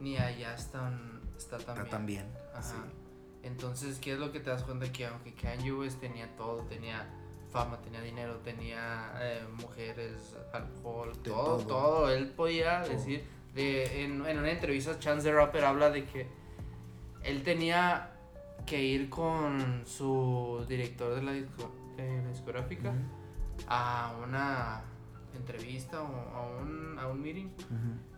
ni 0.01 0.17
allá 0.17 0.55
está, 0.55 0.93
está 1.37 1.59
tan 1.59 1.79
está 1.79 1.99
bien. 1.99 2.27
Tan 2.53 2.63
bien. 2.63 3.05
Entonces, 3.43 3.99
¿qué 3.99 4.15
es 4.15 4.19
lo 4.19 4.33
que 4.33 4.41
te 4.41 4.49
das 4.51 4.63
cuenta? 4.63 4.91
Que 4.91 5.07
aunque 5.07 5.35
Kanye 5.35 5.73
West 5.73 6.01
tenía 6.01 6.35
todo, 6.37 6.63
tenía 6.63 7.07
fama, 7.55 7.81
tenía 7.81 8.01
dinero, 8.01 8.39
tenía 8.39 9.13
eh, 9.21 9.47
mujeres, 9.63 10.35
alcohol, 10.53 11.13
todo, 11.23 11.59
todo, 11.59 12.11
Él 12.11 12.27
podía 12.31 12.81
decir, 12.81 13.25
de, 13.55 14.03
en, 14.03 14.21
una 14.21 14.51
entrevista 14.51 14.99
Chance 14.99 15.31
the 15.31 15.33
Rapper 15.33 15.65
habla 15.65 15.91
de 15.91 16.05
que 16.05 16.27
él 17.23 17.45
tenía 17.45 18.11
que 18.67 18.83
ir 18.83 19.09
con 19.09 19.85
su 19.87 20.67
director 20.69 21.15
de 21.15 21.23
la, 21.23 21.33
discográfica 22.29 22.93
a 23.69 24.17
una 24.21 24.83
entrevista 25.37 26.03
o 26.03 26.07
a 26.07 26.61
un, 26.61 26.99
a 26.99 27.07
un 27.07 27.23
meeting. 27.23 27.51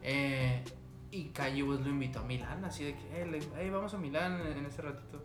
Eh, 0.03 0.65
y 1.11 1.25
Kanye 1.27 1.63
West 1.63 1.83
lo 1.83 1.91
invitó 1.91 2.21
a 2.21 2.23
Milán, 2.23 2.65
así 2.65 2.85
de 2.85 2.95
que, 2.95 3.43
hey, 3.59 3.69
vamos 3.71 3.93
a 3.93 3.99
Milán 3.99 4.41
en, 4.41 4.57
en 4.57 4.65
ese 4.65 4.81
ratito. 4.81 5.23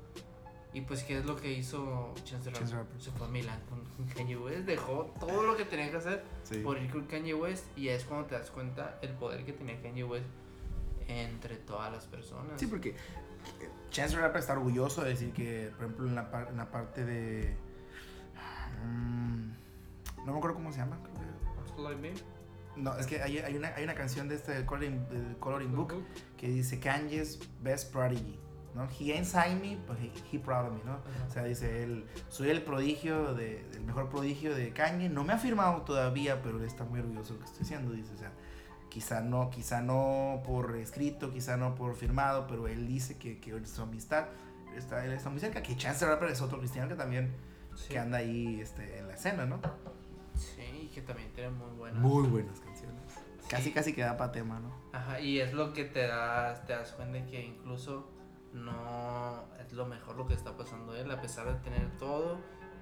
Y 0.73 0.81
pues, 0.81 1.03
¿qué 1.03 1.17
es 1.17 1.25
lo 1.25 1.35
que 1.35 1.51
hizo 1.51 2.13
Chance 2.23 2.49
the 2.49 2.59
Rapper? 2.59 3.01
Se 3.01 3.11
fue 3.11 3.27
a 3.27 3.29
Milan 3.29 3.59
con, 3.69 3.81
Kanye 4.15 4.37
West, 4.37 4.65
dejó 4.65 5.13
todo 5.19 5.43
lo 5.43 5.57
que 5.57 5.65
tenía 5.65 5.91
que 5.91 5.97
hacer 5.97 6.23
por 6.63 6.77
ir 6.81 6.89
con 6.89 7.05
Kanye 7.05 7.33
West. 7.33 7.65
Y 7.77 7.89
es 7.89 8.05
cuando 8.05 8.27
te 8.27 8.35
das 8.35 8.49
cuenta 8.51 8.97
el 9.01 9.11
poder 9.11 9.45
que 9.45 9.53
tenía 9.53 9.81
Kanye 9.81 10.03
West 10.03 10.25
entre 11.07 11.57
todas 11.57 11.91
las 11.91 12.05
personas. 12.05 12.59
Sí, 12.59 12.67
porque 12.67 12.95
Chance 13.89 14.15
the 14.15 14.21
Rapper 14.21 14.39
está 14.39 14.53
orgulloso 14.53 15.03
de 15.03 15.09
decir 15.09 15.33
que, 15.33 15.71
por 15.75 15.85
ejemplo, 15.85 16.07
en 16.07 16.15
la, 16.15 16.47
en 16.49 16.57
la 16.57 16.71
parte 16.71 17.03
de. 17.03 17.53
Mm, 18.85 19.51
no 20.25 20.31
me 20.31 20.37
acuerdo 20.37 20.55
cómo 20.55 20.71
se 20.71 20.79
llama. 20.79 20.97
No, 22.77 22.97
es 22.97 23.05
que 23.05 23.21
hay, 23.21 23.39
hay, 23.39 23.57
una, 23.57 23.75
hay 23.75 23.83
una 23.83 23.95
canción 23.95 24.29
de 24.29 24.35
este 24.35 24.53
del 24.53 24.65
Coloring, 24.65 25.07
del 25.09 25.37
Coloring 25.37 25.75
Book 25.75 25.93
que 26.37 26.47
dice 26.47 26.79
Kanye's 26.79 27.39
best 27.61 27.91
prodigy. 27.91 28.39
¿No? 28.75 28.87
He 28.99 29.11
ain't 29.13 29.25
signed 29.25 29.61
me, 29.61 29.77
but 29.87 29.97
he, 29.99 30.11
he 30.31 30.39
proud 30.39 30.67
of 30.67 30.73
me, 30.73 30.83
¿no? 30.83 30.99
O 31.27 31.31
sea, 31.31 31.43
dice 31.43 31.83
él, 31.83 32.05
soy 32.29 32.49
el 32.49 32.61
prodigio, 32.63 33.33
de, 33.33 33.65
el 33.73 33.81
mejor 33.83 34.09
prodigio 34.09 34.55
de 34.55 34.71
Kanye. 34.73 35.09
No 35.09 35.23
me 35.23 35.33
ha 35.33 35.37
firmado 35.37 35.81
todavía, 35.81 36.41
pero 36.41 36.57
él 36.57 36.65
está 36.65 36.83
muy 36.83 36.99
orgulloso 36.99 37.33
de 37.33 37.39
lo 37.39 37.45
que 37.45 37.51
estoy 37.51 37.63
haciendo, 37.65 37.91
dice. 37.91 38.13
O 38.13 38.17
sea, 38.17 38.31
quizá 38.89 39.21
no, 39.21 39.49
quizá 39.49 39.81
no 39.81 40.41
por 40.45 40.75
escrito, 40.75 41.31
quizá 41.31 41.57
no 41.57 41.75
por 41.75 41.95
firmado, 41.95 42.47
pero 42.47 42.67
él 42.67 42.87
dice 42.87 43.17
que, 43.17 43.39
que 43.39 43.65
su 43.65 43.81
amistad 43.81 44.27
está, 44.75 45.05
él 45.05 45.11
está 45.13 45.29
muy 45.29 45.39
cerca. 45.39 45.61
Que 45.61 45.75
Chance 45.75 46.05
Rapper 46.05 46.29
es 46.29 46.41
otro 46.41 46.59
cristiano 46.59 46.87
que 46.89 46.95
también 46.95 47.33
Sí. 47.75 47.87
que 47.89 47.99
anda 47.99 48.17
ahí 48.17 48.59
este, 48.59 48.99
en 48.99 49.07
la 49.07 49.13
escena, 49.13 49.45
¿no? 49.45 49.59
Sí, 50.35 50.61
y 50.83 50.87
que 50.87 51.01
también 51.01 51.31
tiene 51.33 51.51
muy 51.51 51.71
buenas. 51.77 52.01
Muy 52.01 52.27
buenas 52.27 52.59
canciones. 52.59 53.01
Sí. 53.13 53.47
Casi, 53.49 53.71
casi 53.71 53.93
queda 53.93 54.17
para 54.17 54.31
tema, 54.31 54.59
¿no? 54.59 54.71
Ajá, 54.91 55.19
y 55.19 55.39
es 55.39 55.53
lo 55.53 55.71
que 55.73 55.85
te 55.85 56.07
das, 56.07 56.65
te 56.65 56.73
das 56.73 56.91
cuenta 56.91 57.25
que 57.25 57.43
incluso 57.45 58.09
no 58.53 59.45
es 59.59 59.71
lo 59.73 59.85
mejor 59.85 60.15
lo 60.17 60.27
que 60.27 60.33
está 60.33 60.55
pasando 60.55 60.95
él, 60.95 61.09
a 61.11 61.21
pesar 61.21 61.47
de 61.47 61.59
tener 61.61 61.89
todo, 61.97 62.37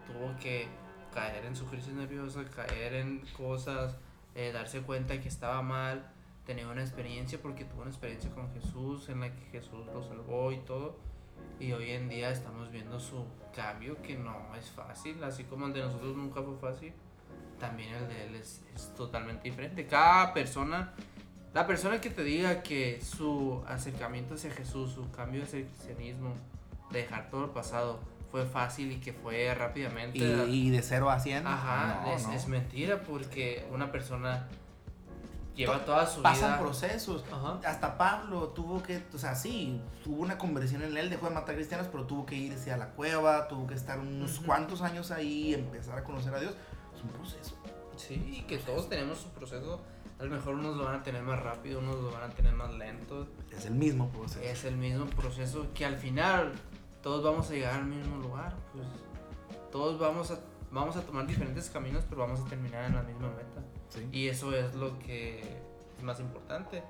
tuvo 0.08 0.36
que 0.40 0.68
caer 1.14 1.46
en 1.46 1.56
su 1.56 1.66
crisis 1.66 1.94
nerviosa, 1.94 2.44
caer 2.46 2.94
en 2.96 3.20
cosas, 3.38 3.96
eh, 4.36 4.52
darse 4.52 4.82
cuenta 4.82 5.20
que 5.20 5.28
estaba 5.28 5.62
mal, 5.62 6.12
tener 6.46 6.66
una 6.66 6.82
experiencia, 6.82 7.40
porque 7.42 7.66
tuvo 7.66 7.82
una 7.82 7.92
experiencia 7.92 8.32
con 8.32 8.52
Jesús 8.54 9.10
en 9.10 9.22
la 9.22 9.34
que 9.34 9.46
Jesús 9.52 9.86
lo 9.94 10.04
salvó 10.04 10.52
y 10.52 10.60
todo, 10.60 10.98
y 11.60 11.72
hoy 11.72 11.92
en 11.92 12.10
día 12.10 12.32
estamos 12.32 12.72
viendo 12.72 13.00
su 13.00 13.26
cambio, 13.56 14.02
que 14.02 14.16
no 14.16 14.56
es 14.56 14.70
fácil, 14.72 15.24
así 15.24 15.44
como 15.44 15.68
el 15.68 15.74
de 15.74 15.82
nosotros 15.82 16.16
nunca 16.16 16.42
fue 16.42 16.56
fácil, 16.58 16.94
también 17.60 17.94
el 17.94 18.08
de 18.08 18.26
él 18.26 18.36
es, 18.36 18.64
es 18.74 18.94
totalmente 18.96 19.50
diferente. 19.50 19.86
Cada 19.86 20.34
persona 20.34 20.94
la 21.54 21.66
persona 21.68 22.00
que 22.00 22.10
te 22.10 22.24
diga 22.24 22.62
que 22.62 23.02
su 23.02 23.64
acercamiento 23.68 24.36
hacia 24.36 24.52
Jesús, 24.52 24.92
su 24.94 25.10
cambio 25.12 25.44
hacia 25.44 25.60
el 25.60 25.66
cristianismo, 25.66 26.34
dejar 26.92 27.30
todo 27.30 27.46
el 27.46 27.50
pasado, 27.52 28.00
fue 28.32 28.46
fácil 28.46 28.92
y 28.92 29.00
que 29.00 29.14
fue 29.14 29.54
rápidamente. 29.56 30.20
Y, 30.20 30.68
y 30.68 30.70
de 30.70 30.82
0 30.84 31.10
a 31.10 31.20
100. 31.20 31.48
Ajá, 31.48 32.02
no, 32.06 32.14
es, 32.14 32.28
no. 32.28 32.34
es 32.34 32.48
mentira 32.48 33.02
porque 33.02 33.68
una 33.72 33.92
persona 33.92 34.48
lleva 35.56 35.84
toda 35.84 36.06
su 36.06 36.22
Pasan 36.22 36.52
vida. 36.52 36.60
procesos. 36.60 37.24
Ajá. 37.32 37.60
Hasta 37.66 37.98
Pablo 37.98 38.50
tuvo 38.50 38.84
que, 38.84 39.04
o 39.14 39.18
sea, 39.18 39.34
sí, 39.36 39.82
tuvo 40.04 40.22
una 40.22 40.38
conversión 40.38 40.84
en 40.84 40.96
él, 40.96 41.10
dejó 41.10 41.28
de 41.28 41.34
matar 41.36 41.56
cristianos, 41.56 41.88
pero 41.92 42.06
tuvo 42.06 42.26
que 42.28 42.36
irse 42.36 42.72
a 42.72 42.78
la 42.78 42.90
cueva, 42.92 43.48
tuvo 43.48 43.66
que 43.66 43.74
estar 43.74 44.00
unos 44.00 44.38
Ujú. 44.38 44.46
cuantos 44.46 44.82
años 44.84 45.10
ahí, 45.12 45.56
empezar 45.56 45.98
a 45.98 46.04
conocer 46.04 46.34
a 46.36 46.40
Dios. 46.40 46.54
Es 46.96 47.04
un 47.04 47.10
proceso. 47.10 47.56
Sí, 47.98 48.14
y 48.38 48.42
que 48.44 48.60
todos 48.60 48.88
tenemos 48.88 49.18
su 49.18 49.30
proceso. 49.30 49.82
A 50.20 50.24
lo 50.24 50.32
mejor 50.32 50.56
unos 50.56 50.76
lo 50.76 50.84
van 50.86 50.96
a 50.96 51.04
tener 51.04 51.24
más 51.24 51.42
rápido, 51.42 51.80
unos 51.80 51.96
lo 51.96 52.12
van 52.12 52.30
a 52.30 52.34
tener 52.34 52.54
más 52.54 52.74
lento. 52.74 53.28
Es 53.52 53.66
el 53.66 53.76
mismo 53.76 54.10
proceso. 54.10 54.42
Es 54.42 54.66
el 54.66 54.76
mismo 54.76 55.06
proceso 55.06 55.68
que 55.74 55.86
al 55.86 55.96
final 55.98 56.52
todos 57.02 57.24
vamos 57.24 57.50
a 57.50 57.54
llegar 57.54 57.76
al 57.76 57.86
mismo 57.86 58.18
lugar. 58.18 58.54
Pues 58.74 58.86
todos 59.72 59.98
vamos 59.98 60.32
a, 60.32 60.40
vamos 60.72 60.98
a 60.98 61.02
tomar 61.02 61.26
diferentes 61.26 61.70
caminos, 61.70 62.04
pero 62.10 62.22
vamos 62.22 62.42
a 62.42 62.46
terminar 62.46 62.86
en 62.86 62.96
la 62.96 63.04
misma 63.04 63.30
meta. 63.30 63.64
Sí. 63.90 64.08
Y 64.12 64.28
eso 64.28 64.54
es 64.54 64.76
lo 64.76 65.00
que 65.00 65.40
es 65.98 66.04
más 66.04 66.20
importante. 66.20 66.84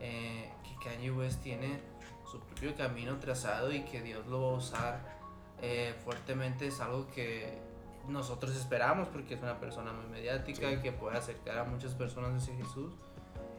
eh, 0.00 0.50
que 0.62 0.88
Kanye 0.88 1.10
West 1.10 1.42
tiene 1.42 1.80
su 2.30 2.40
propio 2.40 2.74
camino 2.74 3.18
trazado 3.18 3.72
y 3.72 3.82
que 3.84 4.02
Dios 4.02 4.26
lo 4.26 4.42
va 4.42 4.48
a 4.52 4.54
usar 4.56 5.16
eh, 5.62 5.94
fuertemente 6.04 6.66
es 6.66 6.80
algo 6.80 7.06
que 7.08 7.58
nosotros 8.08 8.54
esperamos 8.56 9.08
porque 9.08 9.34
es 9.34 9.42
una 9.42 9.58
persona 9.58 9.92
muy 9.92 10.06
mediática 10.06 10.70
Sí. 10.70 10.76
que 10.82 10.92
puede 10.92 11.16
acercar 11.18 11.58
a 11.58 11.64
muchas 11.64 11.94
personas 11.94 12.42
hacia 12.42 12.54
Jesús 12.56 12.92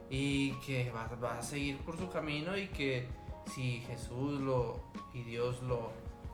y 0.09 0.53
que 0.65 0.91
va, 0.91 1.07
va 1.21 1.37
a 1.37 1.41
seguir 1.41 1.77
por 1.79 1.97
su 1.97 2.09
camino 2.09 2.57
y 2.57 2.67
que 2.67 3.07
si 3.53 3.81
Jesús 3.81 4.39
lo 4.41 4.79
y 5.13 5.23
Dios 5.23 5.61
lo, 5.63 5.91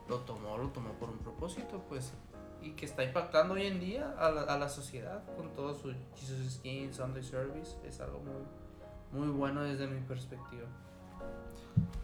lo 0.10 0.20
tomó, 0.20 0.58
lo 0.58 0.70
tomó 0.70 0.92
por 0.94 1.10
un 1.10 1.18
propósito, 1.20 1.84
pues 1.90 2.14
y 2.62 2.72
que 2.72 2.86
está 2.86 3.04
impactando 3.04 3.56
hoy 3.56 3.66
en 3.68 3.80
día 3.82 4.16
a 4.18 4.32
la, 4.32 4.42
a 4.44 4.58
la 4.58 4.70
sociedad 4.70 5.22
con 5.36 5.54
todo 5.54 5.74
su 5.76 5.94
Jesus 6.16 6.60
King, 6.64 6.92
Sunday 6.94 7.22
Service, 7.24 7.76
es 7.86 8.00
algo 8.00 8.20
muy, 8.22 9.22
muy 9.26 9.30
bueno 9.36 9.64
desde 9.64 9.86
mi 9.88 10.00
perspectiva. 10.02 10.66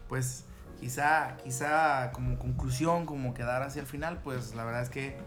Pues 0.09 0.45
quizá, 0.79 1.37
quizá 1.43 2.11
como 2.11 2.37
conclusión, 2.37 3.05
como 3.05 3.33
quedar 3.33 3.61
hacia 3.61 3.81
el 3.81 3.87
final, 3.87 4.21
pues 4.23 4.55
la 4.55 4.65
verdad 4.65 4.81
es 4.81 4.89
que 4.89 5.17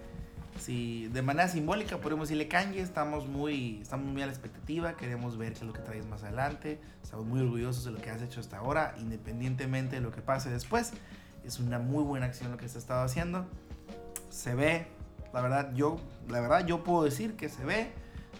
si 0.58 1.08
de 1.08 1.22
manera 1.22 1.48
simbólica 1.48 1.98
podemos 1.98 2.28
decirle 2.28 2.48
Kanye, 2.48 2.80
estamos 2.80 3.26
muy, 3.26 3.80
estamos 3.80 4.06
muy 4.06 4.22
a 4.22 4.26
la 4.26 4.32
expectativa, 4.32 4.96
queremos 4.96 5.36
ver 5.36 5.52
qué 5.52 5.60
es 5.60 5.64
lo 5.64 5.72
que 5.72 5.80
traes 5.80 6.06
más 6.06 6.22
adelante, 6.22 6.80
estamos 7.02 7.26
muy 7.26 7.40
orgullosos 7.40 7.84
de 7.84 7.90
lo 7.90 8.00
que 8.00 8.10
has 8.10 8.22
hecho 8.22 8.40
hasta 8.40 8.58
ahora, 8.58 8.94
independientemente 8.98 9.96
de 9.96 10.02
lo 10.02 10.12
que 10.12 10.20
pase 10.20 10.50
después, 10.50 10.92
es 11.44 11.58
una 11.58 11.78
muy 11.78 12.04
buena 12.04 12.26
acción 12.26 12.50
lo 12.50 12.58
que 12.58 12.68
se 12.68 12.78
ha 12.78 12.80
estado 12.80 13.02
haciendo, 13.02 13.46
se 14.30 14.54
ve, 14.54 14.86
la 15.32 15.40
verdad 15.40 15.72
yo, 15.74 15.96
la 16.28 16.40
verdad 16.40 16.66
yo 16.66 16.84
puedo 16.84 17.04
decir 17.04 17.36
que 17.36 17.48
se 17.48 17.64
ve, 17.64 17.92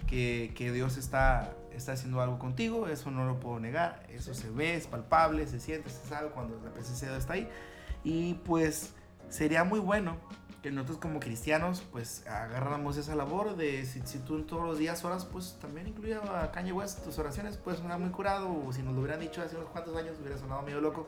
que, 0.07 0.53
que 0.55 0.73
Dios 0.73 0.99
está, 0.99 1.55
está 1.73 1.93
haciendo 1.93 2.21
algo 2.21 2.39
contigo, 2.39 2.87
eso 2.89 3.11
no 3.11 3.25
lo 3.25 3.41
puedo 3.41 3.59
negar, 3.59 4.07
eso 4.11 4.35
se 4.35 4.51
ve, 4.51 4.77
es 4.77 4.87
palpable, 4.87 5.47
se 5.47 5.59
siente, 5.59 5.91
se 5.91 6.07
sabe 6.07 6.31
cuando 6.31 6.61
la 6.63 6.71
presencia 6.71 7.09
de 7.09 7.15
Dios 7.15 7.23
está 7.23 7.35
ahí. 7.35 7.49
Y 8.05 8.35
pues 8.35 8.95
sería 9.29 9.65
muy 9.65 9.81
bueno 9.81 10.17
que 10.63 10.71
nosotros 10.71 10.99
como 10.99 11.19
cristianos 11.19 11.83
pues 11.91 12.25
agarráramos 12.27 12.97
esa 12.97 13.17
labor 13.17 13.57
de 13.57 13.85
si, 13.85 14.01
si 14.03 14.19
tú 14.21 14.43
todos 14.45 14.65
los 14.65 14.79
días 14.79 15.05
oras, 15.05 15.25
pues 15.25 15.59
también 15.61 15.89
incluya 15.89 16.21
a 16.41 16.53
Kanye 16.53 16.73
West 16.73 17.03
tus 17.05 17.19
oraciones, 17.19 17.57
puede 17.57 17.79
sonar 17.79 17.99
muy 17.99 18.11
curado, 18.11 18.49
o 18.65 18.73
si 18.73 18.83
nos 18.83 18.95
lo 18.95 19.01
hubieran 19.01 19.19
dicho 19.21 19.43
hace 19.43 19.57
unos 19.57 19.71
cuantos 19.71 19.97
años 19.97 20.17
hubiera 20.21 20.39
sonado 20.39 20.63
medio 20.63 20.81
loco, 20.81 21.07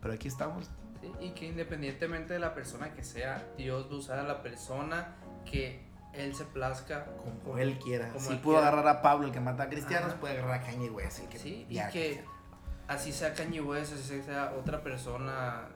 pero 0.00 0.14
aquí 0.14 0.28
estamos. 0.28 0.70
¿sí? 1.00 1.10
Y 1.20 1.30
que 1.30 1.46
independientemente 1.46 2.32
de 2.34 2.38
la 2.38 2.54
persona 2.54 2.92
que 2.94 3.02
sea, 3.02 3.44
Dios 3.58 3.86
va 3.90 3.94
a 3.94 3.98
usar 3.98 4.18
a 4.20 4.22
la 4.22 4.42
persona 4.42 5.16
que 5.44 5.84
Él 6.12 6.34
se 6.36 6.44
plazca 6.44 7.06
Como 7.44 7.58
él 7.58 7.78
quiera. 7.78 8.08
como 8.08 8.20
si 8.24 8.32
él 8.34 8.38
pudo 8.38 8.54
quiera. 8.54 8.68
agarrar 8.68 8.96
a 8.98 9.02
Pablo, 9.02 9.26
el 9.26 9.32
que 9.32 9.40
mata 9.40 9.64
a 9.64 9.68
cristianos, 9.68 10.12
Ajá. 10.12 10.20
puede 10.20 10.38
agarrar 10.38 10.60
a 10.60 10.62
Kanye 10.62 10.90
West, 10.90 11.18
el 11.20 11.28
que 11.28 11.38
Sí, 11.38 11.66
y 11.68 11.74
que 11.90 12.24
así 12.88 13.12
sea 13.12 13.34
Kanye 13.34 13.60
West, 13.60 13.92
así 13.94 14.22
sea 14.22 14.54
otra 14.58 14.80
persona, 14.82 15.68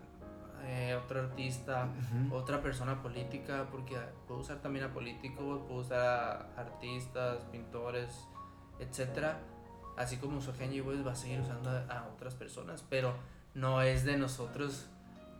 eh, 0.65 0.99
otro 1.03 1.21
artista, 1.21 1.89
Ujú. 2.29 2.35
otra 2.37 2.61
persona 2.63 3.03
política, 3.03 3.67
porque 3.71 3.97
puedo 4.27 4.41
usar 4.41 4.59
también 4.59 4.85
a 4.87 4.93
políticos, 4.93 5.63
puedo 5.67 5.81
usar 5.81 5.99
a 5.99 6.61
artistas, 6.61 7.39
pintores, 7.53 8.27
etcétera. 8.79 9.39
Así 9.97 10.17
como 10.17 10.39
usó 10.39 10.53
Kanye 10.57 10.81
West, 10.81 11.07
va 11.07 11.13
a 11.13 11.17
seguir 11.17 11.41
usando 11.41 11.71
a, 11.71 11.81
a 11.91 12.07
otras 12.09 12.35
personas, 12.35 12.85
pero 12.89 13.13
no 13.55 13.83
es 13.83 14.05
de 14.05 14.17
nosotros 14.17 14.87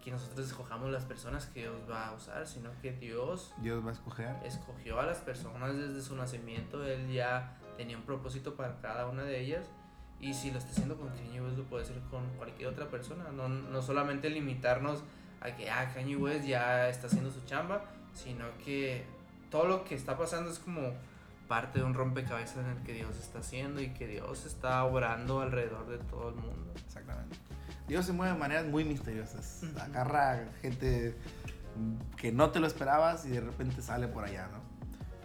que 0.05 0.11
nosotros 0.11 0.47
escojamos 0.47 0.91
las 0.91 1.05
personas 1.05 1.47
que 1.47 1.61
Dios 1.61 1.77
va 1.91 2.09
a 2.09 2.13
usar, 2.13 2.47
sino 2.47 2.71
que 2.81 2.93
Dios 2.93 3.53
Dios 3.59 3.85
va 3.85 3.91
a 3.91 3.93
escoger. 3.93 4.35
escogió 4.45 4.99
a 4.99 5.05
las 5.05 5.19
personas 5.19 5.77
desde 5.77 6.01
su 6.01 6.17
nacimiento, 6.17 6.83
él 6.85 7.13
ya 7.13 7.57
tenía 7.77 7.97
un 7.99 8.05
propósito 8.05 8.55
para 8.55 8.81
cada 8.81 9.07
una 9.07 9.23
de 9.25 9.41
ellas. 9.41 9.67
Y 10.21 10.35
si 10.35 10.51
lo 10.51 10.59
está 10.59 10.71
haciendo 10.71 10.97
con 10.97 11.09
Kanye 11.09 11.41
West, 11.41 11.57
lo 11.57 11.65
puede 11.65 11.85
hacer 11.85 11.99
con 12.11 12.27
cualquier 12.37 12.69
otra 12.69 12.89
persona. 12.89 13.31
No, 13.33 13.49
no 13.49 13.83
solamente 13.83 14.29
limitarnos 14.29 15.03
a 15.41 15.55
que 15.57 15.71
ah, 15.71 15.91
Kanye 15.95 16.17
West 16.17 16.45
ya 16.45 16.89
está 16.89 17.07
haciendo 17.07 17.31
su 17.31 17.45
chamba, 17.47 17.85
sino 18.13 18.45
que 18.65 19.05
todo 19.51 19.65
lo 19.67 19.85
que 19.85 19.95
está 19.95 20.19
pasando 20.19 20.51
es 20.51 20.59
como 20.59 20.93
parte 21.49 21.81
de 21.81 21.85
un 21.85 21.95
rompecabezas 21.95 22.59
en 22.59 22.67
el 22.67 22.83
que 22.85 22.93
Dios 22.93 23.17
está 23.19 23.41
haciendo 23.41 23.81
y 23.81 23.89
que 23.89 24.07
Dios 24.07 24.47
está 24.47 24.85
obrando 24.85 25.41
alrededor 25.41 25.89
de 25.89 25.99
todo 25.99 26.29
el 26.29 26.37
mundo. 26.37 26.73
Exactamente. 26.87 27.37
Dios 27.89 28.07
se 28.07 28.13
mueve 28.13 28.35
de 28.35 28.39
maneras 28.39 28.67
muy 28.67 28.85
misteriosas. 28.85 29.65
Agarra 29.81 30.45
gente 30.63 31.17
que 32.17 32.31
no 32.31 32.51
te 32.51 32.61
lo 32.61 32.69
esperabas 32.69 33.25
y 33.27 33.31
de 33.31 33.41
repente 33.41 33.83
sale 33.83 34.07
por 34.07 34.25
allá, 34.25 34.49
¿no? 34.53 34.70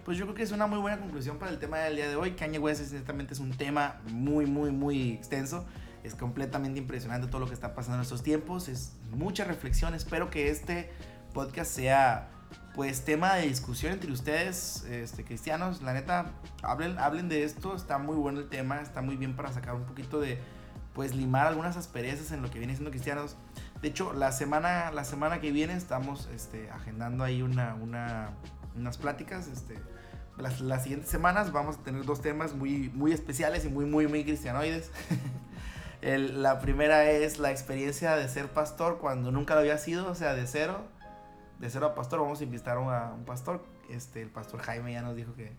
Pues 0.06 0.20
yo 0.20 0.26
creo 0.26 0.36
que 0.36 0.44
es 0.44 0.52
una 0.52 0.68
muy 0.68 0.78
buena 0.78 1.00
conclusión 1.00 1.40
para 1.40 1.52
el 1.52 1.58
tema 1.58 1.80
del 1.80 1.96
día 1.96 2.08
de 2.08 2.16
hoy. 2.16 2.34
Kanye 2.34 2.60
West 2.60 2.80
es, 2.80 2.90
ciertamente 2.90 3.34
es 3.34 3.40
un 3.40 3.50
tema 3.50 4.02
muy, 4.12 4.46
muy, 4.46 4.70
muy 4.70 5.14
extenso. 5.14 5.66
Es 6.04 6.14
completamente 6.14 6.78
impresionante 6.78 7.28
todo 7.28 7.40
lo 7.40 7.48
que 7.48 7.56
está 7.56 7.74
pasando 7.74 7.96
en 7.96 8.02
estos 8.04 8.22
tiempos. 8.22 8.70
Es 8.70 8.94
mucha 9.10 9.46
reflexión. 9.46 9.96
Espero 9.96 10.30
que 10.30 10.52
este 10.52 10.92
podcast 11.34 11.72
sea 11.72 12.30
pues 12.76 13.04
tema 13.04 13.34
de 13.34 13.48
discusión 13.48 13.94
entre 13.94 14.12
ustedes, 14.12 14.84
este, 14.84 15.24
cristianos. 15.24 15.82
La 15.82 15.94
neta, 15.94 16.34
hablen, 16.62 17.00
hablen 17.00 17.28
de 17.28 17.44
esto. 17.44 17.76
Está 17.76 17.98
muy 17.98 18.16
bueno 18.16 18.42
el 18.42 18.48
tema. 18.48 18.82
Está 18.82 19.02
muy 19.02 19.16
bien 19.16 19.36
para 19.36 19.52
sacar 19.52 19.74
un 19.74 19.86
poquito 19.86 20.20
de, 20.20 20.38
pues 20.94 21.16
limar 21.16 21.48
algunas 21.48 21.78
asperezas 21.78 22.32
en 22.32 22.44
lo 22.44 22.52
que 22.52 22.60
viene 22.60 22.74
siendo 22.74 22.92
cristianos. 22.92 23.38
De 23.82 23.88
hecho, 23.88 24.14
la 24.14 24.32
semana, 24.32 24.92
la 24.92 25.04
semana 25.04 25.42
que 25.42 25.52
viene 25.52 25.74
estamos 25.74 26.30
este, 26.32 26.70
agendando 26.70 27.24
ahí 27.24 27.42
una, 27.42 27.74
una, 27.74 28.30
unas 28.76 29.00
pláticas. 29.00 29.48
Este, 29.48 29.74
las, 30.38 30.60
las 30.62 30.84
siguientes 30.84 31.10
semanas 31.10 31.52
vamos 31.52 31.78
a 31.78 31.84
tener 31.84 32.04
dos 32.06 32.22
temas 32.22 32.54
muy, 32.54 32.90
muy 32.94 33.12
especiales 33.14 33.66
y 33.66 33.70
muy, 33.70 33.86
muy, 33.86 34.08
muy 34.08 34.24
cristianoides. 34.24 34.92
El- 36.02 36.44
la 36.44 36.60
primera 36.60 37.10
es 37.10 37.40
la 37.40 37.52
experiencia 37.52 38.16
de 38.16 38.28
ser 38.30 38.50
pastor 38.50 39.00
cuando 39.00 39.32
nunca 39.32 39.54
lo 39.56 39.62
había 39.62 39.78
sido, 39.78 40.08
o 40.10 40.16
sea, 40.16 40.34
de 40.34 40.46
cero. 40.48 40.84
De 41.60 41.70
cero 41.70 41.88
a 41.88 41.96
pastor, 41.96 42.20
vamos 42.20 42.42
a 42.42 42.44
invitar 42.44 42.78
a 42.78 43.14
un 43.14 43.24
pastor. 43.26 43.64
Este, 43.90 44.22
el 44.22 44.30
pastor 44.30 44.62
Jaime 44.62 44.92
ya 44.94 45.02
nos 45.02 45.16
dijo 45.16 45.34
que, 45.36 45.54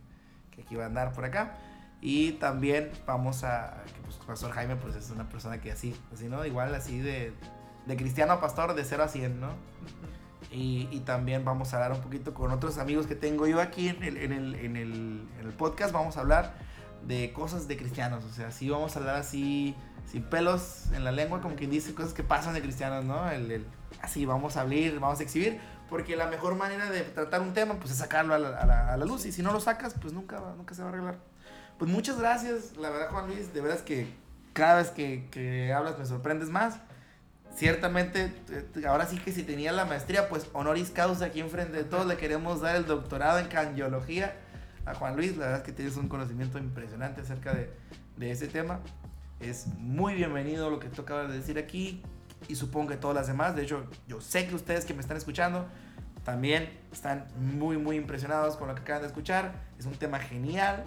que 0.51 0.63
aquí 0.63 0.75
iba 0.75 0.85
a 0.85 0.87
andar 0.89 1.13
por 1.13 1.25
acá. 1.25 1.57
Y 2.03 2.33
también 2.33 2.91
vamos 3.07 3.43
a, 3.43 3.83
que 3.87 4.01
pues 4.03 4.17
Pastor 4.27 4.53
Jaime 4.53 4.77
pues 4.77 4.95
es 4.97 5.11
una 5.11 5.27
persona 5.31 5.61
que 5.63 5.73
así, 5.73 5.99
así, 6.13 6.29
¿no? 6.29 6.45
Igual 6.45 6.75
así 6.75 7.01
de, 7.01 7.33
de 7.87 7.97
cristiano 7.97 8.35
a 8.35 8.41
pastor 8.41 8.75
de 8.75 8.85
0 8.85 9.05
a 9.05 9.09
100, 9.09 9.41
¿no? 9.41 9.49
Y, 10.57 10.89
y, 10.91 11.01
también 11.01 11.45
vamos 11.45 11.75
a 11.75 11.77
hablar 11.77 11.93
un 11.93 12.01
poquito 12.03 12.33
con 12.33 12.51
otros 12.51 12.79
amigos 12.79 13.07
que 13.07 13.15
tengo 13.15 13.47
yo 13.47 13.61
aquí 13.61 13.91
en 13.91 14.03
el, 14.03 14.17
en 14.17 14.33
el, 14.33 14.55
en 14.55 14.77
el, 14.77 15.29
en 15.39 15.47
el 15.47 15.53
podcast. 15.53 15.93
Vamos 15.93 16.17
a 16.17 16.21
hablar 16.21 16.55
de 17.07 17.31
cosas 17.35 17.69
de 17.69 17.77
cristianos. 17.77 18.25
O 18.25 18.31
sea, 18.31 18.51
sí 18.51 18.71
vamos 18.71 18.97
a 18.97 19.01
hablar 19.01 19.17
así, 19.17 19.77
sin 20.11 20.23
pelos 20.23 20.87
en 20.95 21.05
la 21.05 21.13
lengua, 21.13 21.43
como 21.43 21.57
quien 21.57 21.71
dice, 21.71 21.95
cosas 21.95 22.15
que 22.15 22.23
pasan 22.23 22.55
de 22.55 22.63
cristianos, 22.63 23.05
¿no? 23.05 23.31
El, 23.31 23.51
el, 23.51 23.67
así 24.01 24.25
vamos 24.25 24.57
a 24.57 24.63
abrir, 24.63 24.99
vamos 24.99 25.21
a 25.21 25.25
exhibir. 25.25 25.61
Porque 25.91 26.17
la 26.17 26.27
mejor 26.27 26.55
manera 26.55 26.89
de 26.89 27.03
tratar 27.03 27.43
un 27.43 27.53
tema, 27.53 27.75
pues 27.75 27.91
es 27.91 27.99
sacarlo 27.99 28.33
a 28.33 28.39
la, 28.39 28.49
a 28.57 28.65
la, 28.65 28.95
a 28.95 28.97
la 28.97 29.05
luz. 29.05 29.27
Y 29.27 29.33
si 29.33 29.43
no 29.43 29.53
lo 29.53 29.61
sacas, 29.61 29.95
pues 30.01 30.15
nunca, 30.15 30.41
nunca 30.57 30.75
se 30.75 30.81
va 30.81 30.89
a 30.89 30.93
arreglar. 30.93 31.19
Pues 31.79 31.91
muchas 31.91 32.19
gracias, 32.19 32.79
la 32.79 32.89
verdad, 32.89 33.11
Juan 33.11 33.27
Luis. 33.27 33.53
De 33.53 33.61
verdad 33.61 33.77
es 33.77 33.83
que 33.83 34.09
cada 34.55 34.77
vez 34.77 34.89
que, 34.89 35.29
que 35.31 35.75
hablas 35.75 35.99
me 35.99 36.07
sorprendes 36.07 36.49
más 36.49 36.79
ciertamente, 37.57 38.33
eh, 38.51 38.87
ahora 38.87 39.07
sí 39.07 39.19
que 39.19 39.33
si 39.33 39.43
tenía 39.43 39.73
la 39.73 39.85
maestría, 39.85 40.29
pues 40.29 40.47
honoris 40.53 40.91
causa 40.91 41.27
aquí 41.27 41.41
enfrente 41.41 41.77
de 41.77 41.85
todos, 41.85 42.07
le 42.07 42.17
queremos 42.17 42.61
dar 42.61 42.77
el 42.77 42.87
doctorado 42.87 43.39
en 43.39 43.49
cangiología 43.49 44.37
a 44.85 44.95
Juan 44.95 45.17
Luis. 45.17 45.37
La 45.37 45.47
verdad 45.47 45.61
es 45.61 45.65
que 45.65 45.73
tienes 45.73 45.97
un 45.97 46.09
conocimiento 46.09 46.59
impresionante 46.59 47.23
acerca 47.23 47.55
de, 47.55 47.71
de 48.17 48.31
ese 48.31 48.47
tema. 48.47 48.81
Es 49.41 49.67
muy 49.79 50.15
bienvenido 50.15 50.71
lo 50.71 50.79
que 50.79 50.89
tú 50.89 51.03
acabas 51.03 51.29
de 51.29 51.37
decir 51.39 51.59
aquí 51.59 52.03
y 52.49 52.55
supongo 52.55 52.91
que 52.91 52.97
todas 52.97 53.17
las 53.17 53.27
demás. 53.27 53.57
De 53.57 53.63
hecho, 53.63 53.89
yo 54.07 54.21
sé 54.21 54.47
que 54.47 54.55
ustedes 54.55 54.85
que 54.85 54.95
me 54.95 55.01
están 55.01 55.17
escuchando 55.17 55.67
también 56.25 56.69
están 56.91 57.29
muy, 57.39 57.79
muy 57.79 57.97
impresionados 57.97 58.57
con 58.57 58.67
lo 58.67 58.75
que 58.75 58.83
acaban 58.83 59.03
de 59.03 59.09
escuchar. 59.09 59.53
Es 59.79 59.87
un 59.87 59.95
tema 59.95 60.19
genial. 60.19 60.85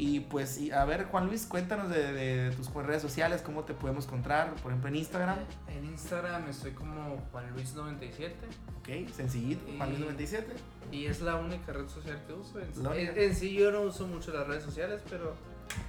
Y 0.00 0.20
pues, 0.20 0.56
y, 0.58 0.70
a 0.70 0.86
ver, 0.86 1.04
Juan 1.04 1.26
Luis, 1.26 1.44
cuéntanos 1.44 1.90
de, 1.90 2.14
de, 2.14 2.56
tus 2.56 2.72
redes 2.72 3.02
sociales, 3.02 3.42
cómo 3.42 3.64
te 3.64 3.74
podemos 3.74 4.06
encontrar, 4.06 4.54
por 4.54 4.72
ejemplo, 4.72 4.88
en 4.88 4.96
Instagram. 4.96 5.36
En 5.68 5.84
Instagram 5.84 6.48
estoy 6.48 6.70
como 6.70 7.18
Juan 7.30 7.54
Luis97. 7.54 8.32
Ok, 8.78 9.10
sencillito, 9.14 9.70
y, 9.70 9.76
Juan 9.76 9.94
Luis97. 9.94 10.44
Y 10.90 11.04
es 11.04 11.20
la 11.20 11.36
única 11.36 11.74
red 11.74 11.86
social 11.86 12.18
que 12.26 12.32
uso. 12.32 12.60
En, 12.60 12.98
en, 12.98 13.18
en, 13.18 13.36
sí, 13.36 13.52
yo 13.52 13.70
no 13.70 13.82
uso 13.82 14.06
mucho 14.06 14.32
las 14.32 14.46
redes 14.46 14.64
sociales, 14.64 15.02
pero 15.10 15.34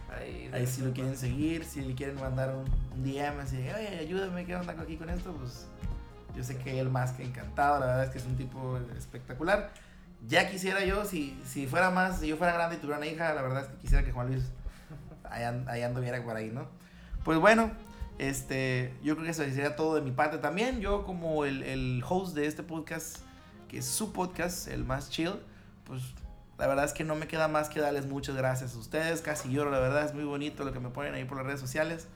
ahí. 0.10 0.52
Ahí 0.52 0.68
si 0.68 0.82
lo 0.82 0.92
quieren 0.92 1.16
seguir, 1.16 1.64
si 1.64 1.80
le 1.80 1.96
quieren 1.96 2.16
mandar 2.16 2.54
un, 2.54 2.66
un 2.94 3.04
DM 3.06 3.40
así, 3.40 3.56
oye, 3.60 3.98
ayúdame, 3.98 4.46
¿qué 4.46 4.58
onda 4.58 4.76
aquí 4.78 4.98
con 4.98 5.10
esto? 5.10 5.32
Pues 5.32 5.68
yo 6.36 6.44
sé 6.44 6.58
que 6.58 6.82
él 6.82 6.90
más 6.90 7.14
que 7.14 7.24
encantado, 7.24 7.80
la 7.80 7.86
verdad 7.86 8.04
es 8.04 8.10
que 8.10 8.18
es 8.18 8.26
un 8.26 8.36
tipo 8.36 8.78
espectacular. 8.98 9.72
Ya 10.28 10.50
quisiera 10.50 10.84
yo, 10.86 11.06
si, 11.06 11.40
si 11.46 11.68
fuera 11.68 11.90
más, 11.90 12.20
si 12.20 12.28
yo 12.28 12.38
fuera 12.38 12.54
grande 12.54 12.76
y 12.76 12.80
tuviera 12.80 12.98
una 12.98 13.08
hija, 13.08 13.34
la 13.34 13.42
verdad 13.42 13.64
es 13.64 13.68
que 13.70 13.78
quisiera 13.78 14.06
que 14.06 14.12
Juan 14.12 14.28
Luis 14.28 14.44
ahí, 15.30 15.44
ahí 15.68 15.82
anduviera 15.82 16.24
por 16.24 16.36
ahí, 16.36 16.50
¿no? 16.50 16.68
Pues 17.24 17.40
bueno, 17.40 17.72
este, 18.18 18.94
yo 19.04 19.16
creo 19.16 19.26
que 19.26 19.32
eso 19.32 19.44
sería 19.44 19.76
todo 19.76 19.96
de 19.96 20.02
mi 20.02 20.12
parte 20.12 20.38
también. 20.38 20.80
Yo 20.80 21.06
como 21.06 21.46
el, 21.46 21.64
el 21.64 22.04
host 22.08 22.36
de 22.36 22.46
este 22.46 22.64
podcast, 22.64 23.18
que 23.68 23.80
es 23.80 23.86
su 23.86 24.14
podcast, 24.14 24.68
el 24.68 24.86
más 24.86 25.10
chill, 25.10 25.34
pues 25.86 26.04
la 26.58 26.68
verdad 26.68 26.86
es 26.86 26.94
que 26.94 27.04
no 27.04 27.16
me 27.16 27.28
queda 27.28 27.48
más 27.48 27.70
que 27.70 27.80
darles 27.80 28.06
muchas 28.06 28.36
gracias 28.36 28.76
a 28.76 28.78
ustedes. 28.78 29.22
Casi 29.22 29.52
lloro, 29.52 29.72
la 29.72 29.80
verdad 29.80 30.06
es 30.06 30.14
muy 30.14 30.24
bonito 30.24 30.64
lo 30.64 30.72
que 30.72 30.80
me 30.80 30.90
ponen 30.90 31.16
ahí 31.16 31.26
por 31.26 31.38
las 31.38 31.48
redes 31.48 31.60
sociales. 31.60 32.08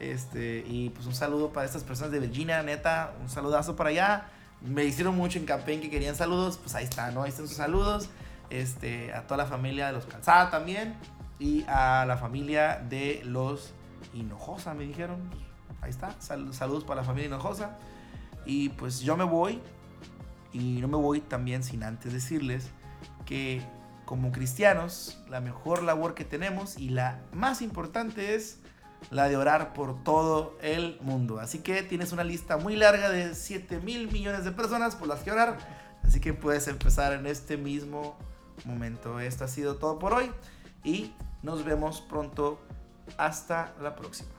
Este, 0.00 0.64
y 0.66 0.90
pues 0.90 1.06
un 1.06 1.14
saludo 1.14 1.52
para 1.52 1.64
estas 1.64 1.84
personas 1.84 2.10
de 2.10 2.18
Virginia, 2.18 2.60
neta, 2.64 3.14
un 3.22 3.28
saludazo 3.28 3.76
para 3.76 3.90
allá 3.90 4.26
me 4.64 4.84
hicieron 4.84 5.16
mucho 5.16 5.38
en 5.38 5.46
que 5.46 5.90
querían 5.90 6.14
saludos, 6.14 6.58
pues 6.58 6.74
ahí 6.74 6.84
está, 6.84 7.10
¿no? 7.10 7.22
Ahí 7.22 7.30
están 7.30 7.48
sus 7.48 7.56
saludos. 7.56 8.08
Este, 8.50 9.14
a 9.14 9.26
toda 9.26 9.38
la 9.38 9.46
familia 9.46 9.86
de 9.86 9.92
los 9.94 10.06
Calzada 10.06 10.50
también. 10.50 10.94
Y 11.38 11.64
a 11.66 12.04
la 12.06 12.16
familia 12.16 12.84
de 12.88 13.22
los 13.24 13.72
Hinojosa, 14.14 14.74
me 14.74 14.84
dijeron. 14.84 15.30
Ahí 15.80 15.90
está, 15.90 16.14
Sal 16.20 16.54
saludos 16.54 16.84
para 16.84 17.00
la 17.00 17.06
familia 17.06 17.28
Hinojosa. 17.28 17.78
Y 18.46 18.70
pues 18.70 19.00
yo 19.00 19.16
me 19.16 19.24
voy. 19.24 19.60
Y 20.52 20.80
no 20.80 20.88
me 20.88 20.96
voy 20.96 21.20
también 21.20 21.62
sin 21.62 21.82
antes 21.82 22.12
decirles 22.12 22.68
que 23.24 23.62
como 24.04 24.30
cristianos, 24.30 25.18
la 25.28 25.40
mejor 25.40 25.82
labor 25.82 26.14
que 26.14 26.24
tenemos 26.24 26.76
y 26.76 26.90
la 26.90 27.22
más 27.32 27.62
importante 27.62 28.34
es 28.34 28.58
la 29.10 29.28
de 29.28 29.36
orar 29.36 29.72
por 29.72 30.02
todo 30.02 30.56
el 30.62 30.98
mundo. 31.00 31.40
Así 31.40 31.58
que 31.58 31.82
tienes 31.82 32.12
una 32.12 32.24
lista 32.24 32.56
muy 32.56 32.76
larga 32.76 33.10
de 33.10 33.34
7 33.34 33.80
mil 33.80 34.10
millones 34.10 34.44
de 34.44 34.52
personas 34.52 34.96
por 34.96 35.08
las 35.08 35.20
que 35.20 35.32
orar. 35.32 35.58
Así 36.04 36.20
que 36.20 36.34
puedes 36.34 36.68
empezar 36.68 37.12
en 37.12 37.26
este 37.26 37.56
mismo 37.56 38.16
momento. 38.64 39.20
Esto 39.20 39.44
ha 39.44 39.48
sido 39.48 39.76
todo 39.76 39.98
por 39.98 40.14
hoy 40.14 40.30
y 40.84 41.12
nos 41.42 41.64
vemos 41.64 42.00
pronto. 42.00 42.60
Hasta 43.18 43.74
la 43.80 43.96
próxima. 43.96 44.30